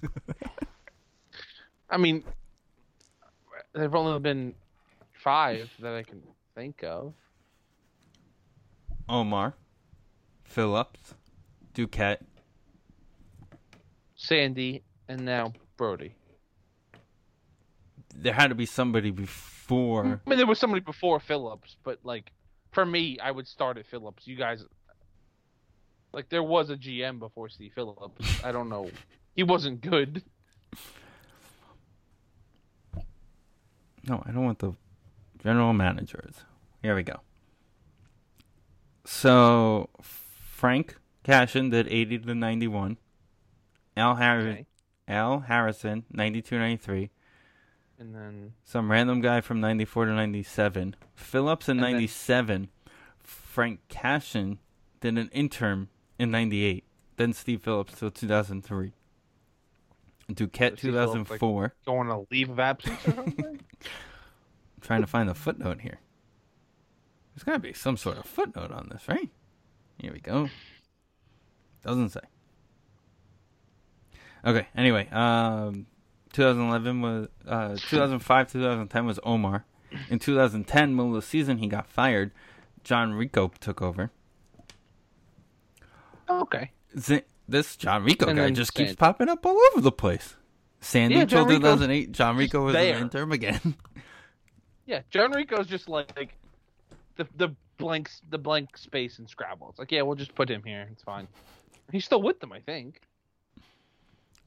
I 1.89 1.97
mean, 1.97 2.23
there've 3.73 3.93
only 3.95 4.19
been 4.19 4.53
five 5.13 5.69
that 5.79 5.93
I 5.93 6.03
can 6.03 6.21
think 6.55 6.83
of. 6.83 7.13
Omar, 9.07 9.55
Phillips, 10.43 11.13
Duquette. 11.73 12.21
Sandy 14.15 14.83
and 15.07 15.25
now 15.25 15.53
Brodie. 15.77 16.15
There 18.15 18.33
had 18.33 18.47
to 18.47 18.55
be 18.55 18.65
somebody 18.65 19.11
before. 19.11 20.21
I 20.25 20.29
mean, 20.29 20.37
there 20.37 20.47
was 20.47 20.57
somebody 20.57 20.81
before 20.81 21.19
Phillips, 21.19 21.75
but 21.83 21.99
like 22.03 22.31
for 22.71 22.85
me, 22.85 23.17
I 23.19 23.31
would 23.31 23.47
start 23.47 23.77
at 23.77 23.85
Phillips. 23.85 24.25
You 24.27 24.35
guys, 24.35 24.63
like, 26.13 26.29
there 26.29 26.43
was 26.43 26.69
a 26.69 26.75
GM 26.75 27.19
before 27.19 27.49
Steve 27.49 27.73
Phillips. 27.73 28.43
I 28.43 28.51
don't 28.51 28.69
know. 28.69 28.89
He 29.35 29.43
wasn't 29.43 29.81
good. 29.81 30.23
No, 34.07 34.23
I 34.25 34.31
don't 34.31 34.45
want 34.45 34.59
the 34.59 34.73
general 35.41 35.73
managers. 35.73 36.35
Here 36.81 36.95
we 36.95 37.03
go. 37.03 37.19
So 39.05 39.89
Frank 40.01 40.95
Cashen 41.23 41.69
did 41.71 41.87
80 41.87 42.19
to 42.19 42.35
91. 42.35 42.97
Al 43.97 44.15
Harris, 44.15 44.45
Okay. 44.45 44.65
Al 45.07 45.45
Harazin 45.47 46.03
92 46.11 46.57
93. 46.57 47.09
And 47.97 48.13
then 48.13 48.53
Some 48.65 48.91
random 48.91 49.21
guy 49.21 49.39
from 49.41 49.61
94 49.61 50.05
to 50.05 50.13
97. 50.13 50.95
Phillips 51.15 51.69
in 51.69 51.77
And 51.77 51.83
then- 51.85 51.91
97. 51.93 52.69
Frank 53.19 53.79
Cashen 53.89 54.57
did 54.99 55.17
an 55.17 55.29
interim 55.29 55.89
in 56.19 56.29
98. 56.31 56.83
Then 57.17 57.31
Steve 57.31 57.61
Phillips 57.61 57.97
till 57.97 58.11
2003. 58.11 58.91
Duquette 60.29 60.77
Steve 60.79 60.93
Phillips, 60.93 61.29
like- 61.29 61.39
2004. 61.39 61.73
going 61.85 62.09
on 62.09 62.19
a 62.19 62.33
leave 62.33 62.49
of 62.49 62.59
absence 62.59 63.07
or 63.07 63.13
something. 63.13 63.61
trying 64.81 65.01
to 65.01 65.07
find 65.07 65.29
the 65.29 65.33
footnote 65.35 65.81
here. 65.81 65.99
There's 67.35 67.43
got 67.43 67.53
to 67.53 67.59
be 67.59 67.73
some 67.73 67.97
sort 67.97 68.17
of 68.17 68.25
footnote 68.25 68.71
on 68.71 68.87
this, 68.89 69.07
right? 69.07 69.29
Here 69.99 70.13
we 70.13 70.19
go. 70.19 70.49
Doesn't 71.83 72.09
say. 72.09 72.21
Okay. 74.45 74.67
Anyway, 74.75 75.09
um, 75.11 75.85
2011 76.33 77.01
was 77.01 77.27
uh, 77.47 77.75
2005 77.75 78.51
2010 78.51 79.05
was 79.05 79.19
Omar. 79.23 79.65
In 80.09 80.19
2010, 80.19 80.95
middle 80.95 81.09
of 81.15 81.21
the 81.21 81.27
season, 81.27 81.57
he 81.59 81.67
got 81.67 81.87
fired. 81.87 82.31
John 82.83 83.13
Ricco 83.13 83.51
took 83.59 83.81
over. 83.81 84.11
okay. 86.29 86.71
Z- 86.97 87.21
this 87.47 87.75
John 87.75 88.03
Ricco 88.03 88.27
And 88.27 88.37
guy 88.37 88.49
just 88.51 88.73
keeps 88.73 88.95
popping 88.95 89.29
up 89.29 89.45
all 89.45 89.57
over 89.71 89.81
the 89.81 89.91
place. 89.91 90.35
Sandy 90.81 91.15
Yeah, 91.15 91.25
John 91.25 91.47
Ricco's 91.47 91.79
2008. 91.79 92.11
John 92.11 92.37
Ricco 92.37 92.65
was 92.65 92.73
there. 92.73 92.95
an 92.95 93.01
interim 93.03 93.31
again. 93.31 93.75
Yeah, 94.87 95.01
John 95.09 95.31
Ricco's 95.31 95.65
just 95.65 95.89
like, 95.89 96.15
like 96.15 96.35
the 97.15 97.27
the 97.35 97.55
blank 97.77 98.09
the 98.29 98.37
blank 98.37 98.77
space 98.77 99.19
in 99.19 99.27
Scrabble. 99.27 99.69
It's 99.69 99.79
like, 99.79 99.91
yeah, 99.91 100.01
we'll 100.01 100.15
just 100.15 100.35
put 100.35 100.49
him 100.49 100.63
here. 100.63 100.87
It's 100.91 101.03
fine. 101.03 101.27
He's 101.91 102.05
still 102.05 102.21
with 102.21 102.39
them, 102.39 102.51
I 102.51 102.59
think. 102.59 103.01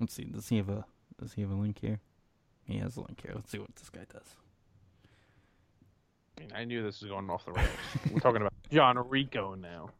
Let's 0.00 0.14
see. 0.14 0.24
Does 0.24 0.48
he 0.48 0.56
have 0.56 0.68
a 0.68 0.84
Does 1.20 1.34
he 1.34 1.42
have 1.42 1.50
a 1.50 1.54
link 1.54 1.78
here? 1.80 2.00
He 2.64 2.78
has 2.78 2.96
a 2.96 3.00
link 3.00 3.20
here. 3.22 3.32
Let's 3.34 3.50
see 3.50 3.58
what 3.58 3.74
this 3.76 3.90
guy 3.90 4.04
does. 4.12 4.36
I 6.36 6.40
mean, 6.40 6.52
I 6.54 6.64
knew 6.64 6.82
this 6.82 7.00
was 7.00 7.10
going 7.10 7.28
off 7.30 7.44
the 7.44 7.52
rails. 7.52 7.68
We're 8.12 8.20
talking 8.20 8.42
about 8.42 8.52
John 8.70 8.96
Ricco 9.08 9.54
now. 9.54 9.90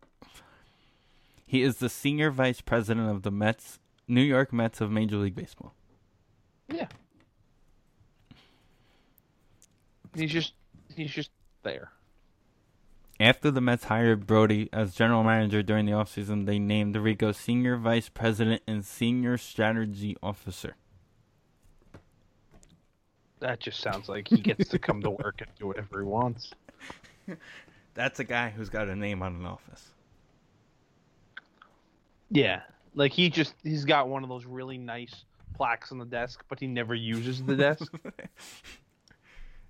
He 1.47 1.63
is 1.63 1.79
the 1.79 1.89
senior 1.89 2.31
vice 2.31 2.61
president 2.61 3.09
of 3.09 3.23
the 3.23 3.31
Mets, 3.31 3.79
New 4.07 4.23
York 4.23 4.53
Mets 4.53 4.81
of 4.81 4.91
Major 4.91 5.17
League 5.17 5.35
Baseball. 5.35 5.75
Yeah. 6.69 6.89
He's 10.15 10.31
just 10.31 10.53
he's 10.95 11.11
just 11.11 11.31
there. 11.63 11.91
After 13.21 13.51
the 13.51 13.61
Mets 13.61 13.85
hired 13.85 14.27
Brodie 14.27 14.69
as 14.73 14.95
general 14.95 15.25
manager 15.25 15.61
during 15.61 15.87
the 15.87 15.93
offseason, 15.93 16.47
they 16.47 16.61
named 16.61 16.95
Ricco 16.95 17.33
senior 17.33 17.77
vice 17.77 18.09
president 18.09 18.63
and 18.69 18.85
senior 18.85 19.37
strategy 19.37 20.17
officer. 20.23 20.77
That 23.41 23.59
just 23.59 23.81
sounds 23.81 24.09
like 24.09 24.29
he 24.29 24.37
gets 24.37 24.69
to 24.69 24.79
come 24.79 25.03
to 25.03 25.11
work 25.11 25.41
and 25.41 25.51
do 25.59 25.67
whatever 25.67 26.01
he 26.01 26.07
wants. 26.07 26.53
That's 27.95 28.21
a 28.21 28.25
guy 28.25 28.51
who's 28.51 28.69
got 28.69 28.89
a 28.89 28.95
name 28.95 29.23
on 29.23 29.35
an 29.35 29.47
office. 29.47 29.85
Yeah, 32.31 32.61
like 32.95 33.13
he 33.13 33.31
just 33.31 33.55
he's 33.65 33.85
got 33.85 34.09
one 34.09 34.23
of 34.23 34.29
those 34.29 34.45
really 34.45 34.79
nice 34.79 35.25
plaques 35.55 35.91
on 35.91 35.99
the 35.99 36.05
desk, 36.05 36.45
but 36.49 36.61
he 36.61 36.69
never 36.69 36.95
uses 36.95 37.43
the 37.43 37.57
desk. 37.57 37.93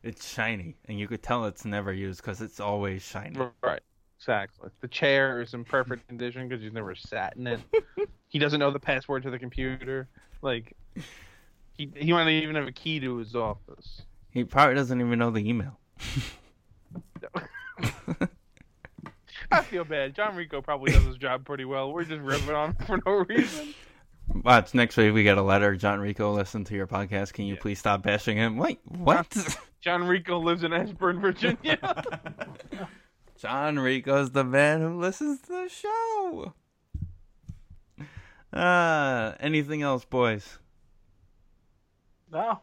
It's 0.08 0.26
shiny, 0.26 0.74
and 0.86 0.98
you 0.98 1.06
could 1.06 1.22
tell 1.22 1.44
it's 1.44 1.66
never 1.66 1.92
used 1.92 2.22
because 2.22 2.40
it's 2.40 2.60
always 2.60 3.02
shiny. 3.02 3.38
right. 3.62 3.82
Exactly. 4.18 4.70
The 4.80 4.88
chair 4.88 5.42
is 5.42 5.52
in 5.52 5.64
perfect 5.64 6.08
condition 6.08 6.48
because 6.48 6.62
he's 6.62 6.72
never 6.72 6.94
sat 6.94 7.36
in 7.36 7.46
it. 7.46 7.60
he 8.28 8.38
doesn't 8.38 8.58
know 8.58 8.70
the 8.70 8.80
password 8.80 9.22
to 9.24 9.30
the 9.30 9.38
computer. 9.38 10.08
Like 10.40 10.74
he 11.74 11.92
he 11.94 12.10
might 12.10 12.24
not 12.24 12.30
even 12.30 12.54
have 12.54 12.66
a 12.66 12.72
key 12.72 13.00
to 13.00 13.18
his 13.18 13.36
office. 13.36 14.00
He 14.30 14.44
probably 14.44 14.76
doesn't 14.76 14.98
even 14.98 15.18
know 15.18 15.30
the 15.30 15.46
email. 15.46 15.78
I 19.52 19.62
feel 19.62 19.84
bad. 19.84 20.14
John 20.14 20.36
Ricco 20.36 20.62
probably 20.62 20.92
does 20.92 21.04
his 21.04 21.18
job 21.18 21.44
pretty 21.44 21.66
well. 21.66 21.92
We're 21.92 22.04
just 22.04 22.22
ripping 22.22 22.54
on 22.54 22.70
him 22.70 22.86
for 22.86 22.98
no 23.04 23.26
reason. 23.28 23.74
Watch 24.44 24.74
next 24.74 24.96
week 24.96 25.14
we 25.14 25.22
get 25.22 25.38
a 25.38 25.42
letter. 25.42 25.74
John 25.76 26.00
Ricco, 26.00 26.32
listen 26.32 26.64
to 26.64 26.74
your 26.74 26.86
podcast. 26.86 27.32
Can 27.32 27.46
you 27.46 27.54
Yeah. 27.54 27.60
please 27.60 27.78
stop 27.78 28.02
bashing 28.02 28.36
him? 28.36 28.56
Wait, 28.56 28.80
what? 28.84 29.26
John 29.80 30.04
Ricco 30.06 30.38
lives 30.38 30.64
in 30.64 30.72
Ashburn, 30.72 31.20
Virginia. 31.20 31.78
John 33.38 33.78
Ricco's 33.78 34.30
the 34.32 34.44
man 34.44 34.80
who 34.80 34.98
listens 34.98 35.40
to 35.42 35.48
the 35.48 35.68
show. 35.68 36.52
Uh, 38.52 39.34
anything 39.40 39.82
else, 39.82 40.04
boys? 40.04 40.58
No. 42.30 42.60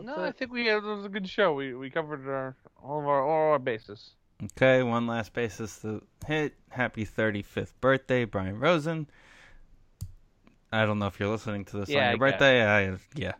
no, 0.00 0.16
I 0.24 0.32
think 0.32 0.52
we 0.52 0.66
had, 0.66 0.78
it 0.78 0.84
was 0.84 1.04
a 1.04 1.08
good 1.08 1.28
show. 1.28 1.52
We 1.54 1.74
we 1.74 1.90
covered 1.90 2.26
our 2.28 2.56
all 2.82 3.00
of 3.00 3.06
our 3.06 3.22
all 3.22 3.52
our 3.52 3.58
bases. 3.58 4.14
Okay, 4.42 4.82
one 4.82 5.06
last 5.06 5.32
basis 5.32 5.78
to 5.80 6.02
hit. 6.26 6.54
Happy 6.70 7.04
35th 7.04 7.72
birthday, 7.80 8.24
Brian 8.24 8.58
Rosen. 8.60 9.08
I 10.72 10.84
don't 10.84 10.98
know 10.98 11.06
if 11.06 11.18
you're 11.18 11.28
listening 11.30 11.64
to 11.66 11.78
this 11.78 11.88
Yeah, 11.88 12.10
on 12.12 12.18
your 12.18 12.28
guess. 12.30 12.38
birthday. 12.38 12.64
I 12.92 12.96
yeah, 13.14 13.32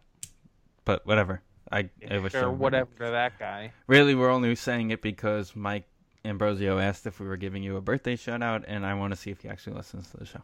but 0.85 1.07
whatever. 1.07 1.43
I 1.71 1.91
I 2.11 2.19
wish 2.19 2.35
or 2.35 2.41
you- 2.43 2.51
whatever 2.53 2.91
to 2.99 3.11
that 3.11 3.39
guy. 3.39 3.73
Really, 3.87 4.15
we're 4.15 4.31
only 4.31 4.55
saying 4.55 4.91
it 4.91 5.03
because 5.03 5.55
Mike 5.55 5.85
Ambrosio 6.25 6.79
asked 6.79 7.07
if 7.07 7.21
we 7.21 7.27
were 7.27 7.37
giving 7.37 7.63
you 7.63 7.77
a 7.77 7.81
birthday 7.81 8.17
shout 8.17 8.43
out, 8.43 8.65
and 8.67 8.85
I 8.87 8.95
want 8.95 9.13
to 9.13 9.17
see 9.17 9.31
if 9.31 9.43
he 9.43 9.49
actually 9.49 9.77
listens 9.77 10.11
to 10.11 10.17
the 10.17 10.25
show. 10.25 10.43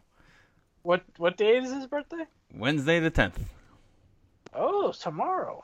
What 0.83 1.03
what 1.17 1.35
day 1.37 1.57
is 1.57 1.71
his 1.73 1.87
birthday? 1.87 2.25
Wednesday 2.53 2.99
the 2.99 3.09
10th. 3.11 3.37
Oh, 4.53 4.91
tomorrow. 4.91 5.63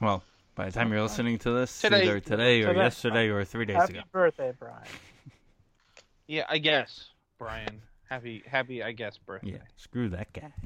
Well, 0.00 0.22
by 0.54 0.66
the 0.66 0.72
time 0.72 0.92
you're 0.92 1.02
listening 1.02 1.38
to 1.38 1.50
this, 1.52 1.80
Today. 1.80 2.02
either 2.02 2.20
today 2.20 2.62
or 2.62 2.68
Today. 2.68 2.78
yesterday 2.80 3.28
or 3.28 3.44
three 3.44 3.64
days 3.64 3.76
Happy 3.76 3.94
ago. 3.94 4.02
birthday, 4.12 4.52
Brian. 4.58 4.82
Yeah, 6.26 6.44
I 6.48 6.56
guess 6.58 7.10
Brian. 7.38 7.82
Happy 8.14 8.44
happy 8.46 8.80
I 8.80 8.92
guess 8.92 9.18
birthday. 9.18 9.52
Yeah, 9.54 9.56
screw 9.76 10.08
that 10.10 10.32
guy. 10.32 10.52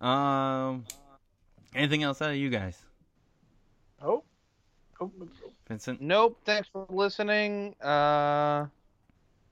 Um, 0.00 0.84
anything 1.74 2.02
else 2.02 2.20
out 2.20 2.30
of 2.30 2.36
you 2.36 2.50
guys, 2.50 2.76
Oh. 4.02 4.22
oh. 5.00 5.10
Vincent? 5.66 6.02
Nope. 6.02 6.38
Thanks 6.44 6.68
for 6.70 6.84
listening. 6.90 7.74
Uh, 7.80 8.66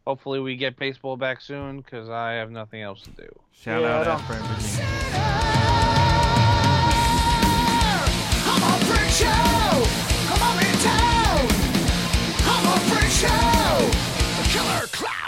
hopefully 0.07 0.41
we 0.41 0.57
get 0.57 0.77
baseball 0.77 1.17
back 1.17 1.41
soon 1.41 1.79
because 1.81 2.11
I 2.11 2.33
have 2.33 2.51
nothing 2.51 2.83
else 2.83 3.01
to 3.03 3.11
do. 3.13 3.29
Shout 3.53 3.81
Yeah, 3.81 3.99
out 4.01 4.05
don't- 4.05 4.21
Ashburn, 4.21 4.43
Virginia. 4.43 5.12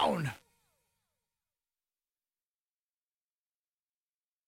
down. 0.05 0.44